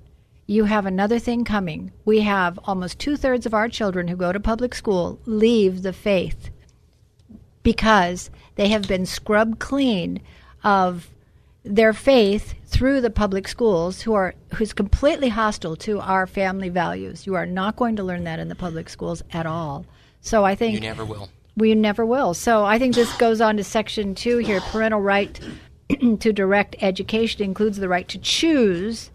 you 0.46 0.66
have 0.66 0.84
another 0.84 1.18
thing 1.18 1.44
coming. 1.44 1.92
We 2.04 2.20
have 2.20 2.58
almost 2.64 2.98
two 2.98 3.16
thirds 3.16 3.46
of 3.46 3.54
our 3.54 3.70
children 3.70 4.06
who 4.08 4.16
go 4.16 4.32
to 4.32 4.38
public 4.38 4.74
school 4.74 5.18
leave 5.24 5.80
the 5.80 5.94
faith 5.94 6.50
because 7.62 8.30
they 8.56 8.68
have 8.68 8.86
been 8.86 9.06
scrubbed 9.06 9.58
clean 9.58 10.20
of 10.62 11.08
their 11.66 11.92
faith 11.92 12.54
through 12.64 13.00
the 13.00 13.10
public 13.10 13.48
schools 13.48 14.02
who 14.02 14.14
are 14.14 14.34
who's 14.54 14.72
completely 14.72 15.28
hostile 15.28 15.76
to 15.76 16.00
our 16.00 16.26
family 16.26 16.68
values. 16.68 17.26
You 17.26 17.34
are 17.34 17.46
not 17.46 17.76
going 17.76 17.96
to 17.96 18.04
learn 18.04 18.24
that 18.24 18.38
in 18.38 18.48
the 18.48 18.54
public 18.54 18.88
schools 18.88 19.22
at 19.32 19.46
all. 19.46 19.84
So 20.20 20.44
I 20.44 20.54
think 20.54 20.74
you 20.74 20.80
never 20.80 21.04
will. 21.04 21.28
We 21.56 21.74
never 21.74 22.04
will. 22.04 22.34
So 22.34 22.64
I 22.64 22.78
think 22.78 22.94
this 22.94 23.16
goes 23.16 23.40
on 23.40 23.56
to 23.56 23.64
section 23.64 24.14
2 24.14 24.38
here 24.38 24.60
parental 24.60 25.00
right 25.00 25.38
to 26.20 26.32
direct 26.32 26.76
education 26.80 27.42
includes 27.42 27.78
the 27.78 27.88
right 27.88 28.06
to 28.08 28.18
choose 28.18 29.10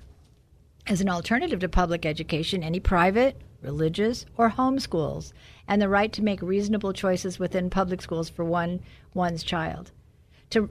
as 0.87 1.01
an 1.01 1.09
alternative 1.09 1.59
to 1.59 1.69
public 1.69 2.05
education 2.05 2.63
any 2.63 2.79
private, 2.79 3.39
religious, 3.61 4.25
or 4.37 4.49
home 4.49 4.79
schools 4.79 5.33
and 5.67 5.81
the 5.81 5.89
right 5.89 6.11
to 6.13 6.23
make 6.23 6.41
reasonable 6.41 6.91
choices 6.91 7.39
within 7.39 7.69
public 7.69 8.01
schools 8.01 8.29
for 8.29 8.43
one 8.43 8.81
one's 9.13 9.43
child. 9.43 9.91
To 10.49 10.69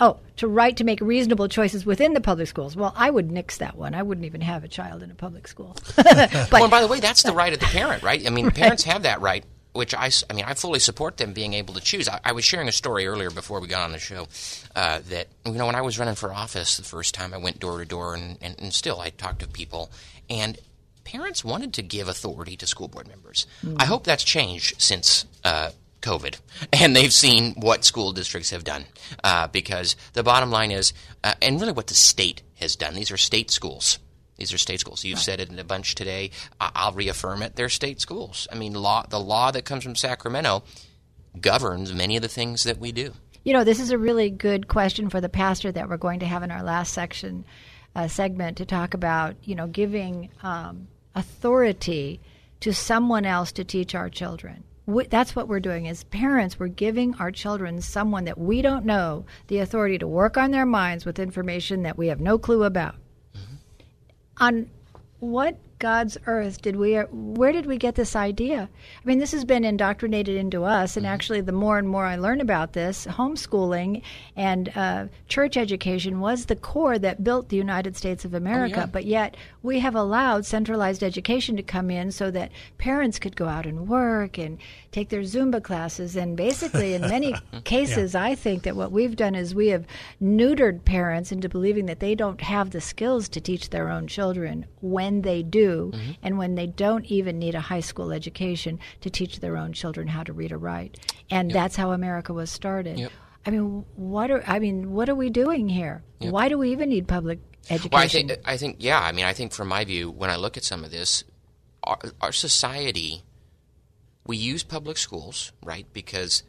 Oh, 0.00 0.18
to 0.36 0.46
right 0.46 0.76
to 0.76 0.84
make 0.84 1.00
reasonable 1.00 1.48
choices 1.48 1.84
within 1.84 2.14
the 2.14 2.20
public 2.20 2.46
schools. 2.46 2.76
Well, 2.76 2.94
I 2.96 3.10
would 3.10 3.30
nix 3.30 3.58
that 3.58 3.76
one. 3.76 3.94
I 3.94 4.02
wouldn't 4.02 4.24
even 4.24 4.40
have 4.40 4.64
a 4.64 4.68
child 4.68 5.02
in 5.02 5.10
a 5.10 5.14
public 5.14 5.48
school. 5.48 5.76
but, 5.96 6.50
well, 6.52 6.68
by 6.68 6.80
the 6.80 6.86
way, 6.86 7.00
that's 7.00 7.22
the 7.22 7.32
right 7.32 7.52
of 7.52 7.58
the 7.58 7.66
parent, 7.66 8.02
right? 8.02 8.24
I 8.24 8.30
mean, 8.30 8.44
right. 8.46 8.54
parents 8.54 8.84
have 8.84 9.02
that 9.02 9.20
right, 9.20 9.44
which 9.72 9.94
I, 9.94 10.10
I 10.30 10.34
mean, 10.34 10.44
I 10.44 10.54
fully 10.54 10.78
support 10.78 11.16
them 11.16 11.32
being 11.32 11.54
able 11.54 11.74
to 11.74 11.80
choose. 11.80 12.08
I, 12.08 12.20
I 12.24 12.32
was 12.32 12.44
sharing 12.44 12.68
a 12.68 12.72
story 12.72 13.06
earlier 13.06 13.30
before 13.30 13.60
we 13.60 13.66
got 13.66 13.82
on 13.82 13.92
the 13.92 13.98
show 13.98 14.28
uh, 14.76 15.00
that, 15.08 15.28
you 15.44 15.52
know, 15.52 15.66
when 15.66 15.74
I 15.74 15.82
was 15.82 15.98
running 15.98 16.14
for 16.14 16.32
office 16.32 16.76
the 16.76 16.84
first 16.84 17.14
time, 17.14 17.34
I 17.34 17.38
went 17.38 17.58
door 17.58 17.78
to 17.78 17.84
door, 17.84 18.14
and, 18.14 18.38
and, 18.40 18.54
and 18.58 18.72
still 18.72 19.00
I 19.00 19.10
talked 19.10 19.40
to 19.40 19.48
people, 19.48 19.90
and 20.30 20.58
parents 21.04 21.44
wanted 21.44 21.72
to 21.74 21.82
give 21.82 22.06
authority 22.06 22.56
to 22.58 22.66
school 22.66 22.86
board 22.86 23.08
members. 23.08 23.46
Mm. 23.64 23.76
I 23.78 23.86
hope 23.86 24.04
that's 24.04 24.24
changed 24.24 24.80
since 24.80 25.24
uh, 25.42 25.70
COVID, 26.00 26.38
and 26.72 26.94
they've 26.94 27.12
seen 27.12 27.54
what 27.54 27.84
school 27.84 28.12
districts 28.12 28.50
have 28.50 28.64
done. 28.64 28.84
Uh, 29.24 29.48
because 29.48 29.96
the 30.12 30.22
bottom 30.22 30.50
line 30.50 30.70
is, 30.70 30.92
uh, 31.24 31.34
and 31.42 31.60
really 31.60 31.72
what 31.72 31.86
the 31.86 31.94
state 31.94 32.42
has 32.56 32.76
done. 32.76 32.94
These 32.94 33.10
are 33.10 33.16
state 33.16 33.50
schools. 33.50 33.98
These 34.36 34.52
are 34.52 34.58
state 34.58 34.80
schools. 34.80 35.04
You've 35.04 35.18
said 35.18 35.40
it 35.40 35.50
in 35.50 35.58
a 35.58 35.64
bunch 35.64 35.96
today. 35.96 36.30
I'll 36.60 36.92
reaffirm 36.92 37.42
it. 37.42 37.56
They're 37.56 37.68
state 37.68 38.00
schools. 38.00 38.46
I 38.52 38.54
mean, 38.54 38.72
law. 38.72 39.04
The 39.08 39.18
law 39.18 39.50
that 39.50 39.64
comes 39.64 39.82
from 39.82 39.96
Sacramento 39.96 40.62
governs 41.40 41.92
many 41.92 42.16
of 42.16 42.22
the 42.22 42.28
things 42.28 42.62
that 42.62 42.78
we 42.78 42.92
do. 42.92 43.12
You 43.44 43.52
know, 43.52 43.64
this 43.64 43.80
is 43.80 43.90
a 43.90 43.98
really 43.98 44.30
good 44.30 44.68
question 44.68 45.10
for 45.10 45.20
the 45.20 45.28
pastor 45.28 45.72
that 45.72 45.88
we're 45.88 45.96
going 45.96 46.20
to 46.20 46.26
have 46.26 46.42
in 46.44 46.52
our 46.52 46.62
last 46.62 46.92
section 46.92 47.44
uh, 47.96 48.06
segment 48.06 48.58
to 48.58 48.66
talk 48.66 48.94
about. 48.94 49.34
You 49.42 49.56
know, 49.56 49.66
giving 49.66 50.30
um, 50.42 50.86
authority 51.16 52.20
to 52.60 52.72
someone 52.72 53.24
else 53.24 53.50
to 53.52 53.64
teach 53.64 53.94
our 53.96 54.08
children 54.08 54.62
we, 54.88 55.06
that's 55.06 55.36
what 55.36 55.48
we're 55.48 55.60
doing 55.60 55.86
as 55.86 56.02
parents 56.04 56.58
we're 56.58 56.66
giving 56.66 57.14
our 57.16 57.30
children 57.30 57.82
someone 57.82 58.24
that 58.24 58.38
we 58.38 58.62
don't 58.62 58.86
know 58.86 59.26
the 59.48 59.58
authority 59.58 59.98
to 59.98 60.08
work 60.08 60.38
on 60.38 60.50
their 60.50 60.64
minds 60.64 61.04
with 61.04 61.18
information 61.18 61.82
that 61.82 61.98
we 61.98 62.06
have 62.06 62.20
no 62.20 62.38
clue 62.38 62.64
about 62.64 62.94
mm-hmm. 63.36 63.56
on 64.38 64.70
what 65.20 65.58
God's 65.78 66.18
earth 66.26 66.60
did 66.60 66.76
we 66.76 66.94
where 66.96 67.52
did 67.52 67.66
we 67.66 67.76
get 67.76 67.94
this 67.94 68.16
idea? 68.16 68.68
I 68.72 69.08
mean, 69.08 69.18
this 69.18 69.32
has 69.32 69.44
been 69.44 69.64
indoctrinated 69.64 70.36
into 70.36 70.64
us, 70.64 70.96
and 70.96 71.06
mm-hmm. 71.06 71.14
actually, 71.14 71.40
the 71.40 71.52
more 71.52 71.78
and 71.78 71.88
more 71.88 72.04
I 72.04 72.16
learn 72.16 72.40
about 72.40 72.72
this, 72.72 73.06
homeschooling 73.06 74.02
and 74.36 74.72
uh, 74.76 75.06
church 75.28 75.56
education 75.56 76.20
was 76.20 76.46
the 76.46 76.56
core 76.56 76.98
that 76.98 77.22
built 77.22 77.48
the 77.48 77.56
United 77.56 77.96
States 77.96 78.24
of 78.24 78.34
America. 78.34 78.76
Oh, 78.76 78.80
yeah. 78.80 78.86
But 78.86 79.04
yet, 79.04 79.36
we 79.62 79.78
have 79.80 79.94
allowed 79.94 80.46
centralized 80.46 81.02
education 81.02 81.56
to 81.56 81.62
come 81.62 81.90
in 81.90 82.10
so 82.10 82.30
that 82.30 82.50
parents 82.78 83.18
could 83.18 83.36
go 83.36 83.46
out 83.46 83.66
and 83.66 83.88
work 83.88 84.38
and 84.38 84.58
take 84.90 85.08
their 85.08 85.22
Zumba 85.22 85.62
classes. 85.62 86.16
And 86.16 86.36
basically, 86.36 86.94
in 86.94 87.02
many 87.02 87.34
cases, 87.64 88.14
yeah. 88.14 88.22
I 88.22 88.34
think 88.34 88.62
that 88.62 88.76
what 88.76 88.92
we've 88.92 89.16
done 89.16 89.34
is 89.34 89.54
we 89.54 89.68
have 89.68 89.86
neutered 90.22 90.84
parents 90.84 91.32
into 91.32 91.48
believing 91.48 91.86
that 91.86 92.00
they 92.00 92.14
don't 92.14 92.40
have 92.40 92.70
the 92.70 92.80
skills 92.80 93.28
to 93.30 93.40
teach 93.40 93.70
their 93.70 93.88
own 93.88 94.06
children 94.06 94.66
when 94.80 95.22
they 95.22 95.42
do, 95.42 95.92
mm-hmm. 95.94 96.12
and 96.22 96.38
when 96.38 96.54
they 96.54 96.66
don't 96.66 97.04
even 97.06 97.38
need 97.38 97.54
a 97.54 97.60
high 97.60 97.80
school 97.80 98.12
education 98.12 98.78
to 99.00 99.10
teach 99.10 99.40
their 99.40 99.56
own 99.56 99.72
children 99.72 100.08
how 100.08 100.22
to 100.22 100.32
read 100.32 100.52
or 100.52 100.58
write. 100.58 100.98
And 101.30 101.50
yep. 101.50 101.54
that's 101.54 101.76
how 101.76 101.92
America 101.92 102.32
was 102.32 102.50
started. 102.50 102.98
Yep. 102.98 103.12
I 103.46 103.50
mean, 103.50 103.84
what 103.96 104.30
are 104.30 104.42
I 104.46 104.58
mean, 104.58 104.92
what 104.92 105.08
are 105.08 105.14
we 105.14 105.30
doing 105.30 105.68
here? 105.68 106.02
Yep. 106.20 106.32
Why 106.32 106.48
do 106.48 106.58
we 106.58 106.72
even 106.72 106.88
need 106.88 107.08
public 107.08 107.38
education? 107.70 107.90
Well, 107.92 108.02
I 108.02 108.08
think 108.08 108.32
I 108.44 108.56
think 108.56 108.76
yeah. 108.80 109.00
I 109.00 109.12
mean, 109.12 109.24
I 109.24 109.32
think 109.32 109.52
from 109.52 109.68
my 109.68 109.84
view, 109.84 110.10
when 110.10 110.30
I 110.30 110.36
look 110.36 110.56
at 110.56 110.64
some 110.64 110.84
of 110.84 110.90
this, 110.90 111.24
our, 111.82 111.98
our 112.20 112.32
society 112.32 113.22
we 114.28 114.36
use 114.36 114.62
public 114.62 114.98
schools, 114.98 115.50
right? 115.64 115.86
Because, 115.92 116.44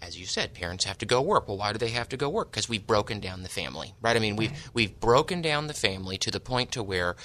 as 0.00 0.18
you 0.18 0.24
said, 0.24 0.54
parents 0.54 0.84
have 0.84 0.96
to 0.98 1.06
go 1.06 1.20
work. 1.20 1.48
Well, 1.48 1.58
why 1.58 1.72
do 1.72 1.78
they 1.78 1.90
have 1.90 2.08
to 2.10 2.16
go 2.16 2.30
work? 2.30 2.50
Because 2.50 2.68
we've 2.68 2.86
broken 2.86 3.20
down 3.20 3.42
the 3.42 3.50
family, 3.50 3.92
right? 4.00 4.16
I 4.16 4.20
mean, 4.20 4.36
we've 4.36 4.52
we've 4.72 4.98
broken 4.98 5.42
down 5.42 5.66
the 5.66 5.74
family 5.74 6.16
to 6.18 6.30
the 6.30 6.40
point 6.40 6.72
to 6.72 6.82
where 6.82 7.16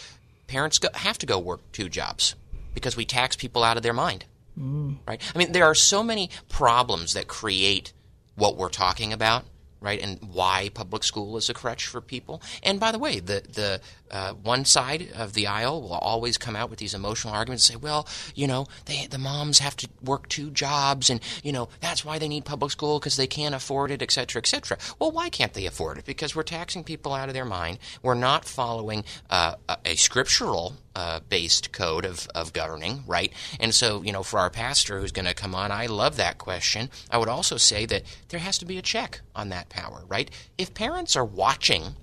parents 0.47 0.79
go, 0.79 0.89
have 0.93 1.19
to 1.19 1.25
go 1.25 1.39
work 1.39 1.61
two 1.71 1.87
jobs 1.87 2.35
because 2.73 2.97
we 2.97 3.05
tax 3.05 3.35
people 3.37 3.63
out 3.63 3.77
of 3.77 3.83
their 3.83 3.93
mind, 3.93 4.25
mm. 4.59 4.97
right? 5.07 5.21
I 5.33 5.37
mean, 5.37 5.51
there 5.51 5.65
are 5.65 5.75
so 5.75 6.03
many 6.03 6.31
problems 6.49 7.13
that 7.13 7.27
create 7.27 7.93
what 8.35 8.57
we're 8.57 8.69
talking 8.69 9.13
about 9.13 9.45
right? 9.79 10.01
And 10.01 10.19
why 10.33 10.69
public 10.73 11.03
school 11.03 11.37
is 11.37 11.49
a 11.49 11.53
crutch 11.53 11.85
for 11.85 12.01
people. 12.01 12.41
And 12.63 12.79
by 12.79 12.91
the 12.91 12.99
way, 12.99 13.19
the 13.19 13.43
the 13.47 13.81
uh, 14.11 14.33
one 14.33 14.65
side 14.65 15.09
of 15.15 15.33
the 15.33 15.47
aisle 15.47 15.81
will 15.81 15.93
always 15.93 16.37
come 16.37 16.55
out 16.55 16.69
with 16.69 16.79
these 16.79 16.93
emotional 16.93 17.33
arguments 17.33 17.69
and 17.69 17.75
say, 17.75 17.79
well, 17.81 18.07
you 18.35 18.47
know, 18.47 18.67
they, 18.85 19.07
the 19.07 19.17
moms 19.17 19.59
have 19.59 19.75
to 19.77 19.89
work 20.03 20.27
two 20.29 20.49
jobs, 20.51 21.09
and 21.09 21.19
you 21.43 21.51
know 21.51 21.69
that's 21.81 22.03
why 22.05 22.19
they 22.19 22.27
need 22.27 22.45
public 22.45 22.71
school 22.71 22.99
because 22.99 23.17
they 23.17 23.27
can't 23.27 23.55
afford 23.55 23.91
it, 23.91 24.01
et 24.01 24.11
cetera, 24.11 24.39
et 24.39 24.47
cetera. 24.47 24.77
Well, 24.99 25.11
why 25.11 25.29
can't 25.29 25.53
they 25.53 25.65
afford 25.65 25.97
it? 25.97 26.05
Because 26.05 26.35
we're 26.35 26.43
taxing 26.43 26.83
people 26.83 27.13
out 27.13 27.27
of 27.27 27.33
their 27.33 27.45
mind. 27.45 27.79
We're 28.01 28.13
not 28.13 28.45
following 28.45 29.03
uh, 29.29 29.55
a, 29.67 29.77
a 29.85 29.95
scriptural 29.95 30.75
uh, 30.95 31.19
based 31.29 31.71
code 31.71 32.05
of, 32.05 32.27
of 32.33 32.53
governing, 32.53 33.03
right? 33.05 33.31
And 33.59 33.73
so, 33.73 34.01
you 34.01 34.11
know, 34.11 34.23
for 34.23 34.39
our 34.39 34.49
pastor 34.49 34.99
who's 34.99 35.11
going 35.11 35.27
to 35.27 35.33
come 35.35 35.53
on, 35.53 35.71
I 35.71 35.85
love 35.85 36.17
that 36.17 36.39
question. 36.39 36.89
I 37.11 37.19
would 37.19 37.29
also 37.29 37.57
say 37.57 37.85
that 37.85 38.03
there 38.29 38.39
has 38.39 38.57
to 38.57 38.65
be 38.65 38.79
a 38.79 38.81
check 38.81 39.21
on 39.35 39.49
that 39.49 39.69
power, 39.69 40.03
right? 40.07 40.31
If 40.57 40.73
parents 40.73 41.15
are 41.15 41.25
watching 41.25 41.95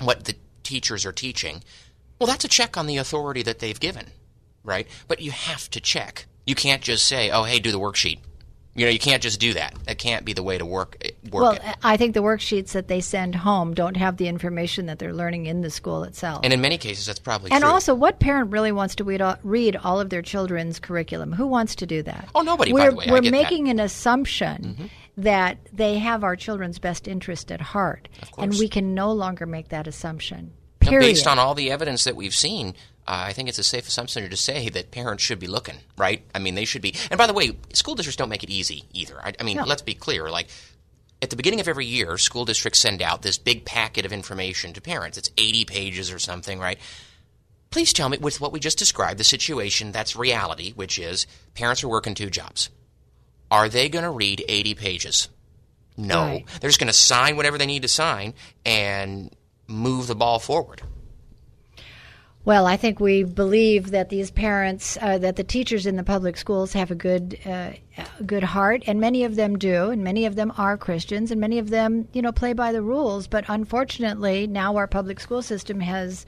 what 0.00 0.24
the 0.24 0.34
teachers 0.66 1.06
are 1.06 1.12
teaching, 1.12 1.62
well, 2.18 2.26
that's 2.26 2.44
a 2.44 2.48
check 2.48 2.76
on 2.76 2.86
the 2.86 2.96
authority 2.96 3.42
that 3.42 3.58
they've 3.58 3.78
given, 3.78 4.06
right? 4.64 4.86
But 5.08 5.20
you 5.20 5.30
have 5.30 5.70
to 5.70 5.80
check. 5.80 6.26
You 6.46 6.54
can't 6.54 6.82
just 6.82 7.06
say, 7.06 7.30
oh, 7.30 7.44
hey, 7.44 7.58
do 7.58 7.72
the 7.72 7.80
worksheet. 7.80 8.18
You 8.76 8.84
know, 8.84 8.90
you 8.90 8.98
can't 8.98 9.22
just 9.22 9.40
do 9.40 9.54
that. 9.54 9.74
That 9.86 9.96
can't 9.96 10.26
be 10.26 10.34
the 10.34 10.42
way 10.42 10.58
to 10.58 10.66
work. 10.66 10.98
Eh, 11.00 11.10
work 11.30 11.42
well, 11.42 11.52
it. 11.52 11.62
I 11.82 11.96
think 11.96 12.12
the 12.12 12.22
worksheets 12.22 12.72
that 12.72 12.88
they 12.88 13.00
send 13.00 13.34
home 13.34 13.72
don't 13.72 13.96
have 13.96 14.18
the 14.18 14.28
information 14.28 14.84
that 14.86 14.98
they're 14.98 15.14
learning 15.14 15.46
in 15.46 15.62
the 15.62 15.70
school 15.70 16.04
itself. 16.04 16.40
And 16.44 16.52
in 16.52 16.60
many 16.60 16.76
cases, 16.76 17.06
that's 17.06 17.18
probably 17.18 17.52
and 17.52 17.62
true. 17.62 17.70
also, 17.70 17.94
what 17.94 18.20
parent 18.20 18.52
really 18.52 18.72
wants 18.72 18.94
to 18.96 19.04
read 19.04 19.22
all, 19.22 19.36
read 19.42 19.76
all 19.76 19.98
of 19.98 20.10
their 20.10 20.20
children's 20.20 20.78
curriculum? 20.78 21.32
Who 21.32 21.46
wants 21.46 21.74
to 21.76 21.86
do 21.86 22.02
that? 22.02 22.28
Oh, 22.34 22.42
nobody. 22.42 22.74
We're, 22.74 22.94
way, 22.94 23.06
we're 23.08 23.22
making 23.22 23.64
that. 23.64 23.70
an 23.70 23.80
assumption. 23.80 24.62
Mm-hmm. 24.62 24.86
That 25.16 25.58
they 25.72 25.98
have 25.98 26.24
our 26.24 26.36
children's 26.36 26.78
best 26.78 27.08
interest 27.08 27.50
at 27.50 27.60
heart, 27.60 28.08
and 28.36 28.52
we 28.52 28.68
can 28.68 28.94
no 28.94 29.12
longer 29.12 29.46
make 29.46 29.68
that 29.70 29.86
assumption. 29.86 30.52
Period. 30.80 31.06
based 31.06 31.26
on 31.26 31.38
all 31.38 31.54
the 31.54 31.70
evidence 31.70 32.04
that 32.04 32.16
we've 32.16 32.34
seen, 32.34 32.68
uh, 33.08 33.24
I 33.26 33.32
think 33.32 33.48
it's 33.48 33.58
a 33.58 33.64
safe 33.64 33.88
assumption 33.88 34.28
to 34.28 34.36
say 34.36 34.68
that 34.68 34.90
parents 34.90 35.22
should 35.22 35.38
be 35.38 35.46
looking, 35.46 35.76
right? 35.96 36.24
I 36.34 36.38
mean, 36.38 36.54
they 36.54 36.64
should 36.64 36.82
be. 36.82 36.94
And 37.10 37.18
by 37.18 37.26
the 37.26 37.32
way, 37.32 37.56
school 37.72 37.94
districts 37.94 38.16
don't 38.16 38.28
make 38.28 38.44
it 38.44 38.50
easy 38.50 38.84
either. 38.92 39.18
I, 39.20 39.32
I 39.40 39.42
mean, 39.42 39.56
no. 39.56 39.64
let's 39.64 39.82
be 39.82 39.94
clear. 39.94 40.30
Like, 40.30 40.48
at 41.22 41.30
the 41.30 41.36
beginning 41.36 41.60
of 41.60 41.68
every 41.68 41.86
year, 41.86 42.18
school 42.18 42.44
districts 42.44 42.80
send 42.80 43.02
out 43.02 43.22
this 43.22 43.38
big 43.38 43.64
packet 43.64 44.04
of 44.04 44.12
information 44.12 44.72
to 44.74 44.80
parents. 44.80 45.18
It's 45.18 45.30
80 45.38 45.64
pages 45.64 46.12
or 46.12 46.18
something, 46.18 46.58
right? 46.58 46.78
Please 47.70 47.92
tell 47.92 48.08
me, 48.08 48.18
with 48.18 48.40
what 48.40 48.52
we 48.52 48.60
just 48.60 48.78
described, 48.78 49.18
the 49.18 49.24
situation 49.24 49.92
that's 49.92 50.16
reality, 50.16 50.72
which 50.72 50.98
is 50.98 51.26
parents 51.54 51.82
are 51.84 51.88
working 51.88 52.14
two 52.14 52.30
jobs. 52.30 52.70
Are 53.50 53.68
they 53.68 53.88
going 53.88 54.04
to 54.04 54.10
read 54.10 54.44
80 54.48 54.74
pages? 54.74 55.28
No. 55.96 56.22
Right. 56.22 56.44
They're 56.60 56.70
just 56.70 56.80
going 56.80 56.88
to 56.88 56.92
sign 56.92 57.36
whatever 57.36 57.58
they 57.58 57.66
need 57.66 57.82
to 57.82 57.88
sign 57.88 58.34
and 58.64 59.34
move 59.66 60.06
the 60.06 60.14
ball 60.14 60.38
forward. 60.38 60.82
Well, 62.44 62.66
I 62.66 62.76
think 62.76 63.00
we 63.00 63.24
believe 63.24 63.90
that 63.90 64.08
these 64.08 64.30
parents, 64.30 64.96
uh, 65.00 65.18
that 65.18 65.34
the 65.34 65.42
teachers 65.42 65.84
in 65.84 65.96
the 65.96 66.04
public 66.04 66.36
schools 66.36 66.74
have 66.74 66.92
a 66.92 66.94
good, 66.94 67.36
uh, 67.44 67.72
good 68.24 68.44
heart, 68.44 68.84
and 68.86 69.00
many 69.00 69.24
of 69.24 69.34
them 69.34 69.58
do, 69.58 69.90
and 69.90 70.04
many 70.04 70.26
of 70.26 70.36
them 70.36 70.52
are 70.56 70.76
Christians, 70.76 71.32
and 71.32 71.40
many 71.40 71.58
of 71.58 71.70
them, 71.70 72.06
you 72.12 72.22
know, 72.22 72.30
play 72.30 72.52
by 72.52 72.70
the 72.70 72.82
rules. 72.82 73.26
But 73.26 73.46
unfortunately, 73.48 74.46
now 74.46 74.76
our 74.76 74.86
public 74.86 75.18
school 75.18 75.42
system 75.42 75.80
has 75.80 76.24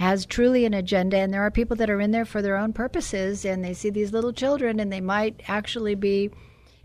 has 0.00 0.26
truly 0.26 0.66
an 0.66 0.74
agenda, 0.74 1.16
and 1.16 1.32
there 1.32 1.42
are 1.42 1.50
people 1.50 1.76
that 1.76 1.88
are 1.88 2.00
in 2.00 2.10
there 2.10 2.26
for 2.26 2.42
their 2.42 2.56
own 2.56 2.74
purposes, 2.74 3.46
and 3.46 3.64
they 3.64 3.72
see 3.72 3.88
these 3.88 4.12
little 4.12 4.34
children, 4.34 4.80
and 4.80 4.92
they 4.92 5.00
might 5.00 5.40
actually 5.48 5.94
be 5.94 6.30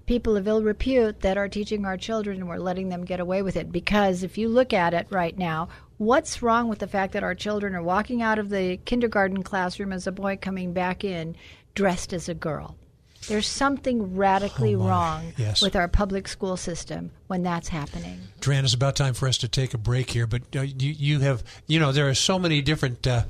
people 0.10 0.36
of 0.36 0.48
ill 0.48 0.62
repute 0.62 1.22
that 1.22 1.38
are 1.38 1.48
teaching 1.48 1.86
our 1.86 1.96
children, 1.96 2.40
and 2.40 2.50
we're 2.50 2.58
letting 2.58 2.90
them 2.90 3.06
get 3.06 3.22
away 3.22 3.42
with 3.42 3.56
it. 3.56 3.72
Because 3.72 4.24
if 4.24 4.38
you 4.38 4.50
look 4.50 4.74
at 4.74 4.94
it 4.94 5.08
right 5.10 5.38
now, 5.38 5.70
What's 6.00 6.42
wrong 6.42 6.70
with 6.70 6.80
the 6.80 6.88
fact 6.88 7.12
that 7.12 7.24
our 7.24 7.36
children 7.36 7.76
are 7.76 7.84
walking 7.84 8.22
out 8.22 8.40
of 8.40 8.50
the 8.50 8.78
kindergarten 8.86 9.44
classroom 9.44 9.92
as 9.92 10.08
a 10.08 10.14
boy 10.14 10.38
coming 10.42 10.72
back 10.72 11.04
in 11.04 11.36
dressed 11.76 12.14
as 12.14 12.30
a 12.30 12.34
girl? 12.34 12.78
There's 13.28 13.46
something 13.46 14.16
radically 14.16 14.76
oh 14.76 14.88
wrong 14.88 15.34
yes. 15.36 15.62
with 15.62 15.76
our 15.76 15.90
public 15.90 16.30
school 16.30 16.56
system 16.56 17.12
when 17.28 17.44
that's 17.44 17.68
happening. 17.68 18.18
Dran, 18.40 18.64
it's 18.64 18.74
about 18.74 18.96
time 18.96 19.14
for 19.14 19.28
us 19.28 19.40
to 19.40 19.50
take 19.50 19.74
a 19.74 19.78
break 19.78 20.10
here, 20.10 20.26
but 20.26 20.44
uh, 20.56 20.62
you, 20.62 20.94
you 20.94 21.20
have, 21.20 21.44
you 21.68 21.82
know, 21.82 21.92
there 21.92 22.08
are 22.08 22.14
so 22.14 22.40
many 22.40 22.62
different 22.62 23.06
uh, 23.06 23.26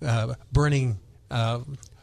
uh, 0.00 0.34
burning 0.52 1.00
uh, 1.28 1.58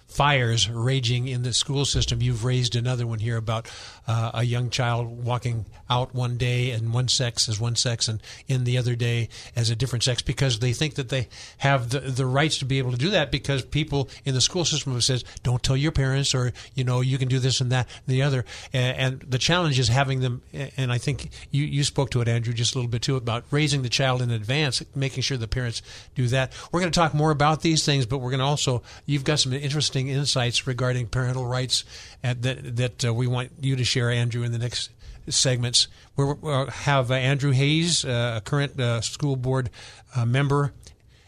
fires 0.10 0.70
raging 0.70 1.30
in 1.30 1.44
the 1.44 1.54
school 1.54 1.86
system. 1.86 2.22
You've 2.22 2.44
raised 2.44 2.76
another 2.76 3.08
one 3.08 3.20
here 3.20 3.38
about 3.38 3.72
uh, 4.10 4.32
a 4.34 4.44
young 4.44 4.72
child 4.72 5.24
walking 5.24 5.68
out 5.88 6.16
one 6.16 6.36
day 6.36 6.72
and 6.72 6.92
one 6.92 7.08
sex 7.08 7.48
as 7.48 7.60
one 7.60 7.76
sex 7.76 8.08
and 8.08 8.20
in 8.48 8.64
the 8.64 8.76
other 8.76 8.96
day 8.96 9.30
as 9.56 9.70
a 9.70 9.76
different 9.76 10.02
sex 10.02 10.20
because 10.24 10.58
they 10.58 10.74
think 10.74 10.96
that 10.96 11.10
they 11.10 11.28
have 11.60 11.92
the, 11.92 12.00
the 12.00 12.26
rights 12.26 12.58
to 12.58 12.66
be 12.66 12.80
able 12.80 12.90
to 12.90 12.98
do 12.98 13.12
that 13.12 13.32
because 13.32 13.64
people 13.64 14.10
in 14.26 14.34
the 14.34 14.42
school 14.42 14.66
system 14.66 15.00
says 15.00 15.24
don't 15.44 15.62
tell 15.62 15.78
your 15.78 15.92
parents 15.92 16.34
or 16.34 16.52
you 16.74 16.84
know 16.84 17.02
you 17.02 17.20
can 17.20 17.28
do 17.28 17.38
this 17.38 17.62
and 17.62 17.72
that 17.72 17.88
and 18.08 18.16
the 18.16 18.24
other. 18.24 18.46
And, 18.74 18.98
and 18.98 19.32
the 19.32 19.38
challenge 19.38 19.78
is 19.78 19.90
having 19.90 20.22
them 20.22 20.42
and 20.76 20.92
I 20.92 20.98
think 20.98 21.30
you, 21.52 21.64
you 21.66 21.84
spoke 21.84 22.10
to 22.12 22.22
it 22.22 22.28
Andrew 22.28 22.52
just 22.52 22.74
a 22.74 22.80
little 22.80 22.90
bit 22.90 23.04
too 23.04 23.16
about 23.16 23.44
raising 23.52 23.84
the 23.84 23.90
child 23.90 24.24
in 24.24 24.32
advance 24.32 24.82
making 24.96 25.22
sure 25.22 25.38
the 25.38 25.48
parents 25.48 25.84
do 26.16 26.28
that. 26.30 26.52
We're 26.72 26.80
going 26.80 26.92
to 26.92 27.00
talk 27.00 27.14
more 27.14 27.30
about 27.30 27.62
these 27.62 27.86
things 27.86 28.08
but 28.08 28.18
we're 28.18 28.32
going 28.32 28.40
to 28.40 28.46
also 28.46 28.82
you've 29.06 29.24
got 29.24 29.38
some 29.38 29.54
interesting 29.54 30.08
insights 30.08 30.66
regarding 30.66 31.06
parental 31.06 31.46
rights 31.46 31.86
that 32.24 32.76
that 32.78 33.06
uh, 33.06 33.14
we 33.14 33.28
want 33.28 33.52
you 33.62 33.76
to 33.76 33.84
share 33.84 34.10
Andrew 34.10 34.44
in 34.44 34.52
the 34.52 34.58
next 34.58 34.90
segments. 35.28 35.88
We'll 36.16 36.68
have 36.68 37.12
uh, 37.12 37.16
Andrew 37.16 37.52
Hayes, 37.52 38.04
uh, 38.04 38.36
a 38.38 38.42
current 38.42 38.80
uh, 38.80 39.02
school 39.02 39.36
board 39.36 39.70
uh, 40.16 40.26
member, 40.26 40.74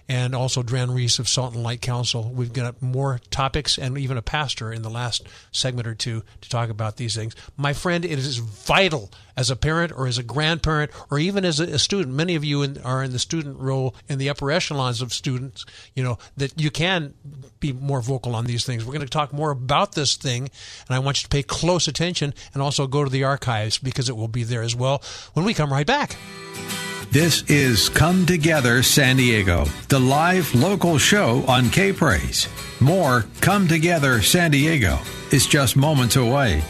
and 0.10 0.36
also 0.36 0.64
Dran 0.64 0.92
Reese 0.92 1.20
of 1.20 1.30
Salt 1.30 1.54
and 1.54 1.64
Light 1.64 1.82
Council. 1.82 2.32
We've 2.34 2.52
got 2.52 2.82
more 2.82 3.20
topics 3.30 3.78
and 3.78 3.98
even 3.98 4.18
a 4.18 4.22
pastor 4.22 4.74
in 4.74 4.82
the 4.82 4.90
last 4.90 5.28
segment 5.52 5.88
or 5.88 5.96
two 5.96 6.24
to 6.42 6.50
talk 6.50 6.70
about 6.70 6.98
these 6.98 7.16
things. 7.16 7.36
My 7.56 7.74
friend, 7.74 8.04
it 8.04 8.20
is 8.20 8.38
vital 8.38 9.12
as 9.36 9.50
a 9.50 9.56
parent 9.56 9.92
or 9.96 10.08
as 10.08 10.18
a 10.18 10.24
grandparent 10.24 10.92
or 11.10 11.20
even 11.20 11.46
as 11.46 11.60
a, 11.60 11.80
student. 11.80 12.16
Many 12.16 12.36
of 12.36 12.44
you 12.44 12.62
in, 12.62 12.80
are 12.82 13.04
in 13.04 13.12
the 13.12 13.20
student 13.20 13.60
role 13.60 13.96
in 14.08 14.18
the 14.20 14.30
upper 14.30 14.52
echelons 14.52 15.02
of 15.02 15.14
students, 15.14 15.66
you 15.96 16.04
know, 16.04 16.18
that 16.38 16.60
you 16.60 16.70
can 16.70 17.14
be 17.60 17.74
more 17.74 18.02
vocal 18.02 18.36
on 18.36 18.46
these 18.46 18.66
things. 18.66 18.86
We're 18.86 18.94
going 18.94 19.06
to 19.06 19.10
talk 19.10 19.34
more 19.34 19.52
about 19.52 19.94
this 19.94 20.16
thing, 20.16 20.50
and 20.88 20.96
I 20.96 21.00
want 21.00 21.20
you 21.20 21.24
to 21.24 21.30
pay 21.30 21.44
close 21.44 21.88
attention 21.88 22.34
and 22.54 22.62
also 22.62 22.88
go 22.88 23.04
to 23.04 23.10
the 23.10 23.24
archives 23.24 23.78
because 23.78 24.10
it 24.10 24.16
will 24.16 24.28
be 24.28 24.44
there 24.44 24.62
as 24.62 24.76
well 24.76 25.02
when 25.34 25.46
we 25.46 25.54
come 25.54 25.72
right 25.72 25.88
back. 25.88 26.18
This 27.12 27.44
is 27.50 27.90
Come 27.90 28.26
Together 28.26 28.82
San 28.84 29.18
Diego, 29.18 29.66
the 29.90 30.00
live 30.00 30.56
local 30.56 30.98
show 30.98 31.44
on 31.46 31.70
K 31.70 31.92
Praise. 31.92 32.48
More 32.80 33.26
Come 33.42 33.68
Together 33.68 34.22
San 34.22 34.52
Diego 34.52 34.98
is 35.32 35.46
just 35.46 35.76
moments 35.76 36.16
away. 36.16 36.64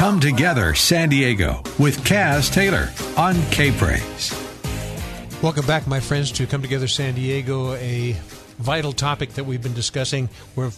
Come 0.00 0.18
Together 0.18 0.74
San 0.74 1.10
Diego 1.10 1.62
with 1.78 2.02
Caz 2.06 2.50
Taylor 2.50 2.88
on 3.18 3.34
K 3.50 3.70
Praise. 3.70 4.32
Welcome 5.42 5.66
back, 5.66 5.86
my 5.86 6.00
friends, 6.00 6.32
to 6.32 6.46
Come 6.46 6.62
Together 6.62 6.88
San 6.88 7.14
Diego, 7.14 7.74
a 7.74 8.16
vital 8.58 8.94
topic 8.94 9.34
that 9.34 9.44
we've 9.44 9.62
been 9.62 9.74
discussing. 9.74 10.30
We're 10.56 10.70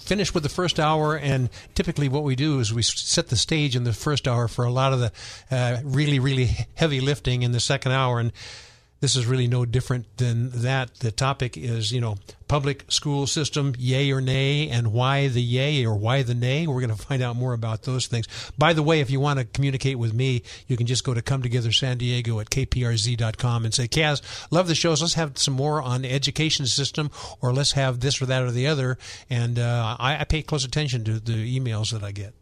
finished 0.00 0.34
with 0.34 0.42
the 0.42 0.48
first 0.48 0.80
hour, 0.80 1.16
and 1.16 1.50
typically 1.76 2.08
what 2.08 2.24
we 2.24 2.34
do 2.34 2.58
is 2.58 2.74
we 2.74 2.82
set 2.82 3.28
the 3.28 3.36
stage 3.36 3.76
in 3.76 3.84
the 3.84 3.92
first 3.92 4.26
hour 4.26 4.48
for 4.48 4.64
a 4.64 4.72
lot 4.72 4.92
of 4.92 4.98
the 4.98 5.12
uh, 5.52 5.78
really, 5.84 6.18
really 6.18 6.50
heavy 6.74 7.00
lifting 7.00 7.42
in 7.42 7.52
the 7.52 7.60
second 7.60 7.92
hour. 7.92 8.18
And 8.18 8.32
this 9.04 9.16
is 9.16 9.26
really 9.26 9.46
no 9.46 9.66
different 9.66 10.16
than 10.16 10.48
that. 10.62 10.94
The 10.94 11.12
topic 11.12 11.58
is, 11.58 11.92
you 11.92 12.00
know, 12.00 12.16
public 12.48 12.90
school 12.90 13.26
system, 13.26 13.74
yay 13.78 14.10
or 14.10 14.22
nay, 14.22 14.70
and 14.70 14.94
why 14.94 15.28
the 15.28 15.42
yay 15.42 15.84
or 15.84 15.94
why 15.94 16.22
the 16.22 16.34
nay. 16.34 16.66
We're 16.66 16.80
going 16.80 16.88
to 16.88 16.96
find 16.96 17.22
out 17.22 17.36
more 17.36 17.52
about 17.52 17.82
those 17.82 18.06
things. 18.06 18.26
By 18.56 18.72
the 18.72 18.82
way, 18.82 19.00
if 19.00 19.10
you 19.10 19.20
want 19.20 19.40
to 19.40 19.44
communicate 19.44 19.98
with 19.98 20.14
me, 20.14 20.42
you 20.68 20.78
can 20.78 20.86
just 20.86 21.04
go 21.04 21.12
to 21.12 21.20
Come 21.20 21.42
Together 21.42 21.70
San 21.70 21.98
Diego 21.98 22.40
at 22.40 22.48
kprz.com 22.48 23.66
and 23.66 23.74
say, 23.74 23.88
Caz, 23.88 24.22
love 24.50 24.68
the 24.68 24.74
shows. 24.74 25.02
Let's 25.02 25.12
have 25.14 25.36
some 25.36 25.52
more 25.52 25.82
on 25.82 26.00
the 26.00 26.10
education 26.10 26.64
system, 26.64 27.10
or 27.42 27.52
let's 27.52 27.72
have 27.72 28.00
this 28.00 28.22
or 28.22 28.26
that 28.26 28.42
or 28.42 28.52
the 28.52 28.66
other. 28.66 28.96
And 29.28 29.58
uh, 29.58 29.96
I, 30.00 30.20
I 30.20 30.24
pay 30.24 30.40
close 30.40 30.64
attention 30.64 31.04
to 31.04 31.20
the 31.20 31.60
emails 31.60 31.92
that 31.92 32.02
I 32.02 32.10
get. 32.10 32.32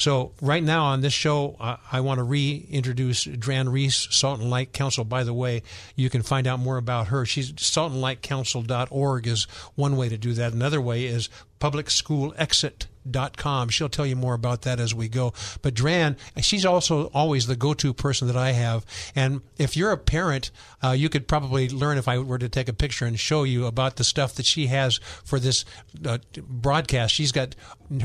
So 0.00 0.32
right 0.40 0.62
now 0.62 0.86
on 0.86 1.02
this 1.02 1.12
show, 1.12 1.56
I, 1.60 1.76
I 1.92 2.00
want 2.00 2.18
to 2.18 2.24
reintroduce 2.24 3.24
Dran 3.24 3.68
Reese, 3.68 4.08
Salt 4.10 4.40
and 4.40 4.48
Light 4.48 4.72
Council. 4.72 5.04
By 5.04 5.24
the 5.24 5.34
way, 5.34 5.62
you 5.94 6.08
can 6.08 6.22
find 6.22 6.46
out 6.46 6.58
more 6.58 6.78
about 6.78 7.08
her. 7.08 7.26
She's 7.26 7.52
saltandlightcouncil.org 7.52 9.26
is 9.26 9.44
one 9.74 9.98
way 9.98 10.08
to 10.08 10.16
do 10.16 10.32
that. 10.32 10.54
Another 10.54 10.80
way 10.80 11.04
is 11.04 11.28
public 11.60 11.90
school 11.90 12.34
exit 12.36 12.88
dot 13.10 13.38
com. 13.38 13.70
She'll 13.70 13.88
tell 13.88 14.04
you 14.04 14.16
more 14.16 14.34
about 14.34 14.62
that 14.62 14.78
as 14.78 14.94
we 14.94 15.08
go. 15.08 15.32
But 15.62 15.72
Dran, 15.72 16.18
she's 16.42 16.66
also 16.66 17.06
always 17.14 17.46
the 17.46 17.56
go-to 17.56 17.94
person 17.94 18.26
that 18.28 18.36
I 18.36 18.52
have. 18.52 18.84
And 19.16 19.40
if 19.56 19.74
you're 19.74 19.90
a 19.90 19.96
parent, 19.96 20.50
uh, 20.82 20.90
you 20.90 21.08
could 21.08 21.26
probably 21.26 21.70
learn 21.70 21.96
if 21.96 22.08
I 22.08 22.18
were 22.18 22.38
to 22.38 22.48
take 22.48 22.68
a 22.68 22.74
picture 22.74 23.06
and 23.06 23.18
show 23.18 23.44
you 23.44 23.64
about 23.64 23.96
the 23.96 24.04
stuff 24.04 24.34
that 24.34 24.44
she 24.44 24.66
has 24.66 24.98
for 25.24 25.38
this 25.38 25.64
uh, 26.04 26.18
broadcast. 26.36 27.14
She's 27.14 27.32
got 27.32 27.56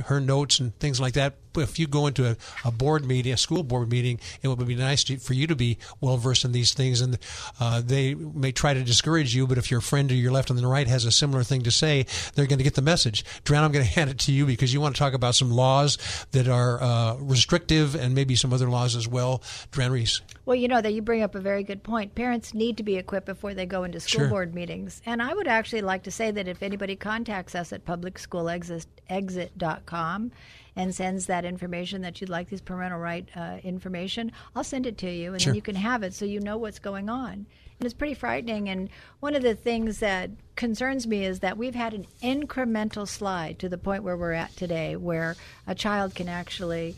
her 0.06 0.22
notes 0.22 0.60
and 0.60 0.78
things 0.80 1.02
like 1.02 1.14
that. 1.14 1.36
If 1.58 1.80
you 1.80 1.88
go 1.88 2.08
into 2.08 2.30
a, 2.32 2.38
a 2.66 2.72
board 2.72 3.06
meeting, 3.06 3.32
a 3.32 3.38
school 3.38 3.64
board 3.64 3.90
meeting, 3.90 4.20
it 4.42 4.48
would 4.48 4.66
be 4.66 4.76
nice 4.76 5.04
to, 5.06 5.18
for 5.18 5.34
you 5.34 5.48
to 5.48 5.56
be 5.56 5.78
well 6.02 6.18
versed 6.18 6.46
in 6.46 6.52
these 6.54 6.74
things. 6.74 7.02
And 7.02 7.18
uh, 7.60 7.82
they 7.82 8.14
may 8.14 8.52
try 8.52 8.74
to 8.74 8.84
discourage 8.84 9.36
you, 9.36 9.46
but 9.46 9.58
if 9.58 9.72
your 9.72 9.82
friend 9.82 10.10
to 10.10 10.16
your 10.16 10.32
left 10.32 10.50
and 10.50 10.60
the 10.60 10.68
right 10.68 10.88
has 10.88 11.06
a 11.06 11.12
similar 11.12 11.44
thing 11.44 11.64
to 11.64 11.72
say, 11.72 12.06
they're 12.34 12.48
going 12.48 12.60
to 12.60 12.64
get 12.64 12.76
the 12.76 12.82
message. 12.82 13.24
Dran, 13.46 13.64
I'm 13.64 13.72
going 13.72 13.86
to 13.90 13.92
hand 13.92 14.10
it 14.10 14.20
to 14.20 14.32
you 14.34 14.46
because 14.46 14.74
you 14.74 14.82
want 14.82 14.96
to 14.96 15.00
talk 15.00 15.14
about 15.14 15.36
some 15.36 15.52
laws 15.52 15.98
that 16.32 16.48
are 16.50 16.82
uh, 16.82 17.14
restrictive 17.16 17.96
and 17.96 18.14
maybe 18.14 18.36
some 18.36 18.52
other 18.52 18.70
laws 18.70 18.96
as 18.96 19.08
well. 19.08 19.42
Dran 19.72 19.92
Reese. 19.92 20.22
Well, 20.46 20.56
you 20.56 20.68
know 20.68 20.82
that 20.82 20.94
you 20.94 21.02
bring 21.02 21.24
up 21.24 21.36
a 21.36 21.40
very 21.40 21.64
good 21.64 21.84
point. 21.84 22.16
Parents 22.16 22.54
need 22.54 22.78
to 22.78 22.84
be 22.84 22.96
equipped 22.98 23.26
before 23.26 23.54
they 23.54 23.66
go 23.66 23.84
into 23.84 24.00
school 24.00 24.22
Sure. 24.22 24.30
board 24.30 24.54
meetings. 24.54 25.02
And 25.06 25.22
I 25.22 25.34
would 25.34 25.48
actually 25.48 25.82
like 25.82 26.04
to 26.04 26.12
say 26.12 26.32
that 26.32 26.48
if 26.48 26.62
anybody 26.62 26.96
contacts 26.96 27.56
us 27.56 27.72
at 27.72 27.86
publicschoolexit.com 27.86 30.32
and 30.76 30.94
sends 30.94 31.26
that 31.28 31.46
information 31.46 32.02
that 32.02 32.20
you'd 32.20 32.30
like 32.30 32.50
this 32.50 32.62
parental 32.62 33.00
right 33.00 33.28
uh, 33.36 33.58
information, 33.64 34.32
I'll 34.56 34.64
send 34.64 34.86
it 34.86 34.98
to 35.00 35.10
you 35.10 35.34
and 35.34 35.42
Sure. 35.42 35.52
then 35.52 35.56
you 35.56 35.62
can 35.62 35.76
have 35.76 36.04
it 36.04 36.14
so 36.14 36.26
you 36.26 36.40
know 36.40 36.58
what's 36.58 36.80
going 36.80 37.10
on. 37.10 37.46
And 37.80 37.86
it's 37.86 37.94
pretty 37.94 38.14
frightening. 38.14 38.70
And 38.70 38.90
one 39.20 39.36
of 39.36 39.44
the 39.44 39.56
things 39.56 40.00
that 40.00 40.32
concerns 40.56 41.06
me 41.06 41.26
is 41.26 41.40
that 41.40 41.58
we've 41.58 41.76
had 41.76 41.94
an 41.94 42.08
incremental 42.24 43.08
slide 43.08 43.60
to 43.60 43.70
the 43.70 43.78
point 43.78 44.04
where 44.04 44.16
we're 44.18 44.32
at 44.32 44.56
today, 44.56 44.96
where 44.96 45.36
a 45.68 45.76
child 45.76 46.16
can 46.16 46.30
actually 46.30 46.96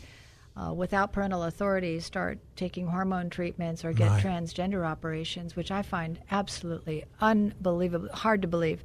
uh, 0.58 0.72
without 0.72 1.12
parental 1.12 1.44
authority, 1.44 2.00
start 2.00 2.38
taking 2.56 2.88
hormone 2.88 3.30
treatments 3.30 3.84
or 3.84 3.92
get 3.92 4.10
Right. 4.10 4.24
transgender 4.24 4.84
operations, 4.84 5.54
which 5.54 5.70
I 5.70 5.82
find 5.82 6.18
absolutely 6.30 7.04
unbelievable, 7.20 8.08
hard 8.12 8.42
to 8.42 8.48
believe. 8.48 8.82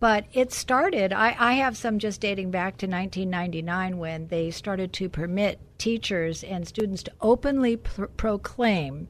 But 0.00 0.24
it 0.32 0.52
started, 0.52 1.12
I, 1.12 1.36
I 1.38 1.52
have 1.54 1.76
some 1.76 2.00
just 2.00 2.20
dating 2.20 2.50
back 2.50 2.76
to 2.78 2.86
1999 2.86 3.98
when 3.98 4.26
they 4.28 4.50
started 4.50 4.92
to 4.94 5.08
permit 5.08 5.60
teachers 5.78 6.42
and 6.42 6.66
students 6.66 7.04
to 7.04 7.12
openly 7.20 7.76
pr- 7.76 8.06
proclaim 8.06 9.06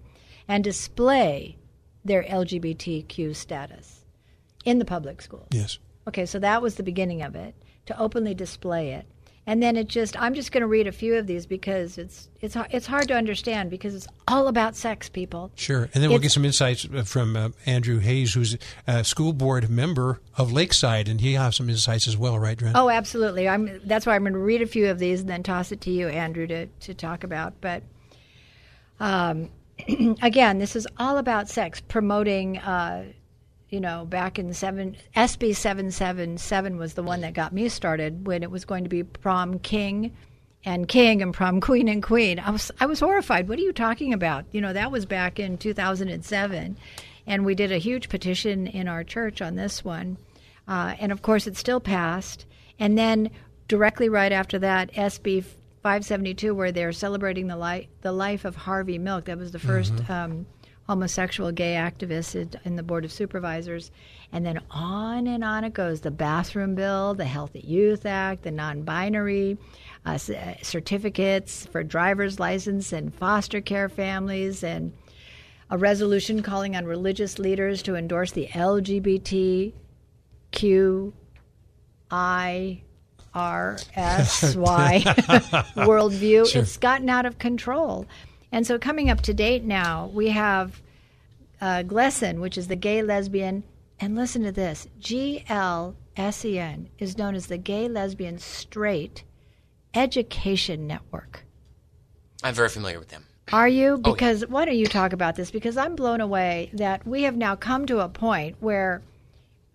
and 0.47 0.63
display 0.63 1.57
their 2.05 2.23
LGBTQ 2.25 3.35
status 3.35 4.05
in 4.65 4.79
the 4.79 4.85
public 4.85 5.23
schools. 5.23 5.49
Yes. 5.51 5.79
Okay, 6.09 6.27
so 6.27 6.39
that 6.39 6.63
was 6.63 6.75
the 6.75 6.83
beginning 6.83 7.23
of 7.23 7.35
it 7.35 7.55
to 7.87 7.99
openly 7.99 8.35
display 8.35 8.93
it. 8.93 9.07
And 9.45 9.61
then 9.61 9.77
it 9.77 9.89
just 9.89 10.21
I'm 10.23 10.35
just 10.35 10.53
going 10.53 10.61
to 10.61 10.69
read 10.69 10.87
a 10.87 10.93
few 10.93 11.17
of 11.17 11.27
these 11.27 11.47
because 11.47 11.99
it's 11.99 12.29
it's 12.41 12.57
it's 12.71 12.87
hard 12.87 13.09
to 13.09 13.15
understand 13.15 13.71
because 13.71 13.93
it's 13.93 14.07
all 14.29 14.47
about 14.47 14.77
sex 14.77 15.09
people. 15.09 15.51
Sure, 15.57 15.89
and 15.93 16.03
then 16.03 16.11
we'll 16.11 16.21
get 16.21 16.31
some 16.31 16.45
insights 16.45 16.87
from 17.05 17.35
uh, 17.35 17.49
Andrew 17.67 17.99
Hayes, 17.99 18.35
who's 18.35 18.57
a 18.87 19.03
school 19.03 19.33
board 19.33 19.69
member 19.69 20.21
of 20.39 20.53
Lakeside, 20.53 21.09
and 21.09 21.21
he 21.21 21.33
has 21.33 21.57
some 21.57 21.69
insights 21.69 22.07
as 22.07 22.17
well, 22.17 22.39
right, 22.39 22.57
Dran? 22.57 22.77
Oh, 22.77 22.89
absolutely. 22.89 23.49
I'm 23.49 23.81
that's 23.85 24.07
why 24.07 24.15
I'm 24.15 24.23
going 24.23 24.35
to 24.35 24.39
read 24.39 24.63
a 24.63 24.67
few 24.67 24.89
of 24.89 25.01
these 25.01 25.23
and 25.23 25.29
then 25.29 25.43
toss 25.43 25.73
it 25.73 25.81
to 25.83 25.91
you 25.91 26.07
Andrew 26.07 26.47
to 26.47 26.67
to 26.67 26.95
talk 26.95 27.25
about. 27.25 27.55
But 27.61 27.83
um, 29.01 29.51
again, 30.23 30.59
this 30.59 30.77
is 30.77 30.87
all 30.99 31.19
about 31.19 31.49
sex 31.49 31.81
promoting 31.81 32.59
uh, 32.59 33.05
you 33.73 33.81
know, 33.81 34.05
back 34.05 34.39
in 34.39 34.53
seven 34.53 34.97
SB 35.17 35.57
seven 35.57 35.91
seven 35.91 36.37
seven 36.37 36.77
was 36.77 36.93
the 36.93 37.03
one 37.03 37.23
that 37.23 37.33
got 37.33 37.55
me 37.55 37.71
started 37.71 38.27
when 38.27 38.43
it 38.43 38.51
was 38.51 38.67
going 38.67 38.85
to 38.85 38.91
be 38.91 39.03
prom 39.03 39.59
king 39.59 40.15
and 40.63 40.87
king 40.87 41.23
and 41.23 41.33
prom 41.33 41.59
queen 41.63 41.89
and 41.89 42.03
queen. 42.03 42.39
I 42.39 42.51
was 42.51 42.71
I 42.79 42.85
was 42.85 43.01
horrified. 43.01 43.49
What 43.49 43.59
are 43.59 43.63
you 43.63 43.73
talking 43.73 44.13
about? 44.13 44.45
You 44.53 44.61
know, 44.61 44.75
that 44.75 44.93
was 44.93 45.07
back 45.07 45.41
in 45.41 45.57
two 45.57 45.73
thousand 45.73 46.11
and 46.11 46.23
seven, 46.23 46.77
and 47.27 47.47
we 47.47 47.55
did 47.55 47.73
a 47.73 47.79
huge 47.79 48.11
petition 48.11 48.67
in 48.67 48.89
our 48.89 49.05
church 49.05 49.41
on 49.41 49.57
this 49.57 49.83
one, 49.83 50.19
uh, 50.69 50.95
and 51.01 51.11
of 51.11 51.23
course 51.23 51.47
it 51.47 51.57
still 51.57 51.81
passed. 51.81 52.45
And 52.79 52.99
then 52.99 53.31
directly 53.69 54.11
right 54.11 54.33
after 54.33 54.59
that, 54.59 54.93
SB 54.93 55.47
572, 55.83 56.55
where 56.55 56.71
they're 56.73 56.93
celebrating 56.93 57.49
the 57.49 57.57
life 57.57 57.87
the 58.03 58.13
life 58.13 58.45
of 58.45 58.55
Harvey 58.57 58.99
Milk. 58.99 59.25
That 59.27 59.39
was 59.39 59.51
the 59.53 59.59
1st 59.59 60.09
um, 60.11 60.47
homosexual 60.87 61.51
gay 61.53 61.75
activist 61.75 62.35
in- 62.65 62.77
the 62.77 62.83
board 62.83 63.05
of 63.05 63.13
supervisors, 63.13 63.91
and 64.33 64.45
then 64.47 64.61
on 64.71 65.27
and 65.27 65.43
on 65.45 65.65
it 65.65 65.73
goes. 65.75 66.01
The 66.01 66.11
bathroom 66.11 66.75
bill, 66.75 67.15
the 67.15 67.25
Healthy 67.25 67.61
Youth 67.61 68.07
Act, 68.07 68.43
the 68.43 68.51
non-binary 68.53 69.59
uh, 70.07 70.19
c- 70.19 70.37
uh, 70.37 70.55
certificates 70.63 71.67
for 71.67 71.83
driver's 71.83 72.39
license 72.39 72.93
and 72.93 73.13
foster 73.15 73.61
care 73.61 73.89
families, 73.89 74.63
and 74.63 74.93
a 75.71 75.79
resolution 75.79 76.43
calling 76.43 76.77
on 76.77 76.85
religious 76.85 77.39
leaders 77.39 77.83
to 77.83 77.97
endorse 77.97 78.31
the 78.33 78.47
LGBTQ 78.49 79.73
I 83.35 83.39
R 83.39 83.79
S 83.95 84.55
Y 84.55 85.03
worldview. 85.77 86.55
It's 86.55 86.77
gotten 86.77 87.09
out 87.09 87.27
of 87.27 87.39
control. 87.39 88.07
And 88.51 88.67
so, 88.67 88.79
coming 88.79 89.11
up 89.11 89.23
to 89.23 89.35
date 89.35 89.65
now, 89.65 90.11
we 90.13 90.29
have 90.31 90.83
uh, 91.61 91.83
GLSEN, 91.87 92.41
which 92.41 92.59
is 92.59 92.69
the 92.69 92.77
gay, 92.77 93.03
lesbian, 93.03 93.65
and 94.01 94.15
listen 94.17 94.43
to 94.43 94.53
this 94.53 94.87
G 94.99 95.45
L 95.49 95.97
S 96.17 96.45
E 96.45 96.59
N 96.59 96.89
is 96.99 97.17
known 97.17 97.35
as 97.35 97.47
the 97.47 97.59
Gay, 97.59 97.89
Lesbian, 97.89 98.39
Straight 98.39 99.25
Education 99.95 100.87
Network. 100.87 101.45
I'm 102.43 102.55
very 102.55 102.69
familiar 102.69 102.99
with 102.99 103.09
them. 103.09 103.25
Are 103.53 103.69
you? 103.69 104.01
Oh, 104.05 104.09
yeah. 104.09 104.13
Because 104.13 104.47
why 104.47 104.65
don't 104.65 104.77
you 104.77 104.87
talk 104.87 105.13
about 105.13 105.37
this? 105.37 105.51
Because 105.51 105.77
I'm 105.77 105.95
blown 105.95 106.21
away 106.21 106.71
that 106.75 107.07
we 107.07 107.23
have 107.23 107.37
now 107.37 107.57
come 107.57 107.87
to 107.87 108.01
a 108.01 108.09
point 108.09 108.57
where 108.61 109.03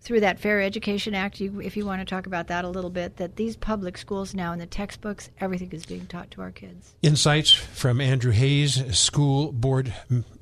through 0.00 0.20
that 0.20 0.38
Fair 0.38 0.60
Education 0.62 1.14
Act, 1.14 1.40
you, 1.40 1.60
if 1.60 1.76
you 1.76 1.84
want 1.84 2.00
to 2.00 2.04
talk 2.04 2.26
about 2.26 2.46
that 2.48 2.64
a 2.64 2.68
little 2.68 2.90
bit, 2.90 3.16
that 3.16 3.36
these 3.36 3.56
public 3.56 3.98
schools 3.98 4.34
now 4.34 4.52
in 4.52 4.58
the 4.58 4.66
textbooks, 4.66 5.28
everything 5.40 5.70
is 5.72 5.84
being 5.84 6.06
taught 6.06 6.30
to 6.30 6.40
our 6.40 6.50
kids. 6.50 6.94
Insights 7.02 7.52
from 7.52 8.00
Andrew 8.00 8.32
Hayes, 8.32 8.96
school 8.96 9.52
board 9.52 9.92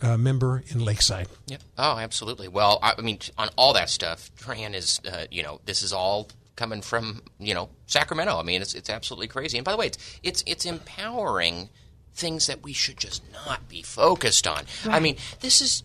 uh, 0.03 0.17
member 0.17 0.63
in 0.69 0.85
Lakeside. 0.85 1.29
Yep. 1.47 1.63
Oh, 1.79 1.99
absolutely. 1.99 2.49
Well, 2.49 2.79
I, 2.83 2.95
I 2.99 3.01
mean, 3.01 3.19
on 3.39 3.49
all 3.57 3.73
that 3.73 3.91
stuff, 3.91 4.31
Dran 4.37 4.75
is, 4.75 5.01
uh, 5.11 5.25
you 5.31 5.43
know, 5.43 5.61
this 5.65 5.83
is 5.83 5.93
all 5.93 6.29
coming 6.55 6.83
from, 6.83 7.23
you 7.39 7.55
know, 7.55 7.69
Sacramento. 7.87 8.39
I 8.39 8.43
mean, 8.43 8.63
it's 8.63 8.75
it's 8.75 8.91
absolutely 8.91 9.29
crazy. 9.29 9.59
And 9.59 9.65
by 9.65 9.73
the 9.73 9.79
way, 9.79 9.87
it's 9.87 10.19
it's, 10.23 10.45
it's 10.47 10.67
empowering 10.67 11.71
things 12.15 12.47
that 12.47 12.63
we 12.63 12.73
should 12.73 12.97
just 12.99 13.23
not 13.47 13.69
be 13.69 13.83
focused 13.83 14.47
on. 14.47 14.65
Right. 14.85 14.97
I 14.97 15.01
mean, 15.01 15.17
this 15.41 15.61
is 15.61 15.83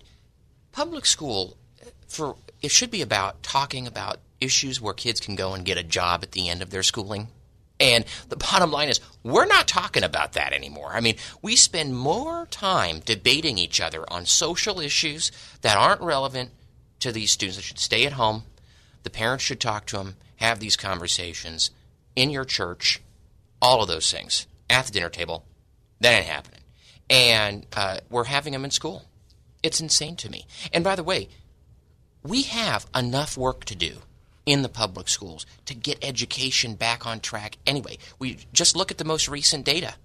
public 0.71 1.05
school 1.05 1.57
for 2.07 2.35
it 2.61 2.71
should 2.71 2.91
be 2.91 3.01
about 3.01 3.43
talking 3.43 3.87
about 3.87 4.19
issues 4.39 4.81
where 4.81 4.93
kids 4.93 5.19
can 5.19 5.35
go 5.35 5.53
and 5.53 5.65
get 5.65 5.77
a 5.77 5.83
job 5.83 6.21
at 6.23 6.31
the 6.31 6.49
end 6.49 6.61
of 6.61 6.69
their 6.69 6.83
schooling. 6.83 7.27
And 7.79 8.05
the 8.29 8.35
bottom 8.35 8.71
line 8.71 8.89
is, 8.89 8.99
we're 9.23 9.47
not 9.47 9.67
talking 9.67 10.03
about 10.03 10.33
that 10.33 10.53
anymore. 10.53 10.91
I 10.93 10.99
mean, 10.99 11.15
we 11.41 11.55
spend 11.55 11.97
more 11.97 12.45
time 12.51 13.01
debating 13.03 13.57
each 13.57 13.81
other 13.81 14.05
on 14.11 14.25
social 14.25 14.79
issues 14.79 15.31
that 15.61 15.77
aren't 15.77 16.01
relevant 16.01 16.51
to 16.99 17.11
these 17.11 17.31
students. 17.31 17.57
They 17.57 17.63
should 17.63 17.79
stay 17.79 18.05
at 18.05 18.13
home. 18.13 18.43
The 19.03 19.09
parents 19.09 19.43
should 19.43 19.59
talk 19.59 19.87
to 19.87 19.97
them, 19.97 20.15
have 20.35 20.59
these 20.59 20.77
conversations 20.77 21.71
in 22.15 22.29
your 22.29 22.45
church, 22.45 23.01
all 23.59 23.81
of 23.81 23.87
those 23.87 24.11
things 24.11 24.45
at 24.69 24.85
the 24.85 24.91
dinner 24.91 25.09
table. 25.09 25.43
That 26.01 26.13
ain't 26.13 26.27
happening. 26.27 26.61
And 27.09 27.65
uh, 27.75 28.01
we're 28.11 28.25
having 28.25 28.53
them 28.53 28.63
in 28.63 28.71
school. 28.71 29.05
It's 29.63 29.81
insane 29.81 30.15
to 30.17 30.29
me. 30.29 30.45
And 30.71 30.83
by 30.83 30.95
the 30.95 31.03
way, 31.03 31.29
we 32.23 32.43
have 32.43 32.85
enough 32.95 33.37
work 33.37 33.65
to 33.65 33.75
do 33.75 33.97
in 34.45 34.61
the 34.61 34.69
public 34.69 35.07
schools 35.07 35.45
to 35.65 35.75
get 35.75 36.03
education 36.03 36.75
back 36.75 37.05
on 37.05 37.19
track 37.19 37.57
anyway. 37.65 37.97
We 38.19 38.39
just 38.53 38.75
look 38.75 38.91
at 38.91 38.97
the 38.97 39.05
most 39.05 39.27
recent 39.27 39.65
data. 39.65 39.95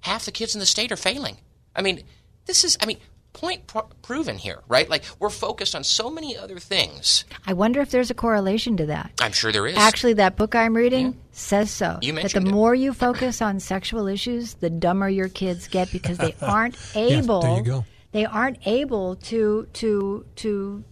Half 0.00 0.24
the 0.24 0.32
kids 0.32 0.54
in 0.54 0.60
the 0.60 0.66
state 0.66 0.92
are 0.92 0.96
failing. 0.96 1.38
I 1.74 1.82
mean, 1.82 2.02
this 2.46 2.64
is, 2.64 2.78
I 2.80 2.86
mean, 2.86 2.98
point 3.32 3.72
proven 4.02 4.36
here, 4.36 4.62
right? 4.68 4.88
Like 4.88 5.04
we're 5.18 5.30
focused 5.30 5.74
on 5.74 5.84
so 5.84 6.10
many 6.10 6.36
other 6.36 6.58
things. 6.58 7.24
I 7.46 7.52
wonder 7.52 7.80
if 7.80 7.90
there's 7.90 8.10
a 8.10 8.14
correlation 8.14 8.76
to 8.78 8.86
that. 8.86 9.12
I'm 9.20 9.32
sure 9.32 9.52
there 9.52 9.66
is. 9.66 9.76
Actually, 9.76 10.14
that 10.14 10.36
book 10.36 10.54
I'm 10.54 10.74
reading 10.74 11.06
yeah. 11.06 11.12
says 11.32 11.70
so. 11.70 11.98
You 12.02 12.14
mentioned 12.14 12.46
that 12.46 12.48
the 12.48 12.50
it. 12.50 12.54
more 12.54 12.74
you 12.74 12.92
focus 12.92 13.40
on 13.40 13.60
sexual 13.60 14.08
issues, 14.08 14.54
the 14.54 14.70
dumber 14.70 15.08
your 15.08 15.28
kids 15.28 15.68
get 15.68 15.92
because 15.92 16.18
they 16.18 16.34
aren't 16.42 16.76
able. 16.96 17.42
yeah, 17.42 17.48
there 17.48 17.58
you 17.58 17.64
go. 17.64 17.84
They 18.10 18.24
aren't 18.24 18.66
able 18.66 19.16
to 19.16 19.68
to 19.74 20.24
to 20.36 20.84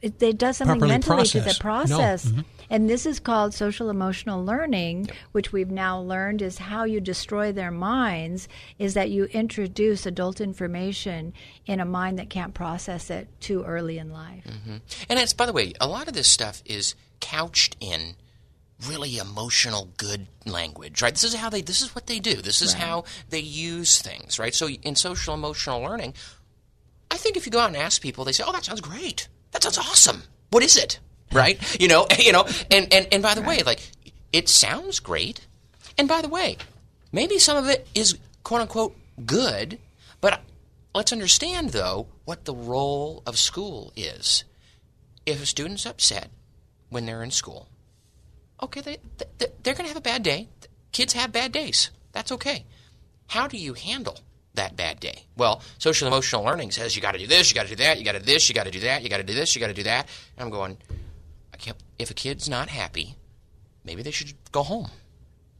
it, 0.00 0.22
it 0.22 0.38
does 0.38 0.56
something 0.56 0.78
mentally 0.78 1.16
process. 1.16 1.32
to 1.32 1.40
the 1.40 1.56
process. 1.60 2.24
No. 2.26 2.30
Mm-hmm. 2.30 2.40
And 2.70 2.90
this 2.90 3.06
is 3.06 3.18
called 3.18 3.54
social 3.54 3.88
emotional 3.88 4.44
learning, 4.44 5.06
yep. 5.06 5.16
which 5.32 5.52
we've 5.52 5.70
now 5.70 6.00
learned 6.00 6.42
is 6.42 6.58
how 6.58 6.84
you 6.84 7.00
destroy 7.00 7.50
their 7.50 7.70
minds 7.70 8.46
is 8.78 8.94
that 8.94 9.10
you 9.10 9.24
introduce 9.24 10.04
adult 10.06 10.40
information 10.40 11.32
in 11.66 11.80
a 11.80 11.84
mind 11.84 12.18
that 12.18 12.28
can't 12.28 12.54
process 12.54 13.10
it 13.10 13.28
too 13.40 13.64
early 13.64 13.98
in 13.98 14.12
life. 14.12 14.44
Mm-hmm. 14.44 14.76
And 15.08 15.18
it's, 15.18 15.32
by 15.32 15.46
the 15.46 15.52
way, 15.52 15.72
a 15.80 15.88
lot 15.88 16.08
of 16.08 16.14
this 16.14 16.28
stuff 16.28 16.62
is 16.66 16.94
couched 17.20 17.76
in 17.80 18.16
really 18.86 19.18
emotional 19.18 19.88
good 19.96 20.28
language 20.46 21.02
right 21.02 21.12
this 21.14 21.24
is 21.24 21.34
how 21.34 21.50
they 21.50 21.60
this 21.60 21.82
is 21.82 21.96
what 21.96 22.06
they 22.06 22.20
do 22.20 22.36
this 22.36 22.62
is 22.62 22.74
right. 22.74 22.82
how 22.84 23.04
they 23.28 23.40
use 23.40 24.00
things 24.00 24.38
right 24.38 24.54
so 24.54 24.68
in 24.68 24.94
social 24.94 25.34
emotional 25.34 25.82
learning 25.82 26.14
i 27.10 27.16
think 27.16 27.36
if 27.36 27.44
you 27.44 27.50
go 27.50 27.58
out 27.58 27.66
and 27.66 27.76
ask 27.76 28.00
people 28.00 28.24
they 28.24 28.30
say 28.30 28.44
oh 28.46 28.52
that 28.52 28.64
sounds 28.64 28.80
great 28.80 29.26
that 29.52 29.62
sounds 29.62 29.78
awesome. 29.78 30.22
What 30.50 30.62
is 30.62 30.76
it? 30.76 30.98
Right? 31.32 31.58
You 31.80 31.88
know, 31.88 32.06
you 32.18 32.32
know, 32.32 32.46
and, 32.70 32.92
and, 32.92 33.08
and 33.12 33.22
by 33.22 33.34
the 33.34 33.42
way, 33.42 33.62
like 33.62 33.80
it 34.32 34.48
sounds 34.48 35.00
great. 35.00 35.46
And 35.96 36.08
by 36.08 36.22
the 36.22 36.28
way, 36.28 36.56
maybe 37.12 37.38
some 37.38 37.56
of 37.56 37.68
it 37.68 37.86
is 37.94 38.18
quote 38.44 38.62
unquote 38.62 38.96
good, 39.24 39.78
but 40.20 40.40
let's 40.94 41.12
understand 41.12 41.70
though 41.70 42.06
what 42.24 42.44
the 42.44 42.54
role 42.54 43.22
of 43.26 43.38
school 43.38 43.92
is. 43.96 44.44
If 45.26 45.42
a 45.42 45.46
student's 45.46 45.84
upset 45.84 46.30
when 46.88 47.04
they're 47.04 47.22
in 47.22 47.30
school, 47.30 47.68
okay, 48.62 48.80
they, 48.80 48.96
they 49.38 49.46
they're 49.62 49.74
going 49.74 49.84
to 49.84 49.88
have 49.88 49.96
a 49.96 50.00
bad 50.00 50.22
day. 50.22 50.48
Kids 50.92 51.12
have 51.12 51.32
bad 51.32 51.52
days. 51.52 51.90
That's 52.12 52.32
okay. 52.32 52.64
How 53.28 53.46
do 53.46 53.58
you 53.58 53.74
handle 53.74 54.20
that 54.58 54.76
bad 54.76 55.00
day? 55.00 55.24
Well, 55.36 55.62
social 55.78 56.06
emotional 56.06 56.44
learning 56.44 56.70
says 56.70 56.94
you 56.94 57.02
got 57.02 57.12
to 57.12 57.18
do 57.18 57.26
this, 57.26 57.50
you 57.50 57.54
got 57.54 57.64
to 57.64 57.74
do 57.74 57.82
that, 57.82 57.98
you 57.98 58.04
got 58.04 58.12
to 58.12 58.20
do 58.20 58.26
this, 58.26 58.48
you 58.48 58.54
got 58.54 58.64
to 58.66 58.70
do 58.70 58.80
that, 58.80 59.02
you 59.02 59.08
got 59.08 59.16
to 59.16 59.22
do 59.24 59.34
this, 59.34 59.54
you 59.54 59.60
got 59.60 59.68
to 59.68 59.74
do 59.74 59.82
that. 59.84 60.06
And 60.36 60.44
I'm 60.44 60.50
going, 60.50 60.76
I 61.52 61.56
can't. 61.56 61.76
If 61.98 62.10
a 62.10 62.14
kid's 62.14 62.48
not 62.48 62.68
happy, 62.68 63.16
maybe 63.84 64.02
they 64.02 64.10
should 64.10 64.34
go 64.52 64.62
home 64.62 64.90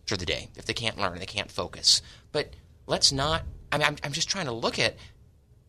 for 0.07 0.17
the 0.17 0.27
day 0.27 0.49
if 0.57 0.65
they 0.65 0.75
can't 0.75 0.99
learn, 0.99 1.19
they 1.19 1.27
can't 1.27 1.51
focus. 1.51 2.03
But 2.33 2.55
let's 2.87 3.13
not. 3.13 3.43
I 3.73 3.79
mean, 3.79 3.87
I'm, 3.87 3.97
I'm 4.05 4.13
just 4.13 4.29
trying 4.29 4.47
to 4.47 4.53
look 4.53 4.79
at 4.79 4.97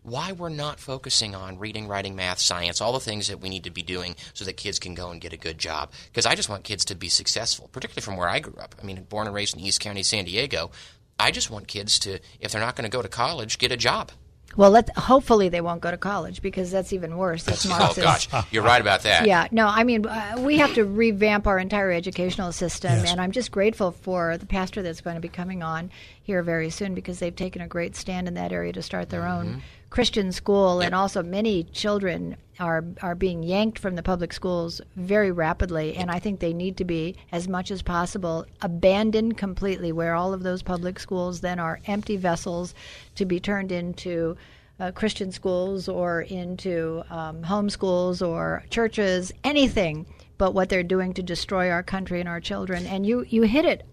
why 0.03 0.31
we're 0.31 0.49
not 0.49 0.79
focusing 0.79 1.35
on 1.35 1.59
reading, 1.59 1.87
writing, 1.87 2.15
math, 2.15 2.39
science, 2.39 2.79
all 2.79 2.93
the 2.93 2.99
things 2.99 3.27
that 3.27 3.41
we 3.41 3.49
need 3.49 3.65
to 3.65 3.71
be 3.71 3.81
doing 3.81 4.15
so 4.33 4.45
that 4.45 4.53
kids 4.53 4.79
can 4.79 4.95
go 4.95 5.11
and 5.11 5.19
get 5.19 5.33
a 5.33 5.37
good 5.37 5.57
job. 5.57 5.91
Because 6.05 6.25
I 6.25 6.35
just 6.35 6.49
want 6.49 6.63
kids 6.63 6.85
to 6.85 6.95
be 6.95 7.09
successful, 7.09 7.69
particularly 7.71 8.03
from 8.03 8.15
where 8.15 8.29
I 8.29 8.39
grew 8.39 8.55
up. 8.61 8.75
I 8.81 8.85
mean, 8.85 9.03
born 9.09 9.27
and 9.27 9.35
raised 9.35 9.55
in 9.55 9.61
East 9.61 9.81
County, 9.81 10.03
San 10.03 10.25
Diego. 10.25 10.71
I 11.19 11.31
just 11.31 11.49
want 11.51 11.67
kids 11.67 11.99
to, 11.99 12.19
if 12.39 12.51
they're 12.51 12.61
not 12.61 12.75
going 12.75 12.89
to 12.89 12.95
go 12.95 13.01
to 13.01 13.09
college, 13.09 13.57
get 13.57 13.71
a 13.71 13.77
job. 13.77 14.11
Well, 14.55 14.71
let 14.71 14.89
hopefully 14.97 15.49
they 15.49 15.61
won't 15.61 15.81
go 15.81 15.91
to 15.91 15.97
college 15.97 16.41
because 16.41 16.71
that's 16.71 16.91
even 16.91 17.17
worse. 17.17 17.43
That's. 17.43 17.67
Oh 17.69 17.93
gosh, 17.95 18.27
you're 18.51 18.63
right 18.63 18.81
about 18.81 19.03
that. 19.03 19.27
Yeah, 19.27 19.47
no, 19.51 19.67
I 19.67 19.83
mean 19.83 20.07
uh, 20.07 20.37
we 20.39 20.57
have 20.57 20.73
to 20.73 20.85
revamp 20.85 21.45
our 21.45 21.59
entire 21.59 21.91
educational 21.91 22.51
system, 22.51 22.91
yes. 22.91 23.11
and 23.11 23.21
I'm 23.21 23.31
just 23.31 23.51
grateful 23.51 23.91
for 23.91 24.37
the 24.37 24.47
pastor 24.47 24.81
that's 24.81 25.01
going 25.01 25.15
to 25.15 25.21
be 25.21 25.29
coming 25.29 25.61
on 25.61 25.91
here 26.23 26.41
very 26.41 26.71
soon 26.71 26.95
because 26.95 27.19
they've 27.19 27.35
taken 27.35 27.61
a 27.61 27.67
great 27.67 27.95
stand 27.95 28.27
in 28.27 28.33
that 28.33 28.51
area 28.51 28.73
to 28.73 28.81
start 28.81 29.09
their 29.09 29.21
mm-hmm. 29.21 29.49
own 29.49 29.61
Christian 29.89 30.31
school, 30.31 30.81
yep. 30.81 30.87
and 30.87 30.95
also 30.95 31.23
many 31.23 31.63
children 31.63 32.35
are 32.59 32.83
are 33.01 33.15
being 33.15 33.41
yanked 33.43 33.79
from 33.79 33.95
the 33.95 34.03
public 34.03 34.33
schools 34.33 34.81
very 34.95 35.31
rapidly, 35.31 35.95
and 35.95 36.11
I 36.11 36.19
think 36.19 36.39
they 36.39 36.53
need 36.53 36.77
to 36.77 36.85
be 36.85 37.15
as 37.31 37.47
much 37.47 37.71
as 37.71 37.81
possible 37.81 38.45
abandoned 38.61 39.37
completely, 39.37 39.91
where 39.91 40.13
all 40.13 40.33
of 40.33 40.43
those 40.43 40.61
public 40.61 40.99
schools 40.99 41.41
then 41.41 41.59
are 41.59 41.79
empty 41.87 42.17
vessels 42.17 42.73
to 43.15 43.25
be 43.25 43.39
turned 43.39 43.71
into. 43.71 44.37
Uh, 44.81 44.93
Christian 44.93 45.29
schools 45.29 45.89
or 45.89 46.21
into 46.21 47.03
um, 47.09 47.43
home 47.43 47.69
schools 47.69 48.21
or 48.21 48.63
churches, 48.69 49.33
anything 49.43 50.05
but 50.37 50.53
what 50.53 50.69
they're 50.69 50.83
doing 50.83 51.13
to 51.15 51.21
destroy 51.21 51.69
our 51.69 51.83
country 51.83 52.21
and 52.21 52.29
our 52.29 52.39
children. 52.39 52.87
And 52.87 53.05
you, 53.05 53.25
you 53.27 53.41
hit 53.41 53.65
it 53.65 53.85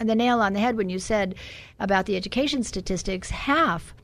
the 0.00 0.14
nail 0.14 0.40
on 0.40 0.52
the 0.52 0.60
head 0.60 0.76
when 0.76 0.88
you 0.90 0.98
said 0.98 1.34
about 1.78 2.06
the 2.06 2.16
education 2.16 2.62
statistics. 2.62 3.30
Half 3.30 3.94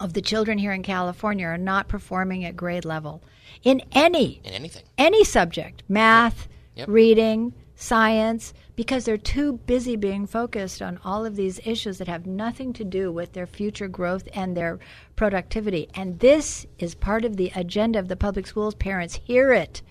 of 0.00 0.12
the 0.12 0.22
children 0.22 0.58
here 0.58 0.72
in 0.72 0.82
California 0.82 1.46
are 1.46 1.58
not 1.58 1.88
performing 1.88 2.44
at 2.44 2.56
grade 2.56 2.84
level 2.84 3.22
in 3.62 3.82
any 3.92 4.40
in 4.44 4.52
anything 4.52 4.82
any 4.96 5.24
subject 5.24 5.82
math 5.88 6.48
yep. 6.74 6.86
Yep. 6.86 6.88
reading 6.88 7.54
science 7.74 8.54
because 8.74 9.04
they're 9.04 9.16
too 9.16 9.52
busy 9.52 9.94
being 9.94 10.26
focused 10.26 10.82
on 10.82 10.98
all 11.04 11.24
of 11.24 11.36
these 11.36 11.60
issues 11.64 11.98
that 11.98 12.08
have 12.08 12.26
nothing 12.26 12.72
to 12.72 12.84
do 12.84 13.12
with 13.12 13.32
their 13.32 13.46
future 13.46 13.88
growth 13.88 14.28
and 14.34 14.56
their 14.56 14.78
productivity 15.16 15.88
and 15.94 16.18
this 16.18 16.66
is 16.78 16.94
part 16.94 17.24
of 17.24 17.36
the 17.36 17.52
agenda 17.54 17.98
of 17.98 18.08
the 18.08 18.16
public 18.16 18.46
schools 18.46 18.74
parents 18.74 19.20
hear 19.24 19.52
it 19.52 19.82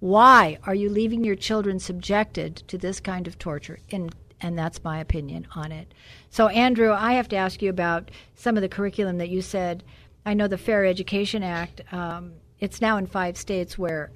why 0.00 0.58
are 0.64 0.74
you 0.74 0.88
leaving 0.88 1.24
your 1.24 1.36
children 1.36 1.78
subjected 1.78 2.56
to 2.68 2.78
this 2.78 3.00
kind 3.00 3.26
of 3.26 3.38
torture 3.38 3.78
in 3.88 4.10
and 4.40 4.58
that's 4.58 4.82
my 4.84 5.00
opinion 5.00 5.46
on 5.54 5.72
it. 5.72 5.92
So, 6.30 6.48
Andrew, 6.48 6.92
I 6.92 7.14
have 7.14 7.28
to 7.28 7.36
ask 7.36 7.62
you 7.62 7.70
about 7.70 8.10
some 8.34 8.56
of 8.56 8.62
the 8.62 8.68
curriculum 8.68 9.18
that 9.18 9.28
you 9.28 9.42
said. 9.42 9.82
I 10.24 10.34
know 10.34 10.48
the 10.48 10.58
Fair 10.58 10.84
Education 10.84 11.42
Act, 11.42 11.80
um, 11.92 12.32
it's 12.60 12.80
now 12.80 12.96
in 12.96 13.06
five 13.06 13.36
states 13.36 13.78
where 13.78 14.10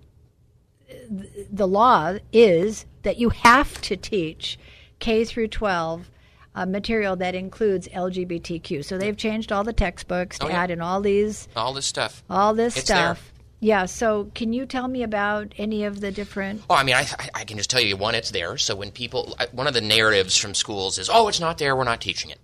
the 1.51 1.67
law 1.67 2.19
is 2.33 2.87
that 3.03 3.19
you 3.19 3.31
have 3.31 3.81
to 3.83 3.97
teach 3.97 4.59
K 4.99 5.25
through 5.25 5.49
12 5.49 6.11
uh, 6.55 6.67
material 6.67 7.17
that 7.17 7.35
includes 7.35 7.89
LGBTQ. 7.89 8.85
So 8.85 8.99
they've 8.99 9.17
changed 9.17 9.53
all 9.53 9.65
the 9.65 9.73
textbooks 9.73 10.39
to 10.39 10.47
oh, 10.47 10.49
yeah. 10.49 10.63
add 10.63 10.71
in 10.71 10.81
all 10.81 11.01
these 11.01 11.49
all 11.57 11.73
this 11.73 11.87
stuff. 11.87 12.23
All 12.29 12.55
this 12.55 12.77
it's 12.77 12.87
stuff. 12.87 13.32
Yeah. 13.63 13.87
So, 13.87 14.31
can 14.35 14.53
you 14.53 14.67
tell 14.67 14.89
me 14.89 15.05
about 15.05 15.55
any 15.57 15.85
of 15.85 16.01
the 16.01 16.11
different? 16.11 16.63
Oh, 16.69 16.75
I 16.75 16.83
mean, 16.83 16.97
I, 16.97 17.07
I 17.33 17.45
can 17.45 17.57
just 17.59 17.71
tell 17.71 17.81
you 17.81 17.97
one. 17.97 18.17
It's 18.17 18.33
there. 18.33 18.59
So 18.59 18.75
when 18.75 18.91
people, 18.91 19.37
one 19.53 19.69
of 19.69 19.73
the 19.73 19.81
narratives 19.81 20.37
from 20.37 20.53
schools 20.53 20.99
is, 20.99 21.09
"Oh, 21.09 21.29
it's 21.29 21.39
not 21.39 21.59
there. 21.59 21.77
We're 21.77 21.85
not 21.85 22.01
teaching 22.01 22.33
it." 22.33 22.39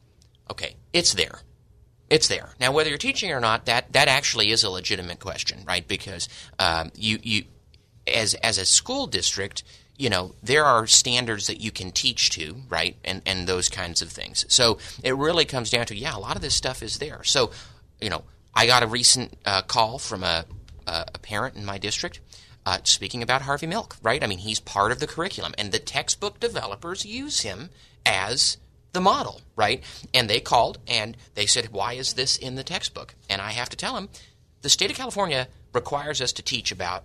Okay, 0.49 0.77
it's 0.93 1.15
there. 1.15 1.41
It's 2.09 2.29
there. 2.29 2.51
Now, 2.61 2.71
whether 2.71 2.89
you're 2.89 2.99
teaching 2.99 3.33
or 3.33 3.41
not, 3.41 3.67
that 3.67 3.93
that 3.95 4.07
actually 4.07 4.53
is 4.53 4.63
a 4.63 4.71
legitimate 4.71 5.19
question, 5.19 5.65
right? 5.67 5.87
Because 5.87 6.29
um, 6.61 6.93
you 6.95 7.19
you 7.21 7.43
as 8.07 8.35
as 8.35 8.57
a 8.57 8.65
school 8.65 9.09
district, 9.09 9.65
you 9.97 10.09
know 10.09 10.37
there 10.41 10.65
are 10.65 10.87
standards 10.87 11.49
that 11.49 11.61
you 11.61 11.73
can 11.73 11.91
teach 11.91 12.31
to 12.31 12.63
right 12.69 12.97
and 13.05 13.23
and 13.27 13.49
those 13.49 13.69
kinds 13.69 14.01
of 14.01 14.09
things 14.09 14.45
so 14.49 14.79
it 15.03 15.17
really 15.17 15.45
comes 15.45 15.71
down 15.71 15.85
to 15.85 15.97
yeah 15.97 16.17
a 16.17 16.21
lot 16.21 16.37
of 16.37 16.43
this 16.43 16.55
stuff 16.55 16.83
is 16.83 16.99
there 16.99 17.25
so 17.25 17.51
you 18.01 18.09
know 18.09 18.23
i 18.55 18.65
got 18.65 18.85
a 18.85 18.87
recent 18.87 19.37
uh, 19.45 19.61
call 19.63 19.99
from 19.99 20.23
a, 20.23 20.45
uh, 20.89 21.05
a 21.15 21.19
parent 21.19 21.55
in 21.55 21.65
my 21.65 21.79
district 21.79 22.21
uh, 22.67 22.79
speaking 22.83 23.23
about 23.23 23.43
Harvey 23.43 23.67
Milk, 23.67 23.97
right? 24.03 24.23
I 24.23 24.27
mean, 24.27 24.39
he's 24.39 24.61
part 24.61 24.91
of 24.91 25.01
the 25.01 25.07
curriculum, 25.07 25.55
and 25.57 25.71
the 25.71 25.79
textbook 25.79 26.41
developers 26.41 27.07
use 27.07 27.41
him 27.41 27.71
as 28.05 28.57
the 28.93 29.01
model, 29.01 29.43
right? 29.55 29.83
And 30.13 30.29
they 30.29 30.41
called 30.41 30.79
and 30.87 31.17
they 31.35 31.47
said, 31.47 31.73
Why 31.73 31.93
is 31.93 32.15
this 32.15 32.37
in 32.37 32.55
the 32.55 32.65
textbook? 32.65 33.15
And 33.29 33.41
I 33.41 33.51
have 33.51 33.69
to 33.71 33.77
tell 33.77 33.95
them, 33.95 34.09
the 34.63 34.69
state 34.69 34.91
of 34.91 34.97
California 34.97 35.49
requires 35.73 36.21
us 36.21 36.33
to 36.33 36.43
teach 36.43 36.73
about 36.73 37.05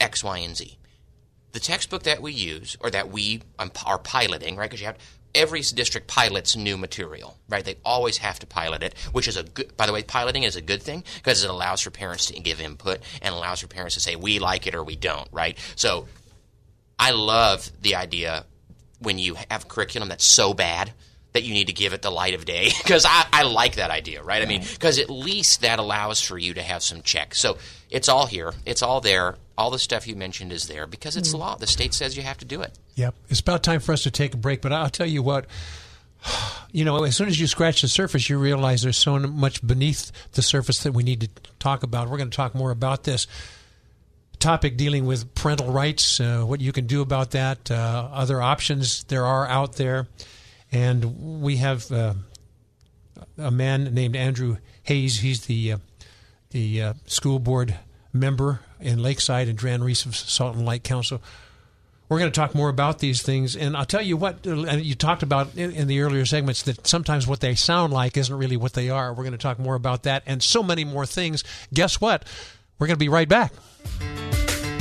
X, 0.00 0.22
Y, 0.22 0.38
and 0.38 0.56
Z. 0.56 0.78
The 1.52 1.60
textbook 1.60 2.04
that 2.04 2.22
we 2.22 2.32
use, 2.32 2.76
or 2.80 2.90
that 2.90 3.10
we 3.10 3.42
um, 3.58 3.72
are 3.84 3.98
piloting, 3.98 4.56
right? 4.56 4.70
Because 4.70 4.80
you 4.80 4.86
have 4.86 4.98
every 5.38 5.60
district 5.60 6.08
pilots 6.08 6.56
new 6.56 6.76
material, 6.76 7.38
right? 7.48 7.64
They 7.64 7.76
always 7.84 8.18
have 8.18 8.40
to 8.40 8.46
pilot 8.46 8.82
it, 8.82 8.98
which 9.12 9.28
is 9.28 9.36
a 9.36 9.44
good. 9.44 9.74
By 9.76 9.86
the 9.86 9.92
way, 9.92 10.02
piloting 10.02 10.42
is 10.42 10.56
a 10.56 10.60
good 10.60 10.82
thing 10.82 11.04
because 11.16 11.44
it 11.44 11.48
allows 11.48 11.80
for 11.80 11.90
parents 11.90 12.26
to 12.26 12.40
give 12.40 12.60
input 12.60 12.98
and 13.22 13.34
allows 13.34 13.60
for 13.60 13.68
parents 13.68 13.94
to 13.94 14.00
say 14.00 14.16
we 14.16 14.40
like 14.40 14.66
it 14.66 14.74
or 14.74 14.82
we 14.82 14.96
don't, 14.96 15.28
right? 15.32 15.56
So, 15.76 16.08
I 16.98 17.12
love 17.12 17.70
the 17.80 17.94
idea 17.94 18.44
when 18.98 19.18
you 19.18 19.36
have 19.50 19.68
curriculum 19.68 20.08
that's 20.08 20.24
so 20.24 20.52
bad 20.52 20.92
that 21.38 21.46
you 21.46 21.54
need 21.54 21.68
to 21.68 21.72
give 21.72 21.92
it 21.92 22.02
the 22.02 22.10
light 22.10 22.34
of 22.34 22.44
day 22.44 22.70
because 22.82 23.04
I, 23.04 23.26
I, 23.32 23.42
like 23.44 23.76
that 23.76 23.90
idea, 23.90 24.22
right? 24.24 24.42
I 24.42 24.46
mean, 24.46 24.62
because 24.72 24.98
at 24.98 25.08
least 25.08 25.60
that 25.60 25.78
allows 25.78 26.20
for 26.20 26.36
you 26.36 26.54
to 26.54 26.62
have 26.62 26.82
some 26.82 27.02
checks. 27.02 27.38
So 27.38 27.58
it's 27.90 28.08
all 28.08 28.26
here, 28.26 28.52
it's 28.66 28.82
all 28.82 29.00
there. 29.00 29.36
All 29.56 29.70
the 29.70 29.78
stuff 29.78 30.06
you 30.06 30.14
mentioned 30.14 30.52
is 30.52 30.68
there 30.68 30.86
because 30.86 31.16
it's 31.16 31.32
mm. 31.34 31.38
law. 31.38 31.56
The 31.56 31.66
state 31.66 31.92
says 31.94 32.16
you 32.16 32.22
have 32.22 32.38
to 32.38 32.44
do 32.44 32.62
it. 32.62 32.78
Yep. 32.94 33.14
It's 33.28 33.40
about 33.40 33.62
time 33.62 33.80
for 33.80 33.92
us 33.92 34.04
to 34.04 34.10
take 34.10 34.34
a 34.34 34.36
break, 34.36 34.62
but 34.62 34.72
I'll 34.72 34.90
tell 34.90 35.06
you 35.06 35.22
what. 35.22 35.46
You 36.70 36.84
know, 36.84 37.02
as 37.04 37.16
soon 37.16 37.28
as 37.28 37.40
you 37.40 37.46
scratch 37.46 37.80
the 37.80 37.88
surface, 37.88 38.28
you 38.28 38.38
realize 38.38 38.82
there's 38.82 38.98
so 38.98 39.18
much 39.18 39.66
beneath 39.66 40.12
the 40.32 40.42
surface 40.42 40.82
that 40.82 40.92
we 40.92 41.02
need 41.02 41.22
to 41.22 41.28
talk 41.58 41.82
about. 41.82 42.10
We're 42.10 42.18
going 42.18 42.28
to 42.28 42.36
talk 42.36 42.54
more 42.54 42.70
about 42.70 43.04
this 43.04 43.26
topic 44.38 44.76
dealing 44.76 45.06
with 45.06 45.34
parental 45.34 45.72
rights, 45.72 46.20
uh, 46.20 46.42
what 46.42 46.60
you 46.60 46.72
can 46.72 46.86
do 46.86 47.00
about 47.00 47.30
that, 47.30 47.70
uh, 47.70 48.10
other 48.12 48.42
options 48.42 49.04
there 49.04 49.24
are 49.24 49.48
out 49.48 49.76
there. 49.76 50.06
And 50.70 51.42
we 51.42 51.56
have 51.56 51.90
uh, 51.90 52.14
a 53.36 53.50
man 53.50 53.94
named 53.94 54.16
Andrew 54.16 54.58
Hayes. 54.82 55.20
He's 55.20 55.46
the, 55.46 55.72
uh, 55.72 55.78
the 56.50 56.82
uh, 56.82 56.94
school 57.06 57.38
board 57.38 57.76
member 58.12 58.60
in 58.80 59.02
Lakeside 59.02 59.48
and 59.48 59.56
Dran 59.56 59.82
Reese 59.82 60.04
of 60.04 60.14
Salt 60.14 60.56
and 60.56 60.64
Light 60.64 60.84
Council. 60.84 61.22
We're 62.08 62.18
going 62.18 62.30
to 62.30 62.40
talk 62.40 62.54
more 62.54 62.70
about 62.70 63.00
these 63.00 63.20
things. 63.20 63.54
And 63.54 63.76
I'll 63.76 63.84
tell 63.84 64.00
you 64.00 64.16
what, 64.16 64.46
and 64.46 64.82
you 64.82 64.94
talked 64.94 65.22
about 65.22 65.54
in, 65.56 65.72
in 65.72 65.88
the 65.88 66.00
earlier 66.00 66.24
segments 66.24 66.62
that 66.62 66.86
sometimes 66.86 67.26
what 67.26 67.40
they 67.40 67.54
sound 67.54 67.92
like 67.92 68.16
isn't 68.16 68.34
really 68.34 68.56
what 68.56 68.72
they 68.72 68.88
are. 68.88 69.12
We're 69.12 69.24
going 69.24 69.32
to 69.32 69.38
talk 69.38 69.58
more 69.58 69.74
about 69.74 70.04
that 70.04 70.22
and 70.26 70.42
so 70.42 70.62
many 70.62 70.84
more 70.84 71.04
things. 71.04 71.44
Guess 71.72 72.00
what? 72.00 72.24
We're 72.78 72.86
going 72.86 72.96
to 72.96 72.98
be 72.98 73.10
right 73.10 73.28
back. 73.28 73.52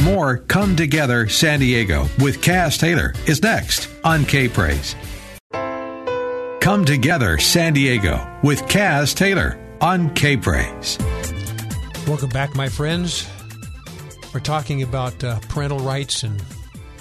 More 0.02 0.38
Come 0.38 0.78
Together 0.78 1.28
San 1.28 1.60
Diego 1.60 2.04
with 2.20 2.42
Caz 2.42 2.80
Taylor 2.80 3.14
is 3.26 3.42
next 3.42 3.90
on 4.06 4.24
K 4.24 4.48
Praise. 4.48 4.96
Come 6.68 6.84
Together 6.84 7.38
San 7.38 7.72
Diego 7.72 8.30
with 8.44 8.62
Caz 8.64 9.16
Taylor 9.16 9.58
on 9.80 10.14
K 10.16 10.36
Praise. 10.36 10.98
Welcome 12.06 12.28
back, 12.28 12.56
my 12.58 12.68
friends. 12.68 13.26
We're 14.34 14.42
talking 14.42 14.84
about 14.84 15.24
uh, 15.24 15.40
parental 15.48 15.80
rights 15.80 16.24
and 16.24 16.44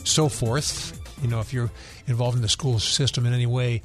so 0.05 0.29
forth. 0.29 0.97
You 1.21 1.27
know, 1.27 1.41
if 1.41 1.53
you're 1.53 1.73
involved 2.07 2.37
in 2.37 2.43
the 2.43 2.49
school 2.49 2.79
system 2.79 3.27
in 3.27 3.33
any 3.33 3.47
way, 3.47 3.83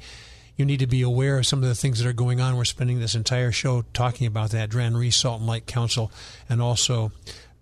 you 0.56 0.64
need 0.64 0.78
to 0.78 0.86
be 0.86 1.02
aware 1.02 1.38
of 1.38 1.48
some 1.48 1.64
of 1.64 1.68
the 1.68 1.74
things 1.74 1.98
that 1.98 2.08
are 2.08 2.12
going 2.12 2.40
on. 2.40 2.56
We're 2.56 2.64
spending 2.64 3.00
this 3.00 3.16
entire 3.16 3.50
show 3.50 3.82
talking 3.92 4.28
about 4.28 4.50
that. 4.50 4.70
Dran 4.70 4.96
Reese 4.96 5.16
Salt 5.16 5.40
and 5.40 5.48
Light 5.48 5.66
Council, 5.66 6.12
and 6.48 6.62
also 6.62 7.10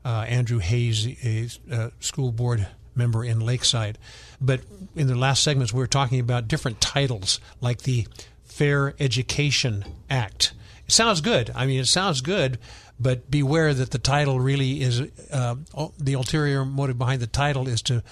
uh, 0.05 0.27
Andrew 0.29 0.59
Hayes, 0.59 1.07
a, 1.25 1.49
a, 1.75 1.93
school 2.01 2.33
board 2.33 2.67
member 3.01 3.25
in 3.25 3.41
Lakeside. 3.41 3.99
But 4.41 4.61
in 4.95 5.07
the 5.07 5.17
last 5.17 5.43
segments, 5.43 5.73
we 5.73 5.81
were 5.81 5.87
talking 5.87 6.21
about 6.21 6.49
different 6.49 6.81
titles 6.81 7.41
like 7.61 7.83
the 7.83 8.07
Fair 8.45 8.95
Education 9.01 9.85
Act. 10.11 10.53
It 10.87 10.93
sounds 10.93 11.21
good. 11.21 11.51
I 11.55 11.67
mean, 11.67 11.81
it 11.81 11.87
sounds 11.87 12.21
good, 12.21 12.59
but 12.99 13.31
beware 13.31 13.73
that 13.73 13.91
the 13.91 13.99
title 13.99 14.39
really 14.39 14.83
is 14.83 15.01
uh, 15.33 15.57
the 15.99 16.15
ulterior 16.15 16.65
motive 16.65 16.99
behind 16.99 17.23
the 17.23 17.27
title 17.27 17.69
is 17.69 17.81
to 17.83 18.03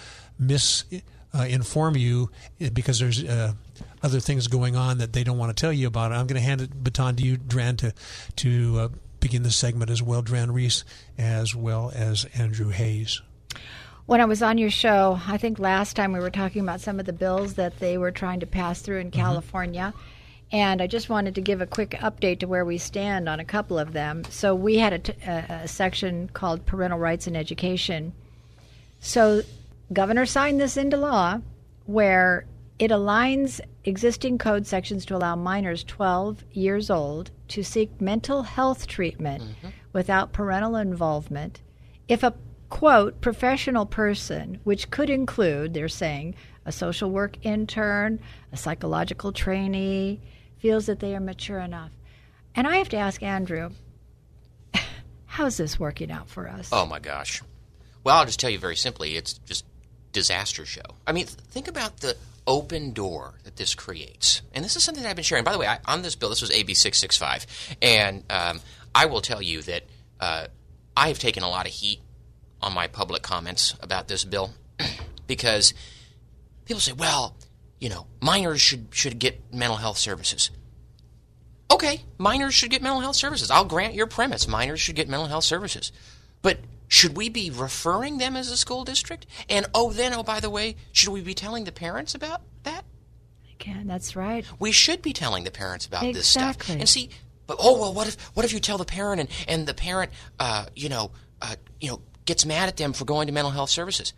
misinform 0.41 1.95
uh, 1.95 1.99
you 1.99 2.31
because 2.73 2.99
there's 2.99 3.23
uh, 3.23 3.53
other 4.03 4.21
things 4.21 4.47
going 4.47 4.77
on 4.77 4.99
that 4.99 5.13
they 5.13 5.25
don't 5.25 5.39
want 5.39 5.55
to 5.55 5.61
tell 5.61 5.73
you 5.73 5.87
about. 5.87 6.13
I'm 6.13 6.27
going 6.27 6.41
to 6.41 6.47
hand 6.47 6.61
it 6.61 6.83
baton 6.83 7.17
to 7.17 7.23
you, 7.23 7.37
Dran, 7.37 7.77
to 7.79 7.93
to 8.37 8.79
uh, 8.79 8.89
begin 9.21 9.43
the 9.43 9.51
segment 9.51 9.91
as 9.91 10.03
well, 10.03 10.23
Dran 10.23 10.53
Reese, 10.53 10.85
as 11.19 11.55
well 11.55 11.93
as 11.95 12.27
Andrew 12.35 12.71
Hayes. 12.71 13.21
When 14.09 14.23
I 14.23 14.25
was 14.25 14.43
on 14.43 14.57
your 14.57 14.71
show, 14.71 15.21
I 15.29 15.37
think 15.37 15.59
last 15.59 15.95
time 15.95 16.15
we 16.15 16.19
were 16.19 16.31
talking 16.31 16.63
about 16.63 16.81
some 16.81 16.99
of 16.99 17.05
the 17.05 17.13
bills 17.13 17.57
that 17.57 17.79
they 17.79 17.99
were 17.99 18.11
trying 18.11 18.41
to 18.41 18.47
pass 18.47 18.81
through 18.81 19.01
in 19.01 19.11
mm-hmm. 19.11 19.21
California. 19.21 19.93
And 20.51 20.81
I 20.81 20.87
just 20.87 21.11
wanted 21.11 21.35
to 21.35 21.43
give 21.43 21.61
a 21.61 21.67
quick 21.67 21.91
update 21.91 22.39
to 22.39 22.49
where 22.49 22.65
we 22.65 22.79
stand 22.79 23.29
on 23.29 23.39
a 23.39 23.45
couple 23.45 23.79
of 23.79 23.93
them. 23.93 24.25
So 24.31 24.55
we 24.55 24.79
had 24.79 24.95
a, 24.95 24.99
t- 24.99 25.13
a, 25.27 25.61
a 25.65 25.69
section 25.69 26.31
called 26.31 26.65
Parental 26.65 26.99
Rights 26.99 27.27
in 27.27 27.37
Education. 27.37 28.15
So 28.99 29.43
governor 29.93 30.25
signed 30.25 30.59
this 30.59 30.79
into 30.79 30.97
law 30.97 31.43
where 31.85 32.47
it 32.79 32.91
aligns 32.91 33.61
existing 33.85 34.39
code 34.39 34.67
sections 34.67 35.05
to 35.05 35.17
allow 35.17 35.37
minors 35.37 35.85
12 35.85 36.45
years 36.53 36.89
old 36.89 37.31
to 37.49 37.63
seek 37.63 38.01
mental 38.01 38.45
health 38.45 38.87
treatment 38.87 39.43
mm-hmm. 39.43 39.69
without 39.93 40.33
parental 40.33 40.77
involvement 40.77 41.61
if 42.09 42.23
a 42.23 42.33
quote 42.71 43.21
professional 43.21 43.87
person, 43.87 44.61
which 44.65 44.91
could 44.91 45.11
include, 45.11 45.75
they're 45.75 45.89
saying, 45.89 46.35
a 46.65 46.73
social 46.73 47.11
work 47.11 47.37
intern, 47.43 48.21
a 48.53 48.57
psychological 48.57 49.33
trainee, 49.33 50.21
feels 50.59 50.87
that 50.87 51.01
they 51.01 51.15
are 51.15 51.21
mature 51.21 51.61
enough. 51.61 51.93
And 52.55 52.67
I 52.67 52.77
have 52.77 52.89
to 52.91 52.97
ask 52.97 53.23
Andrew, 53.23 53.71
how's 55.27 55.57
this 55.57 55.79
working 55.79 56.11
out 56.11 56.29
for 56.29 56.49
us? 56.49 56.69
Oh 56.73 56.87
my 56.87 56.99
gosh. 56.99 57.43
Well, 58.05 58.17
I'll 58.17 58.27
just 58.27 58.41
tell 58.41 58.51
you 58.51 58.59
very 58.59 58.77
simply, 58.77 59.17
it's 59.17 59.35
just 59.35 59.65
disaster 60.13 60.67
show. 60.67 60.83
I 61.07 61.13
mean, 61.13 61.27
think 61.27 61.69
about 61.69 61.99
the 61.99 62.17
open 62.47 62.93
door 62.93 63.35
that 63.45 63.57
this 63.57 63.75
creates. 63.75 64.43
And 64.53 64.65
this 64.65 64.75
is 64.75 64.83
something 64.83 65.03
that 65.03 65.11
I've 65.11 65.17
been 65.17 65.23
sharing. 65.23 65.45
By 65.45 65.53
the 65.53 65.59
way, 65.59 65.67
I, 65.67 65.79
on 65.85 66.03
this 66.03 66.17
bill, 66.17 66.31
this 66.31 66.41
was 66.41 66.51
AB 66.51 66.75
665. 66.75 67.77
And 67.83 68.25
um, 68.31 68.61
I 68.95 69.07
will 69.07 69.21
tell 69.21 69.43
you 69.43 69.63
that 69.63 69.85
uh, 70.19 70.47
I 70.97 71.09
have 71.09 71.19
taken 71.19 71.43
a 71.43 71.49
lot 71.49 71.67
of 71.67 71.73
heat 71.73 72.01
on 72.61 72.75
my 72.75 72.87
public 72.87 73.23
comments 73.23 73.75
about 73.81 74.09
this 74.09 74.25
bill 74.25 74.55
because 75.27 75.75
people 76.65 76.81
say, 76.81 76.93
well, 76.93 77.37
you 77.79 77.89
know, 77.89 78.07
minors 78.21 78.61
should, 78.61 78.89
should 78.91 79.19
get 79.19 79.53
mental 79.53 79.77
health 79.77 79.99
services. 79.99 80.51
Okay, 81.71 82.03
minors 82.17 82.55
should 82.55 82.71
get 82.71 82.83
mental 82.83 83.01
health 83.01 83.17
services. 83.17 83.51
I'll 83.51 83.65
grant 83.65 83.95
your 83.95 84.07
premise. 84.07 84.49
Minors 84.49 84.81
should 84.81 84.97
get 84.97 85.09
mental 85.09 85.29
health 85.29 85.45
services. 85.45 85.93
But 86.41 86.59
should 86.89 87.17
we 87.17 87.29
be 87.29 87.51
referring 87.51 88.19
them 88.19 88.37
as 88.37 88.51
a 88.51 88.57
school 88.57 88.85
district? 88.85 89.27
And 89.49 89.67
oh, 89.75 89.93
then, 89.93 90.15
oh, 90.15 90.23
by 90.23 90.41
the 90.41 90.51
way, 90.51 90.77
should 90.93 91.11
we 91.11 91.21
be 91.21 91.35
telling 91.35 91.65
the 91.65 91.73
parents 91.73 92.15
about 92.15 92.41
that? 92.63 92.85
Again, 93.61 93.87
that's 93.87 94.17
right. 94.17 94.47
We 94.59 94.73
should 94.73 95.03
be 95.03 95.13
telling 95.13 95.45
the 95.45 95.51
parents 95.51 95.85
about 95.85 96.05
exactly. 96.05 96.13
this 96.13 96.29
stuff. 96.29 96.71
And 96.71 96.89
see, 96.89 97.11
but 97.47 97.57
oh 97.61 97.79
well, 97.79 97.93
what 97.93 98.07
if 98.07 98.15
what 98.37 98.45
if 98.45 98.53
you 98.53 98.61
tell 98.61 98.79
the 98.79 98.85
parent 98.85 99.21
and 99.21 99.29
and 99.49 99.67
the 99.67 99.75
parent, 99.75 100.13
uh, 100.39 100.67
you 100.77 100.89
know, 100.89 101.11
uh, 101.43 101.57
you 101.81 101.89
know, 101.91 102.01
gets 102.29 102.47
mad 102.47 102.69
at 102.69 102.77
them 102.77 102.93
for 102.93 103.05
going 103.05 103.27
to 103.27 103.33
mental 103.33 103.51
health 103.51 103.71
services? 103.71 104.13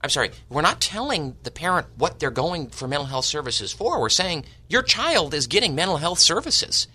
I'm 0.00 0.10
sorry, 0.10 0.30
we're 0.48 0.62
not 0.62 0.80
telling 0.80 1.36
the 1.44 1.52
parent 1.52 1.86
what 1.96 2.18
they're 2.18 2.32
going 2.32 2.70
for 2.70 2.88
mental 2.88 3.06
health 3.06 3.26
services 3.26 3.72
for. 3.72 4.00
We're 4.00 4.08
saying 4.08 4.46
your 4.68 4.82
child 4.82 5.32
is 5.32 5.46
getting 5.46 5.76
mental 5.76 5.98
health 5.98 6.18
services. 6.18 6.88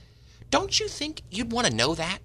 Don't 0.49 0.77
you 0.77 0.89
think 0.89 1.21
you'd 1.29 1.51
want 1.51 1.67
to 1.67 1.73
know 1.73 1.95
that? 1.95 2.19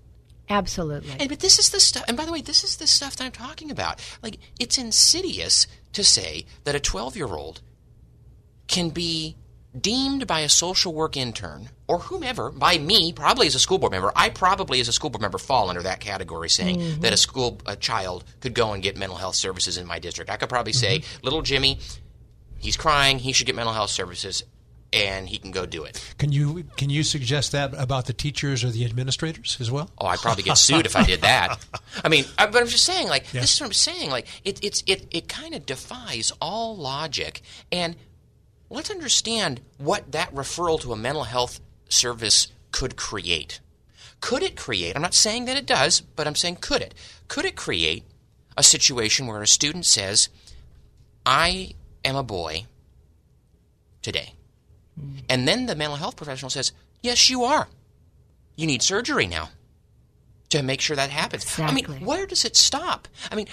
Absolutely. 0.48 1.14
And 1.20 1.28
but 1.28 1.38
this 1.38 1.60
is 1.60 1.70
the 1.70 1.78
stuff. 1.78 2.04
And 2.08 2.16
by 2.16 2.24
the 2.24 2.32
way, 2.32 2.40
this 2.40 2.64
is 2.64 2.76
the 2.76 2.88
stuff 2.88 3.14
that 3.16 3.24
I'm 3.24 3.32
talking 3.32 3.70
about. 3.70 4.00
Like 4.22 4.38
it's 4.58 4.76
insidious 4.76 5.68
to 5.92 6.02
say 6.02 6.46
that 6.64 6.74
a 6.74 6.80
12 6.80 7.16
year 7.16 7.28
old 7.28 7.60
can 8.66 8.90
be 8.90 9.36
deemed 9.78 10.26
by 10.26 10.40
a 10.40 10.48
social 10.48 10.92
work 10.92 11.16
intern 11.16 11.70
or 11.88 11.98
whomever, 11.98 12.50
by 12.50 12.78
me, 12.78 13.12
probably 13.12 13.46
as 13.46 13.54
a 13.54 13.58
school 13.58 13.78
board 13.78 13.92
member, 13.92 14.12
I 14.14 14.28
probably 14.28 14.80
as 14.80 14.88
a 14.88 14.92
school 14.92 15.10
board 15.10 15.22
member 15.22 15.38
fall 15.38 15.68
under 15.68 15.82
that 15.82 16.00
category, 16.00 16.48
saying 16.48 16.78
mm-hmm. 16.78 17.00
that 17.00 17.12
a 17.12 17.16
school 17.16 17.58
a 17.66 17.76
child 17.76 18.24
could 18.40 18.54
go 18.54 18.72
and 18.72 18.82
get 18.82 18.96
mental 18.96 19.16
health 19.16 19.34
services 19.34 19.78
in 19.78 19.86
my 19.86 19.98
district. 19.98 20.30
I 20.30 20.36
could 20.36 20.48
probably 20.48 20.72
mm-hmm. 20.72 21.02
say, 21.02 21.20
little 21.22 21.42
Jimmy, 21.42 21.78
he's 22.58 22.76
crying, 22.76 23.18
he 23.18 23.32
should 23.32 23.46
get 23.46 23.56
mental 23.56 23.74
health 23.74 23.90
services 23.90 24.44
and 24.92 25.28
he 25.28 25.38
can 25.38 25.50
go 25.50 25.64
do 25.64 25.84
it. 25.84 26.14
Can 26.18 26.32
you 26.32 26.64
can 26.76 26.90
you 26.90 27.02
suggest 27.02 27.52
that 27.52 27.72
about 27.76 28.06
the 28.06 28.12
teachers 28.12 28.62
or 28.62 28.70
the 28.70 28.84
administrators 28.84 29.56
as 29.60 29.70
well? 29.70 29.90
Oh, 29.98 30.06
I'd 30.06 30.18
probably 30.18 30.42
get 30.42 30.58
sued 30.58 30.86
if 30.86 30.96
I 30.96 31.04
did 31.04 31.22
that. 31.22 31.58
I 32.04 32.08
mean, 32.08 32.24
I, 32.36 32.46
but 32.46 32.60
I'm 32.60 32.68
just 32.68 32.84
saying, 32.84 33.08
like 33.08 33.32
yeah. 33.32 33.40
this 33.40 33.54
is 33.54 33.60
what 33.60 33.68
I'm 33.68 33.72
saying. 33.72 34.10
Like 34.10 34.26
it, 34.44 34.62
it's 34.62 34.82
it 34.86 35.06
it 35.10 35.28
kind 35.28 35.54
of 35.54 35.64
defies 35.64 36.32
all 36.40 36.76
logic, 36.76 37.40
and 37.70 37.96
let's 38.72 38.90
understand 38.90 39.60
what 39.78 40.12
that 40.12 40.34
referral 40.34 40.80
to 40.80 40.92
a 40.92 40.96
mental 40.96 41.24
health 41.24 41.60
service 41.88 42.48
could 42.70 42.96
create. 42.96 43.60
Could 44.20 44.42
it 44.42 44.56
create? 44.56 44.94
I'm 44.96 45.02
not 45.02 45.14
saying 45.14 45.44
that 45.46 45.56
it 45.56 45.66
does, 45.66 46.00
but 46.00 46.26
I'm 46.26 46.34
saying 46.34 46.56
could 46.60 46.80
it? 46.80 46.94
Could 47.28 47.44
it 47.44 47.56
create 47.56 48.04
a 48.56 48.62
situation 48.62 49.26
where 49.26 49.42
a 49.42 49.46
student 49.46 49.86
says, 49.86 50.28
I 51.24 51.74
am 52.04 52.16
a 52.16 52.22
boy 52.22 52.66
today. 54.02 54.34
Hmm. 54.98 55.18
And 55.28 55.48
then 55.48 55.66
the 55.66 55.76
mental 55.76 55.96
health 55.96 56.16
professional 56.16 56.50
says, 56.50 56.72
Yes, 57.02 57.30
you 57.30 57.44
are. 57.44 57.68
You 58.56 58.66
need 58.66 58.82
surgery 58.82 59.26
now 59.26 59.48
to 60.52 60.62
make 60.62 60.80
sure 60.80 60.94
that 60.96 61.10
happens. 61.10 61.44
Exactly. 61.44 61.84
I 61.84 61.88
mean, 61.88 62.06
where 62.06 62.26
does 62.26 62.44
it 62.44 62.56
stop? 62.56 63.08
I 63.30 63.34
mean, 63.34 63.46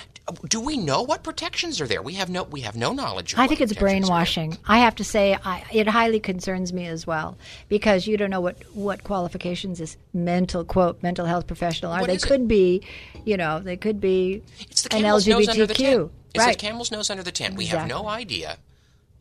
do 0.47 0.59
we 0.59 0.77
know 0.77 1.01
what 1.01 1.23
protections 1.23 1.79
are 1.79 1.87
there? 1.87 2.01
We 2.01 2.13
have 2.13 2.29
no 2.29 2.43
we 2.43 2.61
have 2.61 2.75
no 2.75 2.91
knowledge. 2.91 3.33
Of 3.33 3.39
I 3.39 3.47
think 3.47 3.61
it's 3.61 3.73
brainwashing. 3.73 4.57
I 4.67 4.79
have 4.79 4.95
to 4.95 5.03
say, 5.03 5.37
I, 5.43 5.63
it 5.71 5.87
highly 5.87 6.19
concerns 6.19 6.73
me 6.73 6.87
as 6.87 7.07
well 7.07 7.37
because 7.69 8.05
you 8.05 8.17
don't 8.17 8.29
know 8.29 8.41
what 8.41 8.57
what 8.73 9.03
qualifications 9.03 9.79
this 9.79 9.97
mental 10.13 10.65
quote 10.65 11.01
mental 11.01 11.25
health 11.25 11.47
professional 11.47 11.91
are. 11.91 12.01
What 12.01 12.07
they 12.07 12.15
is 12.15 12.23
it? 12.23 12.27
could 12.27 12.47
be, 12.47 12.83
you 13.25 13.37
know, 13.37 13.59
they 13.59 13.77
could 13.77 14.01
be 14.01 14.43
It's 14.59 14.83
the 14.83 14.95
an 14.95 15.03
camel's 15.03 15.27
nose 15.27 15.47
under 15.47 15.65
the 15.65 15.73
tent. 15.73 16.01
LGBTQ. 16.01 16.09
It's 16.35 16.45
right. 16.45 16.57
the 16.57 16.65
camel's 16.65 16.91
nose 16.91 17.09
under 17.09 17.23
the 17.23 17.31
tent. 17.31 17.55
We 17.55 17.65
have 17.67 17.87
no 17.87 18.07
idea 18.07 18.57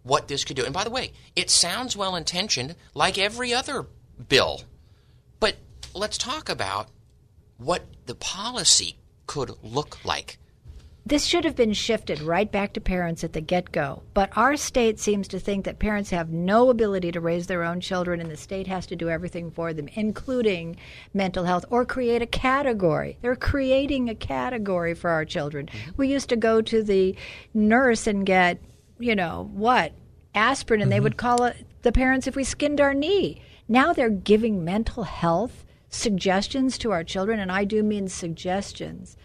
what 0.02 0.28
this 0.28 0.44
could 0.44 0.56
do. 0.56 0.64
And 0.64 0.74
by 0.74 0.84
the 0.84 0.90
way, 0.90 1.12
it 1.36 1.48
sounds 1.48 1.96
well 1.96 2.16
intentioned, 2.16 2.74
like 2.94 3.18
every 3.18 3.54
other 3.54 3.86
bill. 4.28 4.62
But 5.38 5.56
let's 5.94 6.18
talk 6.18 6.48
about 6.48 6.88
what 7.58 7.84
the 8.06 8.14
policy 8.14 8.96
could 9.26 9.52
look 9.62 10.04
like. 10.04 10.38
This 11.08 11.24
should 11.24 11.44
have 11.44 11.56
been 11.56 11.72
shifted 11.72 12.20
right 12.20 12.52
back 12.52 12.74
to 12.74 12.82
parents 12.82 13.24
at 13.24 13.32
the 13.32 13.40
get 13.40 13.72
go. 13.72 14.02
But 14.12 14.30
our 14.36 14.58
state 14.58 15.00
seems 15.00 15.26
to 15.28 15.40
think 15.40 15.64
that 15.64 15.78
parents 15.78 16.10
have 16.10 16.28
no 16.28 16.68
ability 16.68 17.12
to 17.12 17.20
raise 17.20 17.46
their 17.46 17.64
own 17.64 17.80
children 17.80 18.20
and 18.20 18.30
the 18.30 18.36
state 18.36 18.66
has 18.66 18.86
to 18.88 18.96
do 18.96 19.08
everything 19.08 19.50
for 19.50 19.72
them, 19.72 19.88
including 19.94 20.76
mental 21.14 21.44
health, 21.44 21.64
or 21.70 21.86
create 21.86 22.20
a 22.20 22.26
category. 22.26 23.16
They're 23.22 23.36
creating 23.36 24.10
a 24.10 24.14
category 24.14 24.92
for 24.92 25.08
our 25.08 25.24
children. 25.24 25.66
Mm-hmm. 25.66 25.90
We 25.96 26.08
used 26.08 26.28
to 26.28 26.36
go 26.36 26.60
to 26.60 26.82
the 26.82 27.16
nurse 27.54 28.06
and 28.06 28.26
get, 28.26 28.60
you 28.98 29.16
know, 29.16 29.48
what? 29.54 29.92
Aspirin, 30.34 30.82
and 30.82 30.92
they 30.92 30.96
mm-hmm. 30.96 31.04
would 31.04 31.16
call 31.16 31.44
it 31.44 31.56
the 31.82 31.92
parents 31.92 32.26
if 32.26 32.36
we 32.36 32.44
skinned 32.44 32.82
our 32.82 32.92
knee. 32.92 33.40
Now 33.66 33.94
they're 33.94 34.10
giving 34.10 34.62
mental 34.62 35.04
health 35.04 35.64
suggestions 35.90 36.78
to 36.78 36.92
our 36.92 37.04
children, 37.04 37.40
and 37.40 37.50
I 37.50 37.64
do 37.64 37.82
mean 37.82 38.08
suggestions. 38.08 39.16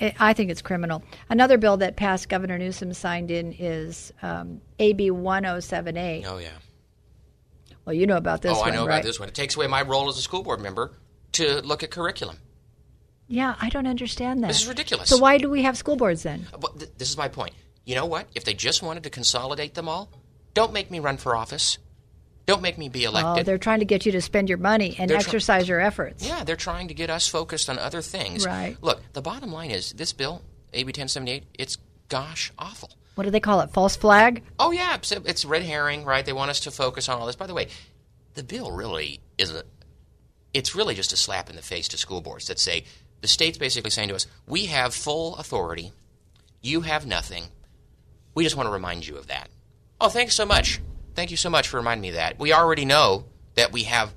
I 0.00 0.32
think 0.32 0.50
it's 0.50 0.62
criminal. 0.62 1.02
Another 1.28 1.56
bill 1.56 1.76
that 1.76 1.96
passed 1.96 2.28
Governor 2.28 2.58
Newsom 2.58 2.92
signed 2.92 3.30
in 3.30 3.52
is 3.52 4.12
um, 4.22 4.60
AB 4.78 5.10
1078. 5.10 6.24
Oh 6.26 6.38
yeah. 6.38 6.48
Well, 7.84 7.94
you 7.94 8.06
know 8.06 8.16
about 8.16 8.42
this 8.42 8.56
oh, 8.56 8.60
one, 8.60 8.72
I 8.72 8.74
know 8.74 8.86
right? 8.86 8.96
about 8.96 9.04
this 9.04 9.20
one. 9.20 9.28
It 9.28 9.34
takes 9.34 9.56
away 9.56 9.66
my 9.66 9.82
role 9.82 10.08
as 10.08 10.18
a 10.18 10.22
school 10.22 10.42
board 10.42 10.60
member 10.60 10.92
to 11.32 11.60
look 11.62 11.82
at 11.82 11.90
curriculum. 11.90 12.38
Yeah, 13.28 13.54
I 13.60 13.68
don't 13.68 13.86
understand 13.86 14.42
that. 14.42 14.48
This 14.48 14.62
is 14.62 14.68
ridiculous. 14.68 15.08
So 15.08 15.18
why 15.18 15.38
do 15.38 15.48
we 15.48 15.62
have 15.62 15.76
school 15.76 15.96
boards 15.96 16.22
then? 16.22 16.46
But 16.58 16.78
th- 16.78 16.90
this 16.98 17.08
is 17.08 17.16
my 17.16 17.28
point. 17.28 17.54
You 17.84 17.94
know 17.94 18.06
what? 18.06 18.28
If 18.34 18.44
they 18.44 18.54
just 18.54 18.82
wanted 18.82 19.02
to 19.04 19.10
consolidate 19.10 19.74
them 19.74 19.88
all, 19.88 20.10
don't 20.54 20.72
make 20.72 20.90
me 20.90 20.98
run 20.98 21.16
for 21.16 21.36
office. 21.36 21.78
Don't 22.46 22.62
make 22.62 22.76
me 22.76 22.88
be 22.88 23.06
oh, 23.06 23.10
elected. 23.10 23.40
Oh, 23.40 23.42
they're 23.42 23.58
trying 23.58 23.78
to 23.78 23.84
get 23.84 24.04
you 24.04 24.12
to 24.12 24.20
spend 24.20 24.48
your 24.48 24.58
money 24.58 24.96
and 24.98 25.08
They're 25.08 25.18
tr- 25.18 25.28
exercise 25.28 25.68
your 25.68 25.80
efforts. 25.80 26.26
Yeah, 26.26 26.44
they're 26.44 26.56
trying 26.56 26.88
to 26.88 26.94
get 26.94 27.10
us 27.10 27.26
focused 27.26 27.70
on 27.70 27.78
other 27.78 28.02
things. 28.02 28.44
Right. 28.44 28.76
Look, 28.82 29.02
the 29.12 29.22
bottom 29.22 29.52
line 29.52 29.70
is 29.70 29.92
this 29.92 30.12
bill, 30.12 30.42
AB 30.72 30.88
1078, 30.88 31.44
it's 31.58 31.78
gosh 32.08 32.52
awful. 32.58 32.90
What 33.14 33.24
do 33.24 33.30
they 33.30 33.40
call 33.40 33.60
it? 33.60 33.70
False 33.70 33.96
flag? 33.96 34.42
Oh 34.58 34.72
yeah, 34.72 34.96
it's, 34.96 35.12
it's 35.12 35.44
red 35.44 35.62
herring, 35.62 36.04
right? 36.04 36.24
They 36.24 36.32
want 36.32 36.50
us 36.50 36.60
to 36.60 36.70
focus 36.70 37.08
on 37.08 37.18
all 37.18 37.26
this. 37.26 37.36
By 37.36 37.46
the 37.46 37.54
way, 37.54 37.68
the 38.34 38.42
bill 38.42 38.72
really 38.72 39.20
is 39.38 39.52
a 39.54 39.62
it's 40.52 40.74
really 40.74 40.94
just 40.94 41.12
a 41.12 41.16
slap 41.16 41.50
in 41.50 41.56
the 41.56 41.62
face 41.62 41.88
to 41.88 41.98
school 41.98 42.20
boards 42.20 42.46
that 42.46 42.58
say 42.60 42.84
the 43.20 43.28
state's 43.28 43.58
basically 43.58 43.90
saying 43.90 44.08
to 44.08 44.14
us, 44.14 44.26
"We 44.46 44.66
have 44.66 44.94
full 44.94 45.36
authority. 45.36 45.92
You 46.60 46.82
have 46.82 47.06
nothing. 47.06 47.44
We 48.34 48.44
just 48.44 48.56
want 48.56 48.66
to 48.66 48.72
remind 48.72 49.06
you 49.06 49.16
of 49.16 49.28
that." 49.28 49.48
Oh, 50.00 50.08
thanks 50.08 50.34
so 50.34 50.44
much. 50.44 50.80
Thank 51.14 51.30
you 51.30 51.36
so 51.36 51.50
much 51.50 51.68
for 51.68 51.76
reminding 51.78 52.02
me 52.02 52.08
of 52.08 52.14
that. 52.14 52.38
We 52.38 52.52
already 52.52 52.84
know 52.84 53.24
that 53.54 53.72
we 53.72 53.84
have 53.84 54.14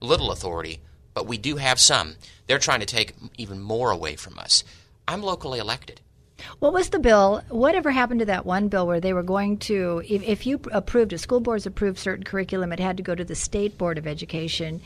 little 0.00 0.30
authority, 0.32 0.80
but 1.14 1.26
we 1.26 1.38
do 1.38 1.56
have 1.56 1.78
some. 1.78 2.16
They're 2.46 2.58
trying 2.58 2.80
to 2.80 2.86
take 2.86 3.14
even 3.38 3.60
more 3.60 3.90
away 3.90 4.16
from 4.16 4.38
us. 4.38 4.64
I'm 5.06 5.22
locally 5.22 5.58
elected. 5.58 6.00
What 6.58 6.72
was 6.72 6.88
the 6.90 6.98
bill? 6.98 7.42
Whatever 7.50 7.92
happened 7.92 8.20
to 8.20 8.26
that 8.26 8.44
one 8.44 8.66
bill 8.68 8.86
where 8.86 9.00
they 9.00 9.12
were 9.12 9.22
going 9.22 9.58
to, 9.58 10.02
if, 10.08 10.22
if 10.24 10.46
you 10.46 10.60
approved, 10.72 11.12
if 11.12 11.20
school 11.20 11.38
boards 11.38 11.66
approved 11.66 11.98
certain 11.98 12.24
curriculum, 12.24 12.72
it 12.72 12.80
had 12.80 12.96
to 12.96 13.02
go 13.04 13.14
to 13.14 13.24
the 13.24 13.36
State 13.36 13.78
Board 13.78 13.96
of 13.96 14.08
Education 14.08 14.80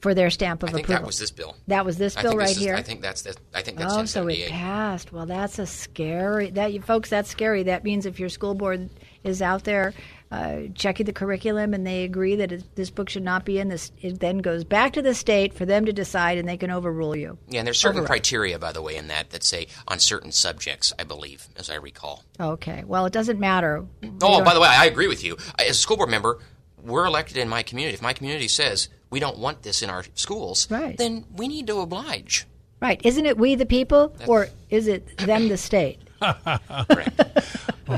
for 0.00 0.14
their 0.14 0.30
stamp 0.30 0.62
of 0.62 0.68
I 0.68 0.72
think 0.72 0.84
approval. 0.86 1.02
that 1.02 1.06
was 1.06 1.18
this 1.18 1.30
bill. 1.32 1.56
That 1.66 1.84
was 1.84 1.96
this 1.98 2.16
I 2.16 2.22
bill 2.22 2.36
right 2.36 2.48
this 2.48 2.56
is- 2.58 2.62
here? 2.62 2.74
I 2.76 2.82
think 2.82 3.02
that's 3.02 3.22
the, 3.22 3.36
I 3.52 3.62
think 3.62 3.78
that's 3.78 3.94
Oh, 3.94 4.04
so 4.04 4.28
it 4.28 4.48
passed. 4.48 5.12
Well, 5.12 5.26
that's 5.26 5.58
a 5.58 5.66
scary. 5.66 6.50
That 6.50 6.72
you 6.72 6.80
folks, 6.82 7.10
that's 7.10 7.28
scary. 7.30 7.64
That 7.64 7.82
means 7.82 8.06
if 8.06 8.20
your 8.20 8.28
school 8.28 8.54
board 8.54 8.88
is 9.24 9.40
out 9.42 9.64
there 9.64 9.94
uh, 10.30 10.62
checking 10.74 11.04
the 11.06 11.12
curriculum 11.12 11.74
and 11.74 11.86
they 11.86 12.04
agree 12.04 12.36
that 12.36 12.52
it, 12.52 12.74
this 12.74 12.88
book 12.90 13.08
should 13.10 13.22
not 13.22 13.44
be 13.44 13.58
in 13.58 13.68
this, 13.68 13.92
it 14.00 14.18
then 14.20 14.38
goes 14.38 14.64
back 14.64 14.94
to 14.94 15.02
the 15.02 15.14
state 15.14 15.52
for 15.52 15.66
them 15.66 15.84
to 15.84 15.92
decide, 15.92 16.38
and 16.38 16.48
they 16.48 16.56
can 16.56 16.70
overrule 16.70 17.14
you. 17.14 17.36
Yeah, 17.48 17.58
and 17.60 17.66
there's 17.66 17.78
certain 17.78 17.98
Override. 17.98 18.08
criteria, 18.08 18.58
by 18.58 18.72
the 18.72 18.80
way, 18.80 18.96
in 18.96 19.08
that 19.08 19.30
that 19.30 19.42
say 19.44 19.66
on 19.88 19.98
certain 19.98 20.32
subjects, 20.32 20.92
I 20.98 21.04
believe, 21.04 21.46
as 21.56 21.68
I 21.68 21.74
recall. 21.74 22.24
Okay. 22.40 22.82
Well, 22.86 23.04
it 23.06 23.12
doesn't 23.12 23.38
matter. 23.38 23.84
Oh, 24.22 24.42
by 24.42 24.54
the 24.54 24.60
way, 24.60 24.68
I 24.68 24.86
agree 24.86 25.06
with 25.08 25.22
you. 25.22 25.36
As 25.58 25.70
a 25.70 25.74
school 25.74 25.98
board 25.98 26.08
member, 26.08 26.38
we're 26.82 27.04
elected 27.06 27.36
in 27.36 27.48
my 27.48 27.62
community. 27.62 27.94
If 27.94 28.02
my 28.02 28.14
community 28.14 28.48
says 28.48 28.88
we 29.10 29.20
don't 29.20 29.38
want 29.38 29.62
this 29.62 29.82
in 29.82 29.90
our 29.90 30.04
schools, 30.14 30.66
Right. 30.70 30.96
then 30.96 31.26
we 31.36 31.46
need 31.46 31.66
to 31.66 31.78
oblige. 31.80 32.46
Right? 32.80 33.00
Isn't 33.04 33.26
it 33.26 33.36
we 33.38 33.54
the 33.54 33.66
people, 33.66 34.16
or 34.26 34.48
is 34.70 34.88
it 34.88 35.16
them 35.18 35.48
the 35.48 35.56
state? 35.58 36.00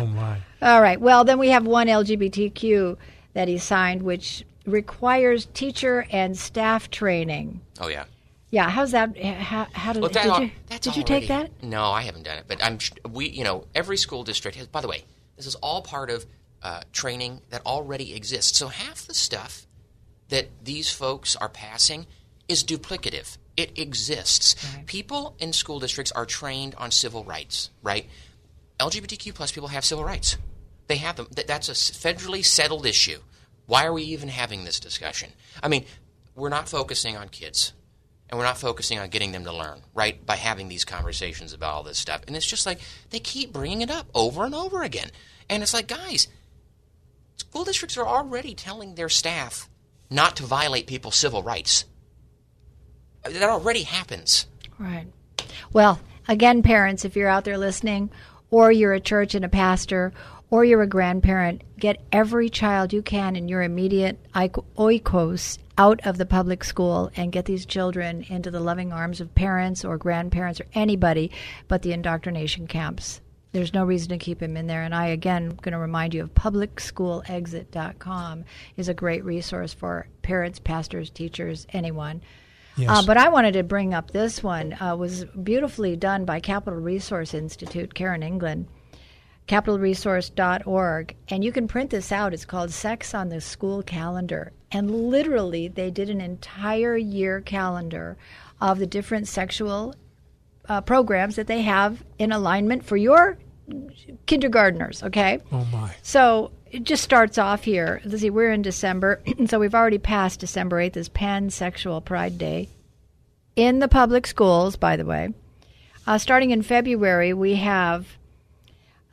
Oh 0.01 0.07
my. 0.07 0.39
All 0.63 0.81
right. 0.81 1.01
Well, 1.01 1.25
then 1.25 1.39
we 1.39 1.49
have 1.51 1.67
one 1.67 1.87
LGBTQ 1.87 2.97
that 3.35 3.49
he 3.49 3.59
signed, 3.59 4.03
which 4.03 4.45
requires 4.67 5.47
teacher 5.47 6.07
and 6.11 6.37
staff 6.37 6.91
training. 6.91 7.61
Oh 7.81 7.89
yeah. 7.89 8.05
Yeah, 8.51 8.71
how's 8.71 8.93
that? 8.93 9.19
How, 9.19 9.67
how 9.73 9.93
did, 9.93 10.03
Look, 10.03 10.13
that 10.13 10.23
did 10.23 10.33
al- 10.33 10.43
you 10.45 10.51
that's 10.69 10.87
did 10.87 10.97
you 10.97 11.03
take 11.03 11.27
that? 11.27 11.51
No, 11.63 11.87
I 11.87 12.03
haven't 12.03 12.23
done 12.23 12.39
it. 12.39 12.45
But 12.47 12.63
I'm 12.63 12.79
we 13.11 13.29
you 13.29 13.43
know 13.45 13.67
every 13.75 13.97
school 13.97 14.23
district 14.23 14.57
has. 14.57 14.69
By 14.69 14.81
the 14.81 14.89
way, 14.89 15.05
this 15.37 15.47
is 15.47 15.57
all 15.57 15.83
part 15.83 16.09
of 16.11 16.25
uh, 16.63 16.83
training 16.93 17.41
that 17.51 17.67
already 17.67 18.15
exists. 18.15 18.57
So 18.57 18.69
half 18.69 19.07
the 19.07 19.15
stuff 19.15 19.67
that 20.29 20.49
these 20.63 20.91
folks 20.91 21.37
are 21.37 21.49
passing 21.49 22.07
is 22.49 22.65
duplicative. 22.65 23.37
It 23.57 23.79
exists. 23.79 24.57
People 24.87 25.37
in 25.39 25.53
school 25.53 25.79
districts 25.79 26.11
are 26.13 26.27
trained 26.27 26.75
on 26.77 26.91
civil 26.91 27.23
rights, 27.25 27.71
right? 27.83 28.07
LGBTQ 28.79 29.35
plus 29.35 29.53
people 29.53 29.68
have 29.68 29.85
civil 29.85 30.05
rights. 30.05 30.37
They 30.87 30.97
have 30.97 31.16
them. 31.16 31.29
That's 31.47 31.68
a 31.68 31.72
federally 31.72 32.45
settled 32.45 32.87
issue. 32.87 33.20
Why 33.66 33.87
are 33.87 33.93
we 33.93 34.03
even 34.03 34.29
having 34.29 34.64
this 34.64 34.81
discussion? 34.81 35.31
I 35.62 35.68
mean, 35.68 35.87
we're 36.35 36.51
not 36.51 36.68
focusing 36.68 37.16
on 37.16 37.29
kids, 37.29 37.72
and 38.29 38.39
we're 38.39 38.45
not 38.45 38.59
focusing 38.59 38.99
on 38.99 39.09
getting 39.09 39.33
them 39.33 39.45
to 39.45 39.53
learn, 39.53 39.81
right? 39.95 40.25
By 40.27 40.37
having 40.37 40.68
these 40.68 40.85
conversations 40.85 41.53
about 41.53 41.72
all 41.72 41.83
this 41.83 41.99
stuff, 41.99 42.22
and 42.27 42.37
it's 42.37 42.47
just 42.47 42.66
like 42.66 42.81
they 43.11 43.20
keep 43.20 43.53
bringing 43.53 43.81
it 43.81 43.91
up 43.91 44.07
over 44.14 44.45
and 44.45 44.55
over 44.55 44.83
again, 44.83 45.11
and 45.49 45.62
it's 45.62 45.72
like, 45.72 45.89
guys, 45.89 46.29
school 47.37 47.64
districts 47.64 47.97
are 47.97 48.07
already 48.07 48.55
telling 48.55 48.95
their 48.95 49.09
staff 49.09 49.70
not 50.11 50.37
to 50.37 50.43
violate 50.43 50.87
people's 50.87 51.16
civil 51.16 51.43
rights. 51.43 51.87
That 53.22 53.43
already 53.43 53.85
happens. 53.85 54.47
Right. 54.79 55.07
Well, 55.72 55.99
again, 56.29 56.62
parents, 56.62 57.07
if 57.07 57.16
you're 57.16 57.29
out 57.29 57.45
there 57.45 57.57
listening, 57.57 58.11
or 58.55 58.71
you're 58.71 58.95
a 58.95 59.01
church 59.01 59.35
and 59.35 59.45
a 59.45 59.49
pastor, 59.49 60.13
or 60.49 60.65
you're 60.65 60.83
a 60.83 60.87
grandparent, 60.87 61.61
get 61.77 62.01
every 62.13 62.49
child 62.49 62.93
you 62.93 63.03
can 63.03 63.35
in 63.35 63.49
your 63.49 63.63
immediate 63.63 64.17
oikos 64.33 65.59
out 65.77 65.99
of 66.07 66.19
the 66.19 66.25
public 66.25 66.63
school 66.63 67.11
and 67.17 67.33
get 67.33 67.47
these 67.47 67.67
children 67.67 68.25
into 68.29 68.53
the 68.53 68.61
loving 68.61 68.93
arms 68.93 69.21
of 69.21 69.35
parents 69.35 69.85
or 69.85 69.99
grandparents 69.99 70.61
or 70.61 70.67
anybody 70.73 71.33
but 71.67 71.83
the 71.83 71.93
indoctrination 71.93 72.69
camps. 72.69 73.21
There's 73.51 73.75
no 73.75 73.85
reason 73.85 74.11
to 74.11 74.19
keep 74.19 74.41
him 74.41 74.57
in 74.57 74.69
there. 74.69 74.85
And 74.85 74.95
I, 74.95 75.09
again, 75.09 75.59
going 75.61 75.73
to 75.73 75.79
remind 75.79 76.15
you 76.15 76.23
of 76.23 76.33
publicschoolexit.com 76.35 78.45
is 78.77 78.89
a 78.89 78.95
great 78.95 79.25
resource 79.25 79.75
for 79.75 80.07
parents, 80.23 80.61
pastors, 80.61 81.11
teachers, 81.11 81.67
anyone. 81.73 82.23
Yes. 82.77 82.91
Uh, 82.91 83.07
but 83.07 83.16
I 83.16 83.29
wanted 83.29 83.53
to 83.53 83.62
bring 83.62 83.95
up 83.95 84.11
this 84.11 84.43
one. 84.43 84.77
Uh, 84.81 84.97
was 84.97 85.25
beautifully 85.43 85.97
done 85.97 86.25
by 86.25 86.41
Capital 86.41 86.79
Resource 86.79 87.35
Institute, 87.35 87.95
Karen 87.95 88.22
England, 88.22 88.66
capitalresource.org. 89.47 91.16
And 91.29 91.45
you 91.45 91.53
can 91.53 91.68
print 91.68 91.91
this 91.91 92.11
out. 92.11 92.35
It's 92.35 92.45
called 92.45 92.72
Sex 92.72 93.14
on 93.14 93.29
the 93.29 93.41
School 93.41 93.83
Calendar. 93.83 94.53
And 94.72 94.91
literally, 94.91 95.68
they 95.68 95.91
did 95.91 96.11
an 96.11 96.20
entire 96.20 96.97
year 96.97 97.41
calendar 97.41 98.16
of 98.61 98.79
the 98.79 98.87
different 98.87 99.29
sexual 99.29 99.95
uh, 100.68 100.81
programs 100.81 101.37
that 101.37 101.47
they 101.47 101.62
have 101.62 102.03
in 102.18 102.33
alignment 102.33 102.85
for 102.85 102.97
your 102.97 103.39
kindergartners, 104.27 105.03
okay? 105.03 105.41
Oh 105.53 105.64
my. 105.72 105.95
So 106.03 106.53
it 106.75 106.83
just 106.83 107.05
starts 107.05 107.39
off 107.39 107.62
here. 107.62 108.01
Let's 108.05 108.22
see, 108.22 108.31
we're 108.31 108.51
in 108.51 108.62
December, 108.62 109.22
so 109.47 109.61
we've 109.61 109.77
already 109.77 109.99
passed 109.99 110.41
December 110.41 110.79
8th 110.79 110.97
as 110.97 111.09
Pansexual 111.09 112.05
Pride 112.05 112.37
Day 112.37 112.68
in 113.55 113.79
the 113.79 113.87
public 113.87 114.27
schools, 114.27 114.75
by 114.75 114.97
the 114.97 115.05
way. 115.05 115.33
Uh, 116.05 116.18
starting 116.18 116.51
in 116.51 116.62
February, 116.62 117.33
we 117.33 117.55
have 117.55 118.18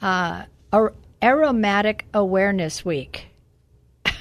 uh, 0.02 0.46
Aromatic 1.22 2.08
Awareness 2.16 2.84
Week. 2.84 3.28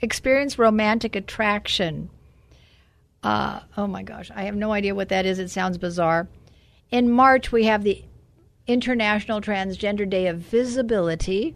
Experience 0.00 0.58
romantic 0.58 1.14
attraction. 1.14 2.08
Uh, 3.22 3.60
oh 3.76 3.86
my 3.86 4.02
gosh, 4.02 4.30
I 4.34 4.44
have 4.44 4.56
no 4.56 4.72
idea 4.72 4.94
what 4.94 5.10
that 5.10 5.26
is. 5.26 5.38
It 5.38 5.50
sounds 5.50 5.76
bizarre. 5.76 6.28
In 6.90 7.10
March, 7.10 7.52
we 7.52 7.64
have 7.64 7.84
the 7.84 8.02
International 8.66 9.42
Transgender 9.42 10.08
Day 10.08 10.28
of 10.28 10.38
Visibility. 10.38 11.54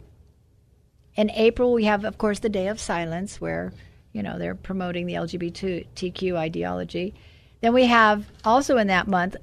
In 1.18 1.32
April, 1.32 1.72
we 1.72 1.84
have, 1.84 2.04
of 2.04 2.16
course, 2.16 2.38
the 2.38 2.48
Day 2.48 2.68
of 2.68 2.78
Silence, 2.78 3.40
where 3.40 3.72
you 4.12 4.22
know 4.22 4.38
they're 4.38 4.54
promoting 4.54 5.04
the 5.06 5.14
LGBTQ 5.14 6.36
ideology. 6.36 7.12
Then 7.60 7.74
we 7.74 7.86
have 7.86 8.24
also 8.44 8.76
in 8.76 8.86
that 8.86 9.08
month 9.08 9.34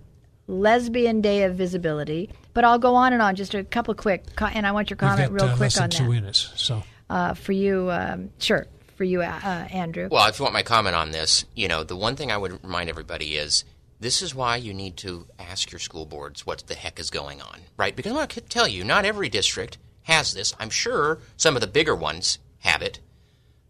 Lesbian 0.48 1.20
Day 1.20 1.44
of 1.44 1.56
Visibility. 1.56 2.30
But 2.54 2.64
I'll 2.64 2.80
go 2.80 2.96
on 2.96 3.12
and 3.12 3.22
on. 3.22 3.36
Just 3.36 3.54
a 3.54 3.66
couple 3.66 3.94
quick, 3.94 4.24
and 4.40 4.66
I 4.66 4.72
want 4.72 4.90
your 4.90 4.96
comment 4.96 5.32
got, 5.32 5.42
real 5.42 5.52
uh, 5.52 5.58
quick 5.58 5.78
on 5.82 5.90
two 5.90 6.06
that. 6.06 6.10
minutes, 6.10 6.54
so 6.56 6.82
Uh, 7.10 7.34
for 7.34 7.52
you, 7.52 7.92
um, 7.92 8.30
sure. 8.40 8.68
For 8.96 9.04
you, 9.04 9.22
uh, 9.22 9.68
Andrew. 9.70 10.08
Well, 10.10 10.30
if 10.30 10.40
you 10.40 10.44
want 10.44 10.54
my 10.54 10.64
comment 10.64 10.96
on 10.96 11.12
this, 11.12 11.44
you 11.54 11.68
know, 11.68 11.84
the 11.84 11.98
one 11.98 12.16
thing 12.16 12.32
I 12.32 12.38
would 12.38 12.64
remind 12.64 12.90
everybody 12.90 13.36
is 13.36 13.66
this 14.00 14.22
is 14.22 14.34
why 14.34 14.56
you 14.56 14.74
need 14.74 14.96
to 14.98 15.28
ask 15.38 15.74
your 15.74 15.80
school 15.80 16.06
boards 16.06 16.46
what 16.46 16.64
the 16.68 16.76
heck 16.76 17.02
is 17.02 17.10
going 17.10 17.42
on, 17.42 17.60
right? 17.76 17.94
Because 17.94 18.14
I 18.14 18.16
want 18.16 18.30
to 18.32 18.40
tell 18.40 18.70
you, 18.70 18.86
not 18.86 19.04
every 19.04 19.28
district 19.28 19.78
has 20.06 20.34
this. 20.34 20.54
I'm 20.60 20.70
sure 20.70 21.20
some 21.38 21.56
of 21.56 21.62
the 21.62 21.68
bigger 21.68 21.96
ones 21.96 22.40
have 22.60 22.82
it, 22.82 23.00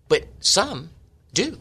but 0.08 0.26
some 0.40 0.92
do. 1.34 1.60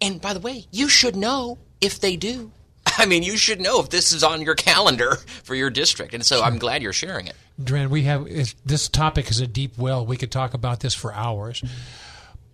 And 0.00 0.20
by 0.20 0.32
the 0.32 0.40
way, 0.40 0.66
you 0.70 0.88
should 0.88 1.16
know 1.16 1.58
if 1.80 2.00
they 2.00 2.16
do. 2.16 2.52
I 2.98 3.06
mean, 3.06 3.22
you 3.22 3.36
should 3.36 3.60
know 3.60 3.80
if 3.80 3.90
this 3.90 4.12
is 4.12 4.24
on 4.24 4.42
your 4.42 4.54
calendar 4.54 5.16
for 5.44 5.54
your 5.54 5.70
district. 5.70 6.14
And 6.14 6.24
so 6.24 6.42
I'm 6.42 6.58
glad 6.58 6.82
you're 6.82 6.92
sharing 6.92 7.26
it. 7.26 7.34
Dran, 7.62 7.90
we 7.90 8.02
have 8.02 8.26
this 8.64 8.88
topic 8.88 9.30
is 9.30 9.40
a 9.40 9.46
deep 9.46 9.76
well. 9.76 10.06
We 10.06 10.16
could 10.16 10.32
talk 10.32 10.54
about 10.54 10.80
this 10.80 10.94
for 10.94 11.12
hours. 11.12 11.62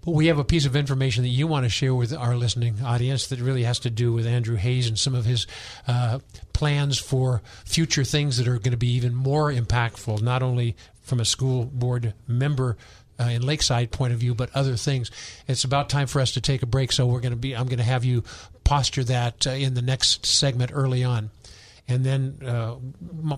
But 0.04 0.12
we 0.12 0.26
have 0.28 0.38
a 0.38 0.44
piece 0.44 0.66
of 0.66 0.76
information 0.76 1.24
that 1.24 1.30
you 1.30 1.48
want 1.48 1.64
to 1.64 1.68
share 1.68 1.92
with 1.92 2.12
our 2.14 2.36
listening 2.36 2.80
audience 2.82 3.26
that 3.26 3.40
really 3.40 3.64
has 3.64 3.80
to 3.80 3.90
do 3.90 4.12
with 4.12 4.24
Andrew 4.24 4.54
Hayes 4.54 4.86
and 4.86 4.96
some 4.96 5.16
of 5.16 5.24
his 5.24 5.48
uh, 5.88 6.20
plans 6.52 6.96
for 6.96 7.42
future 7.64 8.04
things 8.04 8.36
that 8.38 8.46
are 8.46 8.58
going 8.58 8.70
to 8.70 8.76
be 8.76 8.92
even 8.92 9.14
more 9.16 9.50
impactful, 9.50 10.22
not 10.22 10.44
only 10.44 10.76
from 11.06 11.20
a 11.20 11.24
school 11.24 11.64
board 11.64 12.12
member 12.26 12.76
uh, 13.18 13.24
in 13.24 13.42
Lakeside 13.42 13.90
point 13.90 14.12
of 14.12 14.18
view, 14.18 14.34
but 14.34 14.50
other 14.54 14.76
things. 14.76 15.10
It's 15.48 15.64
about 15.64 15.88
time 15.88 16.06
for 16.06 16.20
us 16.20 16.32
to 16.32 16.40
take 16.40 16.62
a 16.62 16.66
break, 16.66 16.92
so 16.92 17.06
we're 17.06 17.20
going 17.20 17.32
to 17.32 17.38
be. 17.38 17.56
I'm 17.56 17.66
going 17.66 17.78
to 17.78 17.84
have 17.84 18.04
you 18.04 18.24
posture 18.64 19.04
that 19.04 19.46
uh, 19.46 19.50
in 19.50 19.74
the 19.74 19.82
next 19.82 20.26
segment 20.26 20.72
early 20.74 21.04
on. 21.04 21.30
And 21.88 22.04
then 22.04 22.38
uh, 22.44 22.76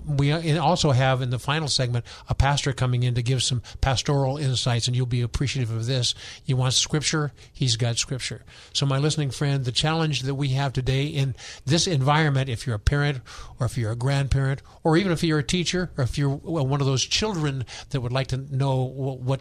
we 0.06 0.32
also 0.58 0.92
have 0.92 1.20
in 1.20 1.30
the 1.30 1.38
final 1.38 1.68
segment 1.68 2.06
a 2.28 2.34
pastor 2.34 2.72
coming 2.72 3.02
in 3.02 3.14
to 3.14 3.22
give 3.22 3.42
some 3.42 3.62
pastoral 3.80 4.38
insights, 4.38 4.86
and 4.86 4.96
you'll 4.96 5.06
be 5.06 5.20
appreciative 5.20 5.70
of 5.70 5.86
this. 5.86 6.14
You 6.46 6.56
want 6.56 6.72
scripture? 6.72 7.32
He's 7.52 7.76
got 7.76 7.98
scripture. 7.98 8.44
So, 8.72 8.86
my 8.86 8.98
listening 8.98 9.30
friend, 9.30 9.64
the 9.64 9.72
challenge 9.72 10.22
that 10.22 10.34
we 10.34 10.48
have 10.50 10.72
today 10.72 11.06
in 11.06 11.34
this 11.66 11.86
environment, 11.86 12.48
if 12.48 12.66
you're 12.66 12.76
a 12.76 12.80
parent 12.80 13.20
or 13.58 13.66
if 13.66 13.76
you're 13.76 13.92
a 13.92 13.96
grandparent, 13.96 14.62
or 14.82 14.96
even 14.96 15.12
if 15.12 15.22
you're 15.22 15.40
a 15.40 15.44
teacher, 15.44 15.90
or 15.98 16.04
if 16.04 16.16
you're 16.16 16.30
one 16.30 16.80
of 16.80 16.86
those 16.86 17.04
children 17.04 17.66
that 17.90 18.00
would 18.00 18.12
like 18.12 18.28
to 18.28 18.36
know 18.36 18.82
what, 18.82 19.20
what 19.20 19.40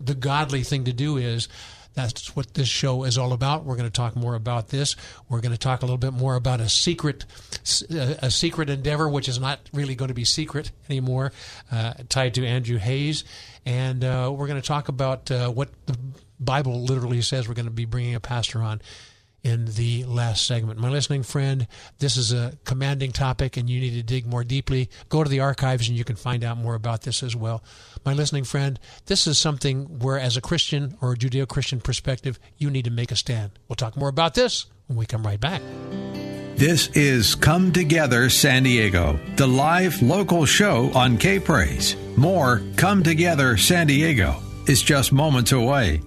the 0.00 0.14
godly 0.14 0.62
thing 0.62 0.84
to 0.84 0.92
do 0.92 1.16
is, 1.16 1.48
that's 1.94 2.34
what 2.34 2.54
this 2.54 2.68
show 2.68 3.04
is 3.04 3.16
all 3.16 3.32
about. 3.32 3.64
We're 3.64 3.76
going 3.76 3.88
to 3.88 3.92
talk 3.92 4.16
more 4.16 4.34
about 4.34 4.68
this. 4.68 4.96
We're 5.28 5.40
going 5.40 5.52
to 5.52 5.58
talk 5.58 5.82
a 5.82 5.86
little 5.86 5.98
bit 5.98 6.12
more 6.12 6.34
about 6.34 6.60
a 6.60 6.68
secret, 6.68 7.24
a 7.90 8.30
secret 8.30 8.68
endeavor, 8.68 9.08
which 9.08 9.28
is 9.28 9.40
not 9.40 9.60
really 9.72 9.94
going 9.94 10.08
to 10.08 10.14
be 10.14 10.24
secret 10.24 10.72
anymore, 10.88 11.32
uh, 11.70 11.94
tied 12.08 12.34
to 12.34 12.46
Andrew 12.46 12.78
Hayes, 12.78 13.24
and 13.64 14.04
uh, 14.04 14.32
we're 14.34 14.46
going 14.48 14.60
to 14.60 14.66
talk 14.66 14.88
about 14.88 15.30
uh, 15.30 15.48
what 15.50 15.70
the 15.86 15.96
Bible 16.40 16.82
literally 16.82 17.22
says. 17.22 17.48
We're 17.48 17.54
going 17.54 17.66
to 17.66 17.70
be 17.70 17.84
bringing 17.84 18.14
a 18.14 18.20
pastor 18.20 18.60
on 18.60 18.82
in 19.44 19.66
the 19.66 20.04
last 20.04 20.46
segment. 20.46 20.80
My 20.80 20.88
listening 20.88 21.22
friend, 21.22 21.68
this 21.98 22.16
is 22.16 22.32
a 22.32 22.54
commanding 22.64 23.12
topic 23.12 23.58
and 23.58 23.68
you 23.68 23.78
need 23.78 23.92
to 23.92 24.02
dig 24.02 24.26
more 24.26 24.42
deeply. 24.42 24.88
Go 25.10 25.22
to 25.22 25.28
the 25.28 25.40
archives 25.40 25.86
and 25.86 25.98
you 25.98 26.04
can 26.04 26.16
find 26.16 26.42
out 26.42 26.56
more 26.56 26.74
about 26.74 27.02
this 27.02 27.22
as 27.22 27.36
well. 27.36 27.62
My 28.04 28.12
listening 28.12 28.44
friend, 28.44 28.78
this 29.06 29.26
is 29.26 29.38
something 29.38 30.00
where, 30.00 30.18
as 30.18 30.36
a 30.36 30.42
Christian 30.42 30.96
or 31.00 31.12
a 31.12 31.16
Judeo 31.16 31.48
Christian 31.48 31.80
perspective, 31.80 32.38
you 32.58 32.70
need 32.70 32.84
to 32.84 32.90
make 32.90 33.10
a 33.10 33.16
stand. 33.16 33.52
We'll 33.68 33.76
talk 33.76 33.96
more 33.96 34.10
about 34.10 34.34
this 34.34 34.66
when 34.88 34.98
we 34.98 35.06
come 35.06 35.24
right 35.24 35.40
back. 35.40 35.62
This 36.56 36.88
is 36.88 37.34
Come 37.34 37.72
Together 37.72 38.30
San 38.30 38.62
Diego, 38.62 39.18
the 39.36 39.48
live 39.48 40.02
local 40.02 40.44
show 40.44 40.90
on 40.94 41.18
K 41.18 41.40
Praise. 41.40 41.96
More 42.16 42.62
Come 42.76 43.02
Together 43.02 43.56
San 43.56 43.86
Diego 43.86 44.36
is 44.68 44.82
just 44.82 45.10
moments 45.10 45.52
away. 45.52 46.00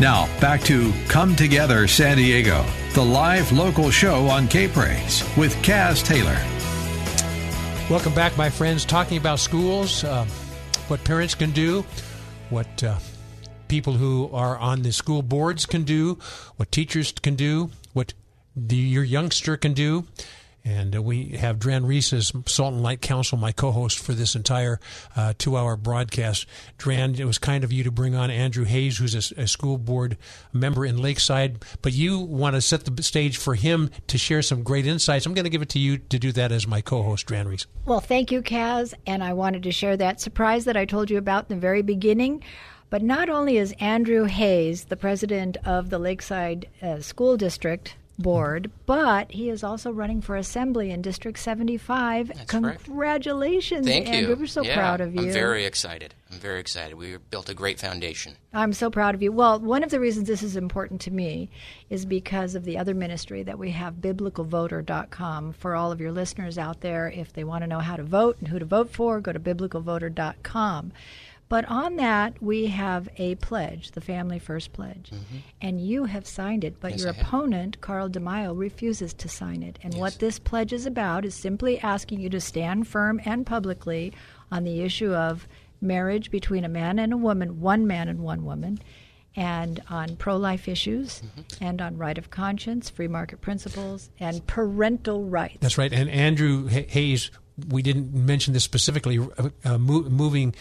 Now, 0.00 0.28
back 0.40 0.60
to 0.62 0.92
Come 1.08 1.36
Together 1.36 1.86
San 1.86 2.16
Diego, 2.16 2.64
the 2.94 3.04
live 3.04 3.50
local 3.52 3.90
show 3.90 4.26
on 4.28 4.48
K 4.48 4.66
Praise 4.66 5.22
with 5.36 5.54
Caz 5.62 6.04
Taylor. 6.04 6.36
Welcome 7.90 8.14
back, 8.14 8.38
my 8.38 8.48
friends. 8.48 8.86
Talking 8.86 9.18
about 9.18 9.38
schools, 9.38 10.02
uh, 10.02 10.24
what 10.88 11.04
parents 11.04 11.34
can 11.34 11.50
do, 11.50 11.84
what 12.48 12.82
uh, 12.82 12.98
people 13.68 13.92
who 13.92 14.30
are 14.32 14.56
on 14.56 14.82
the 14.82 14.92
school 14.92 15.20
boards 15.20 15.66
can 15.66 15.82
do, 15.82 16.18
what 16.56 16.72
teachers 16.72 17.12
can 17.12 17.34
do, 17.34 17.70
what 17.92 18.14
the, 18.56 18.76
your 18.76 19.04
youngster 19.04 19.56
can 19.58 19.74
do. 19.74 20.06
And 20.64 20.94
uh, 20.94 21.02
we 21.02 21.30
have 21.30 21.58
Dran 21.58 21.86
Reese 21.86 22.12
as 22.12 22.32
Salt 22.46 22.74
and 22.74 22.82
Light 22.82 23.00
Council, 23.00 23.36
my 23.36 23.50
co-host 23.52 23.98
for 23.98 24.12
this 24.12 24.36
entire 24.36 24.78
uh, 25.16 25.34
two-hour 25.36 25.76
broadcast. 25.76 26.46
Dran, 26.78 27.16
it 27.16 27.24
was 27.24 27.38
kind 27.38 27.64
of 27.64 27.72
you 27.72 27.82
to 27.84 27.90
bring 27.90 28.14
on 28.14 28.30
Andrew 28.30 28.64
Hayes, 28.64 28.98
who's 28.98 29.14
a, 29.14 29.42
a, 29.42 29.48
school 29.48 29.76
board 29.76 30.16
member 30.52 30.86
in 30.86 30.98
Lakeside, 30.98 31.64
but 31.82 31.92
you 31.92 32.18
want 32.18 32.54
to 32.54 32.60
set 32.60 32.84
the 32.84 33.02
stage 33.02 33.36
for 33.36 33.54
him 33.54 33.90
to 34.06 34.16
share 34.16 34.42
some 34.42 34.62
great 34.62 34.86
insights. 34.86 35.26
I'm 35.26 35.34
going 35.34 35.44
to 35.44 35.50
give 35.50 35.62
it 35.62 35.68
to 35.70 35.78
you 35.80 35.98
to 35.98 36.18
do 36.18 36.30
that 36.32 36.52
as 36.52 36.66
my 36.66 36.80
co-host, 36.80 37.26
Dran 37.26 37.48
Reese. 37.48 37.66
Well, 37.84 38.00
thank 38.00 38.30
you, 38.30 38.40
Caz, 38.40 38.94
and 39.06 39.24
I 39.24 39.32
wanted 39.32 39.64
to 39.64 39.72
share 39.72 39.96
that 39.96 40.20
surprise 40.20 40.64
that 40.66 40.76
I 40.76 40.84
told 40.84 41.10
you 41.10 41.18
about 41.18 41.50
in 41.50 41.56
the 41.56 41.60
very 41.60 41.82
beginning. 41.82 42.42
But 42.88 43.02
not 43.02 43.30
only 43.30 43.56
is 43.56 43.74
Andrew 43.80 44.24
Hayes 44.24 44.84
the 44.84 44.96
president 44.96 45.56
of 45.64 45.88
the 45.88 45.98
Lakeside 45.98 46.68
uh, 46.82 47.00
School 47.00 47.38
District 47.38 47.96
board, 48.18 48.70
but 48.86 49.32
he 49.32 49.48
is 49.48 49.64
also 49.64 49.90
running 49.90 50.20
for 50.20 50.36
assembly 50.36 50.90
in 50.90 51.02
District 51.02 51.38
75. 51.38 52.28
That's 52.28 52.50
Congratulations, 52.50 53.86
Thank 53.86 54.08
Andrew. 54.08 54.30
you. 54.30 54.36
We're 54.36 54.46
so 54.46 54.62
yeah, 54.62 54.74
proud 54.74 55.00
of 55.00 55.14
you. 55.14 55.22
I'm 55.22 55.32
very 55.32 55.64
excited. 55.64 56.14
I'm 56.30 56.38
very 56.38 56.60
excited. 56.60 56.96
We 56.96 57.16
built 57.16 57.48
a 57.48 57.54
great 57.54 57.78
foundation. 57.78 58.36
I'm 58.54 58.72
so 58.72 58.90
proud 58.90 59.14
of 59.14 59.22
you. 59.22 59.32
Well, 59.32 59.60
one 59.60 59.82
of 59.82 59.90
the 59.90 60.00
reasons 60.00 60.28
this 60.28 60.42
is 60.42 60.56
important 60.56 61.00
to 61.02 61.10
me 61.10 61.50
is 61.90 62.06
because 62.06 62.54
of 62.54 62.64
the 62.64 62.78
other 62.78 62.94
ministry 62.94 63.42
that 63.42 63.58
we 63.58 63.70
have, 63.72 63.94
biblicalvoter.com. 63.94 65.52
For 65.52 65.74
all 65.74 65.92
of 65.92 66.00
your 66.00 66.12
listeners 66.12 66.56
out 66.58 66.80
there, 66.80 67.10
if 67.10 67.32
they 67.32 67.44
want 67.44 67.62
to 67.64 67.68
know 67.68 67.80
how 67.80 67.96
to 67.96 68.02
vote 68.02 68.36
and 68.38 68.48
who 68.48 68.58
to 68.58 68.64
vote 68.64 68.90
for, 68.90 69.20
go 69.20 69.32
to 69.32 69.40
biblicalvoter.com. 69.40 70.92
But 71.52 71.66
on 71.68 71.96
that, 71.96 72.40
we 72.42 72.68
have 72.68 73.10
a 73.18 73.34
pledge, 73.34 73.90
the 73.90 74.00
Family 74.00 74.38
First 74.38 74.72
Pledge. 74.72 75.10
Mm-hmm. 75.12 75.36
And 75.60 75.78
you 75.86 76.04
have 76.06 76.26
signed 76.26 76.64
it, 76.64 76.80
but 76.80 76.92
Yes, 76.92 77.00
your 77.00 77.10
I 77.10 77.12
have. 77.12 77.26
opponent, 77.26 77.78
Carl 77.82 78.08
DeMaio, 78.08 78.56
refuses 78.58 79.12
to 79.12 79.28
sign 79.28 79.62
it. 79.62 79.78
And 79.82 79.92
what 79.92 80.18
this 80.18 80.38
pledge 80.38 80.72
is 80.72 80.86
about 80.86 81.26
is 81.26 81.34
simply 81.34 81.78
asking 81.80 82.20
you 82.20 82.30
to 82.30 82.40
stand 82.40 82.88
firm 82.88 83.20
and 83.26 83.44
publicly 83.44 84.14
on 84.50 84.64
the 84.64 84.80
issue 84.80 85.12
of 85.12 85.46
marriage 85.82 86.30
between 86.30 86.64
a 86.64 86.70
man 86.70 86.98
and 86.98 87.12
a 87.12 87.18
woman, 87.18 87.60
one 87.60 87.86
man 87.86 88.08
and 88.08 88.20
one 88.20 88.46
woman, 88.46 88.78
and 89.36 89.82
on 89.90 90.16
pro 90.16 90.38
life 90.38 90.68
issues, 90.68 91.20
Mm-hmm. 91.20 91.64
and 91.64 91.82
on 91.82 91.98
right 91.98 92.16
of 92.16 92.30
conscience, 92.30 92.88
free 92.88 93.08
market 93.08 93.42
principles, 93.42 94.08
and 94.18 94.46
parental 94.46 95.24
rights. 95.26 95.58
That's 95.60 95.76
right. 95.76 95.92
And 95.92 96.08
Andrew 96.08 96.68
Hay- 96.68 96.86
Hayes, 96.88 97.30
we 97.68 97.82
didn't 97.82 98.14
mention 98.14 98.54
this 98.54 98.64
specifically, 98.64 99.18
uh, 99.18 99.50
uh, 99.66 99.76
mo- 99.76 100.08
moving, 100.08 100.54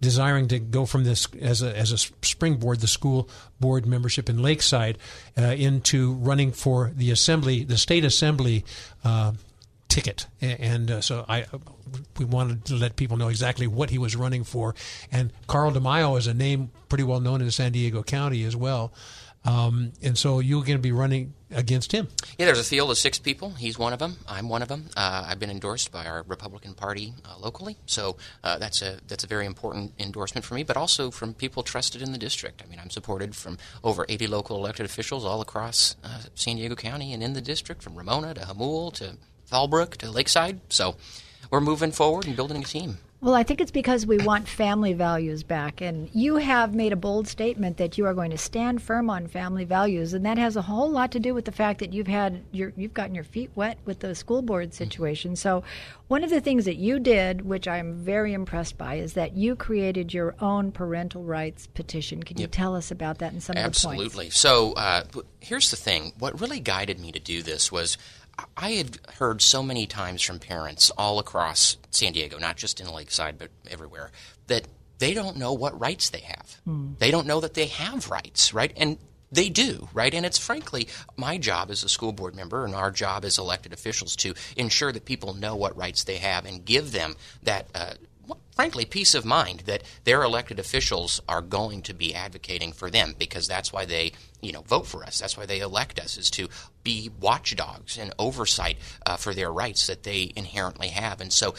desiring 0.00 0.48
to 0.48 0.58
go 0.58 0.86
from 0.86 1.04
this 1.04 1.26
as 1.40 1.62
a, 1.62 1.76
as 1.76 1.92
a 1.92 1.98
springboard, 1.98 2.80
the 2.80 2.86
school 2.86 3.28
board 3.60 3.86
membership 3.86 4.28
in 4.28 4.42
Lakeside, 4.42 4.98
uh, 5.36 5.42
into 5.42 6.14
running 6.14 6.52
for 6.52 6.92
the 6.94 7.10
assembly, 7.10 7.64
the 7.64 7.78
state 7.78 8.04
assembly. 8.04 8.64
Uh, 9.04 9.32
ticket 9.88 10.26
and 10.42 10.90
uh, 10.90 11.00
so 11.00 11.24
I 11.26 11.46
we 12.18 12.26
wanted 12.26 12.66
to 12.66 12.74
let 12.74 12.96
people 12.96 13.16
know 13.16 13.28
exactly 13.28 13.66
what 13.66 13.88
he 13.88 13.96
was 13.96 14.14
running 14.14 14.44
for 14.44 14.74
and 15.10 15.32
Carl 15.46 15.72
DeMaio 15.72 16.18
is 16.18 16.26
a 16.26 16.34
name 16.34 16.70
pretty 16.90 17.04
well 17.04 17.20
known 17.20 17.40
in 17.40 17.50
San 17.50 17.72
Diego 17.72 18.02
County 18.02 18.44
as 18.44 18.54
well 18.54 18.92
um, 19.48 19.92
and 20.02 20.16
so 20.16 20.40
you're 20.40 20.62
going 20.62 20.78
to 20.78 20.82
be 20.82 20.92
running 20.92 21.34
against 21.50 21.92
him 21.92 22.08
Yeah, 22.38 22.46
there's 22.46 22.58
a 22.58 22.64
field 22.64 22.90
of 22.90 22.98
six 22.98 23.18
people. 23.18 23.50
He's 23.50 23.78
one 23.78 23.92
of 23.94 23.98
them. 23.98 24.16
I'm 24.28 24.48
one 24.48 24.60
of 24.60 24.68
them. 24.68 24.90
Uh, 24.96 25.24
I've 25.26 25.38
been 25.38 25.50
endorsed 25.50 25.90
by 25.90 26.04
our 26.06 26.22
Republican 26.26 26.74
Party 26.74 27.14
uh, 27.24 27.38
locally, 27.38 27.76
so 27.86 28.16
uh, 28.44 28.58
that's 28.58 28.82
a 28.82 28.98
that's 29.08 29.24
a 29.24 29.26
very 29.26 29.46
important 29.46 29.94
endorsement 29.98 30.44
for 30.44 30.54
me. 30.54 30.62
But 30.62 30.76
also 30.76 31.10
from 31.10 31.32
people 31.32 31.62
trusted 31.62 32.02
in 32.02 32.12
the 32.12 32.18
district. 32.18 32.62
I 32.62 32.68
mean, 32.68 32.78
I'm 32.78 32.90
supported 32.90 33.34
from 33.34 33.56
over 33.82 34.04
80 34.08 34.26
local 34.26 34.56
elected 34.56 34.84
officials 34.84 35.24
all 35.24 35.40
across 35.40 35.96
uh, 36.04 36.22
San 36.34 36.56
Diego 36.56 36.74
County 36.74 37.12
and 37.14 37.22
in 37.22 37.32
the 37.32 37.40
district, 37.40 37.82
from 37.82 37.96
Ramona 37.96 38.34
to 38.34 38.40
Jamul 38.42 38.92
to 38.94 39.16
Fallbrook 39.50 39.96
to 39.98 40.10
Lakeside. 40.10 40.60
So 40.68 40.96
we're 41.50 41.60
moving 41.60 41.92
forward 41.92 42.26
and 42.26 42.36
building 42.36 42.62
a 42.62 42.66
team. 42.66 42.98
Well, 43.20 43.34
I 43.34 43.42
think 43.42 43.60
it's 43.60 43.72
because 43.72 44.06
we 44.06 44.18
want 44.18 44.46
family 44.46 44.92
values 44.92 45.42
back. 45.42 45.80
And 45.80 46.08
you 46.14 46.36
have 46.36 46.72
made 46.72 46.92
a 46.92 46.96
bold 46.96 47.26
statement 47.26 47.76
that 47.78 47.98
you 47.98 48.06
are 48.06 48.14
going 48.14 48.30
to 48.30 48.38
stand 48.38 48.80
firm 48.80 49.10
on 49.10 49.26
family 49.26 49.64
values. 49.64 50.14
And 50.14 50.24
that 50.24 50.38
has 50.38 50.54
a 50.54 50.62
whole 50.62 50.88
lot 50.88 51.10
to 51.12 51.18
do 51.18 51.34
with 51.34 51.44
the 51.44 51.50
fact 51.50 51.80
that 51.80 51.92
you've 51.92 52.06
had 52.06 52.44
your, 52.52 52.72
you've 52.76 52.94
gotten 52.94 53.16
your 53.16 53.24
feet 53.24 53.50
wet 53.56 53.78
with 53.84 53.98
the 54.00 54.14
school 54.14 54.40
board 54.40 54.72
situation. 54.72 55.34
So 55.34 55.64
one 56.06 56.22
of 56.22 56.30
the 56.30 56.40
things 56.40 56.64
that 56.66 56.76
you 56.76 57.00
did, 57.00 57.44
which 57.44 57.66
I'm 57.66 57.94
very 57.94 58.32
impressed 58.34 58.78
by, 58.78 58.94
is 58.94 59.14
that 59.14 59.36
you 59.36 59.56
created 59.56 60.14
your 60.14 60.36
own 60.38 60.70
parental 60.70 61.24
rights 61.24 61.66
petition. 61.66 62.22
Can 62.22 62.38
you 62.38 62.46
tell 62.46 62.76
us 62.76 62.92
about 62.92 63.18
that 63.18 63.32
and 63.32 63.42
some 63.42 63.56
Absolutely. 63.56 64.06
of 64.06 64.12
the 64.12 64.16
points? 64.16 64.38
So 64.38 64.74
uh, 64.74 65.02
here's 65.40 65.72
the 65.72 65.76
thing. 65.76 66.12
What 66.20 66.40
really 66.40 66.60
guided 66.60 67.00
me 67.00 67.10
to 67.10 67.18
do 67.18 67.42
this 67.42 67.72
was 67.72 67.98
I 68.56 68.70
had 68.72 68.98
heard 69.18 69.42
so 69.42 69.62
many 69.62 69.86
times 69.86 70.22
from 70.22 70.38
parents 70.38 70.90
all 70.96 71.18
across 71.18 71.76
San 71.90 72.12
Diego, 72.12 72.38
not 72.38 72.56
just 72.56 72.80
in 72.80 72.88
Lakeside, 72.88 73.38
but 73.38 73.50
everywhere, 73.70 74.10
that 74.46 74.66
they 74.98 75.14
don't 75.14 75.36
know 75.36 75.52
what 75.52 75.78
rights 75.78 76.10
they 76.10 76.20
have. 76.20 76.60
They 76.98 77.10
don't 77.10 77.26
know 77.26 77.40
that 77.40 77.54
they 77.54 77.66
have 77.66 78.10
rights, 78.10 78.52
right? 78.52 78.72
And 78.76 78.98
they 79.30 79.48
do, 79.48 79.88
right? 79.92 80.12
And 80.14 80.24
it's 80.24 80.38
frankly 80.38 80.88
my 81.16 81.38
job 81.38 81.70
as 81.70 81.84
a 81.84 81.88
school 81.88 82.12
board 82.12 82.34
member 82.34 82.64
and 82.64 82.74
our 82.74 82.90
job 82.90 83.24
as 83.24 83.38
elected 83.38 83.72
officials 83.72 84.16
to 84.16 84.34
ensure 84.56 84.90
that 84.90 85.04
people 85.04 85.34
know 85.34 85.54
what 85.54 85.76
rights 85.76 86.04
they 86.04 86.16
have 86.16 86.46
and 86.46 86.64
give 86.64 86.92
them 86.92 87.14
that. 87.42 87.68
Uh, 87.74 87.94
frankly, 88.58 88.84
peace 88.84 89.14
of 89.14 89.24
mind 89.24 89.60
that 89.66 89.84
their 90.02 90.24
elected 90.24 90.58
officials 90.58 91.20
are 91.28 91.40
going 91.40 91.80
to 91.80 91.94
be 91.94 92.12
advocating 92.12 92.72
for 92.72 92.90
them 92.90 93.14
because 93.16 93.46
that's 93.46 93.72
why 93.72 93.84
they, 93.84 94.10
you 94.42 94.50
know, 94.50 94.62
vote 94.62 94.84
for 94.84 95.04
us. 95.04 95.20
That's 95.20 95.36
why 95.36 95.46
they 95.46 95.60
elect 95.60 96.00
us 96.00 96.18
is 96.18 96.28
to 96.32 96.48
be 96.82 97.08
watchdogs 97.20 97.96
and 97.96 98.12
oversight 98.18 98.76
uh, 99.06 99.16
for 99.16 99.32
their 99.32 99.52
rights 99.52 99.86
that 99.86 100.02
they 100.02 100.32
inherently 100.34 100.88
have. 100.88 101.20
And 101.20 101.32
so 101.32 101.54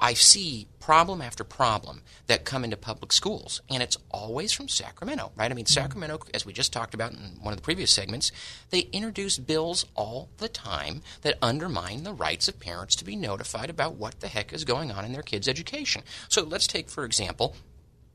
I 0.00 0.14
see 0.14 0.68
problem 0.80 1.20
after 1.22 1.42
problem 1.42 2.02
that 2.26 2.44
come 2.44 2.64
into 2.64 2.76
public 2.76 3.12
schools, 3.12 3.60
and 3.68 3.82
it's 3.82 3.96
always 4.10 4.52
from 4.52 4.68
Sacramento, 4.68 5.32
right? 5.36 5.50
I 5.50 5.54
mean, 5.54 5.64
mm-hmm. 5.64 5.72
Sacramento, 5.72 6.20
as 6.34 6.44
we 6.44 6.52
just 6.52 6.72
talked 6.72 6.94
about 6.94 7.12
in 7.12 7.38
one 7.40 7.52
of 7.52 7.58
the 7.58 7.64
previous 7.64 7.90
segments, 7.90 8.30
they 8.70 8.80
introduce 8.92 9.38
bills 9.38 9.86
all 9.94 10.28
the 10.38 10.48
time 10.48 11.02
that 11.22 11.38
undermine 11.40 12.04
the 12.04 12.12
rights 12.12 12.48
of 12.48 12.60
parents 12.60 12.94
to 12.96 13.04
be 13.04 13.16
notified 13.16 13.70
about 13.70 13.96
what 13.96 14.20
the 14.20 14.28
heck 14.28 14.52
is 14.52 14.64
going 14.64 14.90
on 14.90 15.04
in 15.04 15.12
their 15.12 15.22
kids' 15.22 15.48
education. 15.48 16.02
So 16.28 16.42
let's 16.44 16.66
take, 16.66 16.88
for 16.90 17.04
example, 17.04 17.56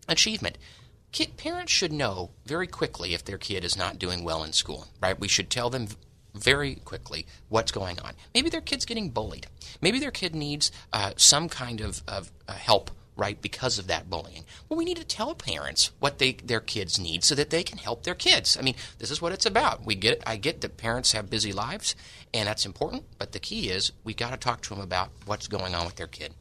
achievement. 0.08 0.58
Kid, 1.12 1.36
parents 1.36 1.74
should 1.74 1.92
know 1.92 2.32
very 2.46 2.68
quickly 2.68 3.14
if 3.14 3.26
their 3.26 3.38
kid 3.38 3.66
is 3.66 3.76
not 3.76 4.00
doing 4.00 4.24
well 4.24 4.44
in 4.44 4.54
school, 4.54 4.88
right? 5.02 5.20
We 5.20 5.28
should 5.28 5.50
tell 5.50 5.70
them 5.70 5.88
very 6.34 6.76
quickly 6.76 7.26
what's 7.50 7.72
going 7.72 8.00
on. 8.00 8.14
Maybe 8.34 8.50
their 8.50 8.62
kid's 8.62 8.86
getting 8.86 9.10
bullied. 9.10 9.48
Maybe 9.82 10.00
their 10.00 10.12
kid 10.12 10.36
needs 10.36 10.72
uh, 10.94 11.12
some 11.18 11.50
kind 11.50 11.82
of, 11.82 12.02
of 12.08 12.32
uh, 12.48 12.54
help, 12.54 12.92
right, 13.16 13.42
because 13.42 13.78
of 13.78 13.88
that 13.88 14.10
bullying. 14.10 14.46
Well, 14.68 14.78
we 14.78 14.86
need 14.86 14.98
to 14.98 15.04
tell 15.04 15.36
parents 15.36 15.92
what 16.00 16.20
they, 16.20 16.34
their 16.34 16.62
kids 16.62 17.00
need 17.00 17.24
so 17.24 17.36
that 17.36 17.50
they 17.50 17.64
can 17.64 17.78
help 17.78 18.04
their 18.04 18.16
kids. 18.16 18.58
I 18.58 18.62
mean, 18.62 18.76
this 19.00 19.12
is 19.12 19.22
what 19.22 19.34
it's 19.34 19.46
about. 19.46 19.86
We 19.86 19.96
get, 19.96 20.24
I 20.26 20.38
get 20.38 20.62
that 20.62 20.78
parents 20.78 21.12
have 21.12 21.30
busy 21.30 21.52
lives, 21.52 21.96
and 22.34 22.48
that's 22.48 22.66
important, 22.66 23.04
but 23.18 23.32
the 23.34 23.40
key 23.40 23.70
is 23.70 23.92
we 24.04 24.14
got 24.14 24.32
to 24.32 24.38
talk 24.38 24.62
to 24.62 24.70
them 24.70 24.82
about 24.82 25.10
what's 25.26 25.48
going 25.48 25.76
on 25.76 25.86
with 25.86 25.96
their 25.96 26.08
kid. 26.08 26.34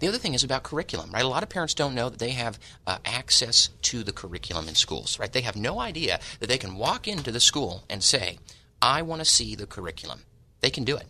The 0.00 0.08
other 0.08 0.18
thing 0.18 0.34
is 0.34 0.44
about 0.44 0.62
curriculum, 0.62 1.10
right? 1.12 1.24
A 1.24 1.28
lot 1.28 1.42
of 1.42 1.48
parents 1.48 1.74
don't 1.74 1.94
know 1.94 2.08
that 2.08 2.18
they 2.18 2.30
have 2.30 2.58
uh, 2.86 2.98
access 3.04 3.68
to 3.82 4.02
the 4.02 4.12
curriculum 4.12 4.68
in 4.68 4.74
schools, 4.74 5.18
right? 5.18 5.32
They 5.32 5.42
have 5.42 5.56
no 5.56 5.80
idea 5.80 6.20
that 6.40 6.48
they 6.48 6.58
can 6.58 6.76
walk 6.76 7.08
into 7.08 7.30
the 7.30 7.40
school 7.40 7.84
and 7.90 8.02
say, 8.02 8.38
I 8.82 9.02
want 9.02 9.20
to 9.20 9.24
see 9.24 9.54
the 9.54 9.66
curriculum. 9.66 10.22
They 10.60 10.70
can 10.70 10.82
do 10.84 10.96
it. 10.96 11.06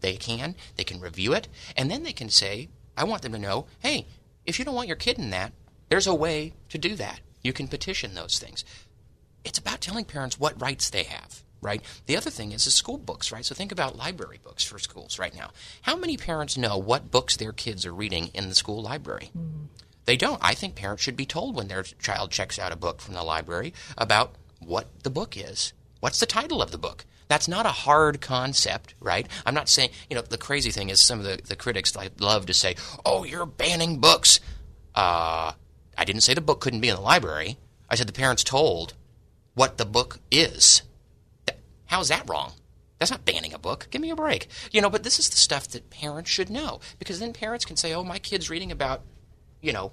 They 0.00 0.16
can. 0.16 0.54
They 0.76 0.84
can 0.84 1.00
review 1.00 1.34
it. 1.34 1.48
And 1.76 1.90
then 1.90 2.02
they 2.02 2.12
can 2.12 2.30
say, 2.30 2.70
I 2.96 3.04
want 3.04 3.22
them 3.22 3.32
to 3.32 3.38
know, 3.38 3.66
hey, 3.80 4.06
if 4.46 4.58
you 4.58 4.64
don't 4.64 4.74
want 4.74 4.88
your 4.88 4.96
kid 4.96 5.18
in 5.18 5.30
that, 5.30 5.52
there's 5.90 6.06
a 6.06 6.14
way 6.14 6.54
to 6.70 6.78
do 6.78 6.96
that. 6.96 7.20
You 7.42 7.52
can 7.52 7.68
petition 7.68 8.14
those 8.14 8.38
things. 8.38 8.64
It's 9.44 9.58
about 9.58 9.82
telling 9.82 10.06
parents 10.06 10.40
what 10.40 10.60
rights 10.60 10.88
they 10.88 11.02
have, 11.04 11.42
right? 11.60 11.82
The 12.06 12.16
other 12.16 12.30
thing 12.30 12.52
is 12.52 12.64
the 12.64 12.70
school 12.70 12.96
books, 12.96 13.30
right? 13.30 13.44
So 13.44 13.54
think 13.54 13.72
about 13.72 13.96
library 13.96 14.40
books 14.42 14.64
for 14.64 14.78
schools 14.78 15.18
right 15.18 15.34
now. 15.34 15.50
How 15.82 15.96
many 15.96 16.16
parents 16.16 16.56
know 16.56 16.78
what 16.78 17.10
books 17.10 17.36
their 17.36 17.52
kids 17.52 17.84
are 17.84 17.94
reading 17.94 18.30
in 18.32 18.48
the 18.48 18.54
school 18.54 18.80
library? 18.82 19.30
Mm. 19.36 19.66
They 20.06 20.16
don't. 20.16 20.40
I 20.42 20.54
think 20.54 20.74
parents 20.74 21.02
should 21.02 21.16
be 21.16 21.26
told 21.26 21.54
when 21.54 21.68
their 21.68 21.82
child 21.82 22.30
checks 22.30 22.58
out 22.58 22.72
a 22.72 22.76
book 22.76 23.00
from 23.00 23.14
the 23.14 23.22
library 23.22 23.74
about 23.96 24.34
what 24.58 25.02
the 25.02 25.10
book 25.10 25.36
is 25.36 25.72
What's 26.04 26.20
the 26.20 26.26
title 26.26 26.60
of 26.60 26.70
the 26.70 26.76
book? 26.76 27.06
That's 27.28 27.48
not 27.48 27.64
a 27.64 27.70
hard 27.70 28.20
concept, 28.20 28.94
right? 29.00 29.26
I'm 29.46 29.54
not 29.54 29.70
saying, 29.70 29.88
you 30.10 30.16
know, 30.16 30.20
the 30.20 30.36
crazy 30.36 30.70
thing 30.70 30.90
is 30.90 31.00
some 31.00 31.18
of 31.18 31.24
the, 31.24 31.40
the 31.42 31.56
critics 31.56 31.96
like, 31.96 32.20
love 32.20 32.44
to 32.44 32.52
say, 32.52 32.76
oh, 33.06 33.24
you're 33.24 33.46
banning 33.46 34.00
books. 34.00 34.38
Uh, 34.94 35.52
I 35.96 36.04
didn't 36.04 36.20
say 36.20 36.34
the 36.34 36.42
book 36.42 36.60
couldn't 36.60 36.82
be 36.82 36.90
in 36.90 36.96
the 36.96 37.00
library. 37.00 37.56
I 37.88 37.94
said 37.94 38.06
the 38.06 38.12
parents 38.12 38.44
told 38.44 38.92
what 39.54 39.78
the 39.78 39.86
book 39.86 40.18
is. 40.30 40.82
How's 41.86 42.08
that 42.08 42.28
wrong? 42.28 42.52
That's 42.98 43.10
not 43.10 43.24
banning 43.24 43.54
a 43.54 43.58
book. 43.58 43.86
Give 43.90 44.02
me 44.02 44.10
a 44.10 44.14
break. 44.14 44.48
You 44.72 44.82
know, 44.82 44.90
but 44.90 45.04
this 45.04 45.18
is 45.18 45.30
the 45.30 45.38
stuff 45.38 45.68
that 45.68 45.88
parents 45.88 46.28
should 46.28 46.50
know 46.50 46.80
because 46.98 47.18
then 47.18 47.32
parents 47.32 47.64
can 47.64 47.76
say, 47.76 47.94
oh, 47.94 48.04
my 48.04 48.18
kid's 48.18 48.50
reading 48.50 48.70
about, 48.70 49.00
you 49.62 49.72
know, 49.72 49.90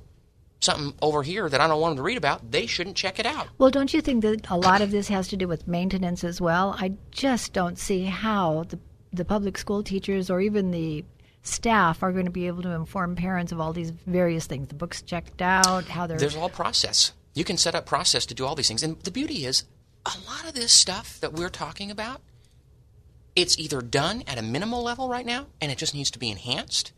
something 0.62 0.94
over 1.02 1.24
here 1.24 1.50
that 1.50 1.60
I 1.60 1.68
don't 1.68 1.82
want 1.82 1.92
them 1.92 1.98
to 1.98 2.04
read 2.04 2.18
about, 2.18 2.52
they 2.52 2.66
shouldn't 2.66 2.96
check 2.96 3.20
it 3.20 3.26
out. 3.26 3.48
Well, 3.58 3.70
don't 3.70 3.94
you 3.94 4.02
think 4.02 4.22
that 4.22 4.50
a 4.50 4.58
lot 4.58 4.82
of 4.82 4.92
this 4.92 5.10
has 5.10 5.28
to 5.30 5.38
do 5.38 5.48
with 5.48 5.68
maintenance 5.68 6.24
as 6.24 6.40
well? 6.40 6.76
I 6.80 6.94
just 7.12 7.54
don't 7.54 7.78
see 7.78 8.06
how 8.06 8.66
the 8.70 8.80
the 9.14 9.26
public 9.26 9.58
school 9.58 9.84
teachers 9.84 10.30
or 10.30 10.40
even 10.40 10.72
the 10.72 11.04
staff 11.44 12.02
are 12.02 12.14
going 12.14 12.24
to 12.24 12.32
be 12.32 12.48
able 12.48 12.62
to 12.62 12.70
inform 12.70 13.14
parents 13.14 13.52
of 13.52 13.60
all 13.60 13.74
these 13.74 13.92
various 14.08 14.46
things. 14.46 14.70
The 14.70 14.76
books 14.76 15.02
checked 15.02 15.42
out, 15.42 15.84
how 15.84 16.08
they're 16.08 16.18
There's 16.18 16.38
all 16.38 16.50
process. 16.50 17.12
You 17.34 17.44
can 17.44 17.58
set 17.58 17.76
up 17.76 17.86
process 17.86 18.26
to 18.28 18.34
do 18.34 18.46
all 18.46 18.56
these 18.56 18.70
things. 18.70 18.84
And 18.84 18.98
the 19.02 19.12
beauty 19.12 19.46
is 19.46 19.66
a 20.06 20.14
lot 20.26 20.48
of 20.48 20.54
this 20.54 20.72
stuff 20.72 21.20
that 21.20 21.34
we're 21.34 21.50
talking 21.50 21.92
about 21.92 22.22
it's 23.36 23.58
either 23.58 23.82
done 23.82 24.24
at 24.28 24.38
a 24.38 24.42
minimal 24.42 24.84
level 24.84 25.10
right 25.10 25.26
now 25.26 25.48
and 25.60 25.72
it 25.72 25.78
just 25.78 25.94
needs 25.94 26.12
to 26.12 26.20
be 26.20 26.30
enhanced 26.30 26.92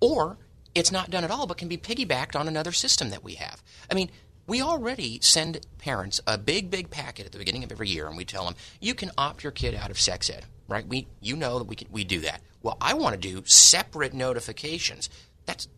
or 0.00 0.36
it's 0.76 0.92
not 0.92 1.10
done 1.10 1.24
at 1.24 1.30
all, 1.30 1.46
but 1.46 1.56
can 1.56 1.68
be 1.68 1.78
piggybacked 1.78 2.38
on 2.38 2.46
another 2.46 2.70
system 2.70 3.10
that 3.10 3.24
we 3.24 3.34
have. 3.34 3.62
I 3.90 3.94
mean, 3.94 4.10
we 4.46 4.60
already 4.62 5.18
send 5.22 5.66
parents 5.78 6.20
a 6.26 6.38
big, 6.38 6.70
big 6.70 6.90
packet 6.90 7.26
at 7.26 7.32
the 7.32 7.38
beginning 7.38 7.64
of 7.64 7.72
every 7.72 7.88
year, 7.88 8.06
and 8.06 8.16
we 8.16 8.24
tell 8.24 8.44
them 8.44 8.54
you 8.80 8.94
can 8.94 9.10
opt 9.16 9.42
your 9.42 9.52
kid 9.52 9.74
out 9.74 9.90
of 9.90 9.98
sex 9.98 10.30
ed. 10.30 10.44
Right? 10.68 10.86
We, 10.86 11.06
you 11.20 11.36
know 11.36 11.58
that 11.58 11.66
we 11.68 11.76
can, 11.76 11.88
we 11.90 12.04
do 12.04 12.20
that. 12.20 12.42
Well, 12.62 12.76
I 12.80 12.94
want 12.94 13.14
to 13.14 13.20
do 13.20 13.42
separate 13.46 14.12
notifications. 14.12 15.08
That's 15.46 15.68
oh, 15.68 15.72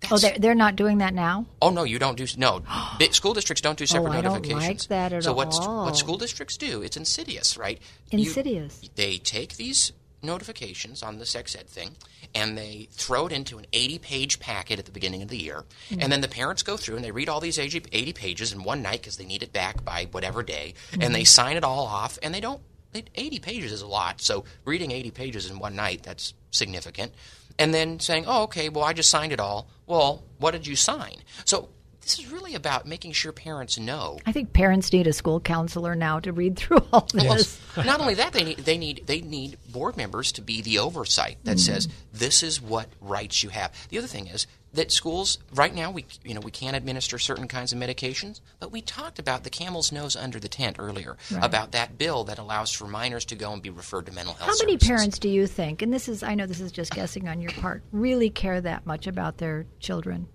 that's, 0.00 0.12
oh, 0.12 0.18
they're, 0.18 0.38
they're 0.38 0.54
not 0.54 0.74
doing 0.74 0.98
that 0.98 1.14
now. 1.14 1.46
Oh 1.62 1.70
no, 1.70 1.84
you 1.84 2.00
don't 2.00 2.16
do 2.16 2.26
no. 2.36 2.62
school 3.12 3.34
districts 3.34 3.60
don't 3.60 3.78
do 3.78 3.84
oh, 3.84 3.86
separate 3.86 4.10
oh, 4.10 4.18
I 4.18 4.20
notifications. 4.20 4.86
Don't 4.86 4.98
like 5.00 5.10
that 5.10 5.12
at 5.12 5.24
so 5.24 5.30
all. 5.30 5.36
what 5.36 5.54
what 5.56 5.96
school 5.96 6.18
districts 6.18 6.56
do? 6.56 6.82
It's 6.82 6.96
insidious, 6.96 7.56
right? 7.56 7.80
Insidious. 8.10 8.80
You, 8.82 8.88
they 8.96 9.18
take 9.18 9.56
these 9.56 9.92
notifications 10.22 11.02
on 11.02 11.18
the 11.18 11.26
sex 11.26 11.56
ed 11.56 11.68
thing 11.68 11.96
and 12.34 12.56
they 12.56 12.88
throw 12.92 13.26
it 13.26 13.32
into 13.32 13.58
an 13.58 13.66
80 13.72 13.98
page 13.98 14.40
packet 14.40 14.78
at 14.78 14.84
the 14.84 14.90
beginning 14.90 15.22
of 15.22 15.28
the 15.28 15.36
year. 15.36 15.64
Mm-hmm. 15.90 16.00
And 16.00 16.12
then 16.12 16.20
the 16.20 16.28
parents 16.28 16.62
go 16.62 16.76
through 16.76 16.96
and 16.96 17.04
they 17.04 17.10
read 17.10 17.28
all 17.28 17.40
these 17.40 17.58
80, 17.58 18.12
pages 18.12 18.52
in 18.52 18.62
one 18.62 18.82
night 18.82 19.00
because 19.00 19.16
they 19.16 19.24
need 19.24 19.42
it 19.42 19.52
back 19.52 19.84
by 19.84 20.08
whatever 20.10 20.42
day. 20.42 20.74
Mm-hmm. 20.92 21.02
And 21.02 21.14
they 21.14 21.24
sign 21.24 21.56
it 21.56 21.64
all 21.64 21.86
off 21.86 22.18
and 22.22 22.34
they 22.34 22.40
don't. 22.40 22.60
80 22.92 23.38
pages 23.38 23.72
is 23.72 23.82
a 23.82 23.86
lot. 23.86 24.20
So 24.20 24.44
reading 24.64 24.90
80 24.90 25.12
pages 25.12 25.48
in 25.48 25.60
one 25.60 25.76
night, 25.76 26.02
that's 26.02 26.34
significant. 26.50 27.12
And 27.58 27.72
then 27.72 28.00
saying, 28.00 28.24
oh, 28.26 28.44
okay, 28.44 28.68
well, 28.68 28.84
I 28.84 28.92
just 28.92 29.10
signed 29.10 29.32
it 29.32 29.38
all. 29.38 29.68
Well, 29.86 30.24
what 30.38 30.52
did 30.52 30.66
you 30.66 30.74
sign? 30.74 31.16
So 31.44 31.68
this 32.16 32.26
is 32.26 32.32
really 32.32 32.54
about 32.54 32.86
making 32.86 33.12
sure 33.12 33.32
parents 33.32 33.78
know. 33.78 34.18
I 34.26 34.32
think 34.32 34.52
parents 34.52 34.92
need 34.92 35.06
a 35.06 35.12
school 35.12 35.40
counselor 35.40 35.94
now 35.94 36.20
to 36.20 36.32
read 36.32 36.56
through 36.56 36.84
all 36.92 37.06
this. 37.12 37.60
Well, 37.76 37.86
not 37.86 38.00
only 38.00 38.14
that, 38.14 38.32
they 38.32 38.44
need 38.44 38.58
they 38.58 38.78
need 38.78 39.04
they 39.06 39.20
need 39.20 39.58
board 39.68 39.96
members 39.96 40.32
to 40.32 40.42
be 40.42 40.60
the 40.62 40.78
oversight 40.78 41.38
that 41.44 41.56
mm-hmm. 41.56 41.72
says 41.72 41.88
this 42.12 42.42
is 42.42 42.60
what 42.60 42.88
rights 43.00 43.42
you 43.42 43.50
have. 43.50 43.72
The 43.88 43.98
other 43.98 44.06
thing 44.06 44.26
is 44.26 44.46
that 44.72 44.92
schools 44.92 45.38
right 45.54 45.74
now 45.74 45.90
we 45.90 46.06
you 46.24 46.34
know 46.34 46.40
we 46.40 46.50
can't 46.50 46.76
administer 46.76 47.18
certain 47.18 47.48
kinds 47.48 47.72
of 47.72 47.78
medications, 47.78 48.40
but 48.58 48.72
we 48.72 48.80
talked 48.80 49.18
about 49.18 49.44
the 49.44 49.50
camel's 49.50 49.92
nose 49.92 50.16
under 50.16 50.40
the 50.40 50.48
tent 50.48 50.76
earlier 50.78 51.16
right. 51.30 51.44
about 51.44 51.72
that 51.72 51.98
bill 51.98 52.24
that 52.24 52.38
allows 52.38 52.72
for 52.72 52.86
minors 52.86 53.24
to 53.26 53.36
go 53.36 53.52
and 53.52 53.62
be 53.62 53.70
referred 53.70 54.06
to 54.06 54.12
mental 54.12 54.34
health. 54.34 54.48
How 54.48 54.64
many 54.64 54.72
services. 54.72 54.88
parents 54.88 55.18
do 55.18 55.28
you 55.28 55.46
think, 55.46 55.82
and 55.82 55.92
this 55.92 56.08
is 56.08 56.22
I 56.22 56.34
know 56.34 56.46
this 56.46 56.60
is 56.60 56.72
just 56.72 56.92
guessing 56.92 57.28
on 57.28 57.40
your 57.40 57.52
part, 57.52 57.82
really 57.92 58.30
care 58.30 58.60
that 58.60 58.86
much 58.86 59.06
about 59.06 59.38
their 59.38 59.66
children? 59.78 60.28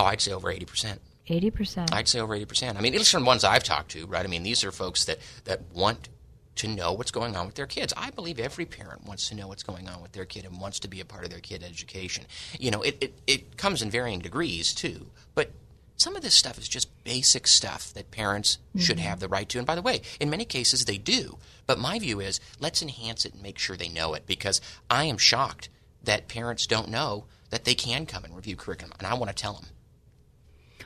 Oh, 0.00 0.04
I'd 0.06 0.22
say 0.22 0.32
over 0.32 0.48
80%. 0.50 0.96
80%. 1.28 1.92
I'd 1.92 2.08
say 2.08 2.20
over 2.20 2.34
80%. 2.34 2.76
I 2.76 2.80
mean, 2.80 2.94
at 2.94 2.98
least 2.98 3.12
from 3.12 3.26
ones 3.26 3.44
I've 3.44 3.62
talked 3.62 3.90
to, 3.90 4.06
right? 4.06 4.24
I 4.24 4.28
mean, 4.28 4.42
these 4.42 4.64
are 4.64 4.72
folks 4.72 5.04
that, 5.04 5.18
that 5.44 5.60
want 5.74 6.08
to 6.56 6.68
know 6.68 6.94
what's 6.94 7.10
going 7.10 7.36
on 7.36 7.44
with 7.44 7.54
their 7.54 7.66
kids. 7.66 7.92
I 7.94 8.08
believe 8.08 8.40
every 8.40 8.64
parent 8.64 9.06
wants 9.06 9.28
to 9.28 9.34
know 9.34 9.46
what's 9.46 9.62
going 9.62 9.90
on 9.90 10.00
with 10.00 10.12
their 10.12 10.24
kid 10.24 10.46
and 10.46 10.58
wants 10.58 10.80
to 10.80 10.88
be 10.88 11.00
a 11.00 11.04
part 11.04 11.24
of 11.24 11.30
their 11.30 11.40
kid 11.40 11.62
education. 11.62 12.24
You 12.58 12.70
know, 12.70 12.80
it, 12.80 12.96
it, 13.02 13.14
it 13.26 13.56
comes 13.58 13.82
in 13.82 13.90
varying 13.90 14.20
degrees, 14.20 14.72
too. 14.72 15.08
But 15.34 15.50
some 15.98 16.16
of 16.16 16.22
this 16.22 16.34
stuff 16.34 16.56
is 16.56 16.66
just 16.66 17.04
basic 17.04 17.46
stuff 17.46 17.92
that 17.92 18.10
parents 18.10 18.56
mm-hmm. 18.70 18.80
should 18.80 19.00
have 19.00 19.20
the 19.20 19.28
right 19.28 19.50
to. 19.50 19.58
And 19.58 19.66
by 19.66 19.74
the 19.74 19.82
way, 19.82 20.00
in 20.18 20.30
many 20.30 20.46
cases 20.46 20.86
they 20.86 20.96
do. 20.96 21.36
But 21.66 21.78
my 21.78 21.98
view 21.98 22.20
is 22.20 22.40
let's 22.58 22.80
enhance 22.80 23.26
it 23.26 23.34
and 23.34 23.42
make 23.42 23.58
sure 23.58 23.76
they 23.76 23.90
know 23.90 24.14
it 24.14 24.26
because 24.26 24.62
I 24.88 25.04
am 25.04 25.18
shocked 25.18 25.68
that 26.02 26.26
parents 26.26 26.66
don't 26.66 26.88
know 26.88 27.26
that 27.50 27.64
they 27.64 27.74
can 27.74 28.06
come 28.06 28.24
and 28.24 28.34
review 28.34 28.56
curriculum, 28.56 28.94
and 28.98 29.06
I 29.06 29.14
want 29.14 29.28
to 29.28 29.34
tell 29.34 29.52
them. 29.54 29.66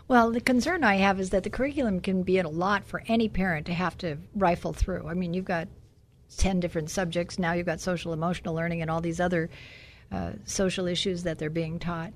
Well, 0.07 0.31
the 0.31 0.41
concern 0.41 0.85
I 0.85 0.97
have 0.97 1.19
is 1.19 1.31
that 1.31 1.45
the 1.45 1.51
curriculum 1.51 2.01
can 2.01 2.23
be 2.23 2.39
a 2.39 2.49
lot 2.49 2.85
for 2.85 3.03
any 3.07 3.29
parent 3.29 3.67
to 3.67 3.75
have 3.75 3.97
to 3.99 4.19
rifle 4.35 4.73
through. 4.73 5.09
I 5.09 5.15
mean, 5.15 5.33
you've 5.33 5.47
got 5.47 5.69
10 6.37 6.61
different 6.61 6.91
subjects. 6.91 7.39
Now 7.39 7.53
you've 7.53 7.67
got 7.67 7.81
social 7.81 8.13
emotional 8.13 8.55
learning 8.55 8.83
and 8.83 8.91
all 8.91 9.01
these 9.01 9.21
other 9.21 9.49
uh, 10.13 10.33
social 10.45 10.87
issues 10.87 11.23
that 11.23 11.39
they're 11.39 11.51
being 11.51 11.79
taught. 11.79 12.13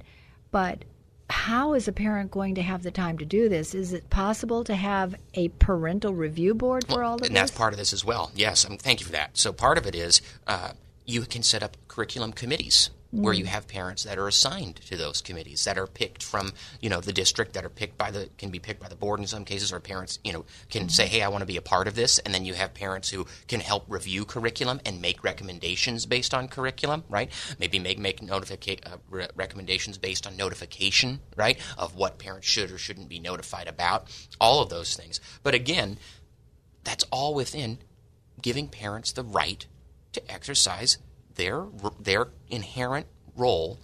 But 0.50 0.84
how 1.30 1.74
is 1.74 1.88
a 1.88 1.92
parent 1.92 2.30
going 2.30 2.54
to 2.56 2.62
have 2.62 2.82
the 2.82 2.90
time 2.90 3.18
to 3.18 3.24
do 3.24 3.48
this? 3.48 3.74
Is 3.74 3.92
it 3.92 4.08
possible 4.10 4.64
to 4.64 4.74
have 4.74 5.14
a 5.34 5.48
parental 5.48 6.14
review 6.14 6.54
board 6.54 6.86
for 6.86 7.00
well, 7.00 7.10
all 7.10 7.14
of 7.14 7.20
and 7.20 7.24
this? 7.24 7.28
And 7.28 7.36
that's 7.36 7.50
part 7.50 7.72
of 7.72 7.78
this 7.78 7.92
as 7.92 8.04
well. 8.04 8.30
Yes, 8.34 8.68
um, 8.68 8.78
thank 8.78 9.00
you 9.00 9.06
for 9.06 9.12
that. 9.12 9.36
So 9.36 9.52
part 9.52 9.78
of 9.78 9.86
it 9.86 9.94
is 9.94 10.20
uh, 10.46 10.72
you 11.04 11.22
can 11.22 11.42
set 11.42 11.62
up 11.62 11.76
curriculum 11.86 12.32
committees 12.32 12.90
mm. 13.14 13.20
where 13.20 13.34
you 13.34 13.44
mm. 13.44 13.48
have 13.48 13.68
parents 13.68 14.04
that 14.04 14.18
are 14.18 14.28
assigned 14.28 14.76
to 14.76 14.96
those 14.96 15.20
committees 15.20 15.64
that 15.64 15.78
are 15.78 15.86
picked 15.86 16.22
from 16.22 16.52
you 16.80 16.90
know 16.90 17.00
the 17.00 17.12
district 17.12 17.54
that 17.54 17.64
are 17.64 17.70
picked 17.70 17.98
by 17.98 18.10
the 18.10 18.28
can 18.38 18.50
be 18.50 18.58
picked 18.58 18.80
by 18.80 18.88
the 18.88 18.96
board 18.96 19.20
in 19.20 19.26
some 19.26 19.44
cases 19.44 19.72
or 19.72 19.80
parents 19.80 20.18
you 20.24 20.32
know 20.32 20.44
can 20.70 20.86
mm. 20.86 20.90
say 20.90 21.06
hey 21.06 21.22
I 21.22 21.28
want 21.28 21.42
to 21.42 21.46
be 21.46 21.56
a 21.56 21.62
part 21.62 21.88
of 21.88 21.94
this 21.94 22.18
and 22.18 22.34
then 22.34 22.44
you 22.44 22.54
have 22.54 22.74
parents 22.74 23.10
who 23.10 23.26
can 23.46 23.60
help 23.60 23.84
review 23.88 24.24
curriculum 24.24 24.80
and 24.84 25.00
make 25.00 25.24
recommendations 25.24 26.06
based 26.06 26.34
on 26.34 26.48
curriculum 26.48 27.04
right 27.08 27.30
maybe 27.58 27.78
make 27.78 27.98
make 27.98 28.20
notifica- 28.20 28.86
uh, 28.86 28.96
re- 29.10 29.28
recommendations 29.34 29.98
based 29.98 30.26
on 30.26 30.36
notification 30.36 31.20
right 31.36 31.58
of 31.76 31.94
what 31.94 32.18
parents 32.18 32.46
should 32.46 32.70
or 32.70 32.78
shouldn't 32.78 33.08
be 33.08 33.18
notified 33.18 33.68
about 33.68 34.06
all 34.40 34.62
of 34.62 34.68
those 34.68 34.96
things 34.96 35.20
but 35.42 35.54
again 35.54 35.98
that's 36.84 37.04
all 37.10 37.34
within 37.34 37.78
giving 38.40 38.68
parents 38.68 39.12
the 39.12 39.24
right 39.24 39.66
to 40.12 40.32
exercise 40.32 40.98
their 41.38 41.64
their 41.98 42.28
inherent 42.50 43.06
role 43.34 43.78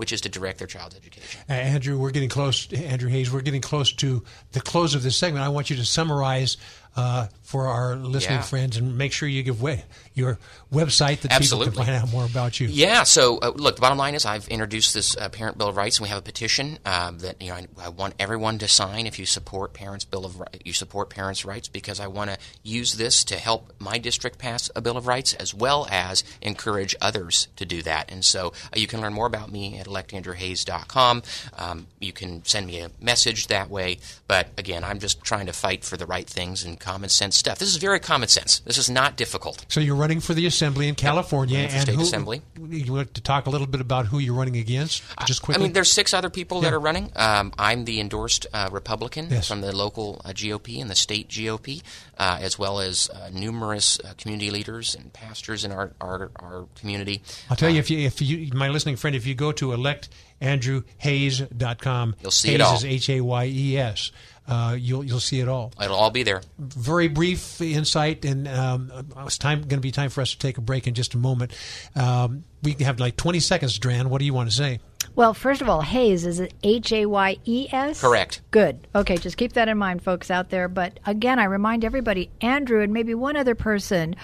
which 0.00 0.12
is 0.12 0.22
to 0.22 0.30
direct 0.30 0.56
their 0.56 0.66
child's 0.66 0.96
education. 0.96 1.38
Uh, 1.46 1.52
Andrew, 1.52 1.98
we're 1.98 2.10
getting 2.10 2.30
close. 2.30 2.72
Andrew 2.72 3.10
Hayes, 3.10 3.30
we're 3.30 3.42
getting 3.42 3.60
close 3.60 3.92
to 3.92 4.24
the 4.52 4.60
close 4.62 4.94
of 4.94 5.02
this 5.02 5.14
segment. 5.14 5.44
I 5.44 5.50
want 5.50 5.68
you 5.68 5.76
to 5.76 5.84
summarize 5.84 6.56
uh, 6.96 7.26
for 7.42 7.66
our 7.66 7.96
listening 7.96 8.38
yeah. 8.38 8.42
friends 8.42 8.78
and 8.78 8.96
make 8.96 9.12
sure 9.12 9.28
you 9.28 9.42
give 9.42 9.60
way, 9.60 9.84
your 10.20 10.38
website 10.72 11.20
that 11.20 11.32
Absolutely. 11.32 11.72
people 11.72 11.84
can 11.84 11.94
find 11.94 12.04
out 12.04 12.12
more 12.12 12.24
about 12.24 12.60
you. 12.60 12.68
Yeah. 12.68 13.02
So 13.02 13.38
uh, 13.38 13.52
look, 13.54 13.76
the 13.76 13.80
bottom 13.80 13.98
line 13.98 14.14
is 14.14 14.24
I've 14.24 14.46
introduced 14.48 14.94
this 14.94 15.16
uh, 15.16 15.28
Parent 15.28 15.58
Bill 15.58 15.68
of 15.68 15.76
Rights, 15.76 15.98
and 15.98 16.04
we 16.04 16.08
have 16.10 16.18
a 16.18 16.22
petition 16.22 16.78
um, 16.84 17.18
that 17.18 17.40
you 17.42 17.48
know 17.48 17.54
I, 17.54 17.66
I, 17.82 17.88
want 17.88 18.14
everyone 18.18 18.58
to 18.58 18.68
sign 18.68 19.06
if 19.06 19.18
you 19.18 19.26
support 19.26 19.72
Parents 19.72 20.04
Bill 20.04 20.24
of 20.24 20.40
you 20.64 20.72
support 20.72 21.10
parents' 21.10 21.44
rights 21.44 21.68
because 21.68 22.00
I 22.00 22.06
want 22.06 22.30
to 22.30 22.38
use 22.62 22.94
this 22.94 23.24
to 23.24 23.36
help 23.36 23.72
my 23.78 23.98
district 23.98 24.38
pass 24.38 24.70
a 24.76 24.80
Bill 24.80 24.96
of 24.96 25.06
Rights 25.06 25.34
as 25.34 25.54
well 25.54 25.86
as 25.90 26.24
encourage 26.40 26.94
others 27.00 27.48
to 27.56 27.64
do 27.64 27.82
that. 27.82 28.10
And 28.10 28.24
so 28.24 28.48
uh, 28.48 28.76
you 28.76 28.86
can 28.86 29.00
learn 29.00 29.12
more 29.12 29.26
about 29.26 29.50
me 29.50 29.78
at 29.78 29.86
electandrewhayes.com. 29.86 31.22
Um, 31.58 31.86
you 31.98 32.12
can 32.12 32.44
send 32.44 32.66
me 32.66 32.80
a 32.80 32.90
message 33.00 33.46
that 33.48 33.70
way. 33.70 33.98
But 34.26 34.48
again, 34.58 34.84
I'm 34.84 34.98
just 34.98 35.22
trying 35.22 35.46
to 35.46 35.52
fight 35.52 35.84
for 35.84 35.96
the 35.96 36.06
right 36.06 36.26
things 36.26 36.64
and 36.64 36.78
common 36.78 37.08
sense 37.08 37.36
stuff. 37.36 37.58
This 37.58 37.68
is 37.68 37.76
very 37.76 38.00
common 38.00 38.28
sense. 38.28 38.60
This 38.60 38.78
is 38.78 38.90
not 38.90 39.16
difficult. 39.16 39.64
So 39.68 39.80
you're 39.80 39.96
running 39.96 40.09
for 40.18 40.34
the 40.34 40.46
assembly 40.46 40.88
in 40.88 40.96
California, 40.96 41.58
and 41.58 41.82
state 41.82 41.94
who, 41.94 42.02
assembly. 42.02 42.42
You 42.58 42.92
want 42.92 43.14
to 43.14 43.20
talk 43.20 43.46
a 43.46 43.50
little 43.50 43.68
bit 43.68 43.80
about 43.80 44.06
who 44.06 44.18
you're 44.18 44.34
running 44.34 44.56
against, 44.56 45.04
just 45.26 45.42
quickly. 45.42 45.62
I 45.62 45.64
mean, 45.64 45.72
there's 45.72 45.92
six 45.92 46.12
other 46.12 46.30
people 46.30 46.58
yeah. 46.58 46.70
that 46.70 46.74
are 46.74 46.80
running. 46.80 47.12
Um, 47.14 47.52
I'm 47.56 47.84
the 47.84 48.00
endorsed 48.00 48.48
uh, 48.52 48.68
Republican 48.72 49.28
yes. 49.30 49.46
from 49.46 49.60
the 49.60 49.76
local 49.76 50.20
uh, 50.24 50.30
GOP 50.30 50.80
and 50.80 50.90
the 50.90 50.96
state 50.96 51.28
GOP, 51.28 51.84
uh, 52.18 52.38
as 52.40 52.58
well 52.58 52.80
as 52.80 53.08
uh, 53.10 53.30
numerous 53.32 54.00
uh, 54.00 54.14
community 54.18 54.50
leaders 54.50 54.96
and 54.96 55.12
pastors 55.12 55.64
in 55.64 55.70
our 55.70 55.92
our, 56.00 56.32
our 56.36 56.66
community. 56.74 57.22
I'll 57.48 57.56
tell 57.56 57.70
you 57.70 57.78
if 57.78 57.90
you 57.90 57.98
if 57.98 58.20
you 58.20 58.50
my 58.52 58.70
listening 58.70 58.96
friend, 58.96 59.14
if 59.14 59.24
you 59.26 59.36
go 59.36 59.52
to 59.52 59.68
electandrewhayes.com, 59.68 62.16
you'll 62.20 62.32
see 62.32 62.48
Hayes 62.48 62.54
it 62.54 62.60
all. 62.60 62.74
is 62.74 62.84
H 62.84 63.10
A 63.10 63.20
Y 63.20 63.46
E 63.46 63.78
S 63.78 64.10
uh, 64.50 64.76
you'll 64.78 65.04
you'll 65.04 65.20
see 65.20 65.40
it 65.40 65.48
all. 65.48 65.72
It'll 65.80 65.96
all 65.96 66.10
be 66.10 66.24
there. 66.24 66.42
Very 66.58 67.08
brief 67.08 67.60
insight, 67.60 68.24
and 68.24 68.48
um, 68.48 68.90
it's 69.24 69.38
time 69.38 69.60
going 69.60 69.78
to 69.78 69.80
be 69.80 69.92
time 69.92 70.10
for 70.10 70.20
us 70.20 70.32
to 70.32 70.38
take 70.38 70.58
a 70.58 70.60
break 70.60 70.86
in 70.86 70.94
just 70.94 71.14
a 71.14 71.18
moment. 71.18 71.52
Um, 71.94 72.44
we 72.62 72.72
have 72.80 72.98
like 72.98 73.16
20 73.16 73.40
seconds, 73.40 73.78
Dran. 73.78 74.10
What 74.10 74.18
do 74.18 74.24
you 74.24 74.34
want 74.34 74.50
to 74.50 74.54
say? 74.54 74.80
Well, 75.14 75.34
first 75.34 75.60
of 75.60 75.68
all, 75.68 75.80
Hayes 75.80 76.26
is 76.26 76.40
it 76.40 76.54
H 76.62 76.92
A 76.92 77.06
Y 77.06 77.36
E 77.44 77.68
S? 77.72 78.00
Correct. 78.00 78.42
Good. 78.50 78.86
Okay, 78.94 79.16
just 79.16 79.36
keep 79.36 79.52
that 79.54 79.68
in 79.68 79.78
mind, 79.78 80.02
folks 80.02 80.30
out 80.30 80.50
there. 80.50 80.68
But 80.68 80.98
again, 81.06 81.38
I 81.38 81.44
remind 81.44 81.84
everybody, 81.84 82.30
Andrew 82.40 82.82
and 82.82 82.92
maybe 82.92 83.14
one 83.14 83.36
other 83.36 83.54
person 83.54 84.16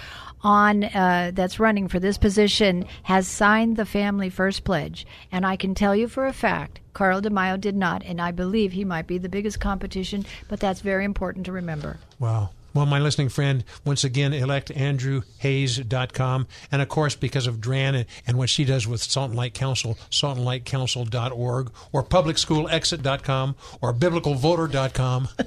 on 0.47 0.85
uh, 0.85 1.32
that's 1.35 1.59
running 1.59 1.89
for 1.89 1.98
this 1.98 2.16
position 2.16 2.86
has 3.02 3.27
signed 3.27 3.77
the 3.77 3.85
Family 3.85 4.31
First 4.31 4.62
Pledge, 4.62 5.05
and 5.32 5.44
I 5.44 5.56
can 5.56 5.74
tell 5.74 5.97
you 5.97 6.06
for 6.06 6.24
a 6.24 6.32
fact 6.32 6.78
Carl 6.94 7.20
DeMaio 7.20 7.60
did 7.60 7.74
not, 7.74 8.05
and 8.05 8.20
I 8.20 8.31
believe 8.31 8.70
he 8.70 8.85
might 8.85 9.09
be 9.09 9.18
the 9.18 9.28
biggest 9.28 9.59
competition, 9.59 10.24
but 10.48 10.60
that's 10.60 10.82
very 10.82 11.05
important 11.05 11.47
to 11.47 11.52
remember. 11.52 11.98
Wow. 12.20 12.51
Well, 12.77 12.85
my 12.85 12.98
listening 12.98 13.31
friend, 13.31 13.65
once 13.86 14.05
again, 14.05 14.32
electandrewhayes.com. 14.32 16.47
And 16.70 16.82
of 16.82 16.89
course, 16.90 17.16
because 17.16 17.47
of 17.47 17.59
Dran 17.59 18.05
and 18.27 18.36
what 18.36 18.51
she 18.51 18.66
does 18.66 18.86
with 18.86 19.03
Salt 19.03 19.31
and 19.31 19.39
Light 19.39 19.55
Council, 19.55 19.97
saltandlightcouncil.org, 20.11 21.70
or 21.93 22.05
publicschoolexit.com, 22.05 23.57
or 23.81 23.94
biblicalvoter.com. 23.94 25.28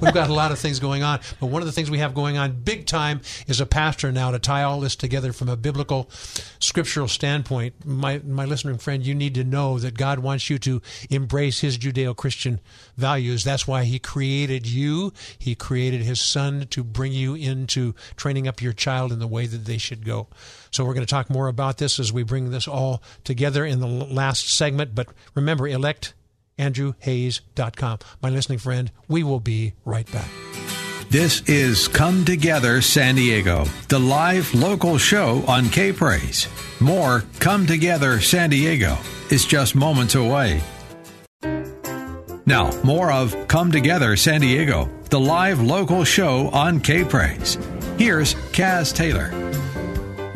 We've 0.00 0.14
got 0.14 0.30
a 0.30 0.32
lot 0.32 0.50
of 0.50 0.58
things 0.58 0.80
going 0.80 1.02
on. 1.02 1.20
But 1.40 1.48
one 1.48 1.60
of 1.60 1.66
the 1.66 1.72
things 1.72 1.90
we 1.90 1.98
have 1.98 2.14
going 2.14 2.38
on 2.38 2.62
big 2.62 2.86
time 2.86 3.20
is 3.46 3.60
a 3.60 3.66
pastor 3.66 4.10
now 4.10 4.30
to 4.30 4.38
tie 4.38 4.62
all 4.62 4.80
this 4.80 4.96
together 4.96 5.34
from 5.34 5.50
a 5.50 5.58
biblical, 5.58 6.08
scriptural 6.58 7.08
standpoint. 7.08 7.84
My, 7.84 8.22
my 8.24 8.46
listening 8.46 8.78
friend, 8.78 9.04
you 9.04 9.14
need 9.14 9.34
to 9.34 9.44
know 9.44 9.78
that 9.78 9.98
God 9.98 10.20
wants 10.20 10.48
you 10.48 10.58
to 10.60 10.80
embrace 11.10 11.60
his 11.60 11.76
Judeo 11.76 12.16
Christian 12.16 12.60
values. 12.96 13.44
That's 13.44 13.66
why 13.66 13.84
he 13.84 13.98
created 13.98 14.66
you, 14.66 15.12
he 15.38 15.54
created 15.54 16.02
his 16.02 16.20
son 16.20 16.66
to 16.70 16.82
bring 16.82 17.12
you 17.12 17.34
into 17.34 17.94
training 18.16 18.48
up 18.48 18.62
your 18.62 18.72
child 18.72 19.12
in 19.12 19.18
the 19.18 19.26
way 19.26 19.46
that 19.46 19.64
they 19.64 19.78
should 19.78 20.04
go. 20.04 20.28
So 20.70 20.84
we're 20.84 20.94
going 20.94 21.06
to 21.06 21.10
talk 21.10 21.30
more 21.30 21.48
about 21.48 21.78
this 21.78 21.98
as 21.98 22.12
we 22.12 22.22
bring 22.22 22.50
this 22.50 22.68
all 22.68 23.02
together 23.24 23.64
in 23.64 23.80
the 23.80 23.86
last 23.86 24.48
segment. 24.48 24.94
But 24.94 25.08
remember, 25.34 25.66
elect 25.68 26.14
andrewhayes.com. 26.58 27.98
My 28.22 28.30
listening 28.30 28.58
friend, 28.58 28.90
we 29.08 29.22
will 29.22 29.40
be 29.40 29.74
right 29.84 30.10
back. 30.10 30.28
This 31.08 31.40
is 31.48 31.86
Come 31.86 32.24
Together 32.24 32.82
San 32.82 33.14
Diego, 33.14 33.66
the 33.88 34.00
live 34.00 34.52
local 34.54 34.98
show 34.98 35.44
on 35.46 35.68
K 35.68 35.92
Praise. 35.92 36.48
More 36.80 37.22
Come 37.38 37.64
Together 37.64 38.20
San 38.20 38.50
Diego 38.50 38.98
is 39.30 39.46
just 39.46 39.76
moments 39.76 40.16
away. 40.16 40.60
Now, 42.48 42.70
more 42.84 43.10
of 43.10 43.48
Come 43.48 43.72
Together 43.72 44.16
San 44.16 44.40
Diego, 44.40 44.88
the 45.10 45.18
live 45.18 45.60
local 45.60 46.04
show 46.04 46.48
on 46.50 46.78
K 46.78 47.02
Praise. 47.02 47.58
Here's 47.98 48.34
Caz 48.52 48.94
Taylor. 48.94 49.32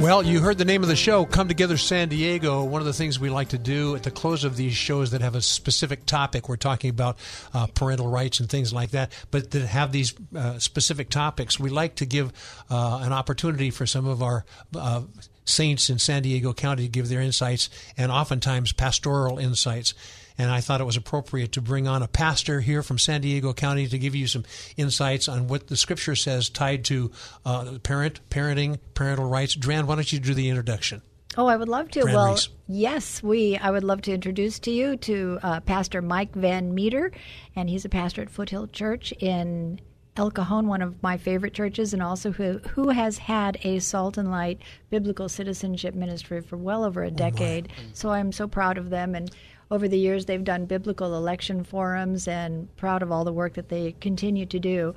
Well, 0.01 0.21
you 0.25 0.41
heard 0.41 0.59
the 0.59 0.65
name 0.65 0.83
of 0.83 0.89
the 0.89 0.97
show, 0.97 1.25
Come 1.25 1.47
Together 1.47 1.77
San 1.77 2.09
Diego. 2.09 2.65
One 2.65 2.81
of 2.81 2.87
the 2.87 2.93
things 2.93 3.21
we 3.21 3.31
like 3.31 3.51
to 3.51 3.59
do 3.59 3.95
at 3.95 4.03
the 4.03 4.11
close 4.11 4.43
of 4.43 4.57
these 4.57 4.73
shows 4.73 5.13
that 5.13 5.21
have 5.21 5.37
a 5.37 5.41
specific 5.41 6.05
topic, 6.05 6.49
we're 6.49 6.57
talking 6.57 6.91
about 6.91 7.17
uh, 7.55 7.69
parental 7.69 8.09
rights 8.09 8.41
and 8.41 8.49
things 8.49 8.73
like 8.73 8.91
that, 8.91 9.13
but 9.31 9.53
that 9.53 9.67
have 9.69 9.93
these 9.93 10.13
uh, 10.35 10.59
specific 10.59 11.11
topics, 11.11 11.61
we 11.61 11.71
like 11.71 11.95
to 11.95 12.07
give 12.07 12.33
uh, 12.71 13.03
an 13.05 13.13
opportunity 13.13 13.71
for 13.71 13.87
some 13.87 14.09
of 14.09 14.21
our 14.21 14.45
uh, 14.75 15.03
saints 15.45 15.89
in 15.89 16.01
San 16.01 16.23
Diego 16.23 16.53
County 16.55 16.85
to 16.85 16.89
give 16.89 17.09
their 17.09 17.21
insights 17.21 17.71
and 17.97 18.11
oftentimes 18.11 18.73
pastoral 18.73 19.39
insights 19.39 19.95
and 20.41 20.51
I 20.51 20.63
thought 20.63 20.81
it 20.81 20.85
was 20.85 20.97
appropriate 20.97 21.53
to 21.53 21.61
bring 21.61 21.87
on 21.87 22.03
a 22.03 22.09
pastor 22.09 22.63
here 22.63 22.83
from 22.83 22.99
San 22.99 23.21
Diego 23.21 23.53
County 23.53 23.87
to 23.87 23.99
give 23.99 24.15
you 24.15 24.27
some 24.27 24.47
insights 24.79 25.29
on 25.29 25.49
what 25.49 25.67
the 25.67 25.77
Scripture 25.77 26.17
says 26.17 26.49
tied 26.49 26.87
to 26.87 27.11
uh, 27.45 27.79
parent, 27.83 28.21
parenting, 28.31 28.79
parental 28.95 29.29
rights. 29.29 29.55
Dran, 29.55 29.87
why 29.87 29.97
don't 29.97 30.11
you 30.11 30.19
do 30.19 30.33
the 30.33 30.49
introduction? 30.49 31.03
Oh, 31.37 31.47
I 31.47 31.57
would 31.57 31.69
love 31.69 31.91
to. 31.91 32.05
well, 32.05 32.39
yes, 32.67 33.23
we. 33.23 33.59
I 33.59 33.71
would 33.71 33.85
love 33.85 34.01
to 34.03 34.15
introduce 34.15 34.59
to 34.61 34.71
you 34.71 34.97
to 34.97 35.39
uh, 35.43 35.61
Pastor 35.61 36.01
Mike 36.01 36.35
Van 36.35 36.75
Meter, 36.75 37.13
and 37.55 37.69
he's 37.69 37.85
a 37.85 37.91
pastor 37.91 38.23
at 38.23 38.31
Foothill 38.31 38.69
Church 38.69 39.13
in 39.21 39.79
El 40.17 40.31
Cajon, 40.31 40.67
one 40.67 40.83
of 40.83 41.03
my 41.03 41.19
favorite 41.19 41.55
churches, 41.55 41.93
and 41.93 42.03
also 42.03 42.33
who 42.33 42.59
who 42.71 42.89
has 42.89 43.19
had 43.19 43.59
a 43.63 43.79
Salt 43.79 44.17
and 44.17 44.31
Light 44.31 44.61
biblical 44.89 45.29
citizenship 45.29 45.95
ministry 45.95 46.41
for 46.41 46.57
well 46.57 46.83
over 46.83 47.05
a 47.05 47.09
oh, 47.09 47.11
decade. 47.11 47.69
Oh 47.71 47.83
so 47.93 48.11
I'm 48.11 48.33
so 48.33 48.49
proud 48.49 48.77
of 48.79 48.91
them, 48.91 49.15
and 49.15 49.31
over 49.71 49.87
the 49.87 49.99
years, 49.99 50.27
they've 50.27 50.43
done 50.43 50.67
biblical 50.67 51.17
election 51.17 51.65
forums 51.65 52.27
and 52.27 52.75
proud 52.77 53.03
of 53.03 53.13
all 53.13 53.25
the 53.25 53.33
work 53.33 53.55
that 53.55 53.69
they 53.69 53.93
continue 54.01 54.47
to 54.47 54.59
do. 54.59 54.95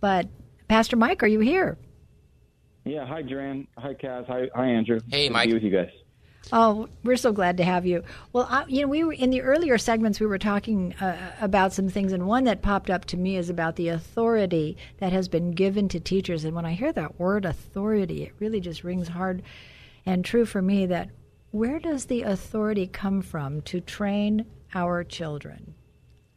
But, 0.00 0.28
Pastor 0.68 0.96
Mike, 0.96 1.22
are 1.22 1.28
you 1.28 1.40
here? 1.40 1.78
Yeah. 2.84 3.06
Hi, 3.06 3.22
Dran. 3.22 3.68
Hi, 3.78 3.94
Caz. 3.94 4.26
Hi, 4.26 4.48
hi 4.54 4.66
Andrew. 4.66 5.00
Hey, 5.10 5.28
Good 5.28 5.32
Mike. 5.34 5.44
To 5.44 5.48
be 5.48 5.54
with 5.54 5.62
you 5.62 5.70
guys. 5.70 5.90
Oh, 6.52 6.88
we're 7.04 7.16
so 7.16 7.32
glad 7.32 7.58
to 7.58 7.64
have 7.64 7.86
you. 7.86 8.02
Well, 8.32 8.46
I, 8.50 8.64
you 8.66 8.82
know, 8.82 8.88
we 8.88 9.04
were 9.04 9.12
in 9.12 9.30
the 9.30 9.42
earlier 9.42 9.78
segments 9.78 10.18
we 10.18 10.26
were 10.26 10.38
talking 10.38 10.94
uh, 10.94 11.32
about 11.40 11.72
some 11.72 11.88
things, 11.88 12.12
and 12.12 12.26
one 12.26 12.44
that 12.44 12.62
popped 12.62 12.90
up 12.90 13.04
to 13.06 13.16
me 13.16 13.36
is 13.36 13.50
about 13.50 13.76
the 13.76 13.88
authority 13.88 14.76
that 14.98 15.12
has 15.12 15.28
been 15.28 15.52
given 15.52 15.88
to 15.88 16.00
teachers. 16.00 16.44
And 16.44 16.56
when 16.56 16.64
I 16.64 16.72
hear 16.72 16.92
that 16.94 17.20
word 17.20 17.44
authority, 17.44 18.24
it 18.24 18.32
really 18.40 18.58
just 18.58 18.82
rings 18.82 19.08
hard 19.08 19.42
and 20.06 20.24
true 20.24 20.46
for 20.46 20.62
me. 20.62 20.86
That 20.86 21.10
where 21.50 21.78
does 21.78 22.06
the 22.06 22.22
authority 22.22 22.86
come 22.86 23.22
from 23.22 23.62
to 23.62 23.80
train 23.80 24.46
our 24.74 25.02
children? 25.04 25.74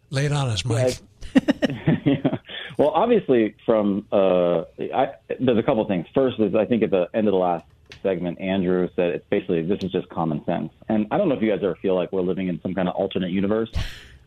Lay 0.09 0.25
it 0.25 0.31
on 0.31 0.47
us, 0.49 0.65
Mike. 0.65 0.99
yeah. 2.05 2.37
Well, 2.77 2.89
obviously, 2.89 3.55
from 3.65 4.07
uh, 4.11 4.63
I, 4.93 5.13
there's 5.39 5.57
a 5.57 5.63
couple 5.63 5.85
things. 5.87 6.05
First 6.13 6.39
is 6.39 6.55
I 6.55 6.65
think 6.65 6.83
at 6.83 6.91
the 6.91 7.07
end 7.13 7.27
of 7.27 7.31
the 7.31 7.37
last 7.37 7.65
segment, 8.01 8.39
Andrew 8.39 8.89
said 8.95 9.11
it's 9.11 9.25
basically 9.29 9.63
this 9.63 9.83
is 9.83 9.91
just 9.91 10.09
common 10.09 10.43
sense. 10.45 10.71
And 10.89 11.07
I 11.11 11.17
don't 11.17 11.29
know 11.29 11.35
if 11.35 11.41
you 11.41 11.51
guys 11.51 11.59
ever 11.63 11.75
feel 11.75 11.95
like 11.95 12.11
we're 12.11 12.21
living 12.21 12.47
in 12.47 12.59
some 12.61 12.73
kind 12.73 12.87
of 12.87 12.95
alternate 12.95 13.31
universe, 13.31 13.69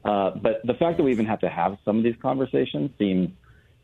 uh, 0.04 0.30
but 0.30 0.60
the 0.64 0.74
fact 0.74 0.96
that 0.98 1.02
we 1.02 1.10
even 1.10 1.26
have 1.26 1.40
to 1.40 1.48
have 1.48 1.78
some 1.84 1.98
of 1.98 2.04
these 2.04 2.16
conversations 2.22 2.90
seems 2.98 3.30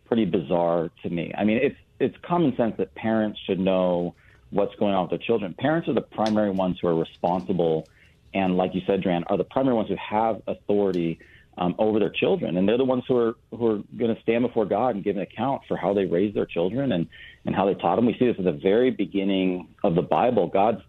pretty 0.07 0.24
bizarre 0.24 0.91
to 1.03 1.11
me. 1.11 1.33
I 1.37 1.45
mean, 1.45 1.59
it's 1.59 1.77
it's 1.99 2.16
common 2.23 2.57
sense 2.57 2.74
that 2.79 2.95
parents 2.95 3.39
should 3.47 3.59
know 3.59 4.15
what's 4.53 4.74
going 4.77 4.95
on 4.95 5.03
with 5.03 5.11
their 5.11 5.27
children. 5.27 5.55
Parents 5.59 5.89
are 5.89 5.95
the 5.95 6.03
primary 6.03 6.51
ones 6.51 6.79
who 6.81 6.89
are 6.89 6.95
responsible, 6.95 7.89
and 8.35 8.57
like 8.57 8.74
you 8.74 8.83
said, 8.87 9.03
Dran, 9.03 9.24
are 9.29 9.37
the 9.37 9.45
primary 9.45 9.74
ones 9.74 9.89
who 9.89 9.97
have 9.97 10.43
authority 10.47 11.19
um, 11.59 11.74
over 11.79 11.99
their 11.99 12.11
children, 12.11 12.57
and 12.57 12.69
they're 12.69 12.79
the 12.79 12.85
ones 12.85 13.05
who 13.09 13.16
are 13.16 13.35
who 13.51 13.66
are 13.66 13.81
going 13.97 14.15
to 14.15 14.20
stand 14.23 14.47
before 14.47 14.65
God 14.65 14.95
and 14.95 15.05
give 15.05 15.16
an 15.16 15.23
account 15.23 15.62
for 15.69 15.77
how 15.77 15.93
they 15.93 16.05
raise 16.05 16.35
their 16.35 16.47
children 16.47 16.93
and 16.93 17.07
and 17.45 17.55
how 17.55 17.66
they 17.66 17.74
taught 17.74 17.97
them. 17.97 18.07
We 18.07 18.16
see 18.19 18.27
this 18.27 18.37
at 18.39 18.45
the 18.45 18.53
very 18.53 18.91
beginning 18.91 19.69
of 19.83 19.95
the 19.95 20.03
Bible. 20.03 20.49
God's 20.49 20.81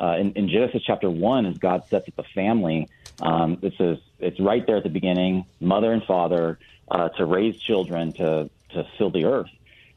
uh, 0.00 0.16
in, 0.18 0.32
in 0.32 0.48
Genesis 0.48 0.82
chapter 0.86 1.10
one, 1.10 1.46
as 1.46 1.56
God 1.58 1.82
sets 1.90 2.06
up 2.08 2.16
the 2.16 2.24
family, 2.34 2.88
um, 3.20 3.58
it 3.62 3.74
says 3.78 3.98
it's 4.18 4.40
right 4.40 4.64
there 4.66 4.76
at 4.76 4.84
the 4.84 4.90
beginning, 4.90 5.44
mother 5.60 5.92
and 5.92 6.02
father 6.04 6.58
uh, 6.90 7.08
to 7.10 7.24
raise 7.24 7.54
children 7.62 8.12
to 8.14 8.50
to 8.74 8.84
fill 8.98 9.10
the 9.10 9.24
earth 9.24 9.50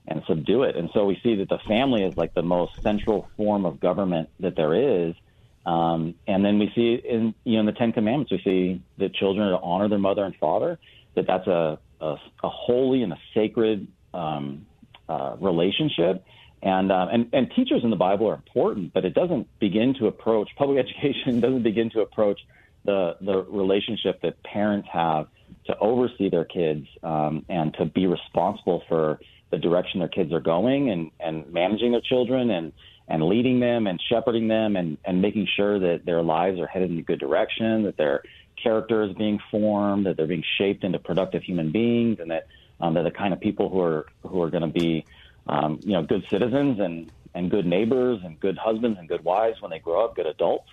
and 0.08 0.22
subdue 0.28 0.64
it. 0.64 0.76
And 0.76 0.90
so 0.94 1.06
we 1.06 1.20
see 1.24 1.36
that 1.36 1.50
the 1.50 1.60
family 1.68 2.04
is 2.04 2.16
like 2.16 2.34
the 2.34 2.44
most 2.44 2.74
central 2.84 3.30
form 3.38 3.66
of 3.66 3.80
government 3.80 4.30
that 4.40 4.56
there 4.56 5.08
is. 5.08 5.16
Um, 5.66 6.16
and 6.28 6.46
then 6.46 6.60
we 6.60 6.72
see 6.76 6.94
in 6.94 7.34
you 7.44 7.54
know 7.54 7.62
in 7.62 7.66
the 7.66 7.72
Ten 7.72 7.92
Commandments 7.92 8.32
we 8.32 8.42
see 8.44 8.84
that 8.98 9.16
children 9.16 9.48
are 9.48 9.58
to 9.58 9.64
honor 9.64 9.90
their 9.90 10.00
mother 10.00 10.24
and 10.24 10.36
father. 10.36 10.78
That 11.16 11.26
that's 11.28 11.48
a 11.48 11.80
a, 12.02 12.16
a 12.44 12.50
holy 12.50 13.02
and 13.02 13.14
a 13.14 13.18
sacred 13.34 13.88
um, 14.14 14.66
uh, 15.10 15.36
relationship. 15.40 16.24
And, 16.62 16.92
uh, 16.92 17.08
and 17.12 17.30
and 17.34 17.52
teachers 17.56 17.84
in 17.84 17.90
the 17.90 17.96
Bible 17.96 18.28
are 18.28 18.34
important, 18.34 18.94
but 18.94 19.06
it 19.06 19.14
doesn't 19.14 19.48
begin 19.60 19.94
to 20.00 20.08
approach 20.08 20.50
public 20.58 20.80
education 20.86 21.40
doesn't 21.40 21.64
begin 21.64 21.90
to 21.92 22.02
approach 22.02 22.40
the 22.86 23.18
the 23.22 23.44
relationship 23.44 24.22
that 24.22 24.42
parents 24.44 24.88
have 24.92 25.28
to 25.68 25.78
oversee 25.80 26.30
their 26.30 26.46
kids 26.46 26.88
um, 27.04 27.46
and 27.50 27.74
to 27.76 27.86
be 27.86 28.08
responsible 28.08 28.84
for 28.88 29.20
the 29.52 29.58
direction 29.58 30.00
their 30.00 30.10
kids 30.10 30.34
are 30.34 30.40
going 30.40 30.90
and 30.90 31.12
and 31.20 31.52
managing 31.52 31.92
their 31.92 32.02
children 32.02 32.50
and 32.50 32.74
and 33.08 33.24
leading 33.24 33.60
them 33.60 33.86
and 33.86 34.02
shepherding 34.10 34.48
them 34.48 34.76
and, 34.76 34.98
and 35.06 35.22
making 35.22 35.48
sure 35.56 35.80
that 35.80 36.06
their 36.06 36.24
lives 36.24 36.60
are 36.60 36.66
headed 36.66 36.90
in 36.90 36.98
a 36.98 37.04
good 37.04 37.20
direction, 37.20 37.84
that 37.84 37.98
their 37.98 38.24
character 38.62 39.04
is 39.04 39.14
being 39.14 39.40
formed, 39.52 40.08
that 40.08 40.18
they're 40.18 40.26
being 40.26 40.44
shaped 40.58 40.84
into 40.84 40.98
productive 40.98 41.44
human 41.44 41.72
beings, 41.72 42.20
and 42.20 42.32
that 42.32 42.48
um, 42.80 42.94
they're 42.94 43.04
the 43.04 43.12
kind 43.12 43.34
of 43.34 43.40
people 43.40 43.70
who 43.70 43.80
are 43.82 44.08
who 44.24 44.42
are 44.42 44.50
going 44.50 44.64
to 44.64 44.80
be, 44.80 45.06
um, 45.48 45.80
you 45.84 45.94
know, 45.94 46.04
good 46.04 46.26
citizens 46.30 46.80
and 46.80 47.12
and 47.36 47.52
good 47.52 47.66
neighbors 47.66 48.22
and 48.24 48.40
good 48.40 48.58
husbands 48.58 48.98
and 48.98 49.08
good 49.08 49.24
wives 49.24 49.62
when 49.62 49.70
they 49.70 49.80
grow 49.80 50.06
up, 50.06 50.16
good 50.16 50.26
adults, 50.26 50.70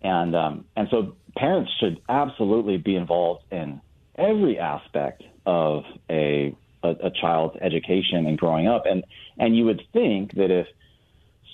and 0.00 0.34
um, 0.34 0.64
and 0.76 0.88
so 0.90 1.14
parents 1.36 1.70
should 1.80 2.00
absolutely 2.08 2.78
be 2.78 2.96
involved 2.96 3.42
in 3.50 3.80
every 4.16 4.58
aspect 4.58 5.22
of 5.44 5.84
a, 6.08 6.54
a 6.84 7.06
a 7.06 7.10
child's 7.10 7.56
education 7.60 8.26
and 8.26 8.38
growing 8.38 8.66
up, 8.68 8.84
and 8.86 9.04
and 9.38 9.56
you 9.56 9.64
would 9.64 9.82
think 9.92 10.34
that 10.34 10.50
if 10.50 10.66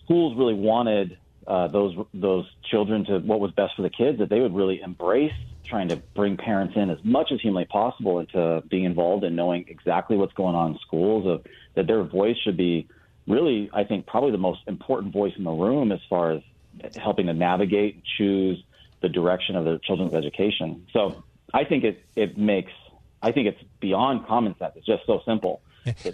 schools 0.05 0.37
really 0.37 0.55
wanted 0.55 1.19
uh, 1.47 1.69
those 1.69 1.97
those 2.13 2.47
children 2.71 3.05
to 3.07 3.19
what 3.21 3.41
was 3.41 3.51
best 3.53 3.75
for 3.77 3.83
the 3.83 3.91
kids, 3.91 4.19
that 4.19 4.29
they 4.29 4.41
would 4.41 4.55
really 4.55 4.81
embrace 4.81 5.33
trying 5.65 5.89
to 5.89 5.97
bring 6.17 6.37
parents 6.37 6.75
in 6.77 6.91
as 6.91 6.99
much 7.05 7.31
as 7.33 7.41
humanly 7.41 7.65
possible 7.65 8.19
into 8.19 8.63
being 8.69 8.85
involved 8.85 9.25
in 9.25 9.37
knowing 9.37 9.65
exactly 9.69 10.17
what's 10.17 10.33
going 10.33 10.55
on 10.55 10.73
in 10.73 10.79
schools. 10.79 11.27
Of 11.27 11.47
that 11.75 11.87
their 11.87 12.03
voice 12.03 12.37
should 12.45 12.57
be 12.57 12.89
really, 13.27 13.71
I 13.73 13.85
think, 13.85 14.07
probably 14.07 14.33
the 14.33 14.39
most 14.39 14.61
important 14.67 15.13
voice 15.13 15.33
in 15.39 15.45
the 15.45 15.53
room 15.53 15.93
as 15.93 16.01
far 16.09 16.33
as 16.33 16.43
helping 16.97 17.27
to 17.27 17.35
navigate 17.35 17.95
and 17.95 18.03
choose 18.19 18.63
the 19.01 19.09
direction 19.09 19.57
of 19.57 19.65
their 19.65 19.79
children's 19.79 20.15
education. 20.15 20.87
So 20.93 21.23
I 21.55 21.65
think 21.65 21.85
it 21.85 22.05
it 22.17 22.37
makes 22.37 22.73
I 23.23 23.33
think 23.33 23.49
it's 23.49 23.63
beyond 23.81 24.27
common 24.27 24.57
sense. 24.59 24.73
It's 24.77 24.87
just 24.87 25.05
so 25.07 25.21
simple. 25.25 25.61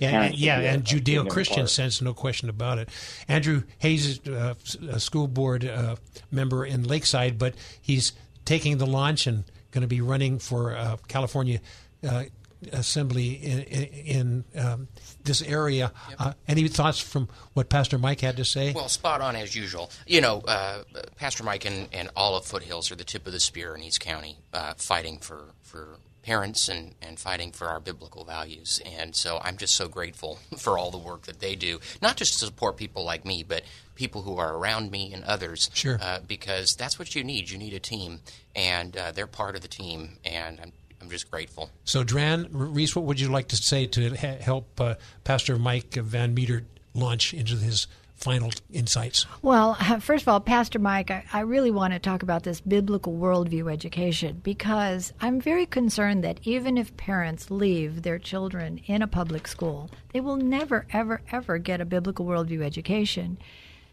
Yeah, 0.01 0.31
yeah, 0.33 0.59
and 0.61 0.85
Judeo 0.85 1.29
Christian 1.29 1.67
sense, 1.67 2.01
no 2.01 2.15
question 2.15 2.49
about 2.49 2.79
it. 2.79 2.89
Andrew 3.27 3.65
Hayes 3.79 4.07
is 4.07 4.29
uh, 4.29 4.55
a 4.89 5.01
school 5.01 5.27
board 5.27 5.65
uh, 5.65 5.97
member 6.31 6.65
in 6.65 6.85
Lakeside, 6.85 7.39
but 7.39 7.55
he's 7.81 8.13
taking 8.45 8.79
the 8.79 8.87
launch 8.87 9.27
and 9.27 9.45
going 9.73 9.83
to 9.83 9.89
be 9.89 10.01
running 10.01 10.39
for 10.39 10.77
uh, 10.77 10.97
California 11.09 11.61
uh, 12.09 12.25
Assembly 12.73 13.33
in, 13.35 13.63
in 13.63 14.45
um, 14.59 14.89
this 15.25 15.43
area. 15.43 15.93
Yep. 16.09 16.21
Uh, 16.21 16.33
any 16.49 16.67
thoughts 16.69 16.99
from 16.99 17.29
what 17.53 17.69
Pastor 17.69 17.99
Mike 17.99 18.21
had 18.21 18.39
to 18.39 18.45
say? 18.45 18.73
Well, 18.73 18.89
spot 18.89 19.21
on 19.21 19.37
as 19.37 19.55
usual. 19.55 19.91
You 20.07 20.21
know, 20.23 20.41
uh, 20.41 20.83
Pastor 21.17 21.45
Mike 21.45 21.67
and, 21.67 21.89
and 21.93 22.09
all 22.17 22.35
of 22.35 22.47
Foothills 22.47 22.91
are 22.91 22.97
the 22.97 23.05
tip 23.05 23.27
of 23.27 23.33
the 23.33 23.41
spear 23.41 23.75
in 23.75 23.83
East 23.83 24.01
County, 24.01 24.39
fighting 24.79 25.19
for 25.19 25.51
for 25.63 25.99
parents 26.27 26.69
and, 26.69 26.93
and 27.01 27.21
fighting 27.21 27.53
for 27.53 27.69
our 27.69 27.79
biblical 27.79 28.25
values. 28.25 28.83
And 28.85 29.15
so 29.15 29.39
I'm 29.43 29.57
just 29.57 29.77
so 29.77 29.87
grateful 29.87 30.41
for 30.59 30.77
all 30.77 30.91
the 30.91 30.99
work 30.99 31.23
that 31.23 31.39
they 31.39 31.55
do, 31.55 31.79
not 32.03 32.17
just 32.17 32.41
to 32.41 32.47
support 32.47 32.77
people 32.77 33.05
like 33.05 33.25
me, 33.25 33.45
but 33.45 33.63
people 33.95 34.23
who 34.23 34.37
are 34.37 34.57
around 34.57 34.91
me 34.91 35.13
and 35.13 35.23
others. 35.25 35.71
Sure. 35.73 35.99
Uh, 36.03 36.19
because 36.27 36.75
that's 36.75 36.99
what 36.99 37.15
you 37.15 37.23
need. 37.23 37.49
You 37.49 37.59
need 37.59 37.73
a 37.75 37.79
team, 37.79 38.21
and 38.57 38.97
uh, 38.97 39.13
they're 39.13 39.29
part 39.29 39.55
of 39.55 39.63
the 39.63 39.69
team, 39.69 40.19
and 40.25 40.59
I'm, 40.61 40.73
I'm 41.01 41.09
just 41.11 41.31
grateful. 41.31 41.71
So, 41.85 42.03
Dran, 42.03 42.49
Reese, 42.51 42.97
what 42.97 43.05
would 43.05 43.21
you 43.21 43.29
like 43.29 43.49
to 43.49 43.57
say 43.57 43.87
to 43.87 44.11
help 44.11 44.81
uh, 44.81 44.97
Pastor 45.23 45.59
Mike 45.59 45.95
Van 45.95 46.35
Meter 46.35 46.65
launch 46.93 47.35
into 47.35 47.57
his 47.57 47.87
final 48.17 48.51
insights? 48.73 49.27
Well, 49.43 49.75
first 50.01 50.23
of 50.23 50.29
all, 50.29 50.41
Pastor 50.41 50.79
Mike, 50.79 51.11
I, 51.11 51.25
I, 51.33 51.41
really 51.41 51.71
want 51.71 51.93
to 51.93 51.99
talk 51.99 52.23
about 52.23 52.43
this 52.43 52.61
biblical 52.61 53.13
worldview 53.13 53.71
education 53.73 54.41
because 54.43 55.13
I'm 55.21 55.41
very 55.41 55.67
concerned 55.67 56.25
that 56.25 56.41
even 56.43 56.79
if 56.79 56.97
parents 56.97 57.51
leave 57.51 58.03
their 58.03 58.19
children 58.19 58.81
in 58.87 59.03
a 59.03 59.07
public 59.07 59.47
school, 59.47 59.91
they 60.13 60.21
will 60.21 60.37
never, 60.37 60.87
ever, 60.93 61.21
ever 61.31 61.59
get 61.59 61.81
a 61.81 61.85
biblical 61.85 62.27
worldview 62.27 62.63
education. 62.63 63.39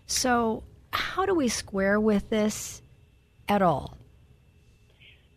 So, 0.08 0.64
how 0.92 1.26
do 1.26 1.34
we 1.34 1.48
square 1.48 2.00
with 2.00 2.30
this 2.30 2.82
at 3.50 3.62
all? 3.62 3.98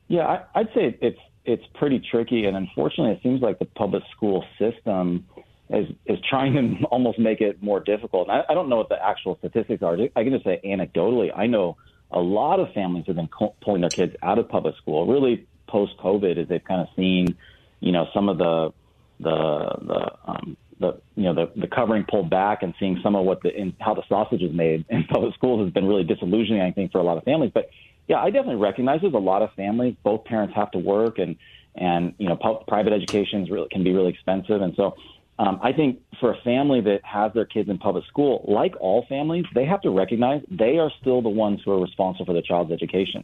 Yeah, 0.09 0.27
I, 0.27 0.61
I'd 0.61 0.69
say 0.75 0.97
it's 1.01 1.19
it's 1.45 1.65
pretty 1.75 2.01
tricky, 2.11 2.45
and 2.45 2.57
unfortunately, 2.57 3.13
it 3.13 3.23
seems 3.23 3.41
like 3.41 3.59
the 3.59 3.67
public 3.67 4.03
school 4.15 4.45
system 4.59 5.27
is 5.71 5.89
is 6.07 6.19
trying 6.29 6.79
to 6.81 6.87
almost 6.91 7.19
make 7.19 7.41
it 7.41 7.63
more 7.63 7.81
difficult. 7.81 8.31
I, 8.31 8.43
I 8.49 8.55
don't 8.55 8.69
know 8.69 8.77
what 8.77 8.89
the 8.89 9.03
actual 9.03 9.37
statistics 9.39 9.83
are. 9.83 9.97
I 10.15 10.23
can 10.23 10.33
just 10.33 10.45
say 10.45 10.61
anecdotally, 10.65 11.31
I 11.37 11.47
know 11.47 11.77
a 12.11 12.21
lot 12.21 12.61
of 12.61 12.73
families 12.73 13.05
have 13.07 13.17
been 13.17 13.29
pulling 13.63 13.81
their 13.81 13.91
kids 13.91 14.15
out 14.23 14.39
of 14.39 14.49
public 14.49 14.77
school, 14.77 15.07
really 15.07 15.47
post 15.67 15.95
COVID, 15.99 16.39
as 16.39 16.49
they've 16.49 16.63
kind 16.63 16.81
of 16.81 16.89
seen, 16.95 17.37
you 17.81 17.93
know, 17.93 18.07
some 18.15 18.29
of 18.29 18.39
the 18.39 18.73
the 19.19 19.79
the 19.83 20.31
um, 20.31 20.57
the 20.79 21.01
you 21.17 21.25
know 21.25 21.35
the 21.35 21.61
the 21.61 21.67
covering 21.67 22.05
pulled 22.09 22.31
back 22.31 22.63
and 22.63 22.75
seeing 22.79 23.01
some 23.03 23.17
of 23.17 23.25
what 23.25 23.43
the 23.43 23.55
in, 23.55 23.75
how 23.81 23.95
the 23.95 24.03
sausage 24.09 24.43
is 24.43 24.53
made 24.53 24.85
in 24.91 25.05
public 25.05 25.35
schools 25.35 25.65
has 25.65 25.73
been 25.73 25.87
really 25.87 26.05
disillusioning, 26.05 26.63
I 26.63 26.71
think, 26.71 26.93
for 26.93 26.99
a 26.99 27.03
lot 27.03 27.19
of 27.19 27.25
families. 27.25 27.51
But 27.53 27.71
yeah, 28.09 28.19
I 28.19 28.31
definitely 28.31 28.63
recognize 28.63 29.01
there's 29.01 29.15
a 29.15 29.19
lot 29.19 29.43
of 29.43 29.53
families. 29.55 29.97
Both 30.05 30.25
parents 30.27 30.55
have 30.55 30.71
to 30.73 30.79
work, 30.79 31.19
and 31.19 31.37
and 31.75 32.15
you 32.19 32.29
know, 32.29 32.37
private 32.69 32.93
education 32.93 33.43
is 33.43 33.51
really 33.51 33.69
can 33.71 33.83
be 33.83 33.93
really 33.93 34.11
expensive, 34.11 34.63
and 34.63 34.75
so 34.77 34.95
um, 35.39 35.61
I 35.63 35.73
think 35.73 36.01
for 36.19 36.33
a 36.33 36.37
family 36.43 36.81
that 36.81 37.01
has 37.05 37.33
their 37.35 37.45
kids 37.45 37.69
in 37.69 37.79
public 37.79 38.05
school, 38.07 38.45
like 38.49 38.75
all 38.81 39.05
families, 39.09 39.45
they 39.55 39.67
have 39.67 39.83
to 39.83 39.91
recognize 39.91 40.43
they 40.51 40.79
are 40.79 40.91
still 41.01 41.21
the 41.21 41.29
ones 41.29 41.61
who 41.65 41.73
are 41.73 41.81
responsible 41.81 42.27
for 42.27 42.33
their 42.33 42.43
child's 42.43 42.73
education. 42.73 43.23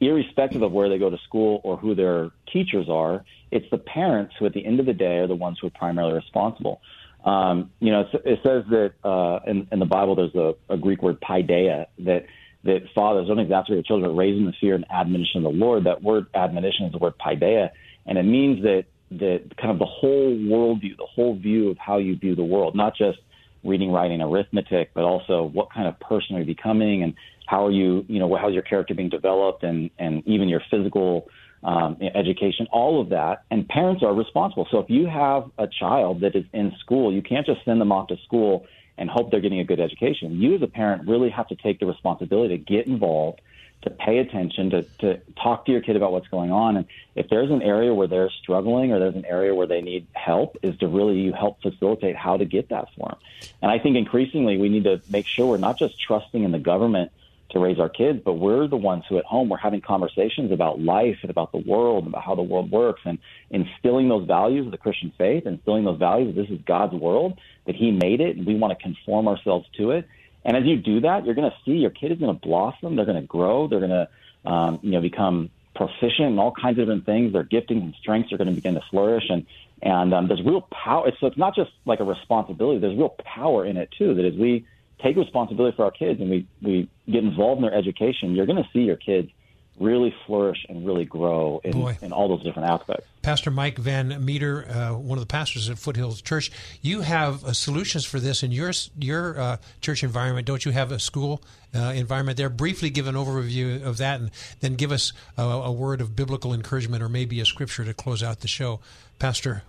Irrespective 0.00 0.60
of 0.60 0.72
where 0.72 0.90
they 0.90 0.98
go 0.98 1.08
to 1.08 1.16
school 1.26 1.62
or 1.64 1.78
who 1.78 1.94
their 1.94 2.30
teachers 2.52 2.88
are, 2.90 3.24
it's 3.50 3.64
the 3.70 3.78
parents 3.78 4.34
who, 4.38 4.44
at 4.44 4.52
the 4.52 4.64
end 4.64 4.80
of 4.80 4.86
the 4.86 4.92
day, 4.92 5.16
are 5.18 5.26
the 5.26 5.34
ones 5.34 5.56
who 5.58 5.68
are 5.68 5.70
primarily 5.70 6.12
responsible. 6.12 6.82
Um, 7.24 7.70
you 7.80 7.90
know, 7.90 8.04
it 8.12 8.40
says 8.44 8.64
that 8.70 8.92
uh, 9.02 9.40
in, 9.46 9.66
in 9.72 9.78
the 9.78 9.86
Bible 9.86 10.14
there's 10.14 10.34
a, 10.34 10.54
a 10.72 10.76
Greek 10.76 11.02
word 11.02 11.20
paideia 11.20 11.86
that 12.00 12.26
that 12.64 12.82
fathers 12.94 13.28
don't 13.28 13.38
exasperate 13.38 13.76
their 13.76 13.82
children, 13.84 14.10
but 14.10 14.16
raise 14.16 14.34
them 14.34 14.46
in 14.46 14.46
the 14.46 14.56
fear 14.60 14.74
and 14.74 14.84
admonition 14.90 15.46
of 15.46 15.52
the 15.52 15.58
Lord. 15.58 15.84
That 15.84 16.02
word 16.02 16.26
admonition 16.34 16.86
is 16.86 16.92
the 16.92 16.98
word 16.98 17.14
paideia, 17.18 17.70
and 18.06 18.18
it 18.18 18.24
means 18.24 18.62
that 18.64 18.86
the 19.10 19.42
kind 19.56 19.70
of 19.70 19.78
the 19.78 19.86
whole 19.86 20.36
worldview, 20.36 20.96
the 20.96 21.06
whole 21.06 21.36
view 21.36 21.70
of 21.70 21.78
how 21.78 21.98
you 21.98 22.16
view 22.16 22.34
the 22.34 22.44
world, 22.44 22.74
not 22.74 22.96
just 22.96 23.18
reading, 23.64 23.90
writing, 23.90 24.20
arithmetic, 24.20 24.90
but 24.94 25.04
also 25.04 25.44
what 25.44 25.72
kind 25.72 25.86
of 25.86 25.98
person 26.00 26.36
are 26.36 26.40
you 26.40 26.46
becoming 26.46 27.02
and 27.02 27.14
how 27.46 27.66
are 27.66 27.70
you, 27.70 28.04
you 28.08 28.18
know, 28.18 28.36
how's 28.36 28.52
your 28.52 28.62
character 28.62 28.94
being 28.94 29.08
developed 29.08 29.62
and, 29.62 29.90
and 29.98 30.26
even 30.26 30.48
your 30.48 30.60
physical 30.70 31.28
um, 31.62 31.96
education, 32.14 32.66
all 32.72 33.00
of 33.00 33.10
that. 33.10 33.44
And 33.50 33.68
parents 33.68 34.02
are 34.02 34.14
responsible. 34.14 34.66
So 34.70 34.78
if 34.78 34.90
you 34.90 35.06
have 35.06 35.50
a 35.58 35.66
child 35.66 36.20
that 36.20 36.36
is 36.36 36.44
in 36.52 36.72
school, 36.80 37.12
you 37.12 37.22
can't 37.22 37.46
just 37.46 37.64
send 37.64 37.80
them 37.80 37.92
off 37.92 38.08
to 38.08 38.16
school 38.24 38.66
and 38.98 39.10
hope 39.10 39.30
they're 39.30 39.40
getting 39.40 39.60
a 39.60 39.64
good 39.64 39.80
education. 39.80 40.40
You 40.40 40.54
as 40.54 40.62
a 40.62 40.66
parent 40.66 41.08
really 41.08 41.30
have 41.30 41.48
to 41.48 41.56
take 41.56 41.80
the 41.80 41.86
responsibility 41.86 42.56
to 42.56 42.62
get 42.62 42.86
involved 42.86 43.40
to 43.82 43.90
pay 43.90 44.18
attention, 44.18 44.70
to, 44.70 44.82
to 44.98 45.20
talk 45.40 45.66
to 45.66 45.72
your 45.72 45.80
kid 45.80 45.96
about 45.96 46.10
what's 46.10 46.28
going 46.28 46.50
on. 46.50 46.76
And 46.76 46.86
if 47.14 47.28
there's 47.28 47.50
an 47.50 47.62
area 47.62 47.94
where 47.94 48.08
they're 48.08 48.30
struggling 48.30 48.92
or 48.92 48.98
there's 48.98 49.14
an 49.14 49.24
area 49.24 49.54
where 49.54 49.66
they 49.66 49.80
need 49.80 50.06
help, 50.12 50.56
is 50.62 50.76
to 50.78 50.88
really 50.88 51.20
you 51.20 51.32
help 51.32 51.62
facilitate 51.62 52.16
how 52.16 52.36
to 52.36 52.44
get 52.44 52.70
that 52.70 52.88
for 52.96 53.10
them. 53.10 53.18
And 53.62 53.70
I 53.70 53.78
think 53.78 53.96
increasingly 53.96 54.56
we 54.58 54.68
need 54.68 54.84
to 54.84 55.00
make 55.08 55.26
sure 55.26 55.46
we're 55.46 55.58
not 55.58 55.78
just 55.78 56.00
trusting 56.00 56.42
in 56.42 56.50
the 56.50 56.58
government 56.58 57.12
to 57.50 57.60
raise 57.60 57.78
our 57.78 57.88
kids, 57.88 58.20
but 58.24 58.34
we're 58.34 58.66
the 58.66 58.76
ones 58.76 59.04
who 59.08 59.18
at 59.18 59.24
home 59.24 59.48
we're 59.48 59.56
having 59.56 59.80
conversations 59.80 60.50
about 60.50 60.80
life 60.80 61.18
and 61.22 61.30
about 61.30 61.52
the 61.52 61.58
world 61.58 62.04
and 62.04 62.12
about 62.12 62.24
how 62.24 62.34
the 62.34 62.42
world 62.42 62.70
works 62.72 63.02
and 63.04 63.18
instilling 63.50 64.08
those 64.08 64.26
values 64.26 64.66
of 64.66 64.72
the 64.72 64.78
Christian 64.78 65.12
faith, 65.16 65.46
instilling 65.46 65.84
those 65.84 65.98
values 65.98 66.34
that 66.34 66.42
this 66.42 66.50
is 66.50 66.60
God's 66.66 66.94
world, 66.94 67.38
that 67.66 67.76
He 67.76 67.92
made 67.92 68.20
it, 68.20 68.36
and 68.36 68.46
we 68.46 68.56
want 68.56 68.76
to 68.76 68.82
conform 68.82 69.28
ourselves 69.28 69.66
to 69.76 69.92
it 69.92 70.08
and 70.46 70.56
as 70.56 70.64
you 70.64 70.76
do 70.76 71.00
that, 71.00 71.26
you're 71.26 71.34
going 71.34 71.50
to 71.50 71.56
see 71.64 71.72
your 71.72 71.90
kid 71.90 72.12
is 72.12 72.18
going 72.18 72.32
to 72.32 72.40
blossom. 72.40 72.94
They're 72.94 73.04
going 73.04 73.20
to 73.20 73.26
grow. 73.26 73.66
They're 73.66 73.80
going 73.80 73.90
to, 73.90 74.08
um, 74.48 74.78
you 74.80 74.92
know, 74.92 75.00
become 75.00 75.50
proficient 75.74 76.28
in 76.28 76.38
all 76.38 76.52
kinds 76.52 76.78
of 76.78 76.86
different 76.86 77.04
things. 77.04 77.32
Their 77.32 77.42
giftings 77.42 77.82
and 77.82 77.94
strengths 78.00 78.32
are 78.32 78.36
going 78.36 78.48
to 78.48 78.54
begin 78.54 78.74
to 78.74 78.82
flourish. 78.88 79.24
And 79.28 79.44
and 79.82 80.14
um, 80.14 80.28
there's 80.28 80.42
real 80.42 80.62
power. 80.62 81.10
So 81.20 81.26
it's 81.26 81.36
not 81.36 81.56
just 81.56 81.72
like 81.84 81.98
a 81.98 82.04
responsibility. 82.04 82.78
There's 82.78 82.96
real 82.96 83.16
power 83.24 83.66
in 83.66 83.76
it 83.76 83.90
too. 83.98 84.14
That 84.14 84.24
as 84.24 84.34
we 84.34 84.64
take 85.02 85.16
responsibility 85.16 85.76
for 85.76 85.84
our 85.84 85.90
kids 85.90 86.20
and 86.20 86.30
we 86.30 86.46
we 86.62 86.88
get 87.10 87.24
involved 87.24 87.58
in 87.58 87.68
their 87.68 87.76
education, 87.76 88.36
you're 88.36 88.46
going 88.46 88.62
to 88.62 88.68
see 88.72 88.82
your 88.82 88.96
kids 88.96 89.30
really 89.78 90.14
flourish 90.26 90.64
and 90.68 90.86
really 90.86 91.04
grow 91.04 91.60
in, 91.62 91.96
in 92.00 92.12
all 92.12 92.28
those 92.28 92.42
different 92.42 92.68
aspects. 92.70 93.06
Pastor 93.22 93.50
Mike 93.50 93.78
Van 93.78 94.24
Meter, 94.24 94.66
uh, 94.68 94.94
one 94.94 95.18
of 95.18 95.22
the 95.22 95.26
pastors 95.26 95.68
at 95.68 95.78
Foothills 95.78 96.22
Church, 96.22 96.50
you 96.80 97.02
have 97.02 97.44
uh, 97.44 97.52
solutions 97.52 98.04
for 98.04 98.20
this 98.20 98.42
in 98.42 98.52
your 98.52 98.72
your 98.98 99.38
uh, 99.38 99.56
church 99.80 100.02
environment. 100.02 100.46
Don't 100.46 100.64
you 100.64 100.72
have 100.72 100.92
a 100.92 100.98
school 100.98 101.42
uh, 101.74 101.92
environment 101.94 102.38
there? 102.38 102.48
Briefly 102.48 102.88
give 102.90 103.06
an 103.06 103.14
overview 103.14 103.84
of 103.84 103.98
that, 103.98 104.20
and 104.20 104.30
then 104.60 104.76
give 104.76 104.92
us 104.92 105.12
a, 105.36 105.42
a 105.42 105.72
word 105.72 106.00
of 106.00 106.16
biblical 106.16 106.54
encouragement 106.54 107.02
or 107.02 107.08
maybe 107.08 107.40
a 107.40 107.44
scripture 107.44 107.84
to 107.84 107.92
close 107.92 108.22
out 108.22 108.40
the 108.40 108.48
show. 108.48 108.80
Pastor 109.18 109.62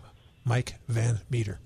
Mike 0.46 0.76
Van 0.88 1.20
Meter. 1.30 1.60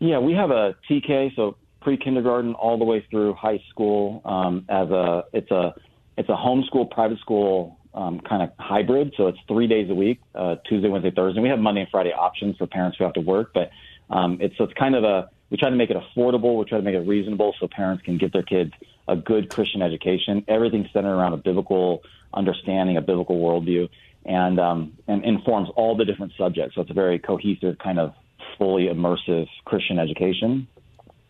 Yeah, 0.00 0.18
we 0.18 0.34
have 0.34 0.50
a 0.50 0.76
TK, 0.88 1.34
so 1.34 1.56
pre 1.80 1.96
kindergarten 1.96 2.54
all 2.54 2.78
the 2.78 2.84
way 2.84 3.04
through 3.10 3.34
high 3.34 3.62
school. 3.70 4.20
Um, 4.24 4.64
as 4.68 4.90
a 4.90 5.24
it's 5.32 5.50
a 5.50 5.74
it's 6.18 6.28
a 6.28 6.32
homeschool 6.32 6.90
private 6.90 7.20
school 7.20 7.78
um, 7.94 8.20
kind 8.20 8.42
of 8.42 8.50
hybrid. 8.58 9.14
So 9.16 9.28
it's 9.28 9.38
three 9.46 9.68
days 9.68 9.88
a 9.88 9.94
week, 9.94 10.20
uh, 10.34 10.56
Tuesday, 10.68 10.88
Wednesday, 10.88 11.12
Thursday. 11.12 11.40
We 11.40 11.48
have 11.48 11.60
Monday 11.60 11.82
and 11.82 11.90
Friday 11.90 12.12
options 12.12 12.56
for 12.56 12.66
parents 12.66 12.98
who 12.98 13.04
have 13.04 13.14
to 13.14 13.20
work, 13.20 13.52
but 13.54 13.70
um, 14.10 14.38
it's 14.40 14.56
so 14.58 14.64
it's 14.64 14.74
kind 14.74 14.96
of 14.96 15.04
a 15.04 15.30
we 15.50 15.56
try 15.56 15.70
to 15.70 15.76
make 15.76 15.90
it 15.90 15.96
affordable. 15.96 16.58
We 16.58 16.64
try 16.64 16.78
to 16.78 16.84
make 16.84 16.94
it 16.94 17.06
reasonable 17.06 17.54
so 17.58 17.68
parents 17.68 18.02
can 18.02 18.18
give 18.18 18.32
their 18.32 18.42
kids 18.42 18.72
a 19.06 19.16
good 19.16 19.48
Christian 19.48 19.80
education. 19.80 20.44
Everything's 20.48 20.88
centered 20.92 21.14
around 21.14 21.32
a 21.32 21.38
biblical 21.38 22.02
understanding, 22.34 22.96
a 22.96 23.00
biblical 23.00 23.38
worldview, 23.38 23.88
and 24.26 24.58
um, 24.58 24.98
and 25.06 25.24
informs 25.24 25.68
all 25.76 25.96
the 25.96 26.04
different 26.04 26.32
subjects. 26.36 26.74
So 26.74 26.82
it's 26.82 26.90
a 26.90 26.94
very 26.94 27.20
cohesive 27.20 27.78
kind 27.78 28.00
of 28.00 28.12
fully 28.58 28.86
immersive 28.86 29.46
Christian 29.64 30.00
education 30.00 30.66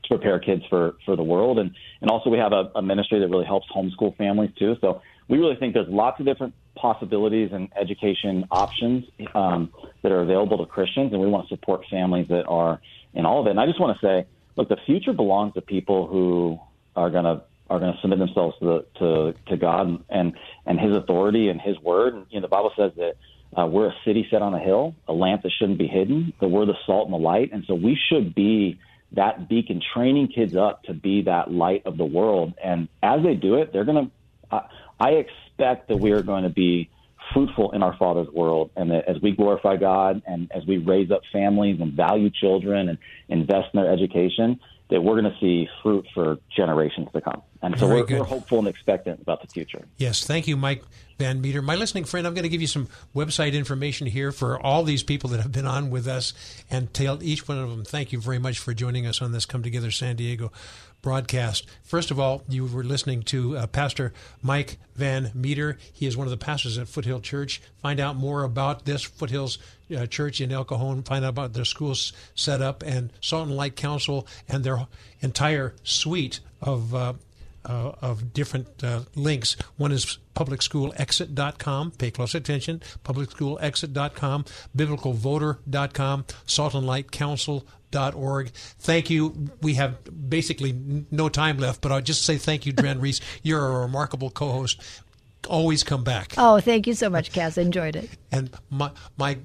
prepare 0.09 0.39
kids 0.39 0.63
for 0.69 0.95
for 1.05 1.17
the 1.17 1.23
world. 1.23 1.59
And 1.59 1.75
and 2.01 2.11
also 2.11 2.31
we 2.31 2.39
have 2.39 2.53
a, 2.53 2.71
a 2.75 2.83
ministry 2.83 3.21
that 3.21 3.29
really 3.29 3.47
helps 3.47 3.67
homeschool 3.75 4.17
families 4.17 4.51
too. 4.59 4.77
So 4.81 5.03
we 5.29 5.39
really 5.39 5.57
think 5.57 5.75
there's 5.75 5.89
lots 5.89 6.19
of 6.21 6.27
different 6.27 6.55
possibilities 6.75 7.51
and 7.53 7.69
education 7.77 8.47
options 8.51 9.05
um, 9.35 9.73
that 10.03 10.13
are 10.13 10.21
available 10.21 10.59
to 10.59 10.67
Christians, 10.67 11.13
and 11.13 11.21
we 11.21 11.27
want 11.27 11.49
to 11.49 11.55
support 11.55 11.83
families 11.91 12.29
that 12.29 12.47
are 12.47 12.81
in 13.15 13.27
all 13.27 13.41
of 13.41 13.47
it. 13.47 13.51
And 13.51 13.61
I 13.61 13.67
just 13.67 13.81
want 13.81 13.99
to 13.99 14.07
say, 14.07 14.27
look, 14.57 14.69
the 14.69 14.79
future 14.87 15.13
belongs 15.13 15.55
to 15.55 15.61
people 15.61 16.07
who 16.07 16.59
are 16.97 17.11
going 17.11 17.25
to 17.25 17.43
are 17.71 17.79
going 17.79 17.93
to 17.93 18.01
submit 18.01 18.19
themselves 18.19 18.57
to 18.61 18.65
the, 18.65 18.87
to 18.99 19.35
to 19.51 19.57
God 19.57 20.03
and 20.09 20.33
and 20.67 20.81
His 20.81 20.95
authority 20.97 21.49
and 21.49 21.61
His 21.61 21.79
word. 21.81 22.15
And, 22.15 22.27
you 22.31 22.41
know, 22.41 22.43
the 22.43 22.49
Bible 22.49 22.73
says 22.77 22.93
that 22.97 23.17
uh, 23.57 23.67
we're 23.67 23.89
a 23.89 23.95
city 24.05 24.27
set 24.31 24.43
on 24.43 24.55
a 24.55 24.59
hill, 24.59 24.95
a 25.07 25.13
lamp 25.13 25.43
that 25.43 25.53
shouldn't 25.59 25.79
be 25.79 25.87
hidden. 25.87 26.33
That 26.41 26.49
we're 26.49 26.67
the 26.67 26.79
salt 26.87 27.07
and 27.07 27.15
the 27.15 27.19
light, 27.19 27.51
and 27.53 27.65
so 27.67 27.75
we 27.75 27.99
should 28.09 28.35
be 28.35 28.79
that 29.13 29.49
beacon, 29.49 29.81
training 29.95 30.29
kids 30.29 30.55
up 30.55 30.83
to 30.85 30.95
be 30.95 31.23
that 31.23 31.51
light 31.51 31.83
of 31.87 31.97
the 31.97 32.05
world. 32.05 32.55
And 32.63 32.89
as 33.03 33.23
they 33.23 33.35
do 33.35 33.57
it, 33.57 33.73
they're 33.73 33.85
going 33.85 34.07
to. 34.07 34.57
Uh, 34.57 34.67
I 35.01 35.11
expect 35.11 35.89
that 35.89 35.99
we 35.99 36.13
are 36.13 36.23
going 36.23 36.43
to 36.45 36.51
be 36.51 36.91
fruitful 37.33 37.73
in 37.73 37.83
our 37.83 37.97
Father's 37.97 38.29
world, 38.29 38.71
and 38.77 38.91
that 38.91 39.09
as 39.09 39.21
we 39.23 39.33
glorify 39.33 39.77
God 39.77 40.23
and 40.27 40.51
as 40.55 40.65
we 40.67 40.79
raise 40.79 41.11
up 41.11 41.23
families 41.33 41.81
and 41.81 41.93
value 41.93 42.31
children 42.31 42.89
and 42.89 42.99
invest 43.29 43.69
in 43.75 43.83
their 43.83 43.93
education, 43.93 44.61
that 44.91 45.03
we're 45.03 45.21
going 45.21 45.33
to 45.33 45.39
see 45.41 45.69
fruit 45.83 46.07
for 46.15 46.39
generations 46.57 47.09
to 47.13 47.21
come. 47.21 47.43
And 47.61 47.77
so 47.79 47.89
we're, 47.89 48.05
we're, 48.07 48.23
hopeful 48.23 48.61
and 48.61 48.69
expectant 48.69 49.21
about 49.21 49.41
the 49.41 49.49
future. 49.49 49.85
Yes, 49.97 50.25
thank 50.25 50.47
you, 50.47 50.57
Mike 50.57 50.85
Van 51.19 51.41
Meter. 51.41 51.61
My 51.61 51.75
listening 51.75 52.05
friend, 52.05 52.25
I'm 52.25 52.35
going 52.35 52.45
to 52.45 52.49
give 52.49 52.61
you 52.61 52.69
some 52.69 52.87
website 53.17 53.53
information 53.53 54.07
here 54.07 54.31
for 54.31 54.65
all 54.65 54.85
these 54.85 55.03
people 55.03 55.31
that 55.31 55.41
have 55.41 55.51
been 55.51 55.67
on 55.67 55.91
with 55.91 56.07
us 56.07 56.33
and 56.71 56.95
tell 56.95 57.21
each 57.21 57.49
one 57.49 57.59
of 57.59 57.69
them 57.69 57.85
thank 57.85 58.13
you 58.13 58.21
very 58.21 58.39
much 58.39 58.61
for 58.61 58.73
joining 58.75 59.07
us 59.07 59.21
on 59.21 59.33
this 59.33 59.45
Come 59.45 59.65
Together 59.65 59.91
San 59.91 60.15
Diego 60.15 60.53
broadcast. 61.03 61.67
First 61.83 62.11
of 62.11 62.21
all, 62.21 62.43
you 62.49 62.65
were 62.65 62.85
listening 62.85 63.23
to 63.25 63.57
uh, 63.57 63.67
Pastor 63.67 64.13
Mike 64.43 64.79
Van 64.95 65.31
Meter. 65.35 65.79
He 65.93 66.07
is 66.07 66.17
one 66.17 66.27
of 66.27 66.31
the 66.31 66.37
pastors 66.37 66.79
at 66.79 66.89
Foothill 66.89 67.21
Church. 67.21 67.61
Find 67.83 68.01
out 68.01 68.17
more 68.17 68.45
about 68.45 68.85
this 68.85 69.03
Foothills 69.03 69.59
uh, 69.97 70.07
Church 70.07 70.41
in 70.41 70.53
El 70.53 70.65
Cajon. 70.65 71.03
Find 71.03 71.25
out 71.25 71.31
about 71.31 71.53
their 71.55 71.65
schools 71.65 72.13
set 72.35 72.63
up 72.63 72.83
and 72.85 73.13
Salt 73.21 73.49
and 73.49 73.57
Light 73.57 73.77
Council 73.77 74.27
and 74.49 74.63
their 74.63 74.87
entire 75.21 75.75
suite 75.83 76.41
of. 76.61 76.95
Uh, 76.95 77.13
uh, 77.65 77.93
of 78.01 78.33
different 78.33 78.83
uh, 78.83 79.01
links. 79.15 79.57
One 79.77 79.93
is 79.93 80.19
publicschoolexit.com. 80.35 81.93
Pay 81.93 82.11
close 82.11 82.35
attention. 82.35 82.83
Publicschoolexit.com, 83.05 84.45
biblicalvoter.com, 84.77 86.25
Salt 86.47 86.75
and 86.75 86.87
Light 86.87 87.11
Council. 87.11 87.67
Thank 87.91 89.09
you. 89.09 89.51
We 89.63 89.75
have 89.75 89.97
basically 90.29 90.79
no 91.11 91.29
time 91.31 91.57
left, 91.59 91.81
but 91.81 91.91
I'll 91.91 92.03
just 92.03 92.23
say 92.23 92.37
thank 92.37 92.67
you, 92.67 92.73
Dran 92.73 93.01
Reese. 93.01 93.21
You're 93.43 93.67
a 93.67 93.81
remarkable 93.81 94.31
co-host. 94.31 94.81
Always 95.49 95.83
come 95.85 96.05
back. 96.05 96.35
Oh, 96.37 96.61
thank 96.61 96.87
you 96.87 96.93
so 96.93 97.09
much, 97.09 97.33
Caz. 97.33 97.57
Enjoyed 97.57 97.97
it. 97.97 98.11
And 98.31 98.51
my 98.71 98.91
my 99.17 99.39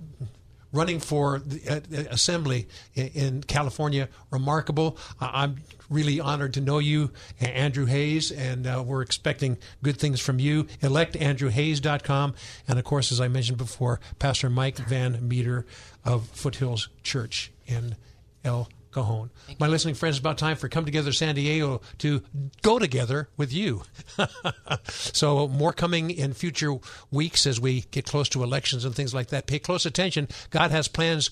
running 0.74 1.00
for 1.00 1.40
the 1.40 1.62
uh, 1.70 1.80
assembly 2.10 2.68
in, 2.96 3.44
California, 3.44 4.10
remarkable. 4.32 4.98
I'm 5.22 5.58
really 5.90 6.20
honored 6.20 6.54
to 6.56 6.62
know 6.62 6.80
you, 6.80 7.12
Andrew 7.40 7.86
Hayes, 7.86 8.32
and 8.32 8.68
uh, 8.68 8.84
we're 8.86 9.02
expecting 9.02 9.58
good 9.82 9.98
things 9.98 10.20
from 10.20 10.40
you. 10.40 10.66
ElectAndrewHayes.com. 10.82 12.34
And 12.68 12.80
of 12.80 12.84
course, 12.84 13.12
as 13.12 13.22
I 13.22 13.28
mentioned 13.28 13.60
before, 13.60 14.02
Pastor 14.20 14.50
Mike 14.50 14.78
Van 14.78 15.26
Meter 15.26 15.66
of 16.04 16.28
Foothills 16.30 16.90
Church 17.04 17.52
in 17.66 17.96
El 18.44 18.68
Cajon. 18.94 19.30
My 19.60 19.68
listening 19.68 19.96
friends, 19.96 20.16
it's 20.16 20.20
about 20.20 20.38
time 20.38 20.56
for 20.56 20.70
Come 20.70 20.86
Together 20.86 21.12
San 21.12 21.36
Diego 21.36 21.82
to 22.00 22.22
go 22.62 22.80
together 22.80 23.30
with 23.38 23.52
you. 23.52 23.84
so, 24.90 25.48
more 25.48 25.74
coming 25.74 26.12
in 26.12 26.34
future 26.34 26.76
weeks 27.12 27.46
as 27.46 27.60
we 27.60 27.82
get 27.92 28.06
close 28.06 28.30
to 28.30 28.44
elections 28.44 28.86
and 28.86 28.96
things 28.96 29.14
like 29.14 29.28
that. 29.28 29.48
Pay 29.48 29.60
close 29.60 29.86
attention. 29.86 30.28
God 30.50 30.72
has 30.72 30.88
plans 30.88 31.32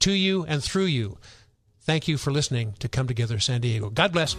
to 0.00 0.12
you 0.12 0.44
and 0.44 0.62
through 0.62 0.84
you. 0.84 1.18
Thank 1.80 2.08
you 2.08 2.18
for 2.18 2.32
listening 2.32 2.74
to 2.80 2.88
Come 2.88 3.06
Together 3.06 3.38
San 3.38 3.60
Diego. 3.60 3.90
God 3.90 4.12
bless. 4.12 4.34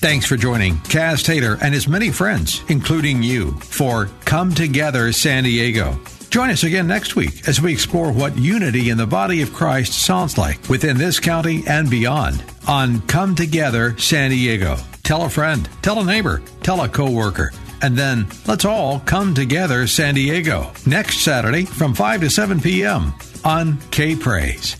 Thanks 0.00 0.26
for 0.26 0.36
joining 0.36 0.76
Caz 0.76 1.24
Taylor 1.24 1.58
and 1.62 1.74
his 1.74 1.88
many 1.88 2.10
friends, 2.10 2.62
including 2.68 3.22
you, 3.22 3.52
for 3.52 4.08
Come 4.24 4.54
Together 4.54 5.12
San 5.12 5.44
Diego. 5.44 5.98
Join 6.30 6.50
us 6.50 6.62
again 6.62 6.86
next 6.86 7.16
week 7.16 7.48
as 7.48 7.60
we 7.60 7.72
explore 7.72 8.12
what 8.12 8.38
unity 8.38 8.90
in 8.90 8.96
the 8.96 9.06
body 9.06 9.42
of 9.42 9.52
Christ 9.52 9.94
sounds 9.94 10.38
like 10.38 10.68
within 10.68 10.96
this 10.96 11.18
county 11.18 11.64
and 11.66 11.90
beyond 11.90 12.44
on 12.68 13.00
Come 13.08 13.34
Together 13.34 13.98
San 13.98 14.30
Diego. 14.30 14.76
Tell 15.02 15.24
a 15.24 15.28
friend, 15.28 15.68
tell 15.82 15.98
a 15.98 16.04
neighbor, 16.04 16.40
tell 16.62 16.82
a 16.82 16.88
coworker, 16.88 17.50
and 17.82 17.96
then 17.96 18.28
let's 18.46 18.64
all 18.64 19.00
come 19.00 19.34
together 19.34 19.88
San 19.88 20.14
Diego 20.14 20.70
next 20.86 21.18
Saturday 21.18 21.64
from 21.64 21.94
5 21.94 22.20
to 22.20 22.30
7 22.30 22.60
p.m. 22.60 23.12
on 23.44 23.78
K 23.90 24.14
Praise. 24.14 24.79